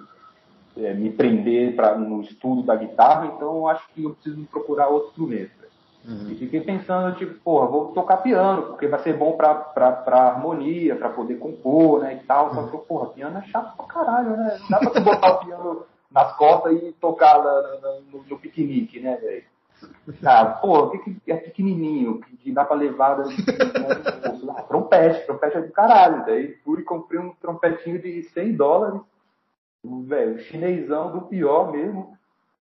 é, 0.77 0.95
me 0.95 1.11
prender 1.11 1.75
pra, 1.75 1.97
no 1.97 2.23
estudo 2.23 2.63
da 2.63 2.77
guitarra, 2.77 3.27
então 3.27 3.67
acho 3.69 3.87
que 3.93 4.05
eu 4.05 4.11
preciso 4.11 4.45
procurar 4.47 4.89
outro 4.89 5.09
instrumento. 5.11 5.59
Uhum. 6.07 6.31
E 6.31 6.37
fiquei 6.37 6.61
pensando, 6.61 7.17
tipo, 7.17 7.35
porra, 7.41 7.67
vou 7.67 7.93
tocar 7.93 8.19
piano, 8.19 8.63
porque 8.63 8.87
vai 8.87 9.01
ser 9.01 9.17
bom 9.17 9.37
pra, 9.37 9.55
pra, 9.55 9.93
pra 9.93 10.29
harmonia, 10.29 10.97
pra 10.97 11.11
poder 11.11 11.39
compor, 11.39 12.01
né, 12.01 12.15
e 12.23 12.27
tal. 12.27 12.55
Só 12.55 12.63
que, 12.63 12.79
porra, 12.87 13.11
piano 13.11 13.39
é 13.39 13.43
chato 13.43 13.77
pra 13.77 13.87
caralho, 13.87 14.31
né? 14.31 14.59
Não 14.61 14.69
dá 14.69 14.79
pra 14.79 14.91
você 14.91 15.01
botar 15.01 15.31
o 15.33 15.45
piano 15.45 15.83
nas 16.11 16.37
costas 16.37 16.73
e 16.83 16.93
tocar 16.93 17.43
no, 18.13 18.23
no, 18.29 18.39
piquenique, 18.39 19.01
né, 19.01 19.17
velho? 19.17 19.45
Cara, 20.22 20.53
pô, 20.53 20.85
o 20.85 20.91
que, 20.91 21.14
que 21.14 21.33
é 21.33 21.37
pequenininho, 21.37 22.20
que 22.41 22.51
dá 22.51 22.64
pra 22.64 22.76
levar 22.76 23.18
né, 23.18 23.24
ah, 24.57 24.62
trompete, 24.62 25.26
trompete 25.26 25.59
é 25.59 25.62
do 25.62 25.72
caralho. 25.72 26.24
Daí 26.24 26.55
fui 26.64 26.81
e 26.81 26.85
comprei 26.85 27.20
um 27.20 27.33
trompetinho 27.35 28.01
de 28.01 28.22
100 28.22 28.55
dólares, 28.55 29.01
velho, 29.85 30.39
chinesão 30.41 31.12
do 31.12 31.22
pior 31.22 31.70
mesmo. 31.70 32.16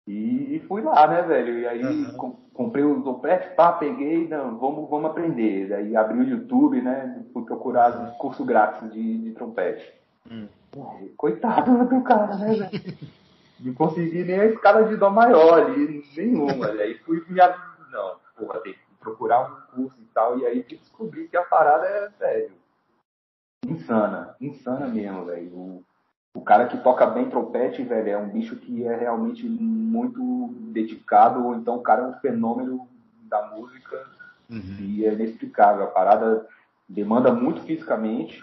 E, 0.07 0.55
e 0.55 0.59
fui 0.67 0.81
lá, 0.81 1.05
né, 1.05 1.21
velho? 1.21 1.59
E 1.59 1.67
aí 1.67 1.83
uhum. 1.83 2.35
comprei 2.53 2.83
o 2.83 3.01
trompete, 3.01 3.53
pá, 3.55 3.73
peguei, 3.73 4.27
não, 4.27 4.57
vamos, 4.57 4.89
vamos 4.89 5.11
aprender. 5.11 5.67
Daí 5.69 5.95
abri 5.95 6.19
o 6.19 6.29
YouTube, 6.29 6.81
né? 6.81 7.23
Fui 7.33 7.43
procurar 7.43 8.17
curso 8.17 8.43
grátis 8.45 8.91
de, 8.91 9.17
de 9.17 9.31
trompete. 9.31 9.93
Hum. 10.31 10.47
Coitado 11.15 11.85
do 11.85 12.01
cara, 12.01 12.35
né, 12.35 12.53
velho? 12.53 12.69
Não 13.59 13.73
consegui 13.73 14.23
nem 14.23 14.39
a 14.39 14.45
escala 14.45 14.83
de 14.83 14.97
dó 14.97 15.09
maior 15.09 15.61
ali, 15.61 16.03
nenhuma. 16.15 16.69
E 16.69 16.81
aí 16.81 16.97
fui 16.99 17.23
me. 17.27 17.39
Não, 17.91 18.15
porra, 18.37 18.59
tem 18.61 18.73
que 18.73 18.79
procurar 18.99 19.41
um 19.41 19.75
curso 19.75 19.97
e 19.99 20.05
tal. 20.13 20.39
E 20.39 20.45
aí 20.45 20.63
descobri 20.63 21.27
que 21.27 21.37
a 21.37 21.43
parada 21.43 21.85
é, 21.85 22.09
sério. 22.17 22.51
Insana, 23.65 24.35
insana 24.39 24.87
mesmo, 24.87 25.25
velho. 25.25 25.49
O, 25.53 25.83
o 26.33 26.41
cara 26.41 26.67
que 26.67 26.77
toca 26.77 27.05
bem 27.07 27.29
trompete, 27.29 27.81
velho, 27.81 28.09
é 28.09 28.17
um 28.17 28.29
bicho 28.29 28.55
que 28.57 28.83
é 28.83 28.95
realmente 28.95 29.47
muito 29.47 30.53
dedicado, 30.71 31.43
ou 31.43 31.55
então 31.55 31.77
o 31.77 31.81
cara 31.81 32.03
é 32.03 32.07
um 32.07 32.19
fenômeno 32.19 32.87
da 33.23 33.47
música 33.47 34.05
uhum. 34.49 34.77
e 34.79 35.05
é 35.05 35.13
inexplicável. 35.13 35.83
A 35.83 35.87
parada 35.87 36.47
demanda 36.87 37.33
muito 37.33 37.61
fisicamente 37.61 38.41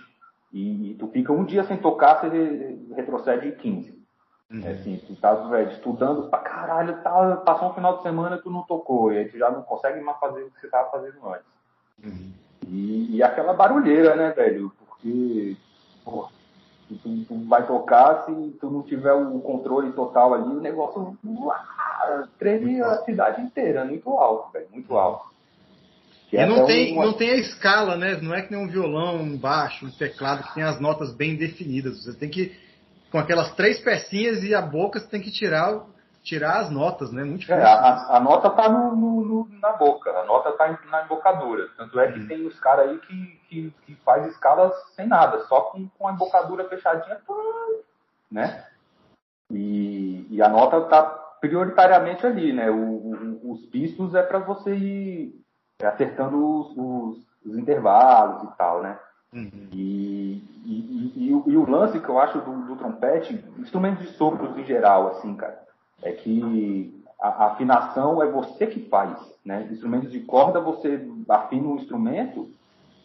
e, 0.52 0.90
e 0.90 0.94
tu 0.94 1.08
fica 1.08 1.32
um 1.32 1.44
dia 1.44 1.64
sem 1.64 1.76
tocar, 1.76 2.20
você 2.20 2.78
retrocede 2.94 3.52
15. 3.52 3.93
Uhum. 4.55 4.62
É 4.64 4.70
assim, 4.70 5.00
tu 5.05 5.16
tá 5.16 5.34
velho, 5.34 5.72
estudando 5.72 6.28
pra 6.30 6.38
caralho, 6.38 7.02
tá, 7.02 7.36
passou 7.44 7.70
um 7.70 7.74
final 7.74 7.96
de 7.96 8.02
semana 8.05 8.38
tu 8.38 8.50
não 8.50 8.62
tocou, 8.62 9.12
e 9.12 9.18
aí 9.18 9.28
tu 9.28 9.36
já 9.36 9.51
não 9.51 9.62
consegue 9.62 10.01
mais 10.01 10.18
fazer 10.20 10.43
o 10.43 10.51
que 10.51 10.60
você 10.60 10.68
tava 10.68 10.90
fazendo 10.90 11.18
antes. 11.28 11.47
Uhum. 12.05 12.32
E, 12.68 13.16
e, 13.16 13.22
aquela 13.22 13.52
barulheira, 13.52 14.14
né, 14.14 14.31
velho? 14.31 14.72
Porque, 14.78 15.56
pô, 16.05 16.28
tu, 16.89 17.24
tu, 17.26 17.48
vai 17.48 17.66
tocar, 17.66 18.24
se 18.24 18.32
tu 18.60 18.70
não 18.70 18.82
tiver 18.82 19.12
o 19.12 19.40
controle 19.40 19.93
total 19.93 20.35
ali, 20.35 20.55
o 20.55 20.60
negócio 20.60 21.18
uá, 21.24 22.28
treme 22.39 22.81
a 22.81 22.98
cidade 22.98 23.43
inteira, 23.43 23.85
muito 23.85 24.09
alto, 24.10 24.52
velho, 24.52 24.68
muito 24.72 24.93
uhum. 24.93 24.98
alto. 24.98 25.35
Que 26.31 26.36
e 26.36 26.47
não 26.47 26.64
tem, 26.64 26.94
uma... 26.94 27.06
não 27.06 27.12
tem 27.14 27.31
a 27.31 27.36
escala, 27.36 27.97
né? 27.97 28.18
Não 28.22 28.32
é 28.32 28.43
que 28.43 28.55
nem 28.55 28.64
um 28.64 28.68
violão, 28.68 29.16
um 29.16 29.36
baixo, 29.36 29.85
um 29.85 29.90
teclado 29.90 30.44
que 30.44 30.55
tem 30.55 30.62
as 30.62 30.81
notas 30.81 31.12
bem 31.12 31.36
definidas. 31.36 32.05
Você 32.05 32.16
tem 32.16 32.31
que 32.31 32.64
com 33.15 33.20
aquelas 33.20 33.55
três 33.55 33.78
pecinhas 33.78 34.43
e 34.43 34.53
a 34.53 34.61
boca 34.61 34.99
você 34.99 35.09
tem 35.09 35.23
que 35.23 35.31
tirar, 35.31 35.86
tirar 36.20 36.62
as 36.62 36.69
notas, 36.69 37.12
né? 37.12 37.23
Muito 37.23 37.43
difícil. 37.43 37.61
É, 37.61 37.65
a, 37.65 38.16
a, 38.16 38.19
nota 38.19 38.51
tá 38.51 38.69
no, 38.69 38.97
no, 38.97 39.24
no, 39.24 39.49
na 39.61 39.70
boca, 39.70 40.11
a 40.11 40.24
nota 40.24 40.51
tá 40.51 40.77
na 40.91 41.05
embocadura. 41.05 41.69
Tanto 41.77 42.01
é 42.01 42.11
que 42.11 42.19
hum. 42.19 42.27
tem 42.27 42.45
os 42.45 42.59
caras 42.59 42.89
aí 42.91 42.99
que, 42.99 43.41
que, 43.49 43.70
que 43.86 43.95
faz 44.05 44.27
escalas 44.27 44.73
sem 44.97 45.07
nada, 45.07 45.45
só 45.45 45.61
com, 45.61 45.89
com 45.91 46.09
a 46.09 46.12
embocadura 46.12 46.69
fechadinha, 46.69 47.20
né? 48.28 48.66
E, 49.49 50.27
e 50.28 50.43
a 50.43 50.49
nota 50.49 50.81
tá 50.81 51.03
prioritariamente 51.41 52.27
ali, 52.27 52.53
né? 52.53 52.69
O, 52.69 52.74
o, 52.74 53.53
os 53.53 53.65
pistos 53.66 54.16
é 54.16 54.24
para 54.24 54.41
você 54.41 54.74
ir 54.74 55.41
acertando 55.81 56.36
os, 56.45 56.77
os, 56.77 57.27
os 57.47 57.59
intervalos 57.59 58.43
e 58.43 58.57
tal, 58.57 58.82
né? 58.82 58.99
Uhum. 59.35 59.69
E, 59.73 60.44
e, 60.65 61.12
e, 61.16 61.43
e, 61.51 61.56
o 61.56 61.69
lance 61.69 61.98
que 61.98 62.09
eu 62.09 62.19
acho 62.20 62.39
do, 62.39 62.66
do, 62.66 62.77
trompete, 62.77 63.44
instrumentos 63.59 64.06
de 64.06 64.12
sopros 64.12 64.56
em 64.56 64.65
geral, 64.65 65.09
assim, 65.09 65.35
cara, 65.35 65.61
é 66.02 66.12
que 66.12 67.02
a, 67.20 67.28
a, 67.28 67.47
afinação 67.47 68.23
é 68.23 68.31
você 68.31 68.66
que 68.66 68.89
faz, 68.89 69.19
né? 69.44 69.66
Instrumentos 69.73 70.12
de 70.12 70.20
corda, 70.20 70.61
você 70.61 71.05
afina 71.28 71.66
um 71.66 71.77
instrumento, 71.77 72.48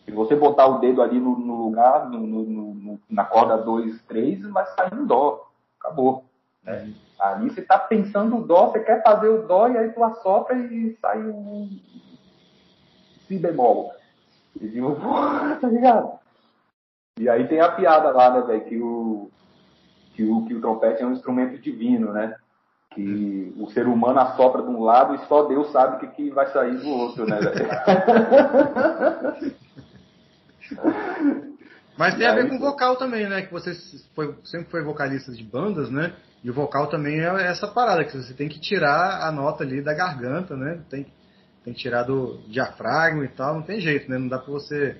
se 0.05 0.11
você 0.11 0.35
botar 0.35 0.67
o 0.67 0.79
dedo 0.79 1.01
ali 1.01 1.19
no, 1.19 1.37
no 1.37 1.63
lugar, 1.63 2.07
no, 2.07 2.19
no, 2.19 2.99
na 3.09 3.23
corda 3.23 3.57
2, 3.57 3.99
3, 4.03 4.41
vai 4.49 4.65
sair 4.67 4.93
um 4.93 5.05
dó. 5.05 5.49
Acabou. 5.79 6.25
Né? 6.63 6.83
Uhum. 6.83 6.93
Ali 7.19 7.49
você 7.49 7.61
está 7.61 7.77
pensando 7.77 8.37
o 8.37 8.43
dó, 8.43 8.67
você 8.67 8.79
quer 8.79 9.01
fazer 9.01 9.29
o 9.29 9.47
dó 9.47 9.67
e 9.67 9.77
aí 9.77 9.89
tu 9.89 10.03
assopra 10.03 10.55
e 10.55 10.95
sai 11.01 11.19
um 11.23 11.69
si 13.27 13.37
bemol. 13.37 13.98
E 14.55 14.67
digo, 14.67 14.95
tá 15.61 15.67
ligado? 15.67 16.19
E 17.19 17.27
aí 17.29 17.47
tem 17.47 17.59
a 17.59 17.71
piada 17.71 18.11
lá, 18.11 18.33
né, 18.33 18.41
velho, 18.41 18.65
que 18.65 18.81
o, 18.81 19.29
que 20.13 20.23
o, 20.23 20.45
que 20.45 20.53
o 20.53 20.61
trompete 20.61 21.03
é 21.03 21.05
um 21.05 21.11
instrumento 21.13 21.57
divino, 21.59 22.13
né? 22.13 22.35
Que 22.91 23.53
o 23.57 23.69
ser 23.71 23.87
humano 23.87 24.19
assopra 24.19 24.61
de 24.61 24.69
um 24.69 24.81
lado 24.81 25.15
e 25.15 25.19
só 25.27 25.43
Deus 25.43 25.71
sabe 25.71 25.97
o 25.97 25.99
que, 25.99 26.07
que 26.07 26.29
vai 26.31 26.47
sair 26.47 26.77
do 26.77 26.89
outro, 26.89 27.25
né, 27.25 27.39
velho? 27.39 27.69
Mas 31.99 32.15
tem 32.15 32.25
a 32.25 32.33
ver 32.33 32.47
com 32.47 32.55
o 32.55 32.59
vocal 32.59 32.95
também, 32.95 33.27
né? 33.27 33.41
Que 33.41 33.51
você 33.51 33.73
foi, 34.15 34.33
sempre 34.45 34.71
foi 34.71 34.81
vocalista 34.81 35.33
de 35.33 35.43
bandas, 35.43 35.91
né? 35.91 36.13
E 36.41 36.49
o 36.49 36.53
vocal 36.53 36.87
também 36.87 37.19
é 37.19 37.47
essa 37.47 37.67
parada, 37.67 38.05
que 38.05 38.15
você 38.15 38.33
tem 38.33 38.47
que 38.47 38.61
tirar 38.61 39.27
a 39.27 39.31
nota 39.33 39.65
ali 39.65 39.81
da 39.81 39.93
garganta, 39.93 40.55
né? 40.55 40.81
Tem, 40.89 41.05
tem 41.63 41.73
que 41.73 41.79
tirar 41.79 42.03
do 42.03 42.37
diafragma 42.47 43.25
e 43.25 43.29
tal, 43.29 43.55
não 43.55 43.61
tem 43.61 43.79
jeito, 43.79 44.09
né? 44.09 44.17
Não 44.17 44.27
dá 44.27 44.39
pra 44.39 44.51
você. 44.51 44.97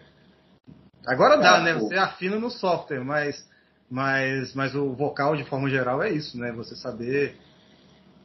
Agora 1.07 1.38
dá, 1.38 1.57
é, 1.57 1.64
né? 1.64 1.73
Você 1.76 1.95
afina 1.95 2.38
no 2.38 2.49
software, 2.49 3.03
mas, 3.03 3.48
mas, 3.90 4.53
mas 4.53 4.76
o 4.76 4.94
vocal 4.94 5.36
de 5.36 5.45
forma 5.45 5.69
geral 5.69 6.03
é 6.03 6.10
isso, 6.10 6.38
né? 6.38 6.52
Você 6.53 6.76
saber. 6.76 7.36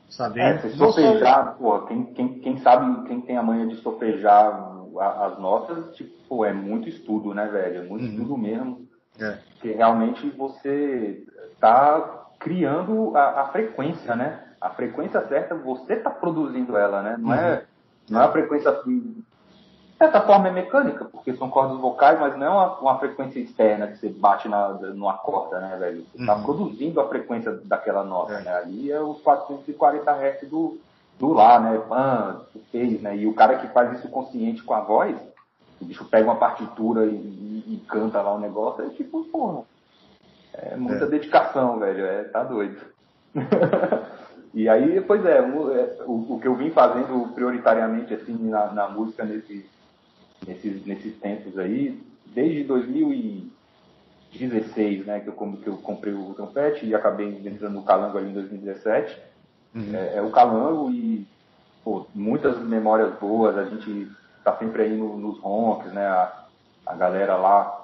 Saber. 0.08 0.40
É, 0.40 0.58
você 0.58 0.70
sofejar, 0.70 1.56
pô, 1.56 1.80
quem, 1.86 2.04
quem, 2.12 2.38
quem 2.40 2.58
sabe, 2.58 3.08
quem 3.08 3.20
tem 3.22 3.36
a 3.36 3.42
manha 3.42 3.66
de 3.66 3.76
sofejar 3.76 4.74
as 5.00 5.38
notas, 5.38 5.94
tipo, 5.96 6.44
é 6.44 6.52
muito 6.52 6.88
estudo, 6.88 7.34
né, 7.34 7.46
velho? 7.46 7.82
É 7.82 7.82
muito 7.82 8.04
uhum. 8.04 8.10
estudo 8.10 8.36
mesmo. 8.36 8.88
É. 9.18 9.38
Que 9.60 9.72
realmente 9.72 10.28
você 10.30 11.24
tá 11.60 12.26
criando 12.38 13.16
a, 13.16 13.42
a, 13.42 13.48
frequência, 13.48 14.14
né? 14.14 14.44
A 14.60 14.70
frequência 14.70 15.26
certa, 15.28 15.54
você 15.54 15.94
está 15.94 16.10
produzindo 16.10 16.76
ela, 16.76 17.02
né? 17.02 17.16
Não, 17.18 17.32
é, 17.32 17.36
uhum. 17.36 17.52
é, 17.54 17.64
não 18.08 18.20
é 18.20 18.24
a 18.24 18.32
frequência, 18.32 18.72
de 18.84 19.24
certa 19.98 20.20
forma, 20.22 20.48
é 20.48 20.52
mecânica, 20.52 21.04
porque 21.04 21.34
são 21.34 21.48
cordas 21.48 21.78
vocais, 21.78 22.18
mas 22.18 22.36
não 22.36 22.46
é 22.46 22.50
uma, 22.50 22.78
uma 22.78 22.98
frequência 22.98 23.38
externa 23.38 23.86
que 23.86 23.98
você 23.98 24.08
bate 24.08 24.48
na, 24.48 24.68
numa 24.70 25.14
corda, 25.14 25.60
né, 25.60 25.76
velho? 25.78 26.04
Você 26.12 26.20
está 26.20 26.36
uhum. 26.36 26.42
produzindo 26.42 27.00
a 27.00 27.08
frequência 27.08 27.52
daquela 27.64 28.04
nota, 28.04 28.34
é. 28.34 28.42
né? 28.42 28.56
Ali 28.56 28.90
é 28.90 29.00
os 29.00 29.20
440 29.20 30.10
Hz 30.10 30.48
do, 30.48 30.78
do 31.18 31.32
lá, 31.32 31.58
né? 31.60 31.78
Pan, 31.88 32.42
fez, 32.70 33.00
né? 33.00 33.16
E 33.16 33.26
o 33.26 33.34
cara 33.34 33.58
que 33.58 33.68
faz 33.68 33.98
isso 33.98 34.08
consciente 34.08 34.62
com 34.62 34.74
a 34.74 34.80
voz, 34.80 35.16
o 35.80 35.84
bicho 35.84 36.04
pega 36.06 36.24
uma 36.24 36.36
partitura 36.36 37.06
e, 37.06 37.14
e, 37.14 37.74
e 37.74 37.84
canta 37.88 38.20
lá 38.20 38.34
o 38.34 38.36
um 38.36 38.40
negócio, 38.40 38.84
é 38.84 38.90
tipo, 38.90 39.24
porra 39.24 39.64
é 40.54 40.76
muita 40.76 41.04
é. 41.04 41.08
dedicação, 41.08 41.78
velho. 41.78 42.04
É, 42.04 42.24
tá 42.24 42.44
doido. 42.44 42.80
e 44.54 44.68
aí, 44.68 45.00
pois 45.00 45.26
é, 45.26 45.42
o, 45.42 45.74
é, 45.74 45.96
o, 46.06 46.34
o, 46.34 46.38
que 46.40 46.46
eu 46.46 46.54
vim 46.54 46.70
fazendo 46.70 47.32
prioritariamente 47.34 48.14
assim 48.14 48.38
na, 48.48 48.72
na 48.72 48.88
música 48.88 49.24
nesse, 49.24 49.68
nesses, 50.46 50.86
nesses 50.86 51.16
tempos 51.16 51.58
aí, 51.58 52.00
desde 52.26 52.62
2016, 52.62 55.06
né, 55.06 55.18
que 55.18 55.26
eu, 55.28 55.34
que 55.60 55.66
eu 55.66 55.76
comprei 55.78 56.14
o 56.14 56.32
trompete 56.34 56.86
e 56.86 56.94
acabei 56.94 57.36
entrando 57.44 57.74
no 57.74 57.82
Calango 57.82 58.16
ali 58.16 58.30
em 58.30 58.34
2017. 58.34 59.20
Uhum. 59.74 59.92
É, 59.92 60.18
é, 60.18 60.22
o 60.22 60.30
Calango 60.30 60.88
e 60.90 61.26
pô, 61.82 62.06
muitas 62.14 62.56
memórias 62.60 63.12
boas, 63.18 63.58
a 63.58 63.64
gente 63.64 64.08
tá 64.44 64.56
sempre 64.56 64.82
aí 64.82 64.96
no, 64.96 65.16
nos 65.16 65.40
ronks, 65.40 65.92
né, 65.92 66.06
a, 66.06 66.44
a 66.86 66.94
galera 66.94 67.36
lá 67.36 67.83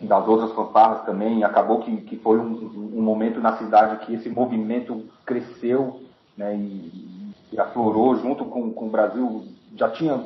das 0.00 0.26
outras 0.28 0.52
fanfarras 0.52 1.04
também. 1.04 1.42
Acabou 1.44 1.80
que, 1.80 1.96
que 2.02 2.16
foi 2.16 2.38
um, 2.38 2.92
um, 2.94 3.02
momento 3.02 3.40
na 3.40 3.56
cidade 3.56 4.04
que 4.04 4.14
esse 4.14 4.28
movimento 4.28 5.04
cresceu 5.24 6.00
né, 6.36 6.54
e, 6.54 7.32
e 7.52 7.60
aflorou 7.60 8.16
junto 8.16 8.44
com, 8.44 8.72
com 8.72 8.86
o 8.86 8.90
Brasil. 8.90 9.44
Já 9.76 9.90
tinha. 9.90 10.22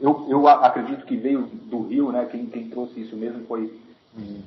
Eu, 0.00 0.26
eu 0.28 0.48
acredito 0.48 1.06
que 1.06 1.16
veio 1.16 1.42
do 1.42 1.82
Rio, 1.82 2.10
né? 2.10 2.26
Quem, 2.30 2.46
quem 2.46 2.68
trouxe 2.68 3.00
isso 3.00 3.16
mesmo 3.16 3.46
foi 3.46 3.72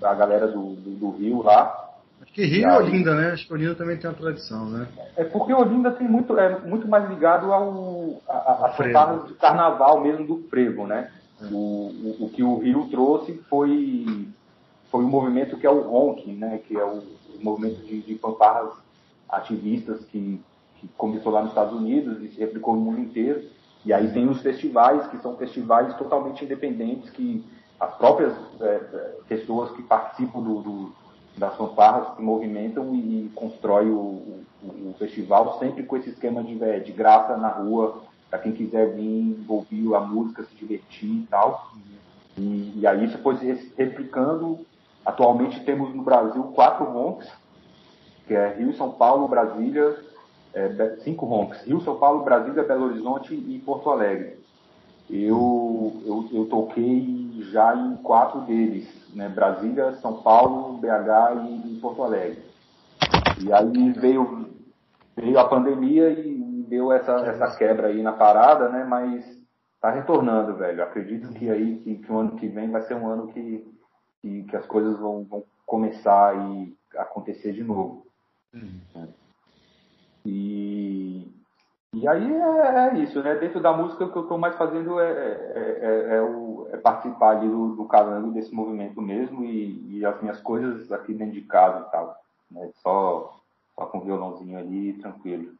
a 0.01 0.13
galera 0.13 0.47
do, 0.47 0.75
do, 0.75 0.91
do 0.91 1.09
Rio 1.11 1.41
lá. 1.41 1.83
Acho 2.21 2.33
que 2.33 2.45
Rio 2.45 2.67
e 2.67 2.71
Olinda, 2.71 3.15
né? 3.15 3.31
Acho 3.31 3.47
que 3.47 3.53
Olinda 3.53 3.75
também 3.75 3.97
tem 3.97 4.09
uma 4.09 4.15
tradição, 4.15 4.65
né? 4.69 4.87
É 5.15 5.23
porque 5.23 5.53
Olinda 5.53 5.91
tem 5.91 6.07
muito, 6.07 6.37
é 6.37 6.59
muito 6.59 6.87
mais 6.87 7.09
ligado 7.09 7.51
ao 7.51 8.21
a, 8.27 8.33
a, 8.33 8.75
a 8.75 9.27
de 9.27 9.33
carnaval 9.35 10.01
mesmo 10.01 10.25
do 10.25 10.47
frevo, 10.49 10.85
né? 10.85 11.11
O, 11.51 12.15
o, 12.19 12.29
que 12.33 12.41
o 12.41 12.57
Rio 12.59 12.87
trouxe 12.89 13.33
foi, 13.49 14.27
foi 14.89 15.03
um 15.03 15.09
movimento 15.09 15.57
que 15.57 15.67
é 15.67 15.69
o 15.69 15.81
Ronk, 15.81 16.31
né, 16.31 16.59
que 16.65 16.77
é 16.77 16.83
o, 16.83 16.99
o 16.99 17.43
movimento 17.43 17.83
de, 17.85 18.01
de 18.01 18.17
fanfarras 18.17 18.73
ativistas 19.27 20.05
que, 20.05 20.41
que 20.77 20.87
começou 20.97 21.31
lá 21.31 21.41
nos 21.41 21.49
Estados 21.49 21.73
Unidos 21.73 22.21
e 22.23 22.29
se 22.29 22.39
replicou 22.39 22.75
no 22.75 22.81
mundo 22.81 23.01
inteiro. 23.01 23.43
E 23.83 23.93
aí 23.93 24.11
tem 24.11 24.27
os 24.29 24.41
festivais, 24.41 25.05
que 25.07 25.17
são 25.17 25.35
festivais 25.35 25.95
totalmente 25.97 26.43
independentes, 26.43 27.09
que 27.09 27.45
as 27.79 27.93
próprias 27.95 28.33
é, 28.61 28.65
é 28.65 29.15
pessoas 29.27 29.71
que 29.71 29.83
participam 29.83 30.41
do, 30.41 30.61
do, 30.61 30.95
das 31.37 31.55
fanfarras 31.55 32.15
se 32.15 32.21
movimentam 32.21 32.95
e, 32.95 33.25
e 33.25 33.31
constroem 33.35 33.89
o, 33.89 34.43
festival 34.97 35.59
sempre 35.59 35.83
com 35.83 35.97
esse 35.97 36.09
esquema 36.09 36.43
de, 36.43 36.61
é, 36.63 36.79
de 36.79 36.91
graça 36.91 37.37
na 37.37 37.49
rua, 37.49 38.03
para 38.29 38.39
quem 38.39 38.51
quiser 38.51 38.93
vir 38.93 39.43
ouvir 39.47 39.93
a 39.95 40.01
música, 40.01 40.43
se 40.43 40.55
divertir 40.55 41.09
e 41.09 41.27
tal. 41.29 41.71
E, 42.37 42.79
e 42.79 42.87
aí 42.87 43.05
isso 43.05 43.17
foi 43.19 43.37
se 43.37 43.73
replicando. 43.77 44.65
Atualmente 45.05 45.63
temos 45.63 45.93
no 45.93 46.03
Brasil 46.03 46.43
quatro 46.55 46.85
ronks, 46.85 47.29
que 48.27 48.33
é 48.33 48.55
Rio, 48.55 48.73
São 48.75 48.91
Paulo, 48.91 49.27
Brasília, 49.27 49.95
é, 50.53 50.97
cinco 51.03 51.25
ronks, 51.25 51.61
Rio, 51.63 51.81
São 51.81 51.97
Paulo, 51.97 52.23
Brasília, 52.23 52.63
Belo 52.63 52.85
Horizonte 52.85 53.33
e 53.33 53.61
Porto 53.65 53.89
Alegre. 53.89 54.39
Eu, 55.09 56.01
eu, 56.03 56.29
eu 56.31 56.45
toquei 56.47 57.31
já 57.51 57.75
em 57.75 57.95
quatro 57.97 58.41
deles, 58.41 58.87
né? 59.13 59.29
Brasília, 59.29 59.93
São 60.01 60.21
Paulo, 60.21 60.77
BH 60.77 61.47
e, 61.47 61.73
e 61.73 61.79
Porto 61.79 62.01
Alegre. 62.01 62.39
E 63.39 63.53
aí 63.53 63.91
veio, 63.91 64.49
veio 65.15 65.37
a 65.37 65.47
pandemia 65.47 66.09
e 66.09 66.34
deu 66.67 66.91
essa, 66.91 67.13
essa 67.27 67.55
quebra 67.57 67.87
aí 67.87 68.01
na 68.01 68.13
parada, 68.13 68.69
né? 68.69 68.83
Mas 68.83 69.25
tá 69.81 69.89
retornando, 69.91 70.55
velho. 70.55 70.83
Acredito 70.83 71.29
que 71.33 71.49
aí 71.49 71.77
que, 71.77 71.97
que 71.97 72.11
o 72.11 72.17
ano 72.17 72.35
que 72.35 72.47
vem 72.47 72.71
vai 72.71 72.81
ser 72.83 72.95
um 72.95 73.07
ano 73.07 73.27
que, 73.27 73.65
que, 74.21 74.43
que 74.43 74.55
as 74.55 74.65
coisas 74.65 74.97
vão, 74.99 75.23
vão 75.23 75.43
começar 75.65 76.33
a 76.95 77.01
acontecer 77.01 77.53
de 77.53 77.63
novo. 77.63 78.05
Uhum. 78.53 79.07
E, 80.25 81.31
e 81.93 82.07
aí 82.07 82.33
é, 82.33 82.89
é, 82.89 82.97
isso, 82.99 83.21
né? 83.21 83.35
Dentro 83.35 83.61
da 83.61 83.71
música 83.71 84.05
o 84.05 84.11
que 84.11 84.17
eu 84.17 84.23
estou 84.23 84.37
mais 84.37 84.55
fazendo 84.55 84.99
é, 84.99 85.11
é, 85.11 85.79
é, 85.81 86.15
é 86.15 86.21
o, 86.21 86.67
é 86.71 86.77
participar 86.77 87.37
ali 87.37 87.47
do, 87.47 87.75
do 87.75 87.85
calango, 87.85 88.31
desse 88.31 88.53
movimento 88.53 89.01
mesmo 89.01 89.43
e, 89.43 89.99
e, 89.99 90.05
as 90.05 90.19
minhas 90.21 90.41
coisas 90.41 90.91
aqui 90.91 91.13
dentro 91.13 91.33
de 91.33 91.41
casa 91.41 91.85
e 91.87 91.91
tal. 91.91 92.15
Né? 92.49 92.71
Só, 92.81 93.39
só 93.75 93.85
com 93.85 94.01
violãozinho 94.01 94.57
ali, 94.57 94.93
tranquilo. 94.93 95.53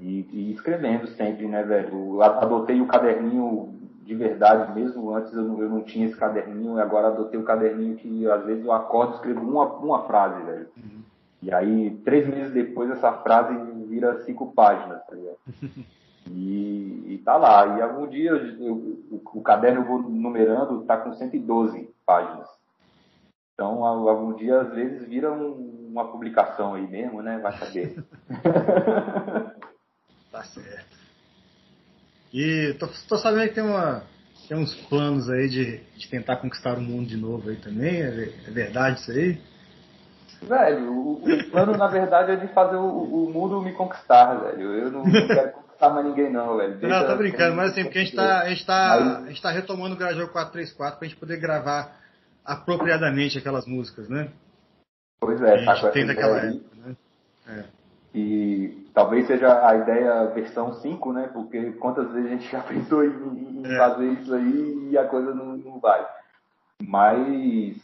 E, 0.00 0.28
e, 0.32 0.52
escrevendo 0.52 1.06
sempre, 1.08 1.46
né, 1.46 1.62
velho? 1.62 2.16
Eu 2.16 2.22
adotei 2.22 2.80
o 2.80 2.86
caderninho 2.86 3.74
de 4.02 4.14
verdade 4.14 4.72
mesmo. 4.72 5.14
Antes 5.14 5.32
eu 5.32 5.42
não, 5.42 5.60
eu 5.60 5.68
não 5.68 5.82
tinha 5.82 6.06
esse 6.06 6.16
caderninho, 6.16 6.78
e 6.78 6.80
agora 6.80 7.08
adotei 7.08 7.38
o 7.38 7.44
caderninho 7.44 7.96
que 7.96 8.30
às 8.30 8.44
vezes 8.44 8.64
eu 8.64 8.72
acordo 8.72 9.12
e 9.12 9.16
escrevo 9.16 9.40
uma, 9.40 9.64
uma 9.64 10.02
frase, 10.06 10.42
velho. 10.42 10.68
Uhum. 10.76 11.02
E 11.42 11.52
aí, 11.52 11.90
três 12.04 12.26
meses 12.26 12.52
depois, 12.52 12.90
essa 12.90 13.12
frase 13.12 13.54
vira 13.86 14.20
cinco 14.24 14.52
páginas, 14.52 15.04
tá 15.06 15.14
ligado? 15.14 15.38
E, 16.28 17.04
e 17.06 17.18
tá 17.24 17.36
lá. 17.36 17.78
E 17.78 17.82
algum 17.82 18.08
dia 18.08 18.32
eu, 18.32 18.74
o, 19.12 19.22
o, 19.34 19.40
caderno 19.42 19.82
eu 19.82 19.84
vou 19.84 20.02
numerando, 20.02 20.82
tá 20.82 20.96
com 20.96 21.12
112 21.12 21.88
páginas. 22.04 22.48
Então, 23.54 23.84
algum 23.84 24.34
dia, 24.34 24.60
às 24.60 24.74
vezes, 24.74 25.06
vira 25.06 25.32
um, 25.32 25.88
uma 25.88 26.10
publicação 26.10 26.74
aí 26.74 26.86
mesmo, 26.86 27.22
né? 27.22 27.38
Vai 27.38 27.52
saber. 27.52 28.04
Tá 30.36 30.44
certo. 30.44 30.98
E 32.30 32.76
tô, 32.78 32.88
tô 33.08 33.16
sabendo 33.16 33.48
que 33.48 33.54
tem, 33.54 33.64
uma, 33.64 34.02
tem 34.46 34.58
uns 34.58 34.74
planos 34.86 35.30
aí 35.30 35.48
de, 35.48 35.78
de 35.96 36.08
tentar 36.10 36.36
conquistar 36.36 36.76
o 36.76 36.80
mundo 36.82 37.08
de 37.08 37.16
novo 37.16 37.48
aí 37.48 37.56
também. 37.56 38.02
É, 38.02 38.34
é 38.46 38.50
verdade 38.50 39.00
isso 39.00 39.12
aí? 39.12 39.40
Velho, 40.42 40.92
o, 40.92 41.12
o, 41.24 41.50
plano 41.50 41.78
na 41.78 41.86
verdade 41.86 42.32
é 42.32 42.36
de 42.36 42.48
fazer 42.48 42.76
o, 42.76 42.84
o 42.86 43.32
mundo 43.32 43.62
me 43.62 43.72
conquistar, 43.72 44.34
velho. 44.34 44.74
Eu 44.74 44.90
não, 44.90 45.04
não 45.04 45.26
quero 45.26 45.52
conquistar 45.52 45.88
mais 45.88 46.04
ninguém 46.04 46.30
não, 46.30 46.58
velho. 46.58 46.76
Deixa 46.76 47.00
não, 47.00 47.06
tô 47.06 47.16
brincando, 47.16 47.56
mas 47.56 47.70
assim, 47.70 47.84
porque 47.84 47.98
a 47.98 48.04
gente 48.04 48.14
tá, 48.14 48.40
a 48.40 48.48
gente 48.50 48.66
tá, 48.66 49.16
a 49.20 49.28
gente 49.28 49.40
tá 49.40 49.50
retomando 49.50 49.94
o 49.94 49.98
Grajou 49.98 50.28
434 50.28 50.98
pra 50.98 51.08
gente 51.08 51.18
poder 51.18 51.40
gravar 51.40 51.96
apropriadamente 52.44 53.38
aquelas 53.38 53.66
músicas, 53.66 54.06
né? 54.10 54.28
Pois 55.18 55.40
é, 55.40 55.54
a 55.54 55.56
gente 55.56 55.80
tá 55.80 55.90
tem 55.90 56.06
daquela 56.06 56.36
época, 56.40 56.76
né? 56.76 56.96
É. 57.48 57.75
E 58.16 58.88
talvez 58.94 59.26
seja 59.26 59.68
a 59.68 59.76
ideia 59.76 60.24
versão 60.28 60.72
5, 60.72 61.12
né? 61.12 61.28
Porque 61.34 61.72
quantas 61.72 62.10
vezes 62.12 62.26
a 62.26 62.34
gente 62.34 62.50
já 62.50 62.62
pensou 62.64 63.04
em, 63.04 63.10
em 63.58 63.66
é. 63.66 63.76
fazer 63.76 64.06
isso 64.12 64.34
aí 64.34 64.88
e 64.90 64.96
a 64.96 65.06
coisa 65.06 65.34
não, 65.34 65.58
não 65.58 65.78
vai. 65.78 66.08
Mas, 66.82 67.76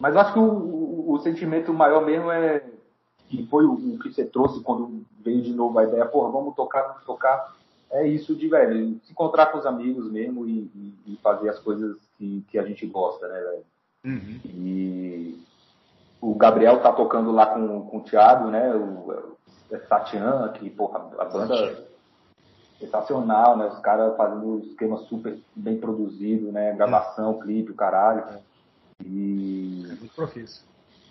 mas 0.00 0.16
acho 0.16 0.32
que 0.32 0.38
o, 0.40 0.42
o, 0.42 1.12
o, 1.12 1.18
sentimento 1.20 1.72
maior 1.72 2.04
mesmo 2.04 2.28
é 2.28 2.60
que 3.28 3.46
foi 3.46 3.64
o, 3.64 3.74
o, 3.74 3.98
que 4.00 4.12
você 4.12 4.24
trouxe 4.24 4.60
quando 4.64 5.04
veio 5.20 5.42
de 5.42 5.52
novo 5.52 5.78
a 5.78 5.84
ideia, 5.84 6.06
porra, 6.06 6.32
vamos 6.32 6.56
tocar, 6.56 6.82
vamos 6.82 7.04
tocar. 7.04 7.54
É 7.92 8.04
isso 8.06 8.34
de, 8.34 8.48
velho, 8.48 9.00
se 9.04 9.12
encontrar 9.12 9.46
com 9.46 9.58
os 9.58 9.66
amigos 9.66 10.10
mesmo 10.10 10.44
e, 10.44 10.70
e, 10.74 10.94
e 11.06 11.16
fazer 11.22 11.48
as 11.48 11.58
coisas 11.60 11.96
que, 12.18 12.44
que 12.50 12.58
a 12.58 12.64
gente 12.64 12.84
gosta, 12.84 13.28
né, 13.28 13.40
velho? 13.40 13.64
Uhum. 14.04 14.40
E 14.44 15.40
o 16.20 16.34
Gabriel 16.34 16.80
tá 16.80 16.92
tocando 16.92 17.32
lá 17.32 17.46
com, 17.46 17.86
com 17.86 17.98
o 17.98 18.02
Thiago, 18.02 18.48
né? 18.48 18.74
O, 18.74 19.36
é 19.70 19.78
Satian, 19.80 20.48
que, 20.54 20.68
porra, 20.68 21.10
a 21.18 21.24
banda 21.24 21.54
é 21.54 21.84
sensacional, 22.78 23.56
né? 23.56 23.66
Os 23.66 23.78
caras 23.78 24.16
fazendo 24.16 24.46
um 24.46 24.58
esquema 24.58 24.98
super 24.98 25.38
bem 25.54 25.78
produzido, 25.78 26.50
né? 26.50 26.72
Gravação, 26.72 27.38
clipe, 27.38 27.70
o 27.70 27.76
caralho. 27.76 28.24
E... 29.04 29.84
É 29.86 29.94
muito 29.94 30.14
profícia. 30.14 30.62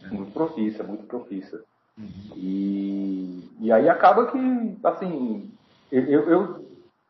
É. 0.03 0.07
Muito 0.07 0.31
profícia, 0.31 0.83
muito 0.83 1.03
profícia. 1.03 1.59
Uhum. 1.97 2.07
E, 2.35 3.49
e 3.61 3.71
aí 3.71 3.89
acaba 3.89 4.27
que, 4.27 4.77
assim, 4.83 5.51
eu, 5.91 6.29
eu 6.29 6.65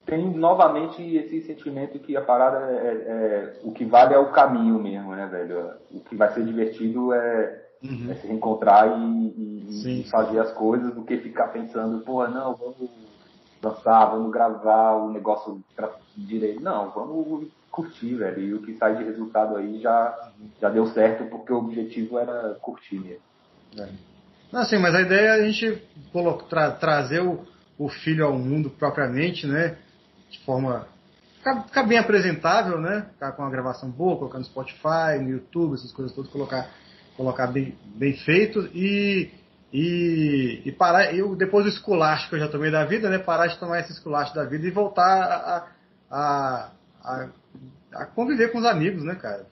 tenho 0.06 0.36
novamente 0.36 1.02
esse 1.16 1.42
sentimento 1.42 2.00
que 2.00 2.16
a 2.16 2.22
parada 2.22 2.60
é, 2.72 2.74
é, 2.74 2.88
é, 2.88 3.60
o 3.64 3.72
que 3.72 3.86
vale 3.86 4.14
é 4.14 4.18
o 4.18 4.32
caminho 4.32 4.80
mesmo, 4.80 5.16
né, 5.16 5.28
velho? 5.28 5.74
O 5.92 6.00
que 6.00 6.16
vai 6.16 6.34
ser 6.34 6.44
divertido 6.44 7.14
é, 7.14 7.69
uhum. 7.84 8.11
é 8.11 8.15
se 8.15 8.27
reencontrar 8.27 8.88
e, 8.99 10.01
e, 10.01 10.07
fazer 10.10 10.39
as 10.39 10.51
coisas 10.53 10.93
do 10.93 11.03
que 11.03 11.18
ficar 11.18 11.49
pensando, 11.49 12.03
porra, 12.03 12.27
não, 12.27 12.56
vamos 12.56 12.89
dançar, 13.61 14.11
vamos 14.11 14.31
gravar 14.31 14.93
o 14.93 15.11
negócio 15.11 15.61
direito. 16.15 16.61
Não, 16.61 16.89
vamos 16.91 17.47
curtir, 17.72 18.15
velho. 18.15 18.39
E 18.39 18.53
o 18.53 18.61
que 18.61 18.76
sai 18.77 18.97
de 18.97 19.03
resultado 19.03 19.56
aí 19.56 19.80
já, 19.81 20.31
já 20.61 20.69
deu 20.69 20.88
certo 20.88 21.30
porque 21.30 21.53
o 21.53 21.57
objetivo 21.57 22.18
era 22.18 22.56
curtir 22.61 22.99
mesmo. 22.99 23.23
É. 23.77 23.89
Não, 24.51 24.65
sim, 24.65 24.77
mas 24.77 24.95
a 24.95 25.01
ideia 25.01 25.27
é 25.27 25.31
a 25.31 25.51
gente 25.51 25.81
tra 26.49 26.72
trazer 26.72 27.22
o, 27.22 27.45
o 27.77 27.88
filho 27.88 28.26
ao 28.26 28.34
mundo 28.34 28.69
propriamente, 28.69 29.45
né? 29.45 29.77
De 30.30 30.39
forma. 30.39 30.88
Ficar, 31.38 31.64
ficar, 31.64 31.84
bem 31.84 31.97
apresentável, 31.97 32.80
né? 32.80 33.06
Ficar 33.14 33.31
com 33.34 33.43
uma 33.43 33.51
gravação 33.51 33.89
boa, 33.89 34.18
colocar 34.18 34.39
no 34.39 34.45
Spotify, 34.45 35.19
no 35.22 35.30
YouTube, 35.30 35.76
essas 35.76 35.91
coisas 35.91 36.14
todas, 36.14 36.31
colocar, 36.31 36.69
colocar 37.20 37.48
bem, 37.48 37.78
bem 37.96 38.14
feito 38.14 38.70
e. 38.74 39.38
E, 39.72 40.64
e 40.66 40.72
parar, 40.72 41.14
eu, 41.14 41.36
depois 41.36 41.64
do 41.64 41.70
esculacho 41.70 42.28
que 42.28 42.34
eu 42.34 42.40
já 42.40 42.48
tomei 42.48 42.72
da 42.72 42.86
vida, 42.86 43.08
né? 43.08 43.20
Parar 43.20 43.46
de 43.46 43.60
tomar 43.60 43.80
esse 43.80 43.91
esculacho 43.91 44.34
da 44.34 44.44
vida 44.44 44.66
e 44.66 44.72
voltar 44.72 45.04
a, 45.04 45.68
a, 46.10 46.72
a, 47.04 47.30
a 47.94 48.06
conviver 48.08 48.52
com 48.52 48.58
os 48.58 48.66
amigos, 48.66 49.04
né, 49.04 49.14
cara? 49.14 49.46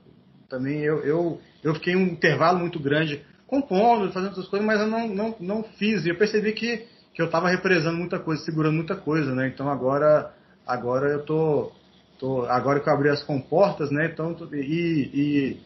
Também 0.50 0.80
eu, 0.80 1.04
eu, 1.04 1.40
eu 1.64 1.76
fiquei 1.76 1.96
um 1.96 2.08
intervalo 2.08 2.58
muito 2.58 2.80
grande 2.80 3.24
compondo, 3.46 4.12
fazendo 4.12 4.32
essas 4.32 4.48
coisas, 4.48 4.66
mas 4.66 4.82
eu 4.82 4.88
não, 4.88 5.08
não, 5.08 5.36
não 5.40 5.64
fiz. 5.78 6.04
E 6.04 6.10
eu 6.10 6.18
percebi 6.18 6.52
que, 6.54 6.88
que 7.14 7.22
eu 7.22 7.28
estava 7.28 7.48
represando 7.48 8.00
muita 8.00 8.18
coisa, 8.18 8.44
segurando 8.44 8.74
muita 8.74 8.96
coisa, 8.96 9.36
né? 9.36 9.48
Então 9.50 9.70
agora, 9.70 10.34
agora 10.66 11.10
eu 11.10 11.24
tô, 11.24 11.72
tô 12.18 12.42
agora 12.46 12.80
que 12.80 12.90
eu 12.90 12.94
abri 12.94 13.10
as 13.10 13.22
comportas, 13.22 13.92
né? 13.92 14.10
Então, 14.12 14.36
e, 14.52 15.12
e, 15.14 15.62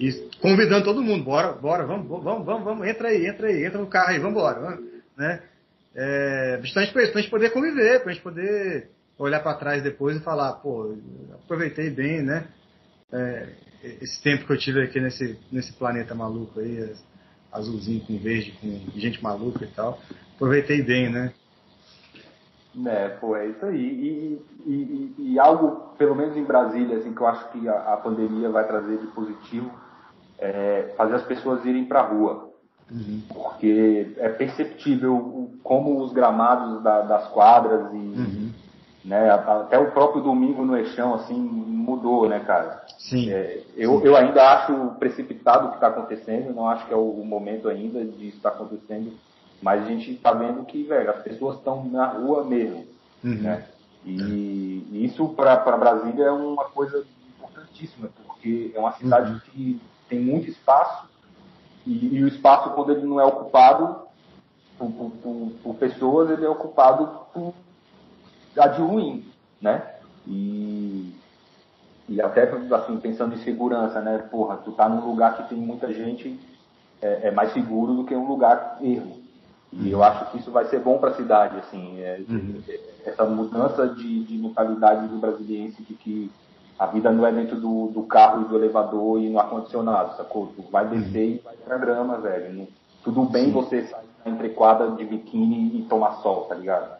e 0.00 0.12
convidando 0.40 0.84
todo 0.84 1.02
mundo, 1.02 1.24
bora, 1.24 1.52
bora, 1.52 1.86
vamos, 1.86 2.08
vamos, 2.08 2.44
vamos, 2.44 2.64
vamos, 2.64 2.86
entra 2.86 3.08
aí, 3.08 3.26
entra 3.26 3.48
aí, 3.48 3.64
entra 3.64 3.78
no 3.78 3.86
carro 3.86 4.10
aí, 4.10 4.18
vamos 4.18 4.36
embora, 4.36 4.78
né? 5.16 5.42
É, 5.94 6.58
justamente 6.62 6.92
para 6.92 7.02
a 7.02 7.06
gente 7.06 7.30
poder 7.30 7.50
conviver, 7.50 8.00
para 8.00 8.10
a 8.10 8.14
gente 8.14 8.22
poder 8.22 8.90
olhar 9.16 9.40
para 9.40 9.54
trás 9.54 9.82
depois 9.82 10.16
e 10.16 10.20
falar, 10.20 10.52
pô, 10.54 10.96
aproveitei 11.44 11.90
bem, 11.90 12.22
né? 12.22 12.48
É, 13.12 13.48
esse 14.00 14.20
tempo 14.22 14.46
que 14.46 14.52
eu 14.52 14.58
tive 14.58 14.82
aqui 14.82 15.00
nesse, 15.00 15.38
nesse 15.52 15.72
planeta 15.74 16.14
maluco 16.14 16.58
aí, 16.58 16.92
azulzinho 17.52 18.00
com 18.00 18.18
verde, 18.18 18.52
com 18.60 18.98
gente 18.98 19.22
maluca 19.22 19.64
e 19.64 19.68
tal. 19.68 20.00
Aproveitei 20.34 20.82
bem, 20.82 21.08
né? 21.08 21.32
É, 22.86 23.08
pô, 23.20 23.36
é 23.36 23.46
isso 23.46 23.64
aí. 23.64 23.76
E, 23.76 24.42
e, 24.66 24.72
e, 25.18 25.32
e, 25.32 25.38
algo, 25.38 25.94
pelo 25.96 26.14
menos 26.14 26.36
em 26.36 26.44
Brasília, 26.44 26.98
assim, 26.98 27.14
que 27.14 27.20
eu 27.20 27.26
acho 27.26 27.48
que 27.50 27.68
a, 27.68 27.94
a 27.94 27.96
pandemia 27.96 28.50
vai 28.50 28.66
trazer 28.66 28.98
de 28.98 29.06
positivo, 29.08 29.70
é 30.38 30.92
fazer 30.96 31.14
as 31.14 31.22
pessoas 31.22 31.64
irem 31.64 31.84
para 31.84 32.00
a 32.00 32.06
rua. 32.06 32.50
Uhum. 32.90 33.22
Porque 33.32 34.14
é 34.18 34.28
perceptível 34.28 35.50
como 35.62 36.02
os 36.02 36.12
gramados 36.12 36.82
da, 36.82 37.00
das 37.02 37.28
quadras 37.28 37.92
e 37.92 37.96
uhum. 37.96 38.50
né, 39.04 39.30
até 39.30 39.78
o 39.78 39.90
próprio 39.92 40.22
domingo 40.22 40.64
no 40.64 40.76
Eixão, 40.76 41.14
assim, 41.14 41.34
mudou, 41.34 42.28
né, 42.28 42.40
cara? 42.40 42.82
Sim. 42.98 43.30
É, 43.30 43.62
eu, 43.76 44.00
Sim. 44.00 44.06
eu 44.06 44.16
ainda 44.16 44.42
acho 44.52 44.74
precipitado 44.98 45.66
o 45.66 45.68
que 45.70 45.76
está 45.76 45.88
acontecendo, 45.88 46.54
não 46.54 46.68
acho 46.68 46.86
que 46.86 46.92
é 46.92 46.96
o 46.96 47.24
momento 47.24 47.68
ainda 47.68 48.04
de 48.04 48.28
estar 48.28 48.50
acontecendo, 48.50 49.12
mas 49.64 49.82
a 49.82 49.86
gente 49.86 50.12
está 50.12 50.30
vendo 50.30 50.62
que, 50.66 50.82
velho, 50.82 51.10
as 51.10 51.22
pessoas 51.22 51.56
estão 51.56 51.86
na 51.86 52.06
rua 52.06 52.44
mesmo, 52.44 52.86
uhum. 53.24 53.40
né? 53.40 53.66
E, 54.04 54.86
e 54.92 55.04
isso 55.06 55.26
para 55.30 55.56
Brasília 55.56 56.24
é 56.26 56.30
uma 56.30 56.66
coisa 56.66 57.02
importantíssima, 57.38 58.10
porque 58.26 58.70
é 58.74 58.78
uma 58.78 58.92
cidade 58.92 59.32
uhum. 59.32 59.40
que 59.46 59.80
tem 60.06 60.20
muito 60.20 60.50
espaço 60.50 61.08
e, 61.86 62.14
e, 62.14 62.22
o 62.22 62.28
espaço, 62.28 62.74
quando 62.74 62.92
ele 62.92 63.06
não 63.06 63.18
é 63.18 63.24
ocupado 63.24 64.02
por, 64.78 64.90
por, 64.90 65.10
por, 65.10 65.52
por 65.62 65.74
pessoas, 65.76 66.30
ele 66.30 66.44
é 66.44 66.48
ocupado 66.48 67.26
por 67.32 67.54
a 68.58 68.68
de 68.68 68.82
ruim, 68.82 69.26
né? 69.62 69.94
E, 70.26 71.10
e 72.06 72.20
até, 72.20 72.42
assim, 72.74 72.98
pensando 73.00 73.34
em 73.34 73.42
segurança, 73.42 74.02
né? 74.02 74.18
Porra, 74.30 74.58
tu 74.58 74.72
tá 74.72 74.90
num 74.90 75.06
lugar 75.06 75.38
que 75.38 75.48
tem 75.48 75.58
muita 75.58 75.90
gente, 75.90 76.38
é, 77.00 77.28
é 77.28 77.30
mais 77.30 77.50
seguro 77.54 77.94
do 77.94 78.04
que 78.04 78.14
um 78.14 78.28
lugar 78.28 78.76
erro. 78.82 79.23
E 79.80 79.90
eu 79.90 80.02
acho 80.04 80.30
que 80.30 80.38
isso 80.38 80.50
vai 80.50 80.64
ser 80.66 80.80
bom 80.80 80.98
para 80.98 81.10
a 81.10 81.14
cidade, 81.14 81.56
assim. 81.58 82.00
É, 82.00 82.20
uhum. 82.28 82.62
Essa 83.04 83.24
mudança 83.24 83.88
de, 83.88 84.24
de 84.24 84.38
mentalidade 84.38 85.08
do 85.08 85.18
brasiliense 85.18 85.82
de 85.82 85.94
que 85.94 86.30
a 86.78 86.86
vida 86.86 87.10
não 87.10 87.26
é 87.26 87.32
dentro 87.32 87.60
do, 87.60 87.88
do 87.88 88.02
carro 88.04 88.42
e 88.42 88.44
do 88.44 88.56
elevador 88.56 89.20
e 89.20 89.28
no 89.28 89.38
ar-condicionado, 89.38 90.16
sacou? 90.16 90.52
Tu 90.54 90.62
vai 90.70 90.86
descer 90.88 91.28
uhum. 91.28 91.34
e 91.34 91.38
vai 91.44 91.56
pra 91.56 91.78
grama, 91.78 92.18
velho. 92.18 92.68
tudo 93.02 93.24
bem 93.24 93.46
Sim. 93.46 93.52
você 93.52 93.82
sair 93.82 94.06
na 94.24 94.32
entrequadra 94.32 94.90
de 94.92 95.04
biquíni 95.04 95.78
e 95.78 95.82
tomar 95.88 96.12
sol, 96.22 96.42
tá 96.42 96.54
ligado? 96.54 96.96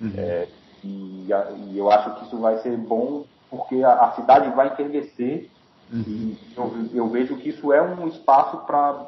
Uhum. 0.00 0.12
É, 0.16 0.48
e, 0.84 1.28
e, 1.28 1.78
eu 1.78 1.90
acho 1.90 2.14
que 2.16 2.24
isso 2.26 2.38
vai 2.38 2.58
ser 2.58 2.76
bom 2.76 3.24
porque 3.50 3.82
a, 3.82 3.92
a 3.92 4.12
cidade 4.12 4.50
vai 4.50 4.72
envelhecer 4.72 5.48
uhum. 5.92 6.34
eu, 6.56 6.88
eu, 6.94 7.08
vejo 7.08 7.36
que 7.36 7.50
isso 7.50 7.72
é 7.72 7.80
um 7.80 8.08
espaço 8.08 8.56
para 8.66 9.06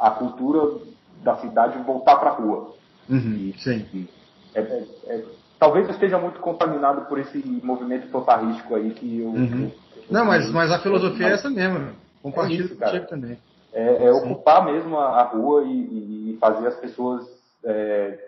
a 0.00 0.10
cultura 0.10 0.80
da 1.22 1.36
cidade 1.36 1.78
voltar 1.82 2.16
para 2.16 2.30
a 2.30 2.34
rua. 2.34 2.74
Uhum. 3.08 3.34
E, 3.34 3.54
Sim. 3.58 3.86
E 3.92 4.08
é, 4.54 4.60
é, 4.60 4.86
é, 5.06 5.24
talvez 5.58 5.86
eu 5.86 5.92
esteja 5.92 6.18
muito 6.18 6.40
contaminado 6.40 7.02
por 7.02 7.18
esse 7.18 7.38
movimento 7.62 8.10
totalístico 8.10 8.74
aí 8.74 8.90
que 8.90 9.20
eu. 9.20 9.28
Uhum. 9.28 9.70
Não, 10.10 10.24
mas, 10.24 10.50
mas 10.50 10.70
a 10.70 10.78
filosofia 10.78 11.26
mas, 11.26 11.32
é 11.32 11.34
essa 11.34 11.50
mesmo. 11.50 11.92
Compartilho 12.22 12.76
é 12.80 12.84
contigo 12.84 13.06
também. 13.06 13.38
É, 13.72 14.06
é 14.06 14.12
ocupar 14.12 14.64
mesmo 14.64 14.98
a, 14.98 15.20
a 15.20 15.22
rua 15.24 15.64
e, 15.64 16.32
e, 16.32 16.38
fazer 16.40 16.66
as 16.66 16.76
pessoas 16.76 17.26
é, 17.64 18.18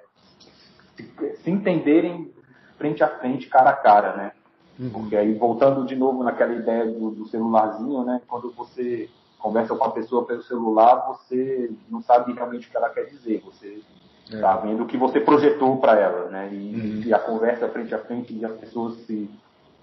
se, 0.97 1.37
se 1.43 1.51
entenderem 1.51 2.31
frente 2.77 3.03
a 3.03 3.09
frente, 3.09 3.49
cara 3.49 3.71
a 3.71 3.77
cara, 3.77 4.17
né? 4.17 4.33
Uhum. 4.79 4.91
Porque 4.91 5.17
aí, 5.17 5.35
voltando 5.35 5.87
de 5.87 5.97
novo 5.97 6.23
naquela 6.23 6.55
ideia 6.55 6.87
do, 6.87 7.11
do, 7.11 7.29
celularzinho, 7.29 8.05
né? 8.05 8.21
Quando 8.27 8.51
você 8.53 9.09
conversa 9.41 9.75
com 9.75 9.85
a 9.85 9.91
pessoa 9.91 10.25
pelo 10.25 10.43
celular, 10.43 11.07
você 11.09 11.71
não 11.89 12.03
sabe 12.03 12.33
realmente 12.33 12.69
o 12.69 12.71
que 12.71 12.77
ela 12.77 12.91
quer 12.91 13.07
dizer. 13.07 13.43
Você 13.45 13.83
está 14.27 14.37
é. 14.37 14.41
Tá 14.41 14.57
vendo 14.59 14.85
o 14.85 14.87
que 14.87 14.97
você 14.97 15.21
projetou 15.21 15.79
para 15.79 15.99
ela, 15.99 16.29
né? 16.29 16.49
E, 16.53 16.57
uhum. 16.57 17.03
e, 17.05 17.13
a 17.13 17.19
conversa 17.19 17.69
frente 17.69 17.95
a 17.95 17.99
frente 17.99 18.33
e 18.33 18.45
as 18.45 18.53
pessoas 18.53 18.97
se, 19.07 19.29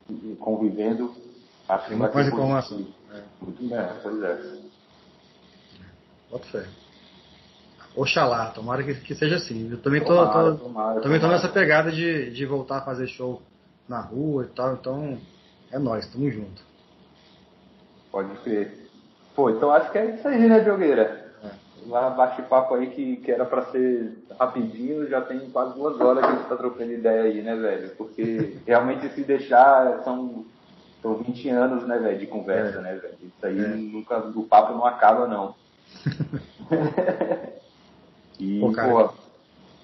se 0.08 0.38
convivendo, 0.40 1.14
acho 1.68 1.88
que 1.88 1.96
vai 1.96 2.12
ser 2.12 2.28
informação. 2.28 2.88
É. 3.14 3.22
Muito 3.42 3.68
bem, 3.68 3.80
pois 4.02 4.24
é. 4.24 4.58
Bota 6.32 6.46
fé. 6.46 6.66
Oxalá, 7.96 8.52
tomara 8.52 8.84
que, 8.84 8.94
que 8.94 9.16
seja 9.16 9.38
assim. 9.38 9.72
Eu 9.72 9.82
também 9.82 10.02
tô, 10.02 10.08
tomara, 10.08 10.52
tô, 10.52 10.58
tomara, 10.58 11.02
também 11.02 11.20
tô 11.20 11.28
nessa 11.28 11.50
pegada 11.50 11.92
de, 11.92 12.32
de 12.32 12.46
voltar 12.46 12.78
a 12.78 12.82
fazer 12.82 13.08
show 13.08 13.42
na 13.90 14.00
rua 14.02 14.44
e 14.44 14.56
tal, 14.56 14.74
então 14.74 15.18
é 15.72 15.80
nós, 15.80 16.06
tamo 16.08 16.30
junto. 16.30 16.62
Pode 18.12 18.36
crer. 18.42 18.87
Pô, 19.38 19.50
então 19.52 19.72
acho 19.72 19.92
que 19.92 20.00
é 20.00 20.16
isso 20.16 20.28
aí, 20.28 20.50
né, 20.50 20.64
Jogueira? 20.64 21.28
Lá 21.86 22.10
bate-papo 22.10 22.74
aí 22.74 22.88
que, 22.88 23.18
que 23.18 23.32
era 23.32 23.46
pra 23.46 23.68
ser 23.68 24.18
rapidinho, 24.40 25.08
já 25.08 25.22
tem 25.22 25.52
quase 25.52 25.76
duas 25.76 26.02
horas 26.02 26.26
que 26.26 26.32
a 26.32 26.36
gente 26.36 26.50
tá 26.50 26.56
trocando 26.56 26.92
ideia 26.92 27.22
aí, 27.22 27.44
né, 27.44 27.56
velho? 27.56 27.92
Porque 27.96 28.58
realmente 28.66 29.08
se 29.10 29.22
deixar 29.22 30.02
são, 30.04 30.44
são 31.04 31.14
20 31.18 31.50
anos, 31.50 31.88
né, 31.88 32.00
velho, 32.00 32.18
de 32.18 32.26
conversa, 32.26 32.80
é. 32.80 32.82
né, 32.82 32.96
velho? 32.96 33.14
Isso 33.22 33.46
aí 33.46 33.64
é. 33.64 33.68
nunca, 33.68 34.18
o 34.18 34.44
papo 34.44 34.74
não 34.74 34.88
acaba, 34.88 35.28
não. 35.28 35.54
e, 38.40 38.60
pô, 38.60 38.72
pô 38.72 39.14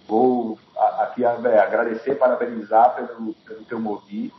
vou 0.07 0.57
aqui 0.97 1.23
é, 1.23 1.59
agradecer, 1.59 2.15
parabenizar 2.15 2.95
pelo, 2.95 3.35
pelo 3.45 3.63
teu 3.65 3.79
movi 3.79 4.33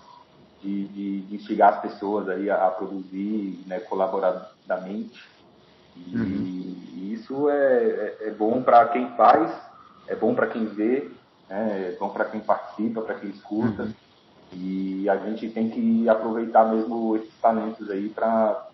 de, 0.65 0.89
de, 0.89 1.21
de, 1.21 1.35
instigar 1.37 1.75
as 1.75 1.81
pessoas 1.83 2.29
aí 2.29 2.49
a, 2.49 2.67
a 2.67 2.71
produzir 2.71 3.63
né, 3.67 3.79
colaboradamente. 3.81 5.23
E, 5.95 6.17
uhum. 6.17 6.25
e 6.25 7.13
isso 7.13 7.49
é, 7.51 7.83
é, 7.83 8.29
é 8.29 8.31
bom 8.31 8.63
para 8.63 8.89
quem 8.89 9.11
faz, 9.11 9.53
é 10.09 10.17
bom 10.17 10.35
para 10.35 10.47
quem 10.47 10.65
vê, 10.65 11.11
né, 11.49 11.93
é 11.93 11.97
bom 11.99 12.09
para 12.09 12.25
quem 12.25 12.41
participa, 12.41 13.03
para 13.03 13.17
quem 13.17 13.31
escuta. 13.31 13.83
Uhum. 13.85 13.95
E 14.53 15.09
a 15.09 15.17
gente 15.17 15.49
tem 15.51 15.69
que 15.69 16.09
aproveitar 16.09 16.65
mesmo 16.65 17.17
esses 17.17 17.35
talentos 17.41 17.91
aí 17.91 18.09
para 18.09 18.69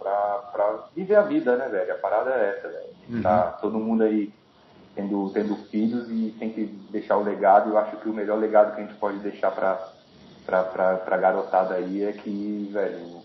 viver 0.94 1.16
a 1.16 1.22
vida, 1.22 1.56
né, 1.56 1.68
velho? 1.68 1.92
A 1.92 1.96
parada 1.96 2.30
é 2.30 2.56
essa, 2.56 2.68
velho. 2.68 2.90
Uhum. 3.08 3.22
Tá 3.22 3.42
todo 3.60 3.78
mundo 3.78 4.02
aí 4.02 4.32
tendo, 4.94 5.30
tendo 5.30 5.56
filhos 5.70 6.10
e 6.10 6.34
tem 6.38 6.50
que 6.50 6.66
deixar 6.90 7.16
o 7.16 7.22
legado. 7.24 7.70
Eu 7.70 7.78
acho 7.78 7.96
que 7.96 8.08
o 8.08 8.12
melhor 8.12 8.38
legado 8.38 8.74
que 8.74 8.80
a 8.80 8.84
gente 8.84 8.98
pode 8.98 9.18
deixar 9.18 9.50
para 9.52 9.90
pra, 10.50 10.96
pra, 10.96 11.16
garotada 11.16 11.74
aí 11.74 12.04
é 12.04 12.12
que, 12.12 12.70
velho, 12.72 13.22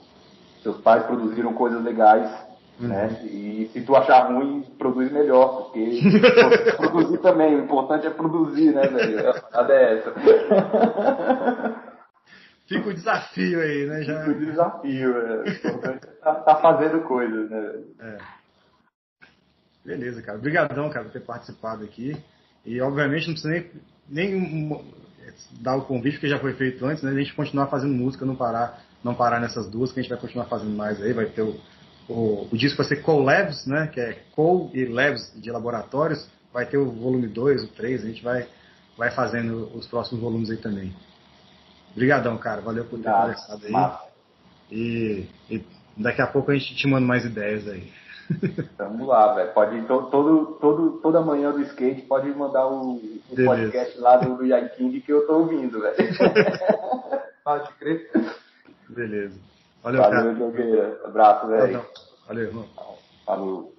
seus 0.62 0.78
pais 0.82 1.06
produziram 1.06 1.54
coisas 1.54 1.84
legais 1.84 2.46
Uhum. 2.80 2.88
Né? 2.90 3.08
E 3.24 3.70
se 3.72 3.82
tu 3.82 3.96
achar 3.96 4.28
ruim, 4.28 4.64
produz 4.78 5.12
melhor, 5.12 5.64
porque 5.64 6.02
produzir 6.76 7.20
também, 7.20 7.56
o 7.56 7.64
importante 7.64 8.06
é 8.06 8.10
produzir, 8.10 8.74
né, 8.74 8.88
velho? 8.88 9.30
A 9.54 9.72
é 9.72 9.98
essa. 9.98 10.14
Fica 12.68 12.90
o 12.90 12.94
desafio 12.94 13.62
aí, 13.62 13.86
né? 13.86 14.02
Já... 14.02 14.26
Fica 14.26 14.32
o 14.32 14.46
desafio, 14.46 15.18
é. 15.18 15.44
É 15.48 16.00
tá, 16.22 16.36
tá 16.36 16.56
fazendo 16.58 17.02
coisas, 17.02 17.50
né? 17.50 17.84
É. 18.02 18.18
Beleza, 19.86 20.22
cara. 20.22 20.38
Obrigadão, 20.38 20.90
cara, 20.90 21.06
por 21.06 21.14
ter 21.14 21.22
participado 21.22 21.84
aqui. 21.84 22.18
E, 22.66 22.82
obviamente, 22.82 23.28
não 23.28 23.36
precisa 23.36 23.54
nem, 23.54 23.72
nem 24.10 24.84
dar 25.60 25.76
o 25.76 25.84
convite, 25.84 26.14
porque 26.14 26.28
já 26.28 26.40
foi 26.40 26.54
feito 26.54 26.86
antes, 26.86 27.04
né? 27.04 27.12
A 27.12 27.16
gente 27.16 27.34
continuar 27.34 27.68
fazendo 27.68 27.94
música, 27.94 28.26
não 28.26 28.36
parar, 28.36 28.84
não 29.04 29.14
parar 29.14 29.40
nessas 29.40 29.70
duas, 29.70 29.92
que 29.92 30.00
a 30.00 30.04
gente 30.04 30.10
vai 30.10 30.20
continuar 30.20 30.46
fazendo 30.46 30.76
mais 30.76 31.02
aí. 31.02 31.14
Vai 31.14 31.26
ter 31.26 31.42
o, 31.42 31.56
o, 32.08 32.48
o 32.52 32.58
disco 32.58 32.78
vai 32.78 32.88
ser 32.88 33.02
Co-Labs, 33.02 33.66
né? 33.66 33.88
Que 33.88 34.00
é 34.00 34.24
Co 34.36 34.70
e 34.74 34.86
Labs 34.86 35.34
de 35.36 35.52
laboratórios. 35.52 36.28
Vai 36.54 36.66
ter 36.66 36.78
o 36.78 36.90
volume 36.90 37.28
2, 37.28 37.64
o 37.64 37.68
3, 37.68 38.04
a 38.04 38.08
gente 38.08 38.24
vai, 38.24 38.48
vai 38.98 39.12
fazendo 39.12 39.70
os 39.76 39.88
próximos 39.88 40.22
volumes 40.22 40.50
aí 40.50 40.58
também. 40.58 40.96
Obrigadão, 41.92 42.38
cara. 42.38 42.62
Valeu 42.62 42.86
por 42.86 43.00
ter 43.00 43.12
conversado 43.12 43.66
aí. 43.66 43.72
E, 44.72 45.26
e, 45.50 45.66
daqui 45.98 46.22
a 46.22 46.28
pouco 46.28 46.52
a 46.52 46.54
gente 46.54 46.76
te 46.76 46.88
manda 46.88 47.06
mais 47.06 47.26
ideias 47.26 47.68
aí. 47.68 47.92
Vamos 48.78 49.08
lá, 49.08 49.34
velho. 49.34 49.54
Pode 49.54 49.82
todo, 49.84 50.58
todo, 50.60 50.92
toda 51.02 51.22
manhã 51.22 51.52
do 51.52 51.62
skate 51.62 52.02
pode 52.04 52.30
mandar 52.32 52.68
o, 52.68 52.96
o 52.96 53.36
podcast 53.46 54.00
lá 54.00 54.18
do, 54.18 54.36
do 54.38 54.46
Yakin 54.46 55.00
que 55.02 55.12
eu 55.12 55.28
tô 55.28 55.40
ouvindo, 55.40 55.80
velho. 55.80 55.96
pode 57.44 57.74
crer. 57.76 58.12
Beleza. 58.90 59.40
Valeu, 59.84 60.02
Valeu 60.02 60.24
cara. 60.24 60.36
Jogueira. 60.36 61.02
Abraço, 61.06 61.48
velho. 61.48 61.86
Valeu, 62.28 62.44
irmão. 62.44 62.66
Falou. 63.26 63.75